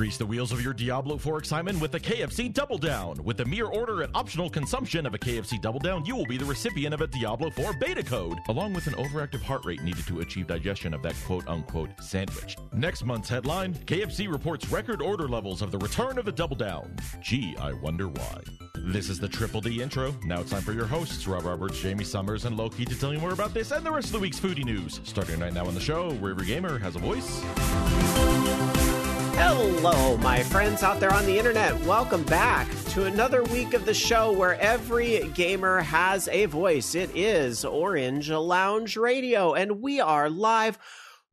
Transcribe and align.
Grease 0.00 0.16
the 0.16 0.24
wheels 0.24 0.50
of 0.50 0.62
your 0.62 0.72
Diablo 0.72 1.18
4 1.18 1.36
excitement 1.36 1.78
with 1.78 1.92
the 1.92 2.00
KFC 2.00 2.50
Double 2.50 2.78
Down. 2.78 3.22
With 3.22 3.36
the 3.36 3.44
mere 3.44 3.66
order 3.66 4.00
and 4.00 4.10
optional 4.16 4.48
consumption 4.48 5.04
of 5.04 5.12
a 5.12 5.18
KFC 5.18 5.60
Double 5.60 5.78
Down, 5.78 6.06
you 6.06 6.16
will 6.16 6.24
be 6.24 6.38
the 6.38 6.44
recipient 6.46 6.94
of 6.94 7.02
a 7.02 7.06
Diablo 7.06 7.50
4 7.50 7.74
beta 7.74 8.02
code, 8.02 8.38
along 8.48 8.72
with 8.72 8.86
an 8.86 8.94
overactive 8.94 9.42
heart 9.42 9.62
rate 9.66 9.82
needed 9.82 10.06
to 10.06 10.20
achieve 10.20 10.46
digestion 10.46 10.94
of 10.94 11.02
that 11.02 11.14
quote 11.26 11.46
unquote 11.46 11.90
sandwich. 12.00 12.56
Next 12.72 13.04
month's 13.04 13.28
headline 13.28 13.74
KFC 13.74 14.32
reports 14.32 14.70
record 14.70 15.02
order 15.02 15.28
levels 15.28 15.60
of 15.60 15.70
the 15.70 15.76
return 15.76 16.16
of 16.16 16.24
the 16.24 16.32
Double 16.32 16.56
Down. 16.56 16.96
Gee, 17.20 17.54
I 17.60 17.74
wonder 17.74 18.08
why. 18.08 18.40
This 18.76 19.10
is 19.10 19.20
the 19.20 19.28
Triple 19.28 19.60
D 19.60 19.82
intro. 19.82 20.14
Now 20.24 20.40
it's 20.40 20.50
time 20.50 20.62
for 20.62 20.72
your 20.72 20.86
hosts, 20.86 21.26
Rob 21.26 21.44
Roberts, 21.44 21.78
Jamie 21.78 22.04
Summers, 22.04 22.46
and 22.46 22.56
Loki, 22.56 22.86
to 22.86 22.98
tell 22.98 23.12
you 23.12 23.18
more 23.18 23.34
about 23.34 23.52
this 23.52 23.70
and 23.70 23.84
the 23.84 23.92
rest 23.92 24.06
of 24.06 24.12
the 24.12 24.20
week's 24.20 24.40
foodie 24.40 24.64
news. 24.64 25.02
Starting 25.04 25.40
right 25.40 25.52
now 25.52 25.66
on 25.66 25.74
the 25.74 25.80
show, 25.80 26.12
where 26.14 26.30
every 26.30 26.46
gamer 26.46 26.78
has 26.78 26.96
a 26.96 27.00
voice. 27.00 27.42
Hello, 29.42 30.18
my 30.18 30.42
friends 30.42 30.82
out 30.82 31.00
there 31.00 31.14
on 31.14 31.24
the 31.24 31.38
internet. 31.38 31.74
Welcome 31.86 32.24
back 32.24 32.68
to 32.90 33.06
another 33.06 33.42
week 33.44 33.72
of 33.72 33.86
the 33.86 33.94
show 33.94 34.32
where 34.32 34.60
every 34.60 35.30
gamer 35.34 35.80
has 35.80 36.28
a 36.28 36.44
voice. 36.44 36.94
It 36.94 37.08
is 37.16 37.64
Orange 37.64 38.28
Lounge 38.28 38.98
Radio, 38.98 39.54
and 39.54 39.80
we 39.80 39.98
are 39.98 40.28
live 40.28 40.78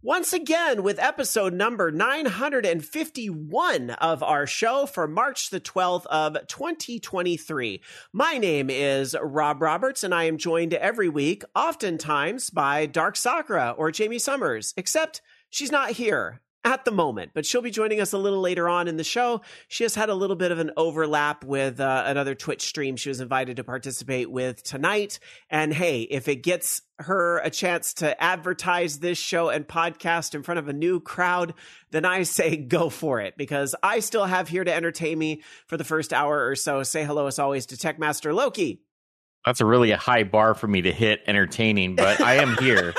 once 0.02 0.32
again 0.32 0.84
with 0.84 1.00
episode 1.00 1.54
number 1.54 1.92
951 1.92 3.90
of 3.90 4.24
our 4.24 4.48
show 4.48 4.86
for 4.86 5.06
March 5.06 5.50
the 5.50 5.60
12th 5.60 6.06
of 6.06 6.48
2023. 6.48 7.82
My 8.14 8.38
name 8.38 8.70
is 8.70 9.18
Rob 9.22 9.62
Roberts, 9.62 10.06
and 10.06 10.16
I 10.16 10.24
am 10.24 10.38
joined 10.38 10.74
every 10.74 11.10
week, 11.10 11.44
oftentimes 11.54 12.52
by 12.52 12.86
Dark 12.86 13.18
Sakura 13.18 13.76
or 13.78 13.92
Jamie 13.92 14.18
Summers, 14.18 14.74
except 14.78 15.22
she's 15.50 15.74
not 15.74 15.92
here 15.92 16.40
at 16.68 16.84
the 16.84 16.92
moment, 16.92 17.32
but 17.34 17.46
she'll 17.46 17.62
be 17.62 17.72
joining 17.72 18.02
us 18.02 18.12
a 18.12 18.18
little 18.18 18.42
later 18.42 18.68
on 18.68 18.90
in 18.90 18.98
the 18.98 19.04
show. 19.04 19.40
She 19.70 19.86
has 19.86 19.96
had 19.96 20.10
a 20.10 20.14
little 20.14 20.36
bit 20.36 20.52
of 20.52 20.60
an 20.60 20.72
overlap 20.76 21.46
with 21.46 21.80
uh, 21.80 22.04
another 22.06 22.36
Twitch 22.36 22.62
stream 22.62 22.98
she 22.98 23.08
was 23.08 23.22
invited 23.22 23.56
to 23.56 23.64
participate 23.64 24.30
with 24.30 24.64
tonight. 24.64 25.20
And 25.50 25.74
hey, 25.74 26.02
if 26.02 26.28
it 26.28 26.44
gets 26.44 26.82
her 27.00 27.38
a 27.38 27.50
chance 27.50 27.94
to 27.96 28.22
advertise 28.22 29.00
this 29.00 29.18
show 29.18 29.48
and 29.48 29.66
podcast 29.66 30.36
in 30.36 30.44
front 30.44 30.60
of 30.60 30.68
a 30.68 30.74
new 30.74 31.00
crowd, 31.00 31.54
then 31.92 32.04
I 32.04 32.24
say 32.24 32.58
go 32.58 32.90
for 32.90 33.22
it 33.22 33.38
because 33.38 33.74
I 33.82 34.02
still 34.02 34.26
have 34.26 34.50
here 34.50 34.66
to 34.66 34.74
entertain 34.74 35.18
me 35.18 35.44
for 35.68 35.78
the 35.78 35.86
first 35.86 36.12
hour 36.12 36.50
or 36.50 36.56
so. 36.56 36.84
Say 36.84 37.06
hello 37.06 37.28
as 37.28 37.40
always 37.40 37.68
to 37.68 37.78
Techmaster 37.78 38.34
Loki. 38.34 38.82
That's 39.48 39.62
a 39.62 39.66
really 39.66 39.92
a 39.92 39.98
high 39.98 40.24
bar 40.24 40.56
for 40.56 40.68
me 40.68 40.82
to 40.82 40.92
hit 40.92 41.22
entertaining, 41.26 41.96
but 41.96 42.20
I 42.20 42.36
am 42.36 42.58
here. 42.58 42.94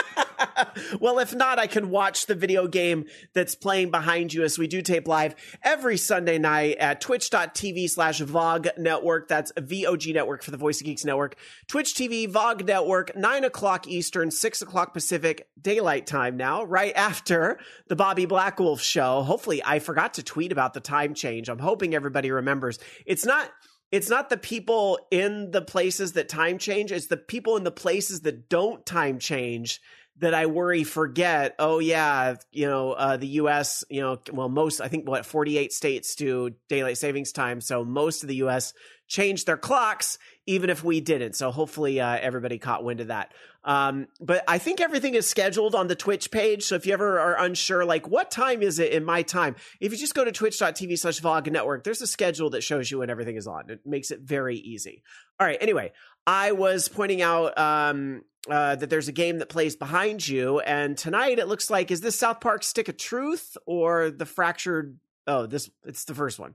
well, 0.98 1.18
if 1.18 1.34
not, 1.34 1.58
I 1.58 1.66
can 1.66 1.90
watch 1.90 2.24
the 2.24 2.34
video 2.34 2.66
game 2.66 3.04
that's 3.34 3.54
playing 3.54 3.90
behind 3.90 4.32
you 4.32 4.44
as 4.44 4.58
we 4.58 4.66
do 4.66 4.80
tape 4.80 5.06
live 5.06 5.34
every 5.62 5.98
Sunday 5.98 6.38
night 6.38 6.78
at 6.78 7.02
twitch.tv 7.02 7.90
slash 7.90 8.22
VOG 8.22 8.78
Network. 8.78 9.28
That's 9.28 9.52
VOG 9.52 10.14
Network 10.14 10.42
for 10.42 10.50
the 10.50 10.56
Voice 10.56 10.80
of 10.80 10.86
Geeks 10.86 11.04
Network. 11.04 11.36
Twitch 11.66 11.92
TV, 11.92 12.26
VOG 12.26 12.64
Network, 12.64 13.14
9 13.14 13.44
o'clock 13.44 13.86
Eastern, 13.86 14.30
6 14.30 14.62
o'clock 14.62 14.94
Pacific, 14.94 15.48
daylight 15.60 16.06
time 16.06 16.38
now, 16.38 16.64
right 16.64 16.94
after 16.96 17.58
the 17.88 17.96
Bobby 17.96 18.26
Blackwolf 18.26 18.80
show. 18.80 19.20
Hopefully, 19.20 19.60
I 19.62 19.80
forgot 19.80 20.14
to 20.14 20.22
tweet 20.22 20.50
about 20.50 20.72
the 20.72 20.80
time 20.80 21.12
change. 21.12 21.50
I'm 21.50 21.58
hoping 21.58 21.94
everybody 21.94 22.30
remembers. 22.30 22.78
It's 23.04 23.26
not 23.26 23.50
it's 23.90 24.10
not 24.10 24.28
the 24.30 24.36
people 24.36 24.98
in 25.10 25.50
the 25.50 25.62
places 25.62 26.12
that 26.12 26.28
time 26.28 26.58
change 26.58 26.92
it's 26.92 27.06
the 27.06 27.16
people 27.16 27.56
in 27.56 27.64
the 27.64 27.70
places 27.70 28.20
that 28.22 28.48
don't 28.48 28.84
time 28.84 29.18
change 29.18 29.80
that 30.20 30.34
I 30.34 30.46
worry 30.46 30.84
forget. 30.84 31.54
Oh 31.58 31.78
yeah, 31.78 32.36
you 32.50 32.66
know 32.66 32.92
uh, 32.92 33.16
the 33.16 33.26
U.S. 33.26 33.84
You 33.88 34.00
know, 34.00 34.18
well 34.32 34.48
most 34.48 34.80
I 34.80 34.88
think 34.88 35.08
what 35.08 35.24
48 35.24 35.72
states 35.72 36.14
do 36.14 36.50
daylight 36.68 36.98
savings 36.98 37.32
time, 37.32 37.60
so 37.60 37.84
most 37.84 38.22
of 38.22 38.28
the 38.28 38.36
U.S. 38.36 38.74
changed 39.06 39.46
their 39.46 39.56
clocks, 39.56 40.18
even 40.46 40.70
if 40.70 40.82
we 40.82 41.00
didn't. 41.00 41.34
So 41.34 41.50
hopefully 41.50 42.00
uh, 42.00 42.18
everybody 42.20 42.58
caught 42.58 42.84
wind 42.84 43.00
of 43.00 43.08
that. 43.08 43.32
Um, 43.68 44.08
but 44.18 44.42
I 44.48 44.56
think 44.56 44.80
everything 44.80 45.14
is 45.14 45.28
scheduled 45.28 45.74
on 45.74 45.88
the 45.88 45.94
Twitch 45.94 46.30
page. 46.30 46.62
So 46.62 46.74
if 46.74 46.86
you 46.86 46.94
ever 46.94 47.20
are 47.20 47.38
unsure, 47.38 47.84
like 47.84 48.08
what 48.08 48.30
time 48.30 48.62
is 48.62 48.78
it 48.78 48.92
in 48.92 49.04
my 49.04 49.20
time? 49.20 49.56
If 49.78 49.92
you 49.92 49.98
just 49.98 50.14
go 50.14 50.24
to 50.24 50.32
twitch.tv 50.32 50.98
slash 50.98 51.20
VOG 51.20 51.52
network, 51.52 51.84
there's 51.84 52.00
a 52.00 52.06
schedule 52.06 52.48
that 52.50 52.62
shows 52.62 52.90
you 52.90 53.00
when 53.00 53.10
everything 53.10 53.36
is 53.36 53.46
on. 53.46 53.68
It 53.68 53.80
makes 53.84 54.10
it 54.10 54.20
very 54.20 54.56
easy. 54.56 55.02
All 55.38 55.46
right. 55.46 55.58
Anyway, 55.60 55.92
I 56.26 56.52
was 56.52 56.88
pointing 56.88 57.20
out 57.20 57.58
um, 57.58 58.22
uh, 58.48 58.76
that 58.76 58.88
there's 58.88 59.08
a 59.08 59.12
game 59.12 59.38
that 59.40 59.50
plays 59.50 59.76
behind 59.76 60.26
you, 60.26 60.60
and 60.60 60.96
tonight 60.96 61.38
it 61.38 61.46
looks 61.46 61.68
like 61.68 61.90
is 61.90 62.00
this 62.00 62.16
South 62.16 62.40
Park 62.40 62.62
Stick 62.62 62.88
of 62.88 62.96
Truth 62.96 63.58
or 63.66 64.10
the 64.10 64.24
Fractured? 64.24 64.98
Oh, 65.26 65.44
this 65.44 65.68
it's 65.84 66.06
the 66.06 66.14
first 66.14 66.38
one. 66.38 66.54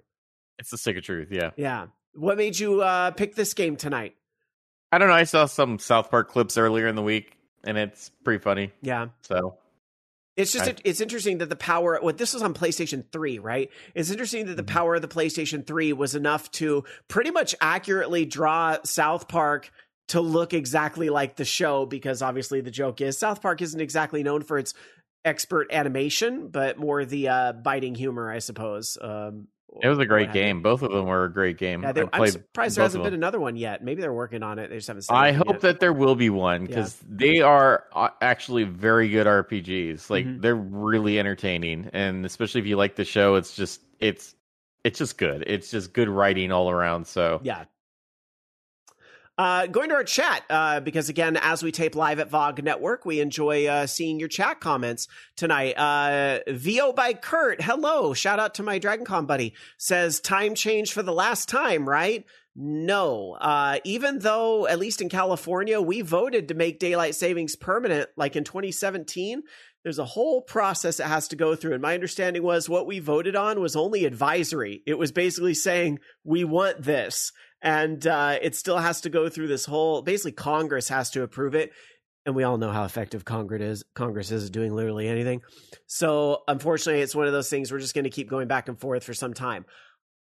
It's 0.58 0.72
the 0.72 0.80
Stick 0.80 0.98
of 0.98 1.04
Truth, 1.04 1.28
yeah. 1.32 1.52
Yeah. 1.58 1.88
What 2.16 2.38
made 2.38 2.58
you 2.58 2.82
uh, 2.82 3.12
pick 3.12 3.36
this 3.36 3.54
game 3.54 3.76
tonight? 3.76 4.16
I 4.94 5.00
don't 5.00 5.08
know. 5.08 5.16
I 5.16 5.24
saw 5.24 5.48
some 5.48 5.80
South 5.80 6.12
Park 6.12 6.30
clips 6.30 6.56
earlier 6.56 6.88
in 6.88 6.96
the 6.96 7.02
week, 7.02 7.36
and 7.64 7.80
it's 7.80 8.12
pretty 8.24 8.44
funny. 8.44 8.72
Yeah. 8.84 9.08
So 9.24 9.58
it's 10.38 10.54
just 10.54 10.70
I, 10.70 10.76
it's 10.84 11.02
interesting 11.02 11.40
that 11.40 11.50
the 11.50 11.56
power 11.56 11.98
what 12.00 12.20
this 12.20 12.32
was 12.36 12.44
on 12.44 12.54
PlayStation 12.54 13.04
3, 13.12 13.40
right? 13.40 13.72
It's 13.96 14.12
interesting 14.12 14.46
that 14.46 14.56
the 14.56 14.62
mm-hmm. 14.62 14.72
power 14.72 14.94
of 14.94 15.02
the 15.02 15.08
PlayStation 15.08 15.66
3 15.66 15.94
was 15.94 16.14
enough 16.14 16.52
to 16.52 16.84
pretty 17.08 17.32
much 17.32 17.56
accurately 17.60 18.28
draw 18.28 18.78
South 18.84 19.28
Park 19.28 19.72
to 20.10 20.22
look 20.22 20.54
exactly 20.54 21.10
like 21.10 21.38
the 21.38 21.46
show 21.46 21.88
because 21.88 22.22
obviously 22.22 22.62
the 22.62 22.70
joke 22.70 23.02
is 23.02 23.18
South 23.18 23.42
Park 23.42 23.64
isn't 23.64 23.82
exactly 23.82 24.22
known 24.22 24.44
for 24.44 24.60
its 24.60 24.76
expert 25.26 25.72
animation, 25.72 26.50
but 26.50 26.78
more 26.78 27.04
the 27.04 27.30
uh, 27.30 27.54
biting 27.54 27.96
humor, 27.96 28.32
I 28.32 28.38
suppose. 28.38 28.96
Um, 29.02 29.48
it 29.82 29.88
was 29.88 30.00
a 30.00 30.06
great 30.06 30.32
game. 30.32 30.62
Both 30.62 30.82
of 30.82 30.92
them 30.92 31.06
were 31.06 31.26
a 31.26 31.32
great 31.32 31.58
game. 31.58 31.84
Yeah, 31.84 31.92
they, 31.92 32.06
I'm 32.14 32.28
surprised 32.28 32.78
there 32.78 32.84
hasn't 32.84 33.04
been 33.04 33.14
another 33.14 33.40
one 33.40 33.56
yet. 33.56 33.84
Maybe 33.84 34.02
they're 34.02 34.14
working 34.14 34.44
on 34.44 34.60
it. 34.60 34.70
They 34.70 34.76
just 34.76 34.88
haven't. 34.88 35.06
I 35.10 35.32
hope 35.32 35.48
yet. 35.48 35.62
that 35.62 35.80
there 35.80 35.94
will 35.94 36.16
be 36.16 36.30
one 36.30 36.66
because 36.66 36.98
yeah. 37.02 37.08
they 37.10 37.42
are 37.42 37.86
uh, 37.94 38.10
actually 38.22 38.64
very 38.64 39.10
good 39.10 39.28
RPGs. 39.28 40.10
Like 40.10 40.26
mm-hmm. 40.26 40.42
they're 40.42 40.56
really 40.56 41.20
entertaining, 41.20 41.90
and 41.94 42.26
especially 42.26 42.62
if 42.62 42.68
you 42.68 42.78
like 42.78 42.96
the 42.96 43.06
show, 43.06 43.36
it's 43.36 43.56
just 43.56 43.82
it's 44.00 44.36
it's 44.84 45.00
just 45.00 45.18
good. 45.18 45.44
It's 45.48 45.72
just 45.72 45.94
good 45.94 46.10
writing 46.10 46.52
all 46.52 46.70
around. 46.70 47.08
So 47.08 47.42
yeah, 47.44 47.66
uh, 49.38 49.66
going 49.68 49.90
to 49.90 49.96
our 49.96 50.04
chat, 50.04 50.44
uh, 50.50 50.80
because 50.80 51.10
again, 51.10 51.38
as 51.38 51.64
we 51.64 51.72
tape 51.72 51.96
live 51.96 52.20
at 52.20 52.30
VOG 52.30 52.64
Network, 52.64 53.06
we 53.06 53.20
enjoy 53.20 53.66
uh, 53.66 53.88
seeing 53.88 54.20
your 54.20 54.30
chat 54.30 54.60
comments 54.60 55.08
tonight. 55.36 55.74
Uh, 55.74 56.40
VO 56.48 56.94
by 56.94 57.14
Kurt, 57.14 57.62
hello. 57.62 58.14
Shout 58.14 58.40
out 58.40 58.56
to 58.56 58.64
my 58.64 58.78
Dragon 58.78 59.06
Con 59.06 59.26
buddy. 59.26 59.54
Says, 59.78 60.20
time 60.20 60.54
change 60.54 60.94
for 60.94 61.02
the 61.02 61.14
last 61.14 61.50
time, 61.50 61.90
right? 61.90 62.26
No. 62.56 63.32
Uh, 63.34 63.80
even 63.84 64.20
though, 64.20 64.68
at 64.68 64.78
least 64.78 65.02
in 65.02 65.10
California, 65.10 65.82
we 65.82 66.02
voted 66.02 66.50
to 66.50 66.54
make 66.54 66.78
daylight 66.78 67.16
savings 67.16 67.56
permanent, 67.56 68.10
like 68.16 68.36
in 68.36 68.44
2017, 68.44 69.42
there's 69.84 70.00
a 70.00 70.06
whole 70.06 70.42
process 70.42 71.00
it 71.00 71.08
has 71.08 71.28
to 71.30 71.36
go 71.36 71.56
through. 71.56 71.74
And 71.74 71.82
my 71.82 71.94
understanding 71.94 72.44
was 72.44 72.70
what 72.70 72.88
we 72.88 73.00
voted 73.00 73.36
on 73.36 73.60
was 73.60 73.76
only 73.76 74.06
advisory. 74.06 74.82
It 74.86 74.98
was 74.98 75.12
basically 75.12 75.56
saying, 75.56 76.00
we 76.24 76.44
want 76.44 76.84
this 76.84 77.32
and 77.64 78.06
uh, 78.06 78.38
it 78.42 78.56
still 78.56 78.78
has 78.78 79.02
to 79.02 79.10
go 79.10 79.30
through 79.30 79.48
this 79.48 79.66
whole. 79.66 80.02
Basically, 80.02 80.34
Congress 80.34 80.90
has 80.90 81.10
to 81.12 81.24
approve 81.24 81.56
it, 81.56 81.72
and 82.26 82.36
we 82.36 82.44
all 82.44 82.58
know 82.58 82.72
how 82.72 82.84
effective 82.84 83.24
Congress 83.24 83.62
is. 83.62 83.84
Congress 83.96 84.32
is 84.32 84.50
doing 84.50 84.76
literally 84.76 85.08
anything. 85.08 85.42
So, 85.88 86.44
unfortunately, 86.48 87.02
it's 87.02 87.16
one 87.16 87.26
of 87.26 87.34
those 87.34 87.50
things 87.50 87.72
we're 87.72 87.80
just 87.80 87.96
going 87.96 88.04
to 88.04 88.10
keep 88.10 88.30
going 88.30 88.50
back 88.50 88.68
and 88.68 88.78
forth 88.78 89.06
for 89.06 89.14
some 89.14 89.34
time. 89.34 89.66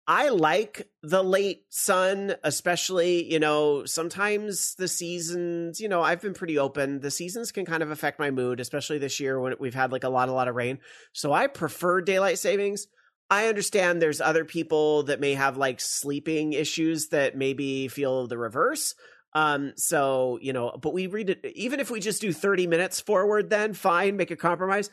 I 0.05 0.29
like 0.29 0.89
the 1.01 1.23
late 1.23 1.63
sun, 1.69 2.35
especially, 2.43 3.31
you 3.31 3.39
know, 3.39 3.85
sometimes 3.85 4.75
the 4.75 4.89
seasons, 4.89 5.79
you 5.79 5.87
know, 5.87 6.01
I've 6.01 6.21
been 6.21 6.33
pretty 6.33 6.59
open. 6.59 6.99
The 6.99 7.09
seasons 7.09 7.53
can 7.53 7.65
kind 7.65 7.81
of 7.81 7.89
affect 7.89 8.19
my 8.19 8.29
mood, 8.29 8.59
especially 8.59 8.97
this 8.97 9.21
year 9.21 9.39
when 9.39 9.53
we've 9.61 9.73
had 9.73 9.93
like 9.93 10.03
a 10.03 10.09
lot, 10.09 10.27
a 10.27 10.33
lot 10.33 10.49
of 10.49 10.55
rain. 10.55 10.79
So 11.13 11.31
I 11.31 11.47
prefer 11.47 12.01
daylight 12.01 12.37
savings. 12.37 12.87
I 13.29 13.47
understand 13.47 14.01
there's 14.01 14.21
other 14.21 14.45
people 14.45 15.03
that 15.03 15.19
may 15.19 15.33
have 15.33 15.57
like 15.57 15.81
sleeping 15.81 16.53
issues 16.53 17.07
that 17.07 17.37
maybe 17.37 17.87
feel 17.87 18.27
the 18.27 18.37
reverse. 18.37 18.95
Um, 19.33 19.73
so, 19.75 20.37
you 20.41 20.53
know, 20.53 20.77
but 20.79 20.93
we 20.93 21.07
read 21.07 21.31
it, 21.31 21.45
even 21.55 21.79
if 21.79 21.89
we 21.89 21.99
just 21.99 22.21
do 22.21 22.31
30 22.31 22.67
minutes 22.67 23.01
forward, 23.01 23.49
then 23.49 23.73
fine, 23.73 24.15
make 24.15 24.29
a 24.29 24.35
compromise, 24.35 24.91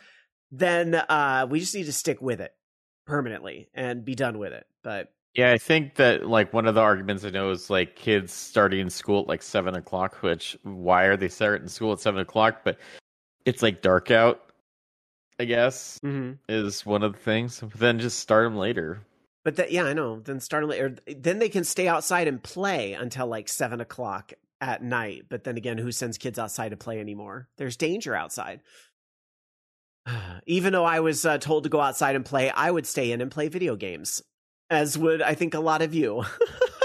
then 0.51 0.95
uh, 0.95 1.47
we 1.49 1.61
just 1.61 1.75
need 1.75 1.87
to 1.87 1.93
stick 1.93 2.23
with 2.23 2.41
it 2.41 2.55
permanently 3.07 3.69
and 3.75 4.05
be 4.05 4.15
done 4.15 4.39
with 4.39 4.53
it. 4.53 4.67
But 4.83 5.13
yeah, 5.35 5.53
I 5.53 5.59
think 5.59 5.97
that 5.97 6.27
like 6.27 6.53
one 6.53 6.67
of 6.67 6.75
the 6.75 6.81
arguments 6.81 7.25
I 7.25 7.31
know 7.31 7.51
is 7.51 7.71
like 7.71 7.95
kids 7.95 8.33
starting 8.33 8.91
school 8.91 9.23
at 9.23 9.29
like 9.29 9.43
seven 9.43 9.75
o'clock, 9.75 10.23
which 10.23 10.57
why 10.63 11.05
are 11.05 11.17
they 11.17 11.29
starting 11.29 11.69
school 11.69 11.93
at 11.93 12.01
seven 12.01 12.21
o'clock? 12.21 12.63
But 12.65 12.79
it's 13.45 13.63
like 13.63 13.83
dark 13.83 14.11
out 14.11 14.50
I 15.41 15.47
guess, 15.47 15.99
mm-hmm. 16.05 16.33
is 16.51 16.85
one 16.85 17.03
of 17.03 17.15
the 17.15 17.19
things. 17.19 17.61
But 17.61 17.73
then 17.73 17.99
just 17.99 18.19
start 18.19 18.45
them 18.45 18.59
later. 18.59 19.01
But 19.43 19.57
that, 19.57 19.73
yeah, 19.73 19.85
I 19.85 19.95
know. 19.95 20.21
Then 20.21 20.39
start 20.39 20.63
them 20.63 20.69
later. 20.69 20.97
Then 21.07 21.39
they 21.39 21.49
can 21.49 21.65
stay 21.65 21.89
outside 21.89 22.29
and 22.29 22.43
play 22.43 22.93
until 22.93 23.27
like 23.27 23.49
seven 23.49 23.81
o'clock 23.81 24.35
at 24.61 24.83
night. 24.83 25.25
But 25.31 25.45
then 25.45 25.57
again, 25.57 25.79
who 25.79 25.93
sends 25.93 26.19
kids 26.19 26.39
outside 26.39 26.69
to 26.73 26.77
play 26.77 27.01
anymore? 27.01 27.49
There's 27.57 27.79
danger 27.79 28.15
outside. 28.15 28.61
Even 30.47 30.75
though 30.75 30.85
I 30.85 31.01
was 31.01 31.25
uh, 31.25 31.39
told 31.39 31.65
to 31.65 31.71
go 31.71 31.81
outside 31.81 32.17
and 32.17 32.25
play, 32.25 32.51
I 32.51 32.71
would 32.71 32.87
stay 32.87 33.11
in 33.11 33.23
and 33.23 33.31
play 33.31 33.49
video 33.49 33.77
games, 33.77 34.23
as 34.69 34.99
would 34.99 35.23
I 35.23 35.33
think 35.33 35.55
a 35.55 35.61
lot 35.61 35.81
of 35.81 35.95
you. 35.95 36.23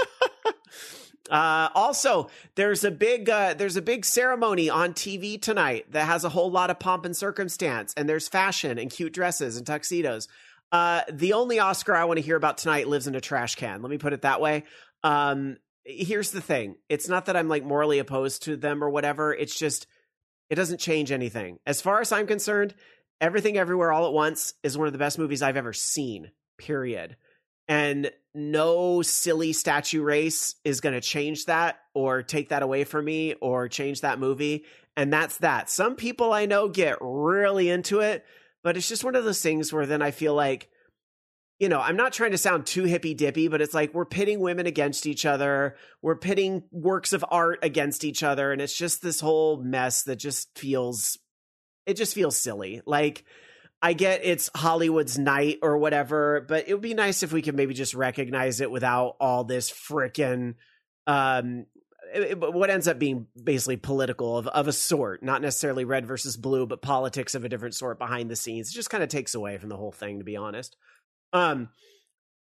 Uh, 1.30 1.68
also, 1.74 2.28
there's 2.54 2.84
a 2.84 2.90
big 2.90 3.28
uh, 3.28 3.54
there's 3.54 3.76
a 3.76 3.82
big 3.82 4.04
ceremony 4.04 4.70
on 4.70 4.92
TV 4.92 5.40
tonight 5.40 5.90
that 5.92 6.06
has 6.06 6.24
a 6.24 6.28
whole 6.28 6.50
lot 6.50 6.70
of 6.70 6.78
pomp 6.78 7.04
and 7.04 7.16
circumstance, 7.16 7.92
and 7.96 8.08
there's 8.08 8.28
fashion 8.28 8.78
and 8.78 8.90
cute 8.90 9.12
dresses 9.12 9.56
and 9.56 9.66
tuxedos. 9.66 10.28
Uh, 10.72 11.02
the 11.10 11.32
only 11.32 11.58
Oscar 11.58 11.94
I 11.94 12.04
want 12.04 12.18
to 12.18 12.24
hear 12.24 12.36
about 12.36 12.58
tonight 12.58 12.88
lives 12.88 13.06
in 13.06 13.14
a 13.14 13.20
trash 13.20 13.54
can. 13.54 13.82
Let 13.82 13.90
me 13.90 13.98
put 13.98 14.12
it 14.12 14.22
that 14.22 14.40
way. 14.40 14.64
Um, 15.02 15.56
here's 15.84 16.30
the 16.30 16.40
thing: 16.40 16.76
it's 16.88 17.08
not 17.08 17.26
that 17.26 17.36
I'm 17.36 17.48
like 17.48 17.64
morally 17.64 17.98
opposed 17.98 18.44
to 18.44 18.56
them 18.56 18.82
or 18.82 18.90
whatever. 18.90 19.34
It's 19.34 19.58
just 19.58 19.86
it 20.50 20.54
doesn't 20.54 20.78
change 20.78 21.12
anything. 21.12 21.58
As 21.66 21.80
far 21.80 22.00
as 22.00 22.12
I'm 22.12 22.26
concerned, 22.26 22.74
Everything 23.20 23.56
Everywhere 23.56 23.92
All 23.92 24.06
at 24.06 24.12
Once 24.12 24.54
is 24.62 24.78
one 24.78 24.86
of 24.86 24.92
the 24.92 24.98
best 24.98 25.18
movies 25.18 25.42
I've 25.42 25.56
ever 25.56 25.72
seen. 25.72 26.30
Period 26.58 27.16
and 27.68 28.10
no 28.36 29.02
silly 29.02 29.52
statue 29.52 30.02
race 30.02 30.54
is 30.64 30.80
going 30.80 30.94
to 30.94 31.00
change 31.00 31.46
that 31.46 31.78
or 31.94 32.22
take 32.22 32.50
that 32.50 32.62
away 32.62 32.84
from 32.84 33.04
me 33.04 33.34
or 33.34 33.68
change 33.68 34.02
that 34.02 34.18
movie. 34.18 34.64
And 34.96 35.12
that's 35.12 35.38
that. 35.38 35.68
Some 35.70 35.96
people 35.96 36.32
i 36.32 36.46
know 36.46 36.68
get 36.68 36.98
really 37.00 37.70
into 37.70 38.00
it 38.00 38.24
but 38.62 38.76
it's 38.76 38.88
just 38.88 39.04
one 39.04 39.14
of 39.14 39.24
those 39.24 39.40
things 39.40 39.72
where 39.72 39.86
then 39.86 40.02
i 40.02 40.10
feel 40.10 40.34
like 40.34 40.68
you 41.60 41.68
know 41.68 41.80
i'm 41.80 41.96
not 41.96 42.12
trying 42.12 42.32
to 42.32 42.38
sound 42.38 42.66
too 42.66 42.82
hippy 42.82 43.14
dippy 43.14 43.46
but 43.46 43.60
it's 43.60 43.74
like 43.74 43.94
we're 43.94 44.04
pitting 44.04 44.40
women 44.40 44.66
against 44.66 45.06
each 45.06 45.24
other. 45.24 45.76
We're 46.02 46.16
pitting 46.16 46.64
works 46.70 47.12
of 47.12 47.24
art 47.30 47.60
against 47.62 48.04
each 48.04 48.22
other. 48.22 48.52
And 48.52 48.60
it's 48.60 48.76
just 48.76 49.02
this 49.02 49.20
whole 49.20 49.62
mess 49.62 50.02
that 50.04 50.16
just 50.16 50.56
feels 50.58 51.18
it 51.86 51.94
just 51.94 52.14
feels 52.14 52.36
silly. 52.36 52.82
Like 52.84 53.24
I 53.86 53.92
get 53.92 54.22
it's 54.24 54.50
Hollywood's 54.52 55.16
night 55.16 55.60
or 55.62 55.78
whatever, 55.78 56.44
but 56.48 56.66
it 56.66 56.74
would 56.74 56.82
be 56.82 56.92
nice 56.92 57.22
if 57.22 57.32
we 57.32 57.40
could 57.40 57.54
maybe 57.54 57.72
just 57.72 57.94
recognize 57.94 58.60
it 58.60 58.68
without 58.68 59.14
all 59.20 59.44
this 59.44 59.70
freaking 59.70 60.56
um 61.06 61.66
it, 62.12 62.36
what 62.36 62.68
ends 62.68 62.88
up 62.88 62.98
being 62.98 63.28
basically 63.40 63.76
political 63.76 64.38
of, 64.38 64.48
of 64.48 64.66
a 64.66 64.72
sort, 64.72 65.22
not 65.22 65.40
necessarily 65.40 65.84
red 65.84 66.04
versus 66.04 66.36
blue, 66.36 66.66
but 66.66 66.82
politics 66.82 67.36
of 67.36 67.44
a 67.44 67.48
different 67.48 67.76
sort 67.76 67.96
behind 67.96 68.28
the 68.28 68.34
scenes. 68.34 68.70
It 68.70 68.74
just 68.74 68.90
kind 68.90 69.04
of 69.04 69.08
takes 69.08 69.36
away 69.36 69.56
from 69.56 69.68
the 69.68 69.76
whole 69.76 69.92
thing, 69.92 70.18
to 70.18 70.24
be 70.24 70.36
honest. 70.36 70.76
Um, 71.32 71.68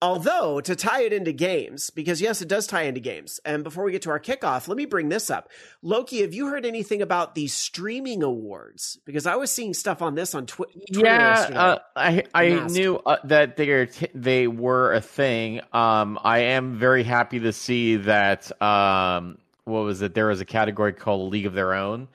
Although, 0.02 0.60
to 0.60 0.76
tie 0.76 1.02
it 1.02 1.12
into 1.12 1.32
games, 1.32 1.88
because 1.90 2.20
yes, 2.20 2.42
it 2.42 2.48
does 2.48 2.66
tie 2.66 2.82
into 2.82 3.00
games. 3.00 3.40
And 3.44 3.64
before 3.64 3.84
we 3.84 3.92
get 3.92 4.02
to 4.02 4.10
our 4.10 4.20
kickoff, 4.20 4.68
let 4.68 4.76
me 4.76 4.84
bring 4.84 5.08
this 5.08 5.30
up. 5.30 5.48
Loki, 5.82 6.20
have 6.20 6.34
you 6.34 6.48
heard 6.48 6.66
anything 6.66 7.00
about 7.00 7.34
the 7.34 7.46
streaming 7.46 8.22
awards? 8.22 8.98
Because 9.06 9.26
I 9.26 9.36
was 9.36 9.50
seeing 9.50 9.72
stuff 9.72 10.02
on 10.02 10.14
this 10.14 10.34
on 10.34 10.44
twi- 10.44 10.66
Twitter. 10.92 11.08
Yeah, 11.08 11.48
uh, 11.54 11.78
I 11.96 12.24
I 12.34 12.66
knew 12.66 12.96
uh, 12.98 13.16
that 13.24 13.56
they 13.56 13.86
t- 13.86 14.08
they 14.14 14.46
were 14.46 14.92
a 14.92 15.00
thing. 15.00 15.60
Um, 15.72 16.18
I 16.22 16.38
am 16.38 16.78
very 16.78 17.02
happy 17.02 17.40
to 17.40 17.52
see 17.52 17.96
that. 17.96 18.50
Um, 18.60 19.38
what 19.64 19.80
was 19.80 20.02
it? 20.02 20.14
There 20.14 20.26
was 20.26 20.40
a 20.40 20.44
category 20.44 20.92
called 20.92 21.32
League 21.32 21.46
of 21.46 21.54
Their 21.54 21.72
Own, 21.72 22.08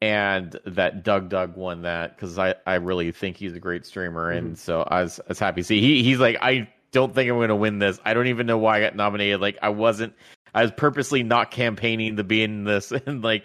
and 0.00 0.58
that 0.64 1.04
DougDoug 1.04 1.56
won 1.56 1.82
that 1.82 2.16
because 2.16 2.38
I, 2.38 2.54
I 2.66 2.76
really 2.76 3.12
think 3.12 3.36
he's 3.36 3.54
a 3.54 3.60
great 3.60 3.84
streamer, 3.84 4.30
and 4.30 4.48
mm-hmm. 4.48 4.54
so 4.54 4.82
I 4.82 5.02
was, 5.02 5.20
I 5.20 5.24
was 5.28 5.38
happy 5.38 5.60
to 5.60 5.66
see 5.66 5.80
he 5.80 6.02
he's 6.02 6.18
like 6.18 6.38
I 6.40 6.68
don't 6.94 7.14
think 7.14 7.28
I'm 7.28 7.36
going 7.36 7.48
to 7.48 7.56
win 7.56 7.80
this. 7.80 8.00
I 8.04 8.14
don't 8.14 8.28
even 8.28 8.46
know 8.46 8.56
why 8.56 8.78
I 8.78 8.80
got 8.80 8.96
nominated. 8.96 9.40
Like 9.40 9.58
I 9.60 9.68
wasn't. 9.68 10.14
I 10.54 10.62
was 10.62 10.70
purposely 10.70 11.24
not 11.24 11.50
campaigning 11.50 12.16
to 12.16 12.24
be 12.24 12.42
in 12.42 12.64
this, 12.64 12.92
and 13.06 13.22
like, 13.22 13.44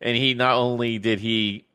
and 0.00 0.16
he 0.16 0.34
not 0.34 0.54
only 0.54 0.98
did 0.98 1.18
he 1.18 1.66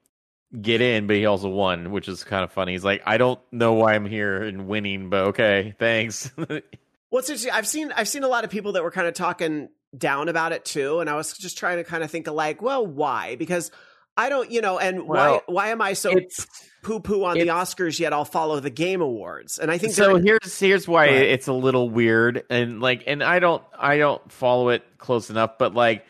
get 0.61 0.79
in, 0.79 1.07
but 1.07 1.15
he 1.17 1.25
also 1.25 1.49
won, 1.49 1.91
which 1.91 2.07
is 2.07 2.23
kind 2.23 2.43
of 2.43 2.51
funny. 2.53 2.73
He's 2.73 2.85
like, 2.85 3.01
I 3.05 3.17
don't 3.17 3.39
know 3.51 3.73
why 3.73 3.95
I'm 3.95 4.05
here 4.05 4.43
and 4.43 4.67
winning, 4.67 5.09
but 5.09 5.27
okay, 5.29 5.73
thanks. 5.79 6.31
What's 7.09 7.29
interesting? 7.29 7.51
I've 7.51 7.67
seen 7.67 7.91
I've 7.91 8.07
seen 8.07 8.23
a 8.23 8.27
lot 8.27 8.43
of 8.43 8.51
people 8.51 8.73
that 8.73 8.83
were 8.83 8.91
kind 8.91 9.07
of 9.07 9.15
talking 9.15 9.69
down 9.97 10.29
about 10.29 10.51
it 10.51 10.63
too, 10.63 10.99
and 10.99 11.09
I 11.09 11.15
was 11.15 11.33
just 11.33 11.57
trying 11.57 11.77
to 11.77 11.83
kind 11.83 12.03
of 12.03 12.11
think 12.11 12.27
of 12.27 12.35
like, 12.35 12.61
well, 12.61 12.85
why? 12.85 13.35
Because 13.35 13.71
I 14.15 14.29
don't, 14.29 14.51
you 14.51 14.61
know, 14.61 14.77
and 14.77 15.07
well, 15.07 15.41
why 15.47 15.53
why 15.53 15.67
am 15.69 15.81
I 15.81 15.93
so 15.93 16.13
poo 16.85 16.99
poo 16.99 17.23
on 17.23 17.33
the 17.37 17.47
Oscars 17.47 17.99
yet 17.99 18.13
I'll 18.13 18.25
follow 18.25 18.59
the 18.59 18.69
game 18.69 19.01
awards? 19.01 19.57
And 19.57 19.71
I 19.71 19.79
think 19.79 19.93
so. 19.93 20.17
Here's 20.17 20.59
here's 20.59 20.87
why 20.87 21.07
it's 21.07 21.47
a 21.47 21.53
little 21.53 21.89
weird, 21.89 22.43
and 22.49 22.79
like, 22.79 23.03
and 23.07 23.23
I 23.23 23.39
don't 23.39 23.63
I 23.77 23.97
don't 23.97 24.31
follow 24.31 24.69
it 24.69 24.83
close 24.99 25.29
enough, 25.29 25.57
but 25.57 25.73
like 25.73 26.05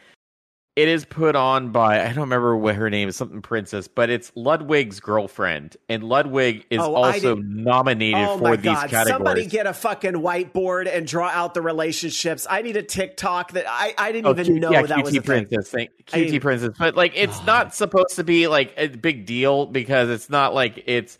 it 0.75 0.89
is 0.89 1.06
put 1.06 1.38
on 1.38 1.72
by 1.72 2.01
I 2.01 2.07
don't 2.07 2.18
remember 2.18 2.56
what 2.57 2.75
her 2.75 2.89
name 2.89 3.07
is, 3.07 3.16
something 3.16 3.42
princess, 3.42 3.88
but 3.88 4.10
it's 4.10 4.31
Ludwig's 4.36 5.00
girlfriend, 5.00 5.77
and 5.88 6.04
Ludwig 6.04 6.66
is 6.69 6.81
oh, 6.81 6.95
also 6.95 7.36
nominated 7.36 8.19
oh 8.19 8.38
for 8.38 8.57
these 8.57 8.66
God. 8.66 8.89
categories. 8.89 9.07
Somebody 9.07 9.45
get 9.45 9.68
a 9.68 9.74
fucking 9.74 10.13
whiteboard 10.13 10.94
and 10.94 11.07
draw 11.07 11.30
out 11.30 11.54
the 11.54 11.62
relationships. 11.62 12.45
I 12.50 12.62
need 12.62 12.75
a 12.75 12.83
TikTok 12.83 13.54
that 13.54 13.66
I, 13.69 13.94
I 13.98 14.12
didn't 14.12 14.27
oh, 14.27 14.31
even 14.31 14.45
Q, 14.45 14.60
know 14.60 14.72
yeah, 14.72 14.81
that 14.81 14.98
QT 14.98 15.04
was 15.04 15.16
a 15.16 15.22
princess 15.22 15.69
thing. 15.69 15.88
thing. 16.07 16.25
QT 16.25 16.36
I, 16.36 16.39
princess, 16.39 16.75
but 16.77 16.95
like 16.95 17.13
it's 17.16 17.44
not 17.45 17.68
ah. 17.68 17.69
supposed 17.69 18.18
to 18.18 18.25
be 18.25 18.48
like 18.48 18.74
a 18.75 18.89
big 18.89 19.25
deal 19.25 19.68
because 19.68 20.10
it's 20.10 20.30
not 20.30 20.54
like 20.54 20.83
it's 20.88 21.18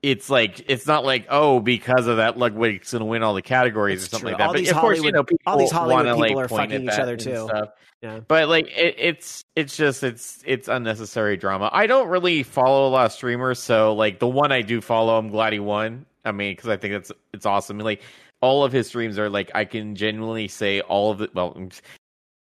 it's 0.00 0.30
like 0.30 0.70
it's 0.70 0.86
not 0.86 1.04
like 1.04 1.26
oh 1.28 1.58
because 1.58 2.06
of 2.06 2.18
that 2.18 2.38
Ludwig's 2.38 2.92
gonna 2.92 3.04
win 3.04 3.24
all 3.24 3.34
the 3.34 3.42
categories 3.42 4.04
or 4.04 4.08
something 4.10 4.28
true. 4.28 4.30
like 4.32 4.38
that. 4.38 4.46
All 4.46 4.52
but 4.52 4.68
of 4.68 4.76
course, 4.76 5.02
you 5.02 5.10
know, 5.10 5.24
people 5.24 5.42
all 5.44 5.58
these 5.58 5.72
Hollywood 5.72 6.06
wanna, 6.06 6.24
people 6.24 6.36
like, 6.36 6.44
are 6.44 6.56
fucking 6.56 6.84
each 6.84 6.90
other 6.90 7.16
too. 7.16 7.48
Stuff. 7.48 7.70
Yeah. 8.04 8.20
But 8.28 8.50
like 8.50 8.66
it, 8.66 8.96
it's 8.98 9.46
it's 9.56 9.78
just 9.78 10.02
it's 10.02 10.42
it's 10.46 10.68
unnecessary 10.68 11.38
drama. 11.38 11.70
I 11.72 11.86
don't 11.86 12.08
really 12.08 12.42
follow 12.42 12.86
a 12.86 12.90
lot 12.90 13.06
of 13.06 13.12
streamers, 13.12 13.58
so 13.58 13.94
like 13.94 14.18
the 14.18 14.28
one 14.28 14.52
I 14.52 14.60
do 14.60 14.82
follow, 14.82 15.16
I'm 15.16 15.30
glad 15.30 15.54
he 15.54 15.58
won. 15.58 16.04
I 16.22 16.32
mean, 16.32 16.52
because 16.52 16.68
I 16.68 16.76
think 16.76 16.92
it's 16.92 17.10
it's 17.32 17.46
awesome. 17.46 17.78
Like 17.78 18.02
all 18.42 18.62
of 18.62 18.72
his 18.72 18.88
streams 18.88 19.18
are 19.18 19.30
like 19.30 19.50
I 19.54 19.64
can 19.64 19.96
genuinely 19.96 20.48
say 20.48 20.82
all 20.82 21.12
of 21.12 21.22
it. 21.22 21.34
Well, 21.34 21.70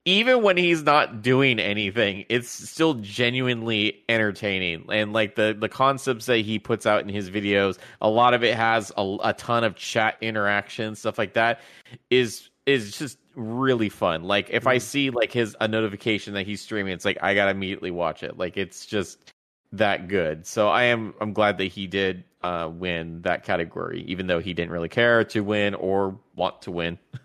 even 0.06 0.42
when 0.42 0.56
he's 0.56 0.84
not 0.84 1.22
doing 1.22 1.60
anything, 1.60 2.24
it's 2.30 2.48
still 2.48 2.94
genuinely 2.94 4.06
entertaining. 4.08 4.86
And 4.90 5.12
like 5.12 5.36
the 5.36 5.54
the 5.60 5.68
concepts 5.68 6.28
that 6.28 6.38
he 6.38 6.60
puts 6.60 6.86
out 6.86 7.02
in 7.04 7.10
his 7.10 7.30
videos, 7.30 7.78
a 8.00 8.10
lot 8.10 8.34
of 8.34 8.42
it 8.42 8.56
has 8.56 8.94
a, 8.96 9.18
a 9.22 9.34
ton 9.34 9.66
of 9.66 9.76
chat 9.76 10.16
interaction, 10.22 10.96
stuff 10.96 11.18
like 11.18 11.34
that. 11.34 11.60
Is 12.10 12.50
is 12.66 12.98
just 12.98 13.18
really 13.36 13.90
fun. 13.90 14.24
Like 14.24 14.50
if 14.50 14.68
I 14.68 14.78
mm-hmm. 14.78 14.82
see 14.82 15.10
like 15.10 15.32
his 15.32 15.56
a 15.60 15.68
notification 15.68 16.34
that 16.34 16.46
he's 16.46 16.62
streaming, 16.62 16.94
it's 16.94 17.06
like 17.06 17.18
I 17.22 17.34
gotta 17.34 17.52
immediately 17.52 17.92
watch 17.92 18.24
it. 18.24 18.38
Like 18.38 18.58
it's 18.58 18.86
just 18.86 19.32
that 19.74 20.08
good. 20.08 20.46
So 20.46 20.68
I 20.68 20.84
am 20.84 21.14
I'm 21.22 21.34
glad 21.34 21.58
that 21.60 21.66
he 21.66 21.88
did 21.88 22.24
uh, 22.42 22.70
win 22.72 23.22
that 23.22 23.44
category, 23.44 24.04
even 24.08 24.28
though 24.28 24.40
he 24.40 24.54
didn't 24.54 24.72
really 24.72 24.90
care 24.90 25.24
to 25.26 25.42
win 25.42 25.76
or 25.76 26.20
want 26.36 26.64
to 26.64 26.72
win. 26.72 27.00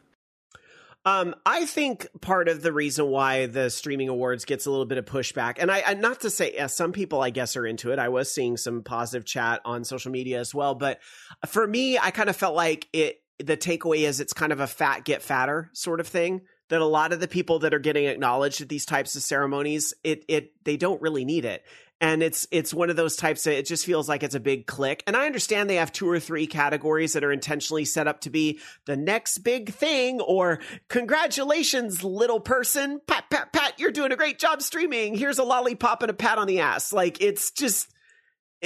Um, 1.07 1.37
I 1.47 1.66
think 1.66 2.09
part 2.21 2.49
of 2.49 2.62
the 2.62 2.73
reason 2.73 3.07
why 3.07 3.47
the 3.47 3.71
streaming 3.71 4.09
awards 4.09 4.45
gets 4.45 4.66
a 4.66 4.73
little 4.73 4.87
bit 4.87 4.99
of 4.99 5.04
pushback, 5.04 5.54
and 5.61 5.71
I, 5.71 5.85
I 5.87 5.95
not 5.95 6.23
to 6.23 6.30
say 6.30 6.54
yeah, 6.54 6.66
some 6.66 6.90
people 6.90 7.23
I 7.23 7.30
guess 7.30 7.54
are 7.54 7.64
into 7.64 7.92
it. 7.92 8.00
I 8.00 8.09
was 8.09 8.35
seeing 8.35 8.57
some 8.57 8.83
positive 8.83 9.25
chat 9.25 9.61
on 9.64 9.85
social 9.85 10.11
media 10.11 10.40
as 10.40 10.52
well, 10.52 10.75
but 10.75 10.99
for 11.47 11.64
me, 11.64 11.97
I 11.97 12.11
kind 12.11 12.28
of 12.28 12.35
felt 12.35 12.57
like 12.57 12.88
it 12.92 13.21
the 13.38 13.57
takeaway 13.57 14.07
is 14.07 14.21
it's 14.21 14.33
kind 14.33 14.52
of 14.52 14.61
a 14.61 14.66
fat 14.66 15.05
get 15.05 15.23
fatter 15.23 15.71
sort 15.73 16.00
of 16.00 16.07
thing 16.07 16.43
that 16.69 16.81
a 16.81 16.87
lot 16.87 17.12
of 17.12 17.21
the 17.21 17.28
people 17.28 17.61
that 17.61 17.75
are 17.75 17.78
getting 17.78 18.07
acknowledged 18.07 18.61
at 18.61 18.69
these 18.69 18.87
types 18.87 19.14
of 19.16 19.23
ceremonies 19.23 19.95
it 20.02 20.25
it 20.28 20.52
they 20.64 20.76
don't 20.76 21.00
really 21.02 21.25
need 21.25 21.45
it. 21.45 21.62
And 21.99 22.23
it's 22.23 22.47
it's 22.50 22.75
one 22.75 22.90
of 22.90 22.97
those 22.97 23.16
types 23.16 23.45
that 23.45 23.57
it 23.57 23.64
just 23.64 23.87
feels 23.87 24.07
like 24.07 24.23
it's 24.23 24.35
a 24.35 24.40
big 24.40 24.66
click. 24.66 25.02
And 25.07 25.16
i 25.16 25.25
understand 25.25 25.71
they 25.71 25.76
have 25.76 25.93
two 25.93 26.09
or 26.09 26.21
three 26.21 26.47
categories 26.47 27.14
that 27.14 27.25
are 27.25 27.33
intentionally 27.33 27.87
set 27.87 28.07
up 28.07 28.21
to 28.23 28.31
be 28.31 28.61
the 28.85 28.97
next 28.97 29.38
big 29.38 29.73
thing 29.73 30.21
or 30.21 30.61
congratulations 30.88 32.05
little 32.05 32.40
person. 32.40 33.00
Pat 33.07 33.25
pat 33.31 33.52
pat 33.52 33.78
you're 33.78 33.93
doing 33.93 34.12
a 34.12 34.16
great 34.16 34.38
job 34.38 34.61
streaming. 34.61 35.14
Here's 35.14 35.38
a 35.38 35.45
lollipop 35.45 36.02
and 36.02 36.11
a 36.11 36.14
pat 36.14 36.38
on 36.38 36.47
the 36.47 36.61
ass. 36.61 36.93
Like 36.93 37.23
it's 37.23 37.50
just 37.50 37.90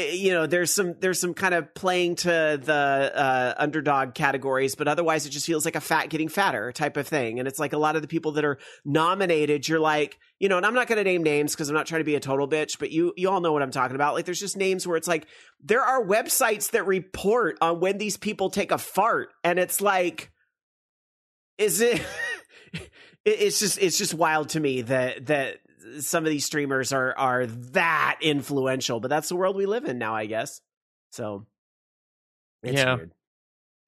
you 0.09 0.33
know 0.33 0.47
there's 0.47 0.71
some 0.71 0.95
there's 1.01 1.21
some 1.21 1.35
kind 1.35 1.55
of 1.55 1.75
playing 1.75 2.17
to 2.17 2.29
the 2.63 2.73
uh, 3.15 3.55
underdog 3.57 4.15
categories 4.15 4.75
but 4.75 4.89
otherwise 4.89 5.27
it 5.27 5.31
just 5.31 5.47
feels 5.47 5.65
like 5.65 5.77
a 5.77 5.81
fat 5.81 6.09
getting 6.09 6.29
fatter 6.29 6.73
type 6.73 6.97
of 6.97 7.07
thing. 7.07 7.39
And 7.39 7.47
it's 7.47 7.59
like 7.59 7.73
a 7.73 7.79
lot 7.79 7.97
of 7.97 8.03
the 8.03 8.09
people 8.09 8.33
that 8.33 8.45
are 8.45 8.59
nominated 8.85 9.69
you're 9.69 9.81
like 9.81 10.19
you 10.39 10.49
know 10.49 10.57
and 10.57 10.67
i'm 10.67 10.75
not 10.75 10.87
going 10.87 10.99
to 10.99 11.05
name 11.05 11.23
names 11.23 11.53
because 11.53 11.69
i'm 11.69 11.75
not 11.75 11.87
trying 11.87 12.01
to 12.01 12.05
be 12.05 12.15
a 12.15 12.21
total 12.21 12.49
bitch 12.49 12.79
but 12.79 12.91
you 12.91 13.13
you 13.17 13.29
all 13.29 13.41
know 13.41 13.53
what 13.53 13.63
i'm 13.63 13.71
talking 13.71 13.95
about. 13.95 14.15
Like 14.15 14.25
there's 14.25 14.41
just 14.41 14.57
names 14.57 14.87
where 14.87 14.97
it's 14.97 15.09
like 15.09 15.27
there 15.63 15.83
are 15.83 16.05
websites 16.05 16.71
that 16.71 16.87
report 16.87 17.59
on 17.61 17.81
when 17.81 17.99
these 17.99 18.17
people 18.17 18.51
take 18.51 18.73
a 18.73 18.79
fart 18.79 19.31
and 19.45 19.59
it's 19.59 19.81
like 19.81 20.31
is 21.59 21.81
it 21.81 22.03
it's 23.25 23.61
just 23.61 23.79
it's 23.79 23.99
just 23.99 24.15
wild 24.15 24.51
to 24.51 24.61
me 24.61 24.83
that 24.83 25.27
that 25.27 25.59
some 25.99 26.25
of 26.25 26.31
these 26.31 26.45
streamers 26.45 26.93
are 26.93 27.17
are 27.17 27.47
that 27.47 28.19
influential, 28.21 29.01
but 29.01 29.09
that's 29.09 29.29
the 29.29 29.37
world 29.37 29.57
we 29.57 29.67
live 29.67 29.85
in 29.85 29.99
now, 29.99 30.15
I 30.15 30.27
guess. 30.27 30.61
So 31.11 31.47
yeah. 32.63 32.95
Weird. 32.95 33.13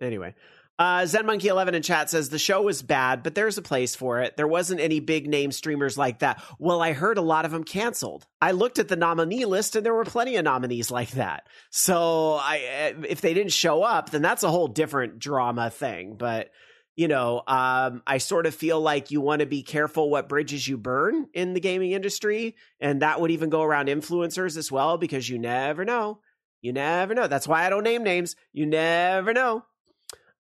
Anyway, 0.00 0.34
Uh, 0.78 1.06
Zen 1.06 1.26
Monkey 1.26 1.46
11 1.48 1.74
in 1.76 1.82
chat 1.82 2.10
says 2.10 2.28
the 2.28 2.38
show 2.38 2.62
was 2.62 2.82
bad, 2.82 3.22
but 3.22 3.34
there's 3.36 3.58
a 3.58 3.62
place 3.62 3.94
for 3.94 4.20
it. 4.20 4.36
There 4.36 4.48
wasn't 4.48 4.80
any 4.80 4.98
big 4.98 5.28
name 5.28 5.52
streamers 5.52 5.96
like 5.96 6.20
that. 6.20 6.42
Well, 6.58 6.82
I 6.82 6.92
heard 6.92 7.18
a 7.18 7.22
lot 7.22 7.44
of 7.44 7.52
them 7.52 7.62
canceled. 7.62 8.26
I 8.40 8.50
looked 8.52 8.80
at 8.80 8.88
the 8.88 8.96
nominee 8.96 9.44
list 9.44 9.76
and 9.76 9.86
there 9.86 9.94
were 9.94 10.04
plenty 10.04 10.36
of 10.36 10.44
nominees 10.44 10.90
like 10.90 11.10
that. 11.12 11.46
So 11.70 12.32
I, 12.34 12.94
if 13.08 13.20
they 13.20 13.34
didn't 13.34 13.52
show 13.52 13.82
up, 13.82 14.10
then 14.10 14.22
that's 14.22 14.42
a 14.42 14.50
whole 14.50 14.66
different 14.66 15.20
drama 15.20 15.70
thing. 15.70 16.16
But 16.16 16.50
you 16.94 17.08
know, 17.08 17.42
um, 17.46 18.02
I 18.06 18.18
sort 18.18 18.46
of 18.46 18.54
feel 18.54 18.80
like 18.80 19.10
you 19.10 19.20
want 19.20 19.40
to 19.40 19.46
be 19.46 19.62
careful 19.62 20.10
what 20.10 20.28
bridges 20.28 20.66
you 20.66 20.76
burn 20.76 21.28
in 21.32 21.54
the 21.54 21.60
gaming 21.60 21.92
industry. 21.92 22.56
And 22.80 23.00
that 23.02 23.20
would 23.20 23.30
even 23.30 23.48
go 23.48 23.62
around 23.62 23.88
influencers 23.88 24.56
as 24.56 24.70
well, 24.70 24.98
because 24.98 25.28
you 25.28 25.38
never 25.38 25.84
know. 25.84 26.20
You 26.60 26.72
never 26.72 27.14
know. 27.14 27.26
That's 27.26 27.48
why 27.48 27.66
I 27.66 27.70
don't 27.70 27.82
name 27.82 28.04
names. 28.04 28.36
You 28.52 28.66
never 28.66 29.32
know. 29.32 29.64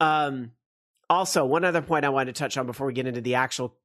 Um, 0.00 0.52
also, 1.10 1.44
one 1.44 1.64
other 1.64 1.82
point 1.82 2.04
I 2.04 2.10
wanted 2.10 2.34
to 2.34 2.38
touch 2.38 2.56
on 2.56 2.66
before 2.66 2.86
we 2.86 2.92
get 2.92 3.06
into 3.06 3.20
the 3.20 3.34
actual, 3.36 3.76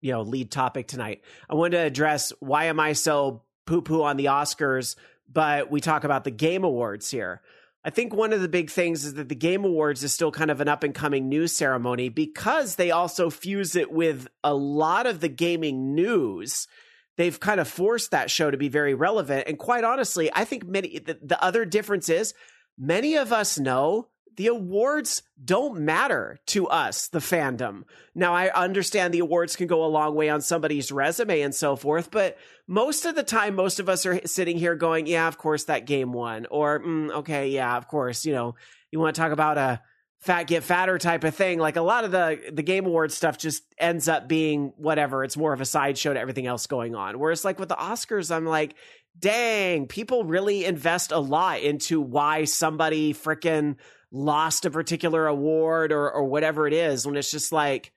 you 0.00 0.12
know, 0.12 0.22
lead 0.22 0.50
topic 0.50 0.88
tonight. 0.88 1.22
I 1.48 1.54
wanted 1.54 1.78
to 1.78 1.84
address 1.84 2.32
why 2.40 2.64
am 2.64 2.80
I 2.80 2.94
so 2.94 3.42
poo 3.66 3.82
poo 3.82 4.02
on 4.02 4.16
the 4.16 4.26
Oscars, 4.26 4.96
but 5.30 5.70
we 5.70 5.80
talk 5.80 6.04
about 6.04 6.24
the 6.24 6.30
Game 6.30 6.64
Awards 6.64 7.10
here. 7.10 7.40
I 7.82 7.90
think 7.90 8.14
one 8.14 8.32
of 8.32 8.42
the 8.42 8.48
big 8.48 8.70
things 8.70 9.04
is 9.06 9.14
that 9.14 9.28
the 9.28 9.34
Game 9.34 9.64
Awards 9.64 10.04
is 10.04 10.12
still 10.12 10.30
kind 10.30 10.50
of 10.50 10.60
an 10.60 10.68
up 10.68 10.84
and 10.84 10.94
coming 10.94 11.28
news 11.28 11.52
ceremony 11.52 12.10
because 12.10 12.76
they 12.76 12.90
also 12.90 13.30
fuse 13.30 13.74
it 13.74 13.90
with 13.90 14.28
a 14.44 14.54
lot 14.54 15.06
of 15.06 15.20
the 15.20 15.28
gaming 15.28 15.94
news. 15.94 16.68
They've 17.16 17.40
kind 17.40 17.58
of 17.58 17.68
forced 17.68 18.10
that 18.10 18.30
show 18.30 18.50
to 18.50 18.58
be 18.58 18.68
very 18.68 18.92
relevant. 18.92 19.44
And 19.46 19.58
quite 19.58 19.84
honestly, 19.84 20.30
I 20.32 20.44
think 20.44 20.66
many, 20.66 20.98
the, 20.98 21.18
the 21.22 21.42
other 21.42 21.64
difference 21.64 22.10
is 22.10 22.34
many 22.78 23.16
of 23.16 23.32
us 23.32 23.58
know 23.58 24.08
the 24.36 24.48
awards 24.48 25.22
don't 25.42 25.80
matter 25.80 26.38
to 26.46 26.68
us, 26.68 27.08
the 27.08 27.18
fandom. 27.18 27.82
Now, 28.14 28.34
I 28.34 28.50
understand 28.50 29.12
the 29.12 29.20
awards 29.20 29.56
can 29.56 29.66
go 29.66 29.84
a 29.84 29.86
long 29.86 30.14
way 30.14 30.28
on 30.28 30.40
somebody's 30.40 30.92
resume 30.92 31.40
and 31.40 31.54
so 31.54 31.76
forth, 31.76 32.10
but 32.10 32.38
most 32.66 33.04
of 33.04 33.14
the 33.14 33.22
time, 33.22 33.54
most 33.54 33.80
of 33.80 33.88
us 33.88 34.06
are 34.06 34.20
sitting 34.26 34.56
here 34.56 34.74
going, 34.74 35.06
yeah, 35.06 35.28
of 35.28 35.38
course 35.38 35.64
that 35.64 35.86
game 35.86 36.12
won. 36.12 36.46
Or, 36.50 36.80
mm, 36.80 37.10
okay, 37.10 37.48
yeah, 37.48 37.76
of 37.76 37.88
course, 37.88 38.24
you 38.24 38.32
know, 38.32 38.54
you 38.90 38.98
want 38.98 39.14
to 39.14 39.20
talk 39.20 39.32
about 39.32 39.58
a 39.58 39.82
fat 40.20 40.44
get 40.44 40.62
fatter 40.62 40.98
type 40.98 41.24
of 41.24 41.34
thing. 41.34 41.58
Like 41.58 41.76
a 41.76 41.82
lot 41.82 42.04
of 42.04 42.10
the, 42.10 42.38
the 42.52 42.62
game 42.62 42.86
awards 42.86 43.16
stuff 43.16 43.38
just 43.38 43.62
ends 43.78 44.06
up 44.06 44.28
being 44.28 44.72
whatever. 44.76 45.24
It's 45.24 45.36
more 45.36 45.52
of 45.52 45.60
a 45.60 45.66
sideshow 45.66 46.12
to 46.12 46.20
everything 46.20 46.46
else 46.46 46.66
going 46.66 46.94
on. 46.94 47.18
Whereas 47.18 47.44
like 47.44 47.58
with 47.58 47.70
the 47.70 47.76
Oscars, 47.76 48.34
I'm 48.34 48.44
like, 48.44 48.74
dang, 49.18 49.86
people 49.86 50.24
really 50.24 50.64
invest 50.64 51.12
a 51.12 51.18
lot 51.18 51.60
into 51.60 52.00
why 52.00 52.44
somebody 52.44 53.14
freaking 53.14 53.76
lost 54.12 54.64
a 54.64 54.70
particular 54.70 55.26
award 55.26 55.92
or 55.92 56.10
or 56.10 56.24
whatever 56.24 56.66
it 56.66 56.72
is 56.72 57.06
when 57.06 57.16
it's 57.16 57.30
just 57.30 57.52
like 57.52 57.92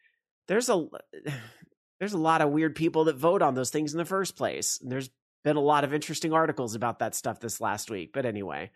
there's 0.47 0.69
a 0.69 0.87
there's 1.99 2.13
a 2.13 2.17
lot 2.17 2.41
of 2.41 2.49
weird 2.49 2.75
people 2.75 3.05
that 3.05 3.15
vote 3.15 3.41
on 3.41 3.55
those 3.55 3.69
things 3.69 3.93
in 3.93 3.97
the 3.97 4.05
first 4.05 4.35
place. 4.35 4.79
And 4.81 4.91
there's 4.91 5.09
been 5.43 5.55
a 5.55 5.61
lot 5.61 5.83
of 5.83 5.93
interesting 5.93 6.33
articles 6.33 6.75
about 6.75 6.99
that 6.99 7.15
stuff 7.15 7.39
this 7.39 7.61
last 7.61 7.89
week. 7.89 8.11
But 8.13 8.25
anyway, 8.25 8.71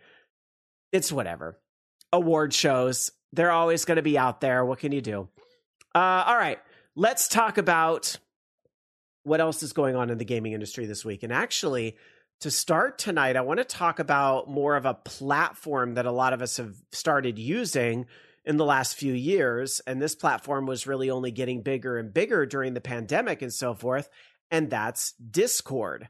it's 0.92 1.12
whatever. 1.12 1.60
Award 2.14 2.54
shows, 2.54 3.12
they're 3.34 3.52
always 3.52 3.86
going 3.86 3.98
to 3.98 4.02
be 4.02 4.18
out 4.18 4.40
there. 4.40 4.64
What 4.64 4.80
can 4.80 4.92
you 4.92 5.02
do? 5.02 5.28
Uh, 5.94 6.24
all 6.26 6.38
right, 6.38 6.60
let's 6.96 7.28
talk 7.28 7.58
about 7.58 8.18
what 9.24 9.42
else 9.42 9.62
is 9.62 9.74
going 9.74 9.96
on 9.96 10.10
in 10.10 10.18
the 10.18 10.26
gaming 10.26 10.54
industry 10.54 10.86
this 10.86 11.04
week. 11.04 11.24
And 11.24 11.34
actually, 11.34 11.98
to 12.42 12.52
start 12.52 12.98
tonight, 12.98 13.36
I 13.36 13.42
want 13.42 13.60
to 13.60 13.64
talk 13.64 14.00
about 14.00 14.50
more 14.50 14.76
of 14.76 14.86
a 14.86 14.94
platform 14.94 15.96
that 15.96 16.06
a 16.06 16.12
lot 16.12 16.34
of 16.34 16.42
us 16.42 16.58
have 16.58 16.76
started 16.92 17.40
using 17.40 18.06
in 18.46 18.58
the 18.58 18.66
last 18.66 18.96
few 18.96 19.14
years. 19.14 19.82
And 19.88 20.02
this 20.02 20.16
platform 20.16 20.66
was 20.66 20.88
really 20.88 21.10
only 21.10 21.32
getting 21.32 21.62
bigger 21.62 21.98
and 21.98 22.14
bigger 22.14 22.46
during 22.46 22.74
the 22.74 22.82
pandemic 22.82 23.42
and 23.42 23.54
so 23.54 23.74
forth. 23.74 24.10
And 24.52 24.70
that's 24.70 25.14
Discord. 25.14 26.08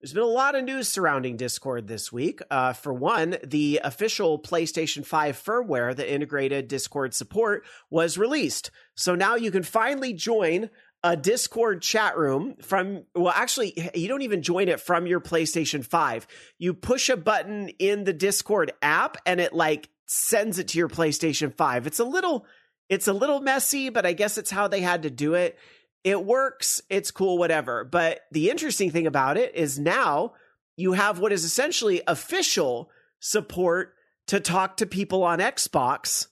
There's 0.00 0.12
been 0.12 0.22
a 0.22 0.26
lot 0.26 0.54
of 0.54 0.64
news 0.64 0.88
surrounding 0.88 1.36
Discord 1.36 1.88
this 1.88 2.12
week. 2.12 2.40
Uh, 2.50 2.74
for 2.74 2.92
one, 2.92 3.38
the 3.42 3.80
official 3.82 4.38
PlayStation 4.38 5.04
5 5.04 5.42
firmware 5.42 5.96
that 5.96 6.12
integrated 6.12 6.68
Discord 6.68 7.14
support 7.14 7.64
was 7.88 8.18
released. 8.18 8.70
So 8.94 9.14
now 9.14 9.36
you 9.36 9.50
can 9.50 9.62
finally 9.62 10.12
join 10.12 10.70
a 11.06 11.16
Discord 11.16 11.82
chat 11.82 12.16
room 12.16 12.56
from, 12.60 13.04
well, 13.14 13.32
actually, 13.32 13.90
you 13.94 14.08
don't 14.08 14.22
even 14.22 14.42
join 14.42 14.68
it 14.68 14.80
from 14.80 15.06
your 15.06 15.20
PlayStation 15.20 15.84
5. 15.84 16.26
You 16.58 16.74
push 16.74 17.08
a 17.08 17.16
button 17.16 17.68
in 17.78 18.02
the 18.02 18.12
Discord 18.12 18.72
app 18.82 19.16
and 19.24 19.40
it 19.40 19.52
like 19.52 19.88
sends 20.06 20.58
it 20.58 20.66
to 20.68 20.78
your 20.78 20.88
PlayStation 20.88 21.54
5. 21.54 21.86
It's 21.86 22.00
a 22.00 22.04
little, 22.04 22.44
it's 22.88 23.06
a 23.06 23.12
little 23.12 23.40
messy, 23.40 23.88
but 23.88 24.04
I 24.04 24.14
guess 24.14 24.36
it's 24.36 24.50
how 24.50 24.66
they 24.66 24.80
had 24.80 25.04
to 25.04 25.10
do 25.10 25.34
it. 25.34 25.56
It 26.02 26.24
works. 26.24 26.82
It's 26.90 27.12
cool, 27.12 27.38
whatever. 27.38 27.84
But 27.84 28.22
the 28.32 28.50
interesting 28.50 28.90
thing 28.90 29.06
about 29.06 29.36
it 29.36 29.54
is 29.54 29.78
now 29.78 30.32
you 30.76 30.94
have 30.94 31.20
what 31.20 31.32
is 31.32 31.44
essentially 31.44 32.02
official 32.08 32.90
support 33.20 33.94
to 34.26 34.40
talk 34.40 34.78
to 34.78 34.86
people 34.86 35.22
on 35.22 35.38
Xbox 35.38 36.26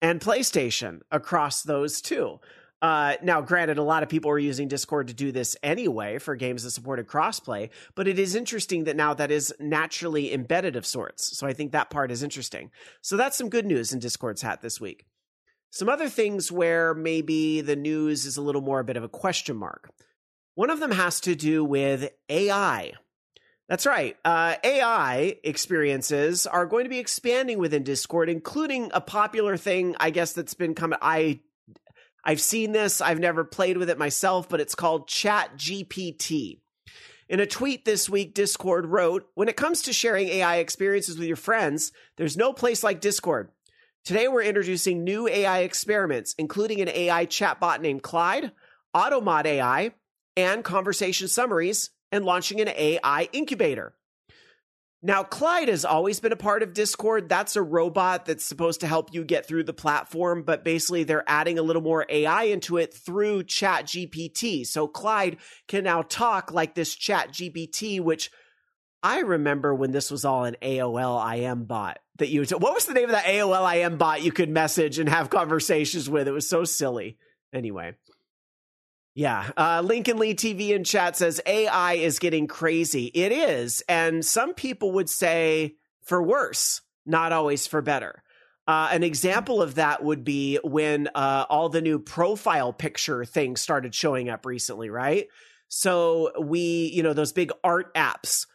and 0.00 0.20
PlayStation 0.20 1.00
across 1.10 1.64
those 1.64 2.00
two. 2.00 2.38
Uh, 2.82 3.14
now, 3.22 3.40
granted, 3.40 3.78
a 3.78 3.82
lot 3.82 4.02
of 4.02 4.08
people 4.08 4.28
are 4.32 4.38
using 4.40 4.66
Discord 4.66 5.06
to 5.06 5.14
do 5.14 5.30
this 5.30 5.56
anyway 5.62 6.18
for 6.18 6.34
games 6.34 6.64
that 6.64 6.72
supported 6.72 7.06
crossplay, 7.06 7.70
but 7.94 8.08
it 8.08 8.18
is 8.18 8.34
interesting 8.34 8.84
that 8.84 8.96
now 8.96 9.14
that 9.14 9.30
is 9.30 9.54
naturally 9.60 10.34
embedded 10.34 10.74
of 10.74 10.84
sorts. 10.84 11.38
So 11.38 11.46
I 11.46 11.52
think 11.52 11.70
that 11.70 11.90
part 11.90 12.10
is 12.10 12.24
interesting. 12.24 12.72
So 13.00 13.16
that's 13.16 13.38
some 13.38 13.48
good 13.48 13.66
news 13.66 13.92
in 13.92 14.00
Discord's 14.00 14.42
hat 14.42 14.62
this 14.62 14.80
week. 14.80 15.06
Some 15.70 15.88
other 15.88 16.08
things 16.08 16.50
where 16.50 16.92
maybe 16.92 17.60
the 17.60 17.76
news 17.76 18.26
is 18.26 18.36
a 18.36 18.42
little 18.42 18.60
more 18.60 18.80
a 18.80 18.84
bit 18.84 18.96
of 18.96 19.04
a 19.04 19.08
question 19.08 19.56
mark. 19.56 19.90
One 20.56 20.68
of 20.68 20.80
them 20.80 20.90
has 20.90 21.20
to 21.20 21.36
do 21.36 21.64
with 21.64 22.10
AI. 22.28 22.94
That's 23.68 23.86
right. 23.86 24.16
Uh, 24.24 24.56
AI 24.64 25.36
experiences 25.44 26.48
are 26.48 26.66
going 26.66 26.84
to 26.84 26.90
be 26.90 26.98
expanding 26.98 27.58
within 27.58 27.84
Discord, 27.84 28.28
including 28.28 28.90
a 28.92 29.00
popular 29.00 29.56
thing, 29.56 29.94
I 30.00 30.10
guess, 30.10 30.32
that's 30.32 30.52
been 30.52 30.74
coming. 30.74 30.98
I 31.00 31.40
I've 32.24 32.40
seen 32.40 32.72
this, 32.72 33.00
I've 33.00 33.18
never 33.18 33.44
played 33.44 33.78
with 33.78 33.90
it 33.90 33.98
myself, 33.98 34.48
but 34.48 34.60
it's 34.60 34.74
called 34.74 35.08
Chat 35.08 35.56
GPT. 35.56 36.60
In 37.28 37.40
a 37.40 37.46
tweet 37.46 37.84
this 37.84 38.08
week, 38.08 38.34
Discord 38.34 38.86
wrote 38.86 39.26
When 39.34 39.48
it 39.48 39.56
comes 39.56 39.82
to 39.82 39.92
sharing 39.92 40.28
AI 40.28 40.56
experiences 40.56 41.18
with 41.18 41.26
your 41.26 41.36
friends, 41.36 41.90
there's 42.16 42.36
no 42.36 42.52
place 42.52 42.84
like 42.84 43.00
Discord. 43.00 43.50
Today, 44.04 44.28
we're 44.28 44.42
introducing 44.42 45.02
new 45.02 45.28
AI 45.28 45.60
experiments, 45.60 46.34
including 46.38 46.80
an 46.80 46.88
AI 46.88 47.26
chatbot 47.26 47.80
named 47.80 48.02
Clyde, 48.02 48.52
Automod 48.94 49.46
AI, 49.46 49.92
and 50.36 50.64
conversation 50.64 51.28
summaries, 51.28 51.90
and 52.10 52.24
launching 52.24 52.60
an 52.60 52.68
AI 52.68 53.28
incubator. 53.32 53.94
Now, 55.04 55.24
Clyde 55.24 55.68
has 55.68 55.84
always 55.84 56.20
been 56.20 56.30
a 56.30 56.36
part 56.36 56.62
of 56.62 56.74
Discord. 56.74 57.28
That's 57.28 57.56
a 57.56 57.62
robot 57.62 58.24
that's 58.24 58.44
supposed 58.44 58.80
to 58.80 58.86
help 58.86 59.12
you 59.12 59.24
get 59.24 59.46
through 59.46 59.64
the 59.64 59.72
platform, 59.72 60.44
but 60.44 60.62
basically 60.62 61.02
they're 61.02 61.24
adding 61.26 61.58
a 61.58 61.62
little 61.62 61.82
more 61.82 62.06
AI 62.08 62.44
into 62.44 62.76
it 62.76 62.94
through 62.94 63.42
Chat 63.44 63.86
GPT. 63.86 64.64
So 64.64 64.86
Clyde 64.86 65.38
can 65.66 65.82
now 65.82 66.02
talk 66.02 66.52
like 66.52 66.76
this 66.76 66.94
Chat 66.94 67.32
GPT, 67.32 68.00
which 68.00 68.30
I 69.02 69.20
remember 69.20 69.74
when 69.74 69.90
this 69.90 70.08
was 70.08 70.24
all 70.24 70.44
an 70.44 70.56
AOL 70.62 71.36
IM 71.36 71.64
bot 71.64 71.98
that 72.18 72.28
you, 72.28 72.44
what 72.44 72.74
was 72.74 72.86
the 72.86 72.94
name 72.94 73.06
of 73.06 73.10
that 73.10 73.24
AOL 73.24 73.84
IM 73.84 73.98
bot 73.98 74.22
you 74.22 74.30
could 74.30 74.50
message 74.50 75.00
and 75.00 75.08
have 75.08 75.30
conversations 75.30 76.08
with? 76.08 76.28
It 76.28 76.32
was 76.32 76.48
so 76.48 76.62
silly. 76.62 77.18
Anyway. 77.52 77.94
Yeah. 79.14 79.50
Uh, 79.56 79.82
Lincoln 79.84 80.18
Lee 80.18 80.34
TV 80.34 80.70
in 80.70 80.84
chat 80.84 81.16
says 81.16 81.40
AI 81.44 81.94
is 81.94 82.18
getting 82.18 82.46
crazy. 82.46 83.06
It 83.06 83.32
is. 83.32 83.82
And 83.88 84.24
some 84.24 84.54
people 84.54 84.92
would 84.92 85.10
say 85.10 85.76
for 86.02 86.22
worse, 86.22 86.80
not 87.04 87.32
always 87.32 87.66
for 87.66 87.82
better. 87.82 88.22
Uh, 88.66 88.88
an 88.92 89.02
example 89.02 89.60
of 89.60 89.74
that 89.74 90.02
would 90.02 90.24
be 90.24 90.58
when 90.62 91.08
uh, 91.14 91.44
all 91.50 91.68
the 91.68 91.82
new 91.82 91.98
profile 91.98 92.72
picture 92.72 93.24
things 93.24 93.60
started 93.60 93.94
showing 93.94 94.30
up 94.30 94.46
recently, 94.46 94.88
right? 94.88 95.26
So 95.68 96.32
we, 96.40 96.90
you 96.94 97.02
know, 97.02 97.12
those 97.12 97.32
big 97.32 97.50
art 97.64 97.92
apps 97.94 98.46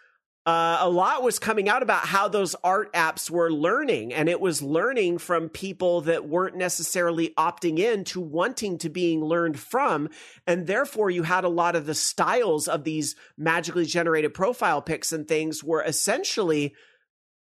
uh, 0.48 0.78
a 0.80 0.90
lot 0.90 1.24
was 1.24 1.40
coming 1.40 1.68
out 1.68 1.84
about 1.84 2.06
how 2.06 2.30
those 2.30 2.56
art 2.64 2.94
apps 2.94 3.30
were 3.30 3.52
learning, 3.52 4.14
and 4.14 4.30
it 4.30 4.40
was 4.40 4.62
learning 4.62 5.18
from 5.18 5.50
people 5.50 6.00
that 6.02 6.30
weren't 6.30 6.56
necessarily 6.56 7.34
opting 7.38 7.80
in 7.80 8.06
to 8.06 8.22
wanting 8.22 8.78
to 8.78 8.88
being 8.88 9.22
learned 9.22 9.60
from. 9.60 10.08
And 10.48 10.66
therefore, 10.66 11.12
you 11.12 11.24
had 11.24 11.44
a 11.44 11.50
lot 11.50 11.76
of 11.76 11.86
the 11.86 11.94
styles 11.94 12.70
of 12.70 12.86
these 12.86 13.14
magically 13.38 13.86
generated 13.86 14.34
profile 14.34 14.82
pics 14.82 15.12
and 15.12 15.28
things 15.28 15.66
were 15.66 15.84
essentially 15.84 16.74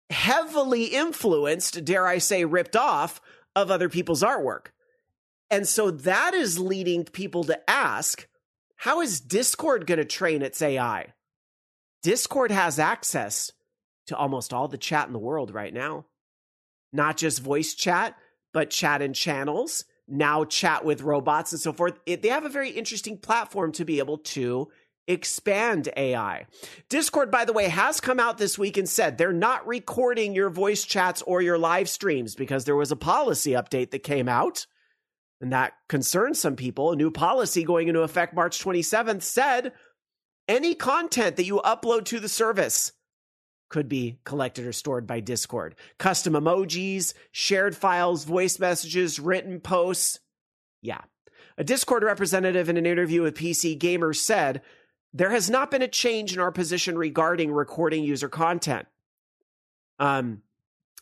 heavily 0.09 0.85
influenced, 0.85 1.85
dare 1.85 2.07
I 2.07 2.16
say, 2.16 2.47
ripped 2.47 2.75
off 2.75 3.21
of 3.54 3.71
other 3.71 3.90
people's 3.90 4.23
artwork. 4.23 4.68
And 5.50 5.68
so 5.68 5.90
that 5.90 6.33
is 6.33 6.59
leading 6.59 7.04
people 7.04 7.45
to 7.45 7.68
ask, 7.68 8.26
how 8.76 9.02
is 9.02 9.21
Discord 9.21 9.87
going 9.87 9.99
to 9.99 10.07
train 10.07 10.40
its 10.40 10.62
AI? 10.62 11.12
Discord 12.02 12.50
has 12.50 12.78
access 12.78 13.52
to 14.07 14.17
almost 14.17 14.52
all 14.52 14.69
the 14.69 14.78
chat 14.78 15.07
in 15.07 15.12
the 15.12 15.19
world 15.19 15.52
right 15.52 15.73
now. 15.73 16.07
Not 16.93 17.17
just 17.17 17.43
voice 17.43 17.75
chat, 17.75 18.17
but 18.52 18.71
chat 18.71 19.02
in 19.02 19.12
channels, 19.12 19.85
now 20.09 20.45
chat 20.45 20.85
with 20.85 21.02
robots 21.02 21.52
and 21.52 21.61
so 21.61 21.73
forth. 21.73 21.99
It, 22.07 22.23
they 22.23 22.28
have 22.28 22.45
a 22.45 22.50
very 22.50 22.71
interesting 22.71 23.19
platform 23.19 23.73
to 23.73 23.85
be 23.85 23.99
able 23.99 24.19
to 24.19 24.69
expand 25.07 25.88
AI. 25.97 26.47
Discord, 26.88 27.31
by 27.31 27.45
the 27.45 27.52
way, 27.52 27.69
has 27.69 28.00
come 28.00 28.21
out 28.21 28.38
this 28.38 28.59
week 28.59 28.76
and 28.76 28.88
said 28.88 29.17
they're 29.17 29.33
not 29.33 29.67
recording 29.67 30.35
your 30.35 30.50
voice 30.50 30.85
chats 30.85 31.23
or 31.23 31.43
your 31.43 31.59
live 31.59 31.88
streams 31.88 32.35
because 32.35 32.64
there 32.64 32.76
was 32.76 32.93
a 32.93 32.97
policy 32.97 33.52
update 33.52 33.90
that 33.90 34.00
came 34.00 34.28
out. 34.28 34.67
And 35.40 35.52
that 35.52 35.75
concerns 35.88 36.40
some 36.40 36.57
people. 36.57 36.90
A 36.90 36.97
new 36.97 37.12
policy 37.12 37.62
going 37.62 37.87
into 37.87 38.00
effect 38.00 38.35
March 38.35 38.62
27th 38.62 39.23
said 39.23 39.73
any 40.49 40.75
content 40.75 41.37
that 41.37 41.45
you 41.45 41.61
upload 41.64 42.07
to 42.07 42.19
the 42.19 42.28
service 42.28 42.93
could 43.69 43.88
be 43.88 44.19
collected 44.25 44.67
or 44.67 44.73
stored 44.73 45.07
by 45.07 45.21
Discord. 45.21 45.75
Custom 45.99 46.33
emojis, 46.33 47.12
shared 47.31 47.76
files, 47.76 48.25
voice 48.25 48.59
messages, 48.59 49.21
written 49.21 49.61
posts. 49.61 50.21
Yeah. 50.81 51.02
A 51.59 51.64
Discord 51.64 52.02
representative 52.02 52.69
in 52.69 52.76
an 52.76 52.87
interview 52.87 53.23
with 53.23 53.37
PC 53.37 53.78
Gamer 53.78 54.14
said 54.14 54.62
there 55.12 55.31
has 55.31 55.50
not 55.50 55.71
been 55.71 55.83
a 55.83 55.88
change 55.88 56.33
in 56.33 56.40
our 56.40 56.52
position 56.52 56.97
regarding 56.97 57.52
recording 57.52 58.05
user 58.05 58.28
content. 58.28 58.87
Um, 59.99 60.43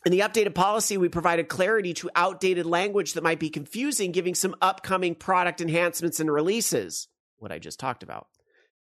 in 0.05 0.11
the 0.11 0.21
updated 0.21 0.55
policy, 0.55 0.97
we 0.97 1.09
provided 1.09 1.47
clarity 1.47 1.93
to 1.95 2.09
outdated 2.15 2.65
language 2.65 3.13
that 3.13 3.23
might 3.23 3.39
be 3.39 3.49
confusing, 3.49 4.11
giving 4.11 4.35
some 4.35 4.55
upcoming 4.61 5.15
product 5.15 5.61
enhancements 5.61 6.19
and 6.19 6.31
releases, 6.31 7.07
what 7.37 7.51
I 7.51 7.59
just 7.59 7.79
talked 7.79 8.03
about. 8.03 8.27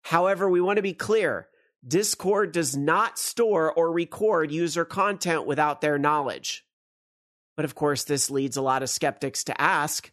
However, 0.01 0.49
we 0.49 0.61
want 0.61 0.77
to 0.77 0.83
be 0.83 0.93
clear 0.93 1.47
Discord 1.87 2.51
does 2.51 2.75
not 2.75 3.17
store 3.17 3.71
or 3.71 3.91
record 3.91 4.51
user 4.51 4.85
content 4.85 5.45
without 5.45 5.81
their 5.81 5.97
knowledge. 5.97 6.63
But 7.55 7.65
of 7.65 7.75
course, 7.75 8.03
this 8.03 8.29
leads 8.29 8.57
a 8.57 8.61
lot 8.61 8.83
of 8.83 8.89
skeptics 8.89 9.45
to 9.45 9.61
ask 9.61 10.11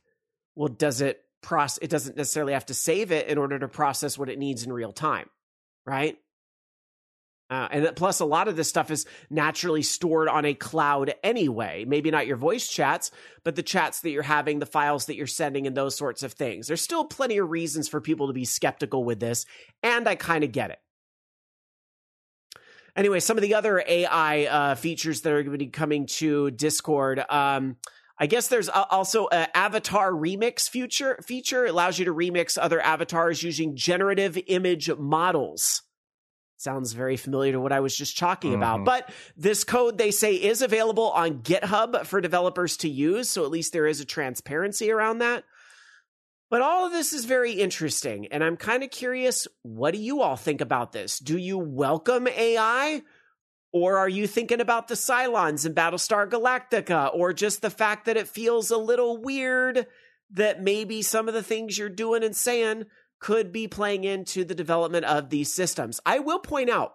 well, 0.54 0.68
does 0.68 1.00
it 1.00 1.22
process 1.40 1.78
it 1.82 1.90
doesn't 1.90 2.16
necessarily 2.16 2.52
have 2.52 2.66
to 2.66 2.74
save 2.74 3.12
it 3.12 3.28
in 3.28 3.38
order 3.38 3.58
to 3.58 3.68
process 3.68 4.18
what 4.18 4.28
it 4.28 4.38
needs 4.38 4.64
in 4.64 4.72
real 4.72 4.92
time 4.92 5.28
right 5.86 6.18
uh, 7.50 7.68
and 7.70 7.96
plus, 7.96 8.20
a 8.20 8.26
lot 8.26 8.48
of 8.48 8.56
this 8.56 8.68
stuff 8.68 8.90
is 8.90 9.06
naturally 9.30 9.82
stored 9.82 10.28
on 10.28 10.44
a 10.44 10.52
cloud 10.52 11.14
anyway. 11.22 11.84
Maybe 11.86 12.10
not 12.10 12.26
your 12.26 12.36
voice 12.36 12.68
chats, 12.68 13.10
but 13.42 13.56
the 13.56 13.62
chats 13.62 14.00
that 14.00 14.10
you're 14.10 14.22
having, 14.22 14.58
the 14.58 14.66
files 14.66 15.06
that 15.06 15.16
you're 15.16 15.26
sending, 15.26 15.66
and 15.66 15.76
those 15.76 15.96
sorts 15.96 16.22
of 16.22 16.34
things. 16.34 16.66
There's 16.66 16.82
still 16.82 17.04
plenty 17.04 17.38
of 17.38 17.48
reasons 17.48 17.88
for 17.88 18.00
people 18.02 18.26
to 18.26 18.34
be 18.34 18.44
skeptical 18.44 19.02
with 19.02 19.18
this, 19.18 19.46
and 19.82 20.06
I 20.06 20.14
kind 20.14 20.44
of 20.44 20.52
get 20.52 20.70
it. 20.70 20.78
Anyway, 22.94 23.20
some 23.20 23.38
of 23.38 23.42
the 23.42 23.54
other 23.54 23.82
AI 23.86 24.44
uh, 24.44 24.74
features 24.74 25.22
that 25.22 25.32
are 25.32 25.42
going 25.42 25.52
to 25.52 25.64
be 25.64 25.70
coming 25.70 26.06
to 26.06 26.50
Discord. 26.50 27.24
Um, 27.30 27.76
I 28.18 28.26
guess 28.26 28.48
there's 28.48 28.68
also 28.68 29.28
an 29.28 29.46
avatar 29.54 30.10
remix 30.10 30.68
feature. 30.68 31.18
Feature 31.24 31.66
it 31.66 31.70
allows 31.70 31.98
you 31.98 32.06
to 32.06 32.14
remix 32.14 32.58
other 32.60 32.80
avatars 32.80 33.42
using 33.42 33.76
generative 33.76 34.36
image 34.48 34.90
models. 34.98 35.82
Sounds 36.58 36.92
very 36.92 37.16
familiar 37.16 37.52
to 37.52 37.60
what 37.60 37.70
I 37.70 37.78
was 37.78 37.96
just 37.96 38.18
talking 38.18 38.50
mm-hmm. 38.50 38.62
about. 38.62 38.84
But 38.84 39.12
this 39.36 39.62
code, 39.62 39.96
they 39.96 40.10
say, 40.10 40.34
is 40.34 40.60
available 40.60 41.10
on 41.12 41.38
GitHub 41.42 42.04
for 42.04 42.20
developers 42.20 42.76
to 42.78 42.88
use. 42.88 43.30
So 43.30 43.44
at 43.44 43.50
least 43.50 43.72
there 43.72 43.86
is 43.86 44.00
a 44.00 44.04
transparency 44.04 44.90
around 44.90 45.18
that. 45.18 45.44
But 46.50 46.62
all 46.62 46.84
of 46.84 46.92
this 46.92 47.12
is 47.12 47.26
very 47.26 47.52
interesting. 47.52 48.26
And 48.32 48.42
I'm 48.42 48.56
kind 48.56 48.82
of 48.82 48.90
curious 48.90 49.46
what 49.62 49.94
do 49.94 50.00
you 50.00 50.20
all 50.20 50.34
think 50.34 50.60
about 50.60 50.90
this? 50.90 51.20
Do 51.20 51.38
you 51.38 51.58
welcome 51.58 52.26
AI? 52.26 53.02
Or 53.70 53.98
are 53.98 54.08
you 54.08 54.26
thinking 54.26 54.60
about 54.60 54.88
the 54.88 54.94
Cylons 54.94 55.64
in 55.64 55.74
Battlestar 55.74 56.28
Galactica? 56.28 57.14
Or 57.14 57.32
just 57.32 57.62
the 57.62 57.70
fact 57.70 58.06
that 58.06 58.16
it 58.16 58.26
feels 58.26 58.72
a 58.72 58.78
little 58.78 59.22
weird 59.22 59.86
that 60.32 60.60
maybe 60.60 61.02
some 61.02 61.28
of 61.28 61.34
the 61.34 61.42
things 61.42 61.78
you're 61.78 61.88
doing 61.88 62.24
and 62.24 62.34
saying 62.34 62.86
could 63.20 63.52
be 63.52 63.68
playing 63.68 64.04
into 64.04 64.44
the 64.44 64.54
development 64.54 65.04
of 65.04 65.30
these 65.30 65.52
systems? 65.52 66.00
I 66.06 66.18
will 66.18 66.38
point 66.38 66.70
out 66.70 66.94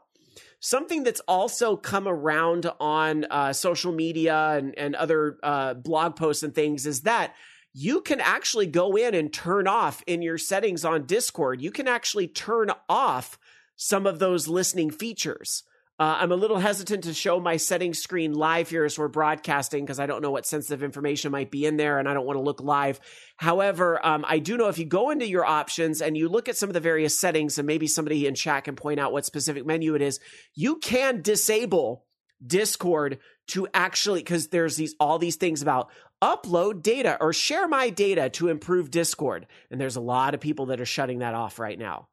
something 0.60 1.04
that's 1.04 1.22
also 1.28 1.76
come 1.76 2.08
around 2.08 2.72
on 2.80 3.26
uh, 3.26 3.52
social 3.52 3.92
media 3.92 4.52
and, 4.58 4.78
and 4.78 4.96
other 4.96 5.38
uh, 5.44 5.74
blog 5.74 6.16
posts 6.16 6.44
and 6.44 6.56
things 6.56 6.86
is 6.86 7.02
that 7.02 7.34
you 7.74 8.02
can 8.02 8.22
actually 8.22 8.68
go 8.68 8.96
in 8.96 9.16
and 9.16 9.34
turn 9.34 9.68
off 9.68 10.04
in 10.06 10.22
your 10.22 10.38
settings 10.38 10.86
on 10.86 11.06
Discord, 11.06 11.62
you 11.62 11.72
can 11.72 11.88
actually 11.88 12.28
turn 12.28 12.72
off 12.88 13.38
some 13.76 14.06
of 14.06 14.20
those 14.20 14.48
listening 14.48 14.92
features. 14.92 15.64
Uh, 16.00 16.18
I'm 16.20 16.32
a 16.32 16.36
little 16.36 16.58
hesitant 16.58 17.04
to 17.04 17.14
show 17.14 17.40
my 17.40 17.58
settings 17.58 18.00
screen 18.00 18.34
live 18.34 18.70
here 18.70 18.84
as 18.84 18.98
we're 18.98 19.10
broadcasting 19.10 19.86
because 19.86 20.00
I 20.00 20.08
don't 20.08 20.24
know 20.24 20.32
what 20.32 20.48
sensitive 20.48 20.82
information 20.82 21.32
might 21.32 21.52
be 21.52 21.68
in 21.68 21.78
there 21.78 22.00
and 22.00 22.10
I 22.10 22.16
don't 22.16 22.26
want 22.26 22.38
to 22.38 22.44
look 22.44 22.62
live. 22.62 23.00
However, 23.38 24.04
um, 24.04 24.26
I 24.28 24.40
do 24.40 24.58
know 24.58 24.70
if 24.70 24.80
you 24.80 24.86
go 24.86 25.12
into 25.12 25.28
your 25.28 25.46
options 25.46 26.02
and 26.02 26.18
you 26.18 26.30
look 26.30 26.50
at 26.50 26.58
some 26.58 26.68
of 26.68 26.74
the 26.74 26.80
various 26.80 27.20
settings, 27.20 27.60
and 27.60 27.68
maybe 27.68 27.86
somebody 27.86 28.26
in 28.26 28.34
chat 28.34 28.64
can 28.64 28.76
point 28.76 29.00
out 29.00 29.14
what 29.14 29.26
specific 29.26 29.68
menu 29.68 29.94
it 29.94 30.02
is, 30.02 30.20
you 30.56 30.78
can 30.78 31.22
disable 31.22 32.06
Discord 32.46 33.20
to 33.50 33.68
actually 33.74 34.22
because 34.22 34.48
there's 34.48 34.76
these 34.76 34.96
all 35.00 35.20
these 35.20 35.36
things 35.36 35.62
about 35.62 35.92
upload 36.22 36.82
data 36.82 37.18
or 37.22 37.34
share 37.34 37.68
my 37.68 37.90
data 37.90 38.30
to 38.32 38.50
improve 38.50 38.92
Discord, 38.92 39.48
and 39.70 39.80
there's 39.80 39.96
a 39.96 40.02
lot 40.02 40.34
of 40.34 40.40
people 40.40 40.68
that 40.68 40.82
are 40.82 40.86
shutting 40.86 41.20
that 41.20 41.36
off 41.36 41.60
right 41.60 41.78
now. 41.78 42.08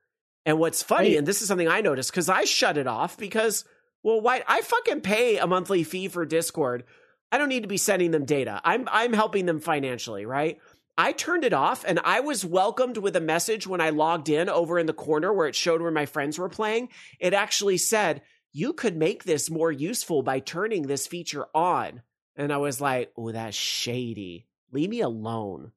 And 0.47 0.59
what's 0.59 0.83
funny, 0.83 1.17
and 1.17 1.27
this 1.27 1.43
is 1.43 1.49
something 1.49 1.69
I 1.69 1.83
noticed 1.83 2.11
because 2.11 2.29
I 2.29 2.45
shut 2.45 2.79
it 2.79 2.87
off 2.87 3.19
because, 3.19 3.65
well, 4.03 4.21
why? 4.21 4.43
I 4.49 4.63
fucking 4.63 5.03
pay 5.03 5.37
a 5.37 5.47
monthly 5.47 5.85
fee 5.85 6.09
for 6.09 6.25
Discord. 6.25 6.85
I 7.31 7.39
don't 7.39 7.51
need 7.51 7.63
to 7.63 7.69
be 7.69 7.77
sending 7.77 8.11
them 8.11 8.25
data. 8.25 8.61
I'm 8.65 8.89
I'm 8.91 9.13
helping 9.13 9.47
them 9.47 9.61
financially, 9.61 10.25
right? 10.27 10.59
I 10.97 11.13
turned 11.13 11.45
it 11.45 11.53
off 11.53 11.85
and 11.87 12.01
I 12.05 12.21
was 12.21 12.45
welcomed 12.45 12.97
with 12.97 13.17
a 13.17 13.21
message 13.21 13.67
when 13.67 13.81
I 13.81 13.91
logged 13.91 14.29
in 14.29 14.49
over 14.49 14.79
in 14.79 14.87
the 14.87 14.93
corner 14.93 15.33
where 15.33 15.47
it 15.47 15.55
showed 15.55 15.81
where 15.81 15.91
my 15.91 16.07
friends 16.07 16.39
were 16.39 16.49
playing. 16.49 16.89
It 17.19 17.33
actually 17.33 17.79
said, 17.79 18.23
"You 18.53 18.73
could 18.73 18.97
make 18.97 19.25
this 19.25 19.51
more 19.51 19.71
useful 19.71 20.23
by 20.23 20.41
turning 20.41 20.83
this 20.87 21.07
feature 21.07 21.47
on." 21.55 22.03
And 22.35 22.53
I 22.53 22.57
was 22.57 22.81
like, 22.81 23.13
"Oh, 23.17 23.31
that's 23.31 23.57
shady. 23.57 24.47
Leave 24.73 24.91
me 24.91 25.01
alone." 25.01 25.73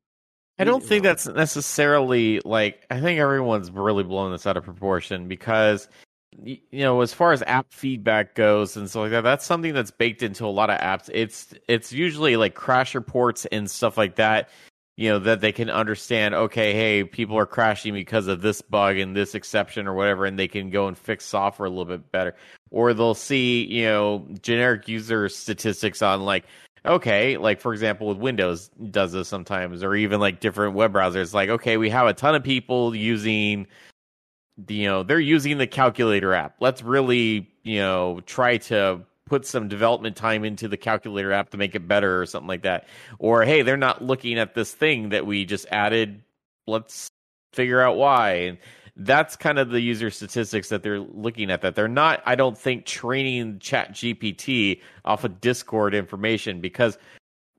I 0.60 0.66
don't 0.66 0.84
think 0.84 1.04
that's 1.04 1.28
necessarily 1.28 2.39
like 2.46 2.86
I 2.92 3.00
think 3.00 3.20
everyone's 3.20 3.72
really 3.72 4.04
blowing 4.04 4.32
this 4.32 4.46
out 4.46 4.58
of 4.58 4.63
proportion 4.63 5.28
because 5.28 5.88
you 6.44 6.60
know 6.72 7.02
as 7.02 7.13
far 7.13 7.32
as 7.32 7.42
app 7.44 7.68
feedback 7.72 8.36
goes 8.36 8.76
and 8.76 8.89
stuff 8.89 9.02
like 9.02 9.12
that 9.12 9.22
that's 9.22 9.46
something 9.46 9.74
that's 9.74 9.92
baked 9.92 10.24
into 10.24 10.46
a 10.46 10.48
lot 10.48 10.70
of 10.70 10.80
apps. 10.80 11.10
It's 11.13 11.54
it's 11.68 11.92
usually 11.92 12.38
like 12.38 12.54
crash 12.54 12.94
reports 12.94 13.46
and 13.48 13.70
stuff 13.70 13.98
like 13.98 14.16
that 14.16 14.50
you 14.96 15.10
know 15.10 15.18
that 15.18 15.42
they 15.42 15.52
can 15.52 15.72
understand 15.72 16.36
okay 16.36 16.74
hey 16.74 17.04
people 17.04 17.36
are 17.38 17.48
crashing 17.48 17.94
because 17.94 18.28
of 18.28 18.42
this 18.42 18.62
bug 18.62 18.98
and 18.98 19.16
this 19.16 19.34
exception 19.34 19.88
or 19.88 19.96
whatever 19.96 20.26
and 20.26 20.38
they 20.38 20.48
can 20.48 20.70
go 20.70 20.88
and 20.88 20.98
fix 20.98 21.26
software 21.26 21.66
a 21.66 21.70
little 21.70 21.86
bit 21.86 22.12
better. 22.12 22.36
Or 22.70 22.94
they'll 22.94 23.16
see 23.16 23.66
you 23.66 23.86
know 23.86 24.28
generic 24.42 24.88
user 24.88 25.30
statistics 25.30 26.04
on 26.04 26.26
like 26.26 26.46
okay, 26.86 27.38
like 27.38 27.60
for 27.60 27.74
example, 27.74 28.08
with 28.08 28.17
Windows 28.17 28.69
does 28.91 29.12
this 29.12 29.28
sometimes, 29.28 29.84
or 29.84 29.96
even 29.96 30.19
like 30.19 30.39
different 30.39 30.76
web 30.76 30.93
browsers. 30.93 31.34
Like, 31.34 31.50
okay, 31.50 31.78
we 31.78 31.89
have 31.89 32.08
a 32.08 32.13
ton 32.13 32.36
of 32.36 32.43
people 32.43 32.96
using, 32.96 33.67
you 34.67 34.86
know, 34.86 35.04
they're 35.04 35.19
using 35.19 35.58
the 35.58 35.67
calculator 35.67 36.34
app. 36.34 36.56
Let's 36.60 36.82
really, 36.82 37.50
you 37.63 37.80
know, 37.80 38.22
try 38.26 38.58
to 38.58 39.02
put 39.26 39.46
some 39.46 39.67
development 39.67 40.15
time 40.15 40.43
into 40.43 40.67
the 40.67 40.78
calculator 40.78 41.32
app 41.32 41.50
to 41.52 41.58
make 41.58 41.76
it 41.76 41.88
better 41.88 42.22
or 42.22 42.26
something 42.26 42.48
like 42.48 42.63
that. 42.63 42.88
Or 43.19 43.43
hey, 43.43 43.62
they're 43.62 43.78
not 43.78 44.04
looking 44.04 44.38
at 44.38 44.54
this 44.54 44.74
thing 44.74 45.10
that 45.10 45.26
we 45.26 45.46
just 45.46 45.65
added. 45.72 46.22
Let's 46.67 47.08
figure 47.54 47.82
out 47.82 47.98
why. 47.98 48.32
And 48.34 48.58
that's 48.95 49.36
kind 49.36 49.58
of 49.58 49.69
the 49.69 49.82
user 49.82 50.12
statistics 50.12 50.69
that 50.69 50.84
they're 50.84 50.99
looking 50.99 51.49
at 51.49 51.62
that. 51.62 51.75
They're 51.75 51.88
not 51.88 52.21
i 52.25 52.36
don't 52.36 52.58
think 52.58 52.86
training 52.86 53.60
chat 53.60 53.93
gpt 53.93 54.82
off 55.06 55.23
of 55.23 55.41
discord 55.41 55.95
information 55.95 56.62
because 56.62 56.97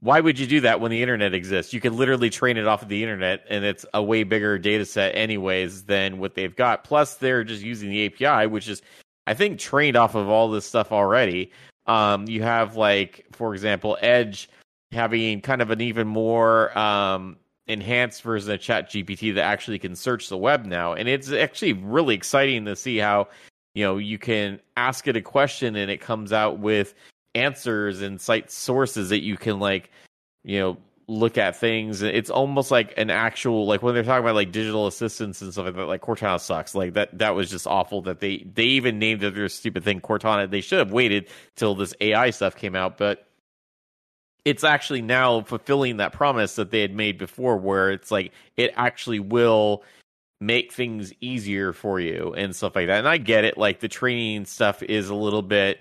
why 0.00 0.20
would 0.20 0.38
you 0.38 0.46
do 0.46 0.60
that 0.60 0.80
when 0.80 0.90
the 0.90 1.00
internet 1.00 1.32
exists? 1.32 1.72
You 1.72 1.80
can 1.80 1.96
literally 1.96 2.28
train 2.28 2.58
it 2.58 2.66
off 2.66 2.82
of 2.82 2.88
the 2.88 3.02
internet 3.02 3.44
and 3.48 3.64
it's 3.64 3.86
a 3.94 4.02
way 4.02 4.22
bigger 4.22 4.58
data 4.58 4.84
set 4.84 5.16
anyways 5.16 5.84
than 5.84 6.18
what 6.18 6.34
they've 6.34 6.54
got. 6.54 6.84
Plus 6.84 7.14
they're 7.14 7.42
just 7.42 7.62
using 7.62 7.90
the 7.90 8.06
api 8.06 8.46
which 8.46 8.68
is 8.68 8.82
i 9.26 9.34
think 9.34 9.58
trained 9.58 9.96
off 9.96 10.14
of 10.14 10.28
all 10.28 10.50
this 10.50 10.66
stuff 10.66 10.92
already. 10.92 11.50
Um, 11.86 12.26
you 12.28 12.42
have 12.42 12.76
like 12.76 13.26
for 13.32 13.54
example 13.54 13.98
edge 14.00 14.48
having 14.92 15.40
kind 15.40 15.60
of 15.60 15.70
an 15.70 15.80
even 15.80 16.06
more 16.06 16.76
um, 16.78 17.36
enhanced 17.66 18.22
version 18.22 18.52
of 18.52 18.60
Chat 18.60 18.90
GPT 18.90 19.34
that 19.34 19.42
actually 19.42 19.78
can 19.78 19.96
search 19.96 20.28
the 20.28 20.36
web 20.36 20.64
now. 20.64 20.92
And 20.92 21.08
it's 21.08 21.32
actually 21.32 21.72
really 21.72 22.14
exciting 22.14 22.64
to 22.66 22.76
see 22.76 22.98
how, 22.98 23.28
you 23.74 23.84
know, 23.84 23.96
you 23.96 24.18
can 24.18 24.60
ask 24.76 25.08
it 25.08 25.16
a 25.16 25.22
question 25.22 25.76
and 25.76 25.90
it 25.90 26.00
comes 26.00 26.32
out 26.32 26.58
with 26.58 26.94
answers 27.34 28.02
and 28.02 28.20
cite 28.20 28.50
sources 28.50 29.08
that 29.08 29.22
you 29.22 29.36
can 29.36 29.58
like, 29.58 29.90
you 30.44 30.58
know, 30.60 30.76
look 31.06 31.36
at 31.36 31.56
things. 31.56 32.02
It's 32.02 32.30
almost 32.30 32.70
like 32.70 32.94
an 32.96 33.10
actual 33.10 33.66
like 33.66 33.82
when 33.82 33.94
they're 33.94 34.04
talking 34.04 34.24
about 34.24 34.34
like 34.34 34.52
digital 34.52 34.86
assistants 34.86 35.42
and 35.42 35.52
stuff 35.52 35.66
like 35.66 35.76
that, 35.76 35.86
like 35.86 36.02
Cortana 36.02 36.40
sucks. 36.40 36.74
Like 36.74 36.94
that 36.94 37.18
that 37.18 37.34
was 37.34 37.50
just 37.50 37.66
awful 37.66 38.02
that 38.02 38.20
they 38.20 38.46
they 38.54 38.64
even 38.64 38.98
named 38.98 39.20
their 39.20 39.48
stupid 39.48 39.84
thing 39.84 40.00
Cortana. 40.00 40.50
They 40.50 40.60
should 40.60 40.78
have 40.78 40.92
waited 40.92 41.28
till 41.56 41.74
this 41.74 41.94
AI 42.00 42.30
stuff 42.30 42.56
came 42.56 42.74
out, 42.74 42.96
but 42.96 43.26
it's 44.44 44.64
actually 44.64 45.02
now 45.02 45.40
fulfilling 45.42 45.96
that 45.96 46.12
promise 46.12 46.56
that 46.56 46.70
they 46.70 46.80
had 46.80 46.94
made 46.94 47.18
before 47.18 47.56
where 47.56 47.90
it's 47.90 48.10
like 48.10 48.32
it 48.56 48.72
actually 48.76 49.18
will 49.20 49.82
make 50.40 50.72
things 50.72 51.12
easier 51.20 51.72
for 51.72 52.00
you 52.00 52.34
and 52.36 52.54
stuff 52.54 52.76
like 52.76 52.86
that. 52.88 52.98
And 52.98 53.08
i 53.08 53.16
get 53.16 53.44
it 53.44 53.56
like 53.56 53.80
the 53.80 53.88
training 53.88 54.44
stuff 54.44 54.82
is 54.82 55.08
a 55.08 55.14
little 55.14 55.42
bit 55.42 55.80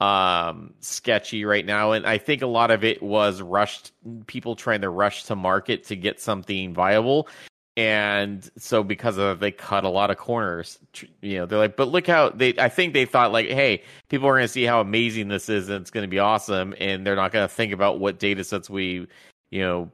um 0.00 0.74
sketchy 0.80 1.44
right 1.44 1.64
now. 1.64 1.92
And 1.92 2.06
i 2.06 2.18
think 2.18 2.42
a 2.42 2.46
lot 2.46 2.70
of 2.70 2.84
it 2.84 3.02
was 3.02 3.42
rushed 3.42 3.92
people 4.26 4.54
trying 4.54 4.82
to 4.82 4.90
rush 4.90 5.24
to 5.24 5.36
market 5.36 5.84
to 5.84 5.96
get 5.96 6.20
something 6.20 6.74
viable 6.74 7.28
and 7.76 8.50
so 8.56 8.82
because 8.82 9.18
of 9.18 9.40
they 9.40 9.50
cut 9.50 9.84
a 9.84 9.88
lot 9.88 10.10
of 10.10 10.16
corners 10.16 10.78
you 11.20 11.36
know 11.36 11.44
they're 11.44 11.58
like 11.58 11.76
but 11.76 11.88
look 11.88 12.06
how 12.06 12.30
they 12.30 12.54
i 12.58 12.68
think 12.70 12.94
they 12.94 13.04
thought 13.04 13.32
like 13.32 13.48
hey 13.48 13.82
people 14.08 14.28
are 14.28 14.32
going 14.32 14.44
to 14.44 14.48
see 14.48 14.64
how 14.64 14.80
amazing 14.80 15.28
this 15.28 15.48
is 15.48 15.68
and 15.68 15.82
it's 15.82 15.90
going 15.90 16.04
to 16.04 16.08
be 16.08 16.18
awesome. 16.18 16.74
And 16.78 17.06
they're 17.06 17.16
not 17.16 17.32
going 17.32 17.46
to 17.46 17.52
think 17.52 17.72
about 17.72 17.98
what 17.98 18.18
data 18.18 18.44
sets 18.44 18.70
we 18.70 19.06
you 19.50 19.60
know 19.60 19.90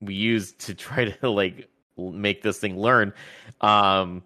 we 0.00 0.14
use 0.14 0.52
to 0.52 0.74
try 0.74 1.06
to 1.06 1.30
like 1.30 1.68
make 1.96 2.42
this 2.42 2.58
thing 2.58 2.78
learn. 2.78 3.12
Um 3.60 4.22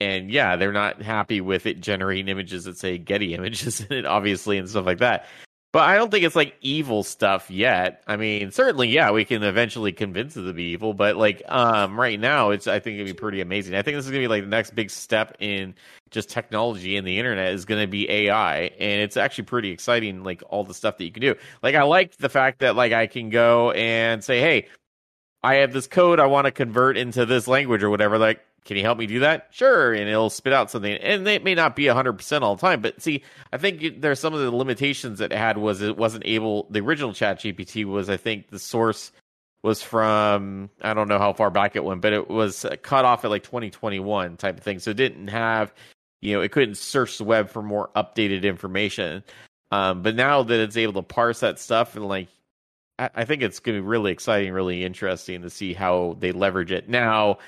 and 0.00 0.30
yeah 0.30 0.54
they're 0.54 0.72
not 0.72 1.02
happy 1.02 1.40
with 1.40 1.66
it 1.66 1.80
generating 1.80 2.28
images 2.28 2.64
that 2.64 2.78
say 2.78 2.98
getty 2.98 3.34
images 3.34 3.80
in 3.90 3.92
it 3.92 4.06
obviously 4.06 4.56
and 4.56 4.68
stuff 4.68 4.86
like 4.86 4.98
that 4.98 5.26
but 5.78 5.88
I 5.88 5.94
don't 5.94 6.10
think 6.10 6.24
it's 6.24 6.34
like 6.34 6.56
evil 6.60 7.04
stuff 7.04 7.52
yet. 7.52 8.02
I 8.08 8.16
mean, 8.16 8.50
certainly, 8.50 8.88
yeah, 8.88 9.12
we 9.12 9.24
can 9.24 9.44
eventually 9.44 9.92
convince 9.92 10.36
it 10.36 10.42
to 10.42 10.52
be 10.52 10.72
evil, 10.72 10.92
but 10.92 11.16
like 11.16 11.40
um, 11.46 11.96
right 11.96 12.18
now, 12.18 12.50
it's 12.50 12.66
I 12.66 12.80
think 12.80 12.96
it'd 12.96 13.06
be 13.06 13.12
pretty 13.12 13.40
amazing. 13.40 13.76
I 13.76 13.82
think 13.82 13.96
this 13.96 14.04
is 14.04 14.10
gonna 14.10 14.24
be 14.24 14.26
like 14.26 14.42
the 14.42 14.48
next 14.48 14.74
big 14.74 14.90
step 14.90 15.36
in 15.38 15.76
just 16.10 16.30
technology 16.30 16.96
and 16.96 17.06
the 17.06 17.16
internet 17.16 17.52
is 17.52 17.64
gonna 17.64 17.86
be 17.86 18.10
AI, 18.10 18.62
and 18.62 19.02
it's 19.02 19.16
actually 19.16 19.44
pretty 19.44 19.70
exciting. 19.70 20.24
Like 20.24 20.42
all 20.48 20.64
the 20.64 20.74
stuff 20.74 20.98
that 20.98 21.04
you 21.04 21.12
can 21.12 21.20
do. 21.20 21.36
Like 21.62 21.76
I 21.76 21.84
like 21.84 22.16
the 22.16 22.28
fact 22.28 22.58
that 22.58 22.74
like 22.74 22.92
I 22.92 23.06
can 23.06 23.30
go 23.30 23.70
and 23.70 24.24
say, 24.24 24.40
hey, 24.40 24.66
I 25.44 25.56
have 25.56 25.72
this 25.72 25.86
code 25.86 26.18
I 26.18 26.26
want 26.26 26.46
to 26.46 26.50
convert 26.50 26.96
into 26.96 27.24
this 27.24 27.46
language 27.46 27.84
or 27.84 27.90
whatever. 27.90 28.18
Like 28.18 28.44
can 28.64 28.76
you 28.76 28.82
help 28.82 28.98
me 28.98 29.06
do 29.06 29.20
that? 29.20 29.48
Sure. 29.50 29.92
And 29.92 30.08
it'll 30.08 30.30
spit 30.30 30.52
out 30.52 30.70
something. 30.70 30.92
And 30.92 31.26
it 31.26 31.42
may 31.42 31.54
not 31.54 31.74
be 31.74 31.84
100% 31.84 32.42
all 32.42 32.56
the 32.56 32.60
time. 32.60 32.80
But 32.80 33.00
see, 33.00 33.22
I 33.52 33.56
think 33.56 34.00
there's 34.00 34.20
some 34.20 34.34
of 34.34 34.40
the 34.40 34.50
limitations 34.50 35.20
that 35.20 35.32
it 35.32 35.38
had 35.38 35.56
was 35.56 35.80
it 35.80 35.96
wasn't 35.96 36.26
able, 36.26 36.66
the 36.70 36.80
original 36.80 37.12
chat 37.12 37.40
GPT 37.40 37.84
was, 37.84 38.10
I 38.10 38.16
think 38.16 38.50
the 38.50 38.58
source 38.58 39.10
was 39.62 39.82
from, 39.82 40.70
I 40.82 40.94
don't 40.94 41.08
know 41.08 41.18
how 41.18 41.32
far 41.32 41.50
back 41.50 41.76
it 41.76 41.84
went, 41.84 42.00
but 42.00 42.12
it 42.12 42.28
was 42.28 42.66
cut 42.82 43.04
off 43.04 43.24
at 43.24 43.30
like 43.30 43.42
2021 43.42 44.36
type 44.36 44.58
of 44.58 44.62
thing. 44.62 44.78
So 44.78 44.90
it 44.90 44.96
didn't 44.96 45.28
have, 45.28 45.72
you 46.20 46.34
know, 46.34 46.42
it 46.42 46.52
couldn't 46.52 46.76
search 46.76 47.18
the 47.18 47.24
web 47.24 47.48
for 47.48 47.62
more 47.62 47.90
updated 47.96 48.42
information. 48.42 49.24
Um, 49.70 50.02
but 50.02 50.14
now 50.14 50.42
that 50.42 50.60
it's 50.60 50.76
able 50.76 50.94
to 50.94 51.02
parse 51.02 51.40
that 51.40 51.58
stuff 51.58 51.96
and 51.96 52.06
like, 52.06 52.28
I 52.98 53.24
think 53.24 53.42
it's 53.42 53.60
going 53.60 53.78
to 53.78 53.82
be 53.82 53.86
really 53.86 54.10
exciting, 54.10 54.52
really 54.52 54.84
interesting 54.84 55.42
to 55.42 55.50
see 55.50 55.72
how 55.72 56.16
they 56.18 56.32
leverage 56.32 56.72
it. 56.72 56.88
Now, 56.88 57.38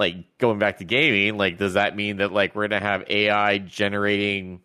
like 0.00 0.38
going 0.38 0.58
back 0.58 0.78
to 0.78 0.84
gaming, 0.84 1.36
like 1.38 1.58
does 1.58 1.74
that 1.74 1.94
mean 1.94 2.16
that 2.16 2.32
like 2.32 2.56
we're 2.56 2.66
gonna 2.66 2.80
have 2.80 3.04
AI 3.08 3.58
generating 3.58 4.62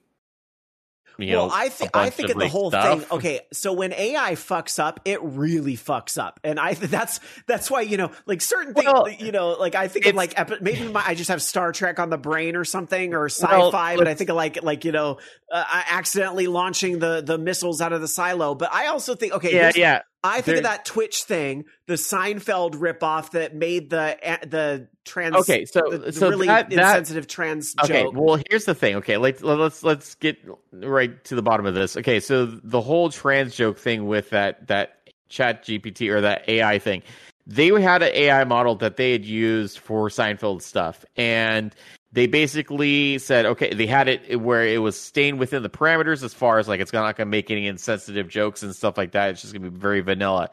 you 1.18 1.36
well, 1.36 1.48
know, 1.48 1.54
I 1.54 1.70
think 1.70 1.96
I 1.96 2.10
think 2.10 2.32
of, 2.32 2.40
the 2.40 2.48
whole 2.48 2.72
stuff. 2.72 3.00
thing. 3.00 3.18
Okay, 3.18 3.42
so 3.54 3.72
when 3.72 3.94
AI 3.94 4.34
fucks 4.34 4.80
up, 4.80 5.00
it 5.06 5.22
really 5.24 5.78
fucks 5.78 6.18
up, 6.18 6.40
and 6.44 6.60
I 6.60 6.74
that's 6.74 7.20
that's 7.48 7.72
why 7.72 7.82
you 7.82 7.98
know, 7.98 8.12
like 8.26 8.42
certain 8.42 8.74
things, 8.74 8.86
well, 8.92 9.10
you 9.10 9.32
know, 9.32 9.52
like 9.52 9.76
I 9.76 9.88
think 9.88 10.08
of 10.08 10.16
like 10.16 10.38
epi- 10.38 10.58
maybe 10.62 10.88
my, 10.92 11.04
I 11.06 11.16
just 11.16 11.30
have 11.30 11.42
Star 11.42 11.72
Trek 11.72 12.00
on 12.00 12.10
the 12.10 12.18
brain 12.18 12.56
or 12.56 12.66
something, 12.66 13.14
or 13.14 13.26
sci-fi, 13.30 13.58
well, 13.58 13.98
but 13.98 14.08
I 14.08 14.14
think 14.14 14.30
of 14.30 14.36
like 14.36 14.62
like 14.62 14.84
you 14.84 14.92
know, 14.92 15.20
uh, 15.52 15.64
accidentally 15.90 16.48
launching 16.48 17.00
the 17.00 17.22
the 17.22 17.38
missiles 17.38 17.80
out 17.80 17.94
of 17.94 18.02
the 18.02 18.10
silo. 18.10 18.54
But 18.54 18.74
I 18.74 18.88
also 18.88 19.16
think 19.16 19.34
okay, 19.34 19.56
yeah, 19.56 19.72
yeah. 19.74 20.02
I 20.26 20.42
think 20.42 20.58
of 20.58 20.64
that 20.64 20.86
Twitch 20.86 21.24
thing, 21.24 21.66
the 21.88 21.94
Seinfeld 21.94 22.76
ripoff 22.76 23.32
that 23.32 23.56
made 23.56 23.90
the 23.90 24.18
the 24.48 24.88
trans. 25.04 25.36
Okay, 25.36 25.66
so 25.66 25.82
the, 25.90 26.12
so 26.12 26.30
really 26.30 26.48
that, 26.48 26.72
insensitive 26.72 27.28
trans. 27.28 27.76
Okay, 27.84 28.04
joke. 28.04 28.14
well, 28.16 28.42
here's 28.50 28.66
the 28.66 28.76
thing. 28.76 28.96
Okay, 28.96 29.18
let's 29.18 29.42
let's 29.42 29.84
let's 29.84 30.16
get 30.16 30.38
right 30.72 31.24
to 31.26 31.36
the 31.36 31.42
bottom 31.42 31.66
of 31.66 31.76
this. 31.76 31.96
Okay, 31.98 32.20
so 32.20 32.46
the 32.46 32.82
whole 32.82 33.10
trans 33.10 33.56
joke 33.56 33.78
thing 33.78 34.08
with 34.08 34.32
that 34.32 34.68
that 34.68 35.10
Chat 35.30 35.64
GPT 35.64 36.10
or 36.10 36.22
that 36.22 36.48
AI 36.48 36.80
thing, 36.80 37.04
they 37.48 37.68
had 37.68 38.02
an 38.02 38.12
AI 38.14 38.44
model 38.44 38.76
that 38.76 38.98
they 38.98 39.12
had 39.12 39.26
used 39.26 39.80
for 39.80 40.10
Seinfeld 40.10 40.62
stuff, 40.62 41.06
and 41.16 41.74
they 42.16 42.28
basically 42.28 43.18
said, 43.18 43.46
okay, 43.46 43.74
they 43.74 43.86
had 43.86 44.08
it 44.08 44.40
where 44.40 44.66
it 44.66 44.78
was 44.78 44.98
staying 44.98 45.38
within 45.38 45.64
the 45.64 45.70
parameters 45.70 46.24
as 46.24 46.34
far 46.34 46.60
as 46.60 46.68
like 46.68 46.80
it's 46.80 46.94
not 46.94 47.18
going 47.18 47.28
to 47.28 47.30
make 47.30 47.52
any 47.52 47.68
insensitive 47.68 48.30
jokes 48.30 48.64
and 48.64 48.74
stuff 48.74 48.98
like 48.98 49.12
that. 49.12 49.32
It's 49.32 49.42
just 49.42 49.54
going 49.54 49.64
to 49.64 49.70
be 49.70 49.78
very 49.78 50.00
vanilla. 50.00 50.50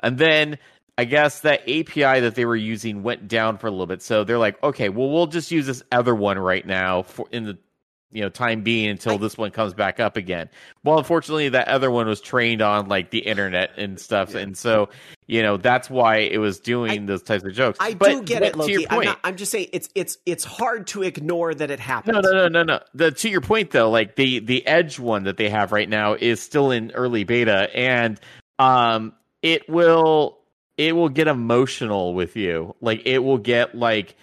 And 0.00 0.18
then 0.18 0.58
I 0.98 1.04
guess 1.04 1.40
that 1.40 1.62
API 1.62 2.18
that 2.20 2.34
they 2.34 2.44
were 2.44 2.56
using 2.56 3.04
went 3.04 3.28
down 3.28 3.58
for 3.58 3.68
a 3.68 3.70
little 3.70 3.86
bit. 3.86 4.02
So 4.02 4.24
they're 4.24 4.38
like, 4.38 4.60
okay, 4.64 4.88
well, 4.88 5.08
we'll 5.08 5.28
just 5.28 5.52
use 5.52 5.66
this 5.66 5.84
other 5.92 6.16
one 6.16 6.36
right 6.36 6.66
now 6.66 7.02
for 7.02 7.28
in 7.30 7.44
the 7.44 7.58
you 8.14 8.22
know 8.22 8.28
time 8.28 8.62
being 8.62 8.88
until 8.88 9.18
this 9.18 9.36
one 9.36 9.50
comes 9.50 9.74
back 9.74 9.98
up 9.98 10.16
again. 10.16 10.48
Well, 10.84 10.98
unfortunately, 10.98 11.48
that 11.50 11.66
other 11.68 11.90
one 11.90 12.06
was 12.06 12.20
trained 12.20 12.62
on 12.62 12.88
like 12.88 13.10
the 13.10 13.18
internet 13.18 13.72
and 13.76 13.98
stuff, 13.98 14.32
yeah. 14.32 14.40
and 14.40 14.56
so 14.56 14.88
you 15.26 15.42
know 15.42 15.56
that's 15.56 15.90
why 15.90 16.18
it 16.18 16.38
was 16.38 16.60
doing 16.60 16.92
I, 16.92 17.06
those 17.06 17.22
types 17.22 17.44
of 17.44 17.52
jokes. 17.52 17.78
I 17.80 17.94
but, 17.94 18.08
do 18.10 18.22
get 18.22 18.42
it, 18.44 18.56
Loki. 18.56 18.88
I'm, 18.88 19.04
not, 19.04 19.18
I'm, 19.24 19.36
just 19.36 19.50
saying 19.50 19.66
it's 19.72 19.88
it's 19.96 20.16
it's 20.24 20.44
hard 20.44 20.86
to 20.88 21.02
ignore 21.02 21.54
that 21.54 21.72
it 21.72 21.80
happened. 21.80 22.14
No, 22.14 22.20
no, 22.20 22.32
no, 22.32 22.48
no, 22.48 22.62
no. 22.62 22.80
The, 22.94 23.10
to 23.10 23.28
your 23.28 23.40
point 23.40 23.72
though, 23.72 23.90
like 23.90 24.14
the 24.14 24.38
the 24.38 24.64
Edge 24.64 25.00
one 25.00 25.24
that 25.24 25.36
they 25.36 25.50
have 25.50 25.72
right 25.72 25.88
now 25.88 26.14
is 26.14 26.40
still 26.40 26.70
in 26.70 26.92
early 26.92 27.24
beta, 27.24 27.68
and 27.76 28.20
um, 28.60 29.12
it 29.42 29.68
will 29.68 30.38
it 30.76 30.94
will 30.94 31.08
get 31.08 31.26
emotional 31.26 32.14
with 32.14 32.36
you. 32.36 32.76
Like 32.80 33.02
it 33.04 33.18
will 33.18 33.38
get 33.38 33.74
like 33.74 34.14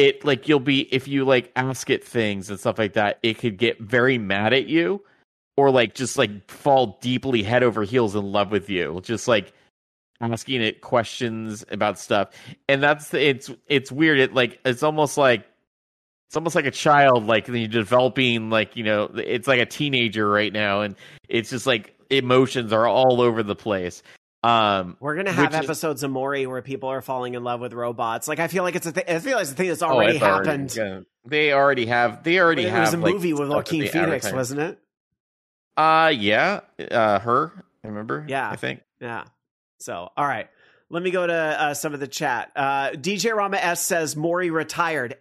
it 0.00 0.24
like 0.24 0.48
you'll 0.48 0.60
be 0.60 0.82
if 0.94 1.06
you 1.06 1.24
like 1.24 1.52
ask 1.56 1.90
it 1.90 2.02
things 2.02 2.48
and 2.48 2.58
stuff 2.58 2.78
like 2.78 2.94
that, 2.94 3.18
it 3.22 3.38
could 3.38 3.58
get 3.58 3.78
very 3.78 4.18
mad 4.18 4.52
at 4.52 4.66
you 4.66 5.02
or 5.56 5.70
like 5.70 5.94
just 5.94 6.16
like 6.16 6.50
fall 6.50 6.98
deeply 7.02 7.42
head 7.42 7.62
over 7.62 7.82
heels 7.82 8.16
in 8.16 8.32
love 8.32 8.50
with 8.50 8.70
you. 8.70 9.00
Just 9.02 9.28
like 9.28 9.52
asking 10.20 10.62
it 10.62 10.80
questions 10.80 11.64
about 11.70 11.98
stuff. 11.98 12.30
And 12.68 12.82
that's 12.82 13.12
it's 13.12 13.50
it's 13.66 13.92
weird. 13.92 14.18
It 14.18 14.34
like 14.34 14.58
it's 14.64 14.82
almost 14.82 15.18
like 15.18 15.46
it's 16.28 16.36
almost 16.36 16.54
like 16.54 16.66
a 16.66 16.70
child 16.70 17.26
like 17.26 17.48
you're 17.48 17.66
developing 17.66 18.50
like 18.50 18.76
you 18.76 18.84
know 18.84 19.10
it's 19.16 19.48
like 19.48 19.60
a 19.60 19.66
teenager 19.66 20.30
right 20.30 20.52
now 20.52 20.80
and 20.80 20.94
it's 21.28 21.50
just 21.50 21.66
like 21.66 21.92
emotions 22.08 22.72
are 22.72 22.86
all 22.86 23.20
over 23.20 23.42
the 23.42 23.56
place 23.56 24.04
um, 24.42 24.96
We're 25.00 25.16
gonna 25.16 25.32
have 25.32 25.54
episodes 25.54 26.00
is, 26.00 26.04
of 26.04 26.10
Maury 26.10 26.46
where 26.46 26.62
people 26.62 26.88
are 26.88 27.02
falling 27.02 27.34
in 27.34 27.44
love 27.44 27.60
with 27.60 27.74
robots. 27.74 28.26
Like 28.26 28.38
I 28.38 28.48
feel 28.48 28.62
like 28.62 28.74
it's 28.74 28.86
a 28.86 28.92
th- 28.92 29.06
I 29.08 29.18
feel 29.18 29.34
like 29.34 29.42
it's 29.42 29.52
a 29.52 29.54
thing 29.54 29.68
that's 29.68 29.82
oh, 29.82 29.88
already 29.88 30.16
oh, 30.16 30.20
happened. 30.20 30.74
Already, 30.78 31.06
they 31.26 31.52
already 31.52 31.86
have. 31.86 32.22
They 32.22 32.40
already 32.40 32.64
it 32.64 32.70
have. 32.70 32.78
It 32.78 32.80
was 32.80 32.94
a 32.94 32.98
like, 32.98 33.14
movie 33.14 33.32
with 33.34 33.50
Joaquin 33.50 33.88
Phoenix, 33.88 34.32
wasn't 34.32 34.60
it? 34.60 34.78
Uh, 35.76 36.12
yeah. 36.16 36.60
Uh, 36.90 37.18
her. 37.18 37.52
I 37.84 37.88
remember. 37.88 38.24
Yeah, 38.28 38.50
I 38.50 38.56
think. 38.56 38.80
Yeah. 39.00 39.24
So, 39.78 40.08
all 40.16 40.26
right. 40.26 40.48
Let 40.88 41.02
me 41.02 41.10
go 41.10 41.26
to 41.26 41.32
uh, 41.32 41.74
some 41.74 41.94
of 41.94 42.00
the 42.00 42.08
chat. 42.08 42.50
Uh, 42.56 42.90
DJ 42.90 43.34
Rama 43.34 43.58
S 43.58 43.80
says 43.80 44.16
Maury 44.16 44.50
retired, 44.50 45.16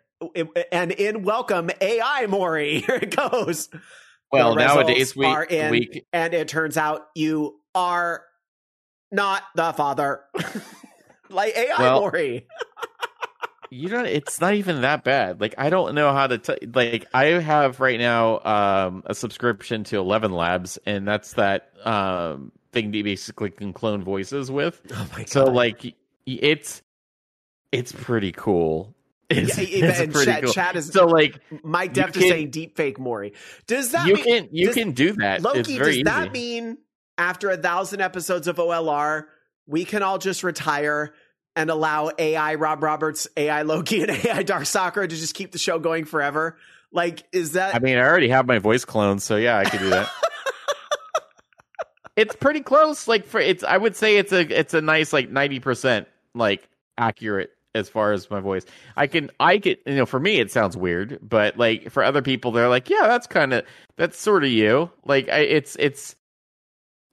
and 0.72 0.92
in 0.92 1.24
welcome 1.24 1.70
AI 1.80 2.26
Maury. 2.28 2.80
Here 2.88 3.00
it 3.02 3.16
goes. 3.16 3.70
Well, 4.32 4.56
nowadays 4.56 5.16
we, 5.16 5.26
are 5.26 5.44
in, 5.44 5.72
we 5.72 6.06
and 6.14 6.34
it 6.34 6.48
turns 6.48 6.78
out 6.78 7.08
you 7.16 7.60
are 7.76 8.24
not 9.12 9.44
the 9.56 9.74
father. 9.74 10.22
like 11.30 11.56
AI 11.56 11.76
well, 11.78 12.02
Maury. 12.02 12.48
you 13.70 13.90
know, 13.90 14.04
it's 14.04 14.42
not 14.42 14.54
even 14.56 14.82
that 14.82 15.04
bad. 15.04 15.42
Like 15.42 15.56
I 15.58 15.70
don't 15.70 15.96
know 15.96 16.12
how 16.12 16.28
to 16.28 16.38
tell. 16.38 16.58
Like 16.74 17.06
I 17.14 17.26
have 17.26 17.80
right 17.80 18.00
now 18.00 18.40
um, 18.42 19.04
a 19.06 19.16
subscription 19.16 19.84
to 19.86 19.98
Eleven 19.98 20.32
Labs, 20.32 20.78
and 20.86 21.08
that's 21.08 21.34
that 21.34 21.72
um, 21.86 22.52
thing 22.72 22.92
that 22.92 22.98
you 22.98 23.04
basically 23.04 23.52
can 23.52 23.74
clone 23.74 24.04
voices 24.04 24.52
with. 24.52 24.82
Oh 24.92 25.08
my 25.12 25.20
god! 25.20 25.30
So 25.30 25.46
like 25.46 25.96
it's 26.26 26.82
it's 27.72 27.92
pretty 27.92 28.32
cool. 28.32 28.96
It's, 29.32 29.56
yeah, 29.60 29.86
it's 29.86 30.00
and 30.00 30.12
pretty 30.12 30.42
cool. 30.42 30.52
Chat 30.52 30.76
is 30.76 30.88
so 30.88 31.06
like 31.06 31.40
Mike 31.62 31.94
Deft 31.94 32.18
is 32.18 32.24
saying 32.24 32.50
deep 32.50 32.76
fake 32.76 32.98
Maury. 32.98 33.34
Does 33.68 33.92
that 33.92 34.08
you 34.08 34.16
mean, 34.16 34.24
can 34.24 34.50
you 34.52 34.66
does, 34.66 34.76
can 34.76 34.92
do 34.94 35.14
that? 35.18 35.44
Loki, 35.44 35.78
does 35.78 35.88
easy. 35.90 36.02
that 36.02 36.32
mean 36.32 36.80
after 37.20 37.50
a 37.50 37.58
thousand 37.58 38.02
episodes 38.02 38.48
of 38.48 38.56
OLR, 38.56 39.26
we 39.68 39.86
can 39.86 40.02
all 40.02 40.18
just 40.18 40.42
retire 40.42 41.14
and 41.56 41.70
allow 41.70 42.10
AI 42.18 42.56
Rob 42.56 42.82
Roberts, 42.82 43.28
AI 43.36 43.64
Loki, 43.64 44.02
and 44.02 44.12
AI 44.26 44.42
Dark 44.42 44.66
Sakura 44.66 45.08
to 45.08 45.16
just 45.16 45.36
keep 45.36 45.52
the 45.52 45.60
show 45.60 45.78
going 45.78 46.06
forever? 46.06 46.58
Like, 46.92 47.24
is 47.32 47.52
that? 47.52 47.76
I 47.76 47.80
mean, 47.80 47.98
I 47.98 48.02
already 48.02 48.30
have 48.30 48.48
my 48.48 48.58
voice 48.58 48.86
cloned, 48.86 49.22
so 49.22 49.36
yeah, 49.36 49.60
I 49.60 49.66
could 49.66 49.82
do 49.82 49.90
that. 49.90 50.10
it's 52.16 52.36
pretty 52.36 52.62
close. 52.62 53.08
Like 53.08 53.28
for 53.28 53.40
it's, 53.40 53.64
I 53.64 53.78
would 53.78 53.96
say 53.96 54.18
it's 54.18 54.32
a 54.32 54.42
it's 54.42 54.74
a 54.74 54.82
nice 54.82 55.14
like 55.14 55.30
ninety 55.30 55.60
percent 55.60 56.08
like 56.34 56.68
accurate 56.98 57.52
as 57.76 57.90
far 57.90 58.14
as 58.14 58.32
my 58.32 58.40
voice. 58.40 58.66
I 58.96 59.06
can 59.06 59.30
I 59.40 59.58
get 59.58 59.82
you 59.86 59.96
know 59.96 60.08
for 60.08 60.20
me 60.20 60.40
it 60.40 60.52
sounds 60.52 60.76
weird, 60.76 61.20
but 61.22 61.58
like 61.58 61.92
for 61.92 62.02
other 62.02 62.24
people 62.24 62.52
they're 62.52 62.70
like 62.70 62.90
yeah 62.90 63.08
that's 63.08 63.28
kind 63.28 63.54
of 63.54 63.66
that's 63.98 64.20
sort 64.20 64.44
of 64.44 64.50
you. 64.50 64.90
Like 65.06 65.30
I, 65.30 65.40
it's 65.40 65.76
it's 65.76 66.16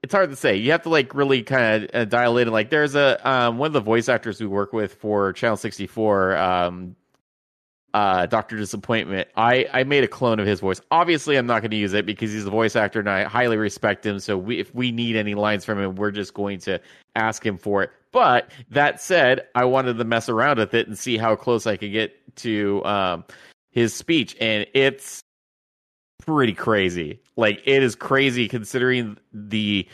it's 0.02 0.14
hard 0.14 0.30
to 0.30 0.36
say. 0.36 0.56
You 0.56 0.70
have 0.72 0.82
to 0.82 0.88
like 0.88 1.14
really 1.14 1.42
kind 1.42 1.84
of 1.84 1.90
uh, 1.94 2.04
dial 2.04 2.38
in. 2.38 2.48
Like 2.48 2.70
there's 2.70 2.94
a 2.94 3.28
um, 3.28 3.58
one 3.58 3.68
of 3.68 3.72
the 3.72 3.80
voice 3.80 4.08
actors 4.08 4.40
we 4.40 4.46
work 4.46 4.72
with 4.72 4.94
for 4.94 5.32
Channel 5.32 5.56
64, 5.56 6.36
um, 6.36 6.96
uh, 7.94 8.26
Doctor 8.26 8.56
Disappointment. 8.56 9.28
I 9.36 9.66
I 9.72 9.84
made 9.84 10.04
a 10.04 10.08
clone 10.08 10.38
of 10.38 10.46
his 10.46 10.60
voice. 10.60 10.80
Obviously, 10.90 11.36
I'm 11.36 11.46
not 11.46 11.60
going 11.62 11.70
to 11.70 11.76
use 11.76 11.94
it 11.94 12.06
because 12.06 12.32
he's 12.32 12.46
a 12.46 12.50
voice 12.50 12.76
actor 12.76 13.00
and 13.00 13.10
I 13.10 13.24
highly 13.24 13.56
respect 13.56 14.04
him. 14.04 14.20
So 14.20 14.38
we, 14.38 14.60
if 14.60 14.74
we 14.74 14.92
need 14.92 15.16
any 15.16 15.34
lines 15.34 15.64
from 15.64 15.80
him, 15.80 15.96
we're 15.96 16.12
just 16.12 16.34
going 16.34 16.60
to 16.60 16.80
ask 17.14 17.44
him 17.44 17.58
for 17.58 17.82
it. 17.82 17.90
But 18.12 18.50
that 18.70 19.00
said, 19.00 19.46
I 19.54 19.64
wanted 19.64 19.98
to 19.98 20.04
mess 20.04 20.28
around 20.28 20.58
with 20.58 20.72
it 20.72 20.86
and 20.86 20.96
see 20.96 21.16
how 21.16 21.36
close 21.36 21.66
I 21.66 21.76
could 21.76 21.92
get 21.92 22.36
to 22.36 22.84
um, 22.84 23.24
his 23.70 23.92
speech, 23.92 24.36
and 24.40 24.66
it's 24.72 25.22
pretty 26.18 26.52
crazy. 26.52 27.20
Like 27.36 27.62
it 27.64 27.82
is 27.82 27.94
crazy 27.94 28.48
considering 28.48 29.18
the 29.32 29.86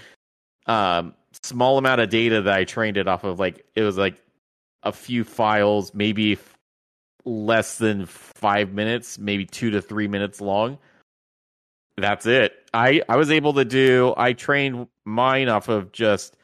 um, 0.66 1.14
small 1.42 1.78
amount 1.78 2.00
of 2.00 2.10
data 2.10 2.42
that 2.42 2.54
I 2.54 2.64
trained 2.64 2.96
it 2.96 3.08
off 3.08 3.24
of. 3.24 3.38
Like 3.38 3.64
it 3.74 3.82
was 3.82 3.96
like 3.96 4.20
a 4.82 4.92
few 4.92 5.24
files, 5.24 5.94
maybe 5.94 6.32
f- 6.32 6.58
less 7.24 7.78
than 7.78 8.06
five 8.06 8.72
minutes, 8.72 9.18
maybe 9.18 9.44
two 9.44 9.70
to 9.70 9.80
three 9.80 10.08
minutes 10.08 10.40
long. 10.40 10.78
That's 11.96 12.26
it. 12.26 12.54
I 12.72 13.02
I 13.08 13.16
was 13.16 13.30
able 13.30 13.52
to 13.54 13.64
do. 13.64 14.14
I 14.16 14.32
trained 14.32 14.88
mine 15.04 15.48
off 15.48 15.68
of 15.68 15.92
just 15.92 16.36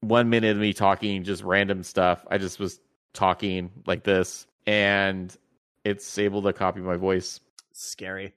one 0.00 0.28
minute 0.28 0.52
of 0.52 0.58
me 0.58 0.72
talking 0.72 1.24
just 1.24 1.42
random 1.42 1.82
stuff. 1.82 2.24
I 2.30 2.38
just 2.38 2.58
was 2.58 2.80
talking 3.14 3.70
like 3.86 4.04
this, 4.04 4.46
and 4.66 5.34
it's 5.84 6.18
able 6.18 6.42
to 6.42 6.52
copy 6.52 6.80
my 6.80 6.96
voice. 6.96 7.40
Scary. 7.72 8.34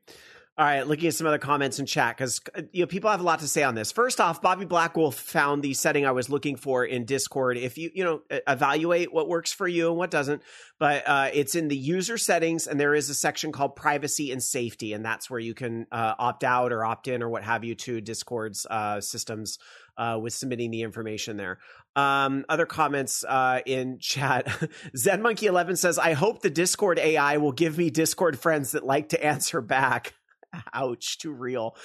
All 0.58 0.66
right, 0.66 0.86
looking 0.86 1.08
at 1.08 1.14
some 1.14 1.26
other 1.26 1.38
comments 1.38 1.80
in 1.80 1.86
chat 1.86 2.18
because 2.18 2.42
you 2.74 2.82
know 2.82 2.86
people 2.86 3.10
have 3.10 3.22
a 3.22 3.24
lot 3.24 3.40
to 3.40 3.48
say 3.48 3.64
on 3.64 3.74
this. 3.74 3.94
First 3.94 4.20
off, 4.20 4.42
Bobby 4.42 4.66
Blackwolf 4.66 5.14
found 5.14 5.64
the 5.64 5.74
setting 5.74 6.06
I 6.06 6.12
was 6.12 6.30
looking 6.30 6.58
for 6.58 6.84
in 6.84 7.06
Discord. 7.06 7.58
If 7.58 7.78
you 7.78 7.90
you 7.96 8.04
know 8.04 8.22
evaluate 8.30 9.14
what 9.14 9.30
works 9.30 9.54
for 9.54 9.66
you 9.66 9.88
and 9.88 9.98
what 9.98 10.12
doesn't, 10.12 10.42
but 10.78 11.08
uh, 11.08 11.30
it's 11.34 11.56
in 11.56 11.70
the 11.70 11.78
user 11.78 12.18
settings, 12.18 12.68
and 12.68 12.78
there 12.78 12.94
is 12.94 13.10
a 13.10 13.14
section 13.14 13.54
called 13.54 13.78
privacy 13.78 14.34
and 14.34 14.44
safety, 14.44 14.92
and 14.92 15.06
that's 15.06 15.30
where 15.30 15.40
you 15.40 15.54
can 15.54 15.88
uh, 15.90 16.16
opt 16.20 16.44
out 16.44 16.74
or 16.74 16.84
opt 16.84 17.08
in 17.08 17.24
or 17.24 17.30
what 17.30 17.44
have 17.44 17.64
you 17.64 17.74
to 17.76 18.02
Discord's 18.02 18.66
uh, 18.70 19.00
systems 19.00 19.58
uh, 19.98 20.20
with 20.22 20.34
submitting 20.34 20.70
the 20.70 20.82
information 20.82 21.38
there. 21.38 21.60
Um, 21.96 22.46
other 22.50 22.66
comments 22.66 23.24
uh, 23.24 23.62
in 23.66 24.00
chat. 24.02 24.50
Zen 24.98 25.22
Monkey 25.22 25.46
11 25.46 25.78
says, 25.78 25.98
"I 25.98 26.12
hope 26.12 26.42
the 26.42 26.50
Discord 26.50 27.00
AI 27.00 27.38
will 27.38 27.54
give 27.54 27.78
me 27.78 27.90
Discord 27.90 28.38
friends 28.38 28.74
that 28.74 28.86
like 28.86 29.10
to 29.10 29.26
answer 29.26 29.62
back." 29.62 30.14
Ouch, 30.74 31.18
too 31.18 31.32
real. 31.32 31.76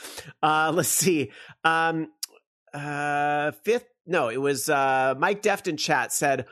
Uh, 0.43 0.73
let's 0.75 0.89
see. 0.89 1.33
Um, 1.65 2.09
uh, 2.73 3.53
fifth, 3.63 3.87
no, 4.07 4.29
it 4.29 4.41
was 4.41 4.69
uh, 4.69 5.15
Mike 5.19 5.43
Deft 5.43 5.69
in 5.69 5.77
chat 5.77 6.13
said, 6.13 6.47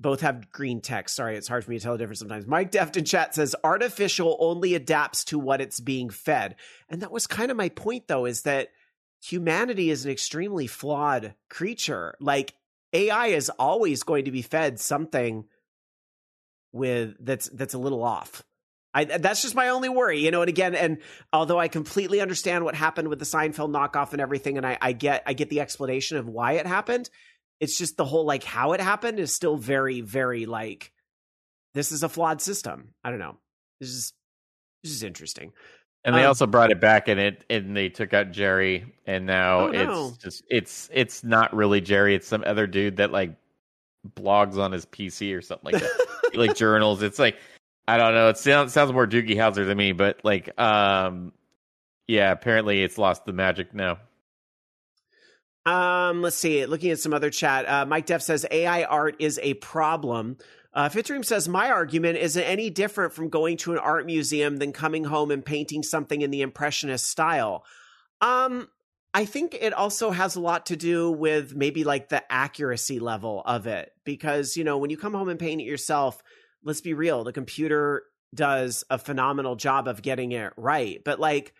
both 0.00 0.22
have 0.22 0.50
green 0.50 0.80
text. 0.80 1.14
Sorry, 1.14 1.36
it's 1.36 1.46
hard 1.46 1.62
for 1.62 1.70
me 1.70 1.78
to 1.78 1.82
tell 1.82 1.92
the 1.92 1.98
difference 1.98 2.20
sometimes. 2.20 2.46
Mike 2.46 2.70
Deft 2.70 2.96
in 2.96 3.04
chat 3.04 3.34
says 3.34 3.54
artificial 3.62 4.36
only 4.40 4.74
adapts 4.74 5.24
to 5.24 5.38
what 5.38 5.60
it's 5.60 5.78
being 5.78 6.08
fed. 6.08 6.56
And 6.88 7.02
that 7.02 7.12
was 7.12 7.26
kind 7.26 7.50
of 7.50 7.56
my 7.56 7.68
point 7.68 8.08
though, 8.08 8.24
is 8.24 8.42
that 8.42 8.68
humanity 9.22 9.90
is 9.90 10.06
an 10.06 10.10
extremely 10.10 10.66
flawed 10.66 11.34
creature. 11.50 12.14
Like 12.18 12.54
AI 12.94 13.28
is 13.28 13.50
always 13.50 14.02
going 14.02 14.24
to 14.24 14.30
be 14.30 14.42
fed 14.42 14.80
something 14.80 15.44
with 16.72 17.14
that's 17.20 17.48
that's 17.50 17.74
a 17.74 17.78
little 17.78 18.02
off. 18.02 18.42
I, 18.92 19.04
that's 19.04 19.42
just 19.42 19.54
my 19.54 19.68
only 19.68 19.88
worry, 19.88 20.18
you 20.18 20.30
know. 20.30 20.42
And 20.42 20.48
again, 20.48 20.74
and 20.74 20.98
although 21.32 21.58
I 21.60 21.68
completely 21.68 22.20
understand 22.20 22.64
what 22.64 22.74
happened 22.74 23.08
with 23.08 23.20
the 23.20 23.24
Seinfeld 23.24 23.70
knockoff 23.70 24.12
and 24.12 24.20
everything, 24.20 24.56
and 24.56 24.66
I, 24.66 24.78
I 24.80 24.92
get 24.92 25.22
I 25.26 25.32
get 25.32 25.48
the 25.48 25.60
explanation 25.60 26.16
of 26.16 26.28
why 26.28 26.52
it 26.54 26.66
happened, 26.66 27.08
it's 27.60 27.78
just 27.78 27.96
the 27.96 28.04
whole 28.04 28.24
like 28.24 28.42
how 28.42 28.72
it 28.72 28.80
happened 28.80 29.20
is 29.20 29.32
still 29.32 29.56
very 29.56 30.00
very 30.00 30.46
like 30.46 30.92
this 31.74 31.92
is 31.92 32.02
a 32.02 32.08
flawed 32.08 32.42
system. 32.42 32.94
I 33.04 33.10
don't 33.10 33.20
know. 33.20 33.36
This 33.80 33.90
is 33.90 34.12
this 34.82 34.92
is 34.92 35.02
interesting. 35.04 35.52
And 36.02 36.14
they 36.14 36.22
um, 36.22 36.28
also 36.28 36.46
brought 36.46 36.72
it 36.72 36.80
back 36.80 37.08
and 37.08 37.20
it 37.20 37.44
and 37.48 37.76
they 37.76 37.90
took 37.90 38.12
out 38.12 38.32
Jerry 38.32 38.92
and 39.06 39.26
now 39.26 39.68
oh, 39.68 39.70
no. 39.70 40.08
it's 40.08 40.18
just 40.18 40.44
it's 40.50 40.90
it's 40.92 41.22
not 41.22 41.54
really 41.54 41.80
Jerry, 41.80 42.14
it's 42.16 42.26
some 42.26 42.42
other 42.44 42.66
dude 42.66 42.96
that 42.96 43.12
like 43.12 43.36
blogs 44.16 44.58
on 44.58 44.72
his 44.72 44.86
PC 44.86 45.36
or 45.36 45.42
something 45.42 45.72
like 45.72 45.82
that. 45.82 46.06
like 46.34 46.56
journals. 46.56 47.02
It's 47.02 47.18
like 47.18 47.36
I 47.90 47.96
don't 47.96 48.14
know. 48.14 48.28
It 48.28 48.38
sounds 48.38 48.72
sounds 48.72 48.92
more 48.92 49.04
Doogie 49.04 49.34
Howser 49.34 49.66
to 49.66 49.74
me, 49.74 49.90
but 49.90 50.20
like, 50.22 50.58
um, 50.60 51.32
yeah, 52.06 52.30
apparently 52.30 52.84
it's 52.84 52.98
lost 52.98 53.24
the 53.24 53.32
magic 53.32 53.74
now. 53.74 53.98
Um, 55.66 56.22
let's 56.22 56.36
see. 56.36 56.64
Looking 56.66 56.92
at 56.92 57.00
some 57.00 57.12
other 57.12 57.30
chat, 57.30 57.68
uh, 57.68 57.86
Mike 57.86 58.06
Deft 58.06 58.22
says 58.22 58.46
AI 58.48 58.84
art 58.84 59.16
is 59.18 59.40
a 59.42 59.54
problem. 59.54 60.38
Uh, 60.72 60.88
says 61.22 61.48
my 61.48 61.68
argument 61.68 62.16
isn't 62.18 62.42
any 62.44 62.70
different 62.70 63.12
from 63.12 63.28
going 63.28 63.56
to 63.56 63.72
an 63.72 63.78
art 63.78 64.06
museum 64.06 64.58
than 64.58 64.72
coming 64.72 65.02
home 65.02 65.32
and 65.32 65.44
painting 65.44 65.82
something 65.82 66.22
in 66.22 66.30
the 66.30 66.42
impressionist 66.42 67.08
style. 67.08 67.64
Um, 68.20 68.68
I 69.12 69.24
think 69.24 69.58
it 69.60 69.72
also 69.72 70.12
has 70.12 70.36
a 70.36 70.40
lot 70.40 70.66
to 70.66 70.76
do 70.76 71.10
with 71.10 71.56
maybe 71.56 71.82
like 71.82 72.08
the 72.08 72.22
accuracy 72.30 73.00
level 73.00 73.42
of 73.44 73.66
it 73.66 73.92
because 74.04 74.56
you 74.56 74.62
know 74.62 74.78
when 74.78 74.90
you 74.90 74.96
come 74.96 75.14
home 75.14 75.28
and 75.28 75.40
paint 75.40 75.60
it 75.60 75.64
yourself 75.64 76.22
let's 76.64 76.80
be 76.80 76.94
real, 76.94 77.24
the 77.24 77.32
computer 77.32 78.04
does 78.34 78.84
a 78.90 78.98
phenomenal 78.98 79.56
job 79.56 79.88
of 79.88 80.02
getting 80.02 80.32
it 80.32 80.52
right. 80.56 81.02
But 81.04 81.18
like 81.18 81.52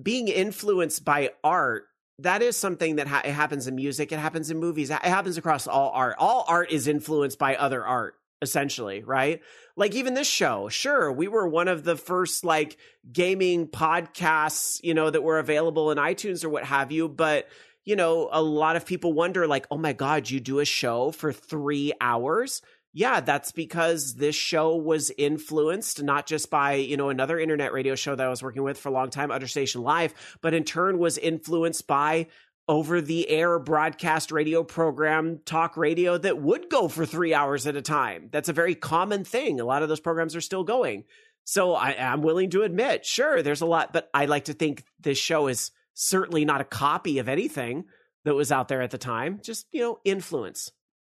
being 0.00 0.28
influenced 0.28 1.04
by 1.04 1.30
art, 1.44 1.84
that 2.20 2.42
is 2.42 2.56
something 2.56 2.96
that 2.96 3.06
ha- 3.06 3.22
it 3.24 3.32
happens 3.32 3.66
in 3.66 3.74
music, 3.74 4.12
it 4.12 4.18
happens 4.18 4.50
in 4.50 4.58
movies, 4.58 4.90
it 4.90 5.02
happens 5.02 5.36
across 5.36 5.66
all 5.66 5.90
art. 5.90 6.16
All 6.18 6.44
art 6.48 6.70
is 6.70 6.88
influenced 6.88 7.38
by 7.38 7.56
other 7.56 7.84
art 7.84 8.14
essentially, 8.42 9.02
right? 9.02 9.40
Like 9.76 9.94
even 9.94 10.14
this 10.14 10.28
show, 10.28 10.68
sure, 10.68 11.10
we 11.10 11.28
were 11.28 11.48
one 11.48 11.68
of 11.68 11.84
the 11.84 11.96
first 11.96 12.44
like 12.44 12.76
gaming 13.10 13.66
podcasts, 13.66 14.80
you 14.82 14.94
know, 14.94 15.10
that 15.10 15.22
were 15.22 15.38
available 15.38 15.90
in 15.90 15.98
iTunes 15.98 16.44
or 16.44 16.48
what 16.48 16.64
have 16.64 16.92
you, 16.92 17.08
but 17.08 17.48
you 17.84 17.94
know, 17.94 18.28
a 18.32 18.42
lot 18.42 18.74
of 18.74 18.84
people 18.84 19.12
wonder 19.12 19.46
like, 19.46 19.64
"Oh 19.70 19.78
my 19.78 19.92
god, 19.92 20.28
you 20.28 20.40
do 20.40 20.58
a 20.58 20.64
show 20.64 21.12
for 21.12 21.32
3 21.32 21.92
hours?" 22.00 22.60
Yeah, 22.96 23.20
that's 23.20 23.52
because 23.52 24.14
this 24.14 24.34
show 24.34 24.74
was 24.74 25.12
influenced 25.18 26.02
not 26.02 26.26
just 26.26 26.48
by, 26.48 26.76
you 26.76 26.96
know, 26.96 27.10
another 27.10 27.38
internet 27.38 27.74
radio 27.74 27.94
show 27.94 28.14
that 28.14 28.26
I 28.26 28.30
was 28.30 28.42
working 28.42 28.62
with 28.62 28.78
for 28.78 28.88
a 28.88 28.92
long 28.92 29.10
time, 29.10 29.30
Understation 29.30 29.82
Live, 29.82 30.14
but 30.40 30.54
in 30.54 30.64
turn 30.64 30.96
was 30.96 31.18
influenced 31.18 31.86
by 31.86 32.28
over 32.66 33.02
the 33.02 33.28
air 33.28 33.58
broadcast 33.58 34.32
radio 34.32 34.64
program, 34.64 35.40
talk 35.44 35.76
radio 35.76 36.16
that 36.16 36.40
would 36.40 36.70
go 36.70 36.88
for 36.88 37.04
three 37.04 37.34
hours 37.34 37.66
at 37.66 37.76
a 37.76 37.82
time. 37.82 38.30
That's 38.32 38.48
a 38.48 38.54
very 38.54 38.74
common 38.74 39.24
thing. 39.24 39.60
A 39.60 39.66
lot 39.66 39.82
of 39.82 39.90
those 39.90 40.00
programs 40.00 40.34
are 40.34 40.40
still 40.40 40.64
going. 40.64 41.04
So 41.44 41.74
I, 41.74 41.90
am 41.98 42.22
willing 42.22 42.48
to 42.50 42.62
admit, 42.62 43.04
sure, 43.04 43.42
there's 43.42 43.60
a 43.60 43.66
lot, 43.66 43.92
but 43.92 44.08
I 44.14 44.24
like 44.24 44.46
to 44.46 44.54
think 44.54 44.84
this 45.00 45.18
show 45.18 45.48
is 45.48 45.70
certainly 45.92 46.46
not 46.46 46.62
a 46.62 46.64
copy 46.64 47.18
of 47.18 47.28
anything 47.28 47.84
that 48.24 48.34
was 48.34 48.50
out 48.50 48.68
there 48.68 48.80
at 48.80 48.90
the 48.90 48.96
time. 48.96 49.40
Just, 49.42 49.66
you 49.70 49.82
know, 49.82 49.98
influence, 50.02 50.70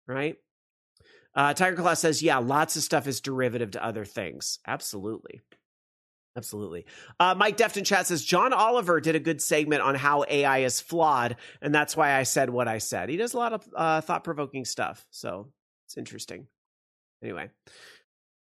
right? 0.08 0.38
Uh, 1.38 1.54
Tiger 1.54 1.78
Claw 1.78 1.94
says, 1.94 2.24
yeah, 2.24 2.40
lots 2.40 2.76
of 2.76 2.82
stuff 2.82 3.06
is 3.06 3.22
derivative 3.22 3.72
to 3.72 3.86
other 3.86 4.06
things. 4.06 4.58
Absolutely. 4.66 5.42
Absolutely. 6.36 6.86
Uh, 7.20 7.36
Mike 7.38 7.58
Deft 7.58 7.78
in 7.78 7.84
chat 7.84 8.08
says 8.08 8.24
John 8.24 8.54
Oliver 8.54 9.00
did 9.00 9.16
a 9.16 9.20
good 9.20 9.42
segment 9.42 9.84
on 9.84 9.94
how 9.96 10.24
AI 10.28 10.60
is 10.60 10.82
flawed, 10.82 11.36
and 11.62 11.74
that's 11.74 11.96
why 11.96 12.16
I 12.16 12.24
said 12.24 12.50
what 12.50 12.68
I 12.68 12.80
said. 12.80 13.10
He 13.10 13.18
does 13.18 13.34
a 13.34 13.38
lot 13.38 13.54
of 13.54 13.68
uh, 13.76 14.02
thought 14.02 14.24
provoking 14.24 14.66
stuff, 14.66 15.06
so 15.10 15.48
it's 15.88 15.98
interesting. 15.98 16.48
Anyway, 17.24 17.50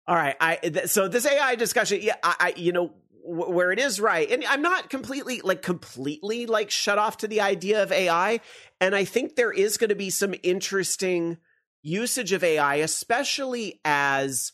all 0.08 0.16
right. 0.16 0.36
I 0.40 0.58
th- 0.58 0.88
so 0.88 1.08
this 1.08 1.26
AI 1.26 1.56
discussion, 1.56 2.00
yeah, 2.04 2.18
I, 2.22 2.36
I 2.40 2.54
you 2.56 2.72
know 2.72 2.94
where 3.24 3.72
it 3.72 3.80
is 3.80 4.00
right, 4.00 4.30
and 4.30 4.46
I'm 4.46 4.62
not 4.62 4.92
completely 4.92 5.42
like 5.42 5.64
completely 5.64 6.46
like 6.46 6.70
shut 6.70 7.00
off 7.00 7.18
to 7.18 7.28
the 7.28 7.42
idea 7.42 7.82
of 7.82 7.92
AI, 7.92 8.42
and 8.80 8.94
I 8.94 9.06
think 9.06 9.36
there 9.36 9.52
is 9.52 9.78
going 9.78 9.90
to 9.90 9.96
be 9.96 10.12
some 10.12 10.36
interesting 10.44 11.38
usage 11.82 12.32
of 12.32 12.44
AI, 12.44 12.76
especially 12.76 13.80
as 13.86 14.52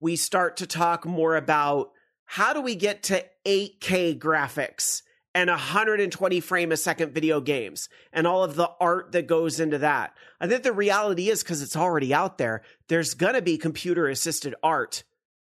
we 0.00 0.16
start 0.16 0.58
to 0.58 0.66
talk 0.66 1.04
more 1.06 1.36
about 1.36 1.90
how 2.24 2.52
do 2.52 2.60
we 2.60 2.74
get 2.74 3.04
to 3.04 3.24
8K 3.46 4.18
graphics 4.18 5.02
and 5.34 5.50
120 5.50 6.40
frame 6.40 6.72
a 6.72 6.76
second 6.76 7.12
video 7.12 7.40
games 7.40 7.88
and 8.12 8.26
all 8.26 8.42
of 8.42 8.56
the 8.56 8.70
art 8.80 9.12
that 9.12 9.26
goes 9.26 9.60
into 9.60 9.78
that. 9.78 10.14
I 10.40 10.46
think 10.46 10.62
the 10.62 10.72
reality 10.72 11.28
is 11.28 11.42
because 11.42 11.62
it's 11.62 11.76
already 11.76 12.14
out 12.14 12.38
there, 12.38 12.62
there's 12.88 13.14
going 13.14 13.34
to 13.34 13.42
be 13.42 13.58
computer 13.58 14.08
assisted 14.08 14.54
art 14.62 15.04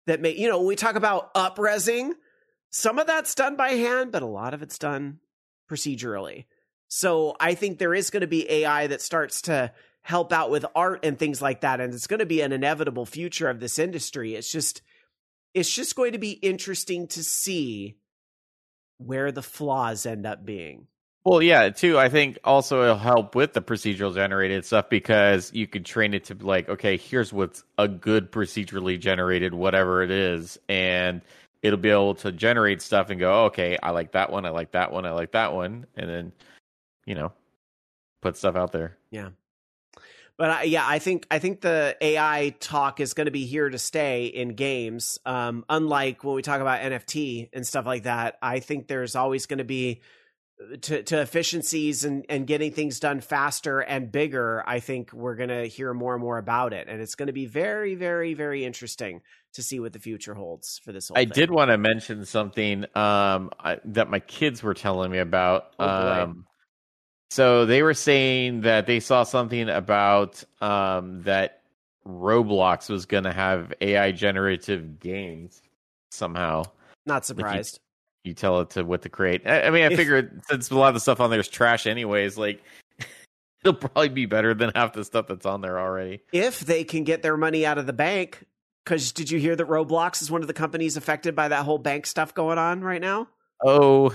that 0.07 0.21
may, 0.21 0.37
you 0.37 0.49
know, 0.49 0.63
we 0.63 0.77
talk 0.77 0.95
about 0.95 1.35
upresing, 1.35 2.13
some 2.71 2.99
of 2.99 3.07
that's 3.07 3.35
done 3.35 3.57
by 3.57 3.71
hand, 3.71 4.13
but 4.13 4.23
a 4.23 4.27
lot 4.27 4.55
of 4.55 4.63
it's 4.63 4.79
done 4.79 5.19
procedurally. 5.71 6.47
So 6.89 7.37
I 7.41 7.55
think 7.55 7.79
there 7.79 7.95
is 7.95 8.11
going 8.11 8.21
to 8.21 8.27
be 8.27 8.51
AI 8.51 8.87
that 8.87 9.03
starts 9.03 9.43
to 9.43 9.73
help 10.03 10.33
out 10.33 10.51
with 10.51 10.67
art 10.75 11.05
and 11.05 11.19
things 11.19 11.41
like 11.41 11.61
that 11.61 11.81
and 11.81 11.95
it's 11.95 12.07
going 12.07 12.21
to 12.21 12.27
be 12.27 12.41
an 12.41 12.53
inevitable 12.53 13.07
future 13.07 13.49
of 13.49 13.61
this 13.61 13.79
industry 13.79 14.35
it's 14.35 14.51
just 14.51 14.83
it's 15.55 15.73
just 15.73 15.97
going 15.97 16.12
to 16.12 16.19
be 16.19 16.33
interesting 16.33 17.07
to 17.07 17.23
see 17.23 17.97
where 18.99 19.33
the 19.33 19.43
flaws 19.43 20.07
end 20.07 20.27
up 20.27 20.45
being 20.45 20.87
Well, 21.25 21.41
yeah, 21.41 21.71
too. 21.71 21.99
I 21.99 22.09
think 22.09 22.38
also 22.43 22.83
it'll 22.83 22.97
help 22.97 23.37
with 23.37 23.53
the 23.53 23.62
procedural 23.62 24.12
generated 24.12 24.65
stuff 24.65 24.88
because 24.88 25.53
you 25.55 25.69
could 25.69 25.85
train 25.85 26.15
it 26.15 26.25
to 26.25 26.35
be 26.35 26.45
like, 26.45 26.69
okay, 26.69 26.97
here's 26.97 27.33
what's 27.33 27.62
a 27.79 27.87
good 27.87 28.33
procedurally 28.33 28.99
generated, 28.99 29.55
whatever 29.55 30.03
it 30.03 30.11
is, 30.11 30.59
and 30.69 31.21
it'll 31.62 31.79
be 31.79 31.91
able 31.91 32.17
to 32.17 32.33
generate 32.33 32.83
stuff 32.83 33.11
and 33.11 33.21
go, 33.21 33.43
oh, 33.43 33.45
okay, 33.47 33.79
I 33.81 33.91
like 33.91 34.12
that 34.12 34.33
one, 34.33 34.45
I 34.45 34.51
like 34.51 34.73
that 34.73 34.91
one, 34.91 35.07
I 35.07 35.12
like 35.12 35.31
that 35.33 35.53
one, 35.53 35.87
and 35.97 36.11
then, 36.11 36.33
you 37.07 37.15
know, 37.15 37.33
put 38.21 38.37
stuff 38.37 38.57
out 38.57 38.73
there. 38.73 38.97
Yeah. 39.12 39.29
But 40.38 40.51
I, 40.51 40.62
yeah, 40.64 40.85
I 40.87 40.99
think 40.99 41.27
I 41.31 41.38
think 41.38 41.61
the 41.61 41.97
AI 42.01 42.55
talk 42.59 43.01
is 43.01 43.14
going 43.14 43.27
to 43.27 43.31
be 43.31 43.47
here 43.47 43.68
to 43.68 43.79
stay 43.79 44.27
in 44.27 44.55
games. 44.55 45.18
Um, 45.27 45.64
unlike 45.68 46.25
when 46.25 46.35
we 46.35 46.42
talk 46.42 46.61
about 46.61 46.81
NFT 46.81 47.51
and 47.53 47.66
stuff 47.66 47.87
like 47.87 48.05
that, 48.05 48.38
I 48.42 48.61
think 48.61 48.88
there's 48.88 49.14
always 49.14 49.47
going 49.47 49.59
to 49.59 49.64
be 49.64 50.01
to, 50.83 51.03
to 51.03 51.21
efficiencies 51.21 52.05
and, 52.05 52.25
and 52.29 52.47
getting 52.47 52.73
things 52.73 53.01
done 53.01 53.21
faster 53.21 53.81
and 53.81 54.11
bigger, 54.11 54.62
I 54.66 54.81
think 54.81 55.12
we're 55.12 55.35
going 55.35 55.49
to 55.49 55.66
hear 55.66 55.92
more 55.95 56.14
and 56.14 56.23
more 56.23 56.38
about 56.38 56.73
it. 56.73 56.88
And 56.88 57.01
it's 57.01 57.14
going 57.14 57.29
to 57.29 57.33
be 57.33 57.47
very, 57.47 57.95
very, 57.95 58.35
very 58.35 58.64
interesting 58.64 59.23
to 59.55 59.62
see 59.62 59.81
what 59.81 59.92
the 59.92 59.99
future 59.99 60.35
holds 60.35 60.81
for 60.85 60.92
this 60.92 61.09
whole 61.09 61.18
I 61.18 61.25
thing. 61.25 61.33
did 61.35 61.51
want 61.51 61.71
to 61.71 61.79
mention 61.79 62.25
something 62.25 62.85
um, 62.95 63.51
I, 63.59 63.79
that 63.87 64.09
my 64.09 64.21
kids 64.21 64.62
were 64.62 64.75
telling 64.75 65.11
me 65.11 65.18
about. 65.18 65.75
Oh, 65.79 65.87
um, 65.87 66.47
so 67.33 67.64
they 67.64 67.83
were 67.83 67.95
saying 67.95 68.61
that 68.61 68.85
they 68.85 69.01
saw 69.01 69.23
something 69.23 69.71
about 69.71 70.45
um, 70.61 71.23
that 71.23 71.62
Roblox 72.07 72.90
was 72.90 73.07
going 73.07 73.25
to 73.25 73.33
have 73.33 73.73
AI 73.81 74.12
generative 74.12 75.01
games 75.01 75.62
somehow. 76.11 76.64
Not 77.07 77.25
surprised. 77.25 77.81
you 78.23 78.35
tell 78.35 78.61
it 78.61 78.68
to 78.71 78.83
what 78.83 79.01
to 79.01 79.09
create. 79.09 79.47
I, 79.47 79.62
I 79.62 79.71
mean, 79.71 79.90
I 79.90 79.97
figured 79.97 80.42
since 80.47 80.71
a 80.71 80.77
lot 80.77 80.88
of 80.88 80.95
the 80.95 81.01
stuff 81.01 81.21
on 81.21 81.31
there 81.31 81.40
is 81.40 81.49
trash, 81.49 81.87
anyways, 81.87 82.37
like 82.37 82.62
it'll 83.64 83.73
probably 83.73 84.11
be 84.11 84.27
better 84.27 84.53
than 84.53 84.71
half 84.75 84.92
the 84.92 85.03
stuff 85.03 85.27
that's 85.27 85.47
on 85.47 85.62
there 85.62 85.81
already. 85.81 86.21
If 86.35 86.61
they 86.61 86.85
can 86.85 87.03
get 87.03 87.23
their 87.23 87.38
money 87.38 87.64
out 87.64 87.79
of 87.79 87.87
the 87.87 87.95
bank, 87.95 88.45
because 88.85 89.11
did 89.11 89.31
you 89.31 89.38
hear 89.38 89.57
that 89.57 89.68
Roblox 89.68 90.21
is 90.21 90.31
one 90.31 90.42
of 90.42 90.49
the 90.49 90.53
companies 90.53 90.99
affected 90.99 91.35
by 91.35 91.49
that 91.49 91.64
whole 91.64 91.79
bank 91.79 92.05
stuff 92.05 92.35
going 92.35 92.59
on 92.59 92.83
right 92.83 93.01
now? 93.01 93.27
Oh, 93.64 94.12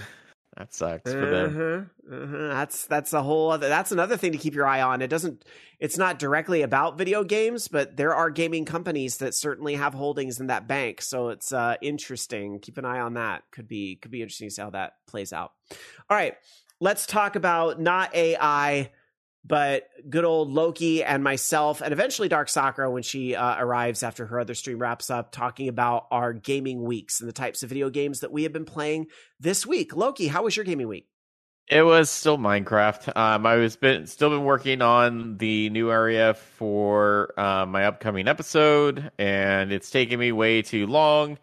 that 0.57 0.73
sucks 0.73 1.11
for 1.11 1.25
them. 1.25 1.89
Uh-huh, 2.09 2.15
uh-huh. 2.15 2.46
That's 2.57 2.87
that's 2.87 3.13
a 3.13 3.21
whole 3.21 3.51
other. 3.51 3.69
That's 3.69 3.91
another 3.91 4.17
thing 4.17 4.31
to 4.31 4.37
keep 4.39 4.55
your 4.55 4.65
eye 4.65 4.81
on. 4.81 5.03
It 5.03 5.09
doesn't. 5.09 5.45
It's 5.79 5.97
not 5.97 6.17
directly 6.17 6.63
about 6.63 6.97
video 6.97 7.23
games, 7.23 7.67
but 7.67 7.95
there 7.97 8.15
are 8.15 8.31
gaming 8.31 8.65
companies 8.65 9.17
that 9.17 9.35
certainly 9.35 9.75
have 9.75 9.93
holdings 9.93 10.39
in 10.39 10.47
that 10.47 10.67
bank. 10.67 11.03
So 11.03 11.29
it's 11.29 11.53
uh, 11.53 11.75
interesting. 11.83 12.59
Keep 12.59 12.79
an 12.79 12.85
eye 12.85 12.99
on 12.99 13.13
that. 13.13 13.43
Could 13.51 13.67
be 13.67 13.97
could 13.97 14.09
be 14.09 14.23
interesting 14.23 14.49
to 14.49 14.55
see 14.55 14.61
how 14.61 14.71
that 14.71 14.93
plays 15.05 15.33
out. 15.33 15.51
All 16.09 16.17
right, 16.17 16.33
let's 16.79 17.05
talk 17.05 17.35
about 17.35 17.79
not 17.79 18.15
AI, 18.15 18.89
but 19.45 19.87
good 20.09 20.25
old 20.25 20.49
Loki 20.49 21.03
and 21.03 21.23
myself, 21.23 21.81
and 21.81 21.93
eventually 21.93 22.27
Dark 22.27 22.49
Sakura 22.49 22.89
when 22.89 23.03
she 23.03 23.35
uh, 23.35 23.55
arrives 23.59 24.01
after 24.01 24.25
her 24.25 24.39
other 24.39 24.55
stream 24.55 24.79
wraps 24.79 25.11
up, 25.11 25.31
talking 25.31 25.67
about 25.67 26.07
our 26.09 26.33
gaming 26.33 26.83
weeks 26.83 27.19
and 27.19 27.29
the 27.29 27.33
types 27.33 27.61
of 27.61 27.69
video 27.69 27.91
games 27.91 28.21
that 28.21 28.31
we 28.31 28.43
have 28.43 28.53
been 28.53 28.65
playing 28.65 29.05
this 29.39 29.63
week. 29.63 29.95
Loki, 29.95 30.25
how 30.25 30.41
was 30.41 30.55
your 30.55 30.65
gaming 30.65 30.87
week? 30.87 31.07
It 31.69 31.81
was 31.81 32.09
still 32.09 32.37
Minecraft. 32.37 33.15
Um, 33.17 33.45
I 33.45 33.55
was 33.55 33.75
been 33.75 34.07
still 34.07 34.29
been 34.29 34.45
working 34.45 34.81
on 34.81 35.37
the 35.37 35.69
new 35.69 35.91
area 35.91 36.33
for 36.33 37.37
uh, 37.37 37.65
my 37.65 37.85
upcoming 37.85 38.29
episode, 38.29 39.11
and 39.17 39.73
it's 39.73 39.91
taking 39.91 40.17
me 40.17 40.31
way 40.31 40.61
too 40.61 40.87
long 40.87 41.37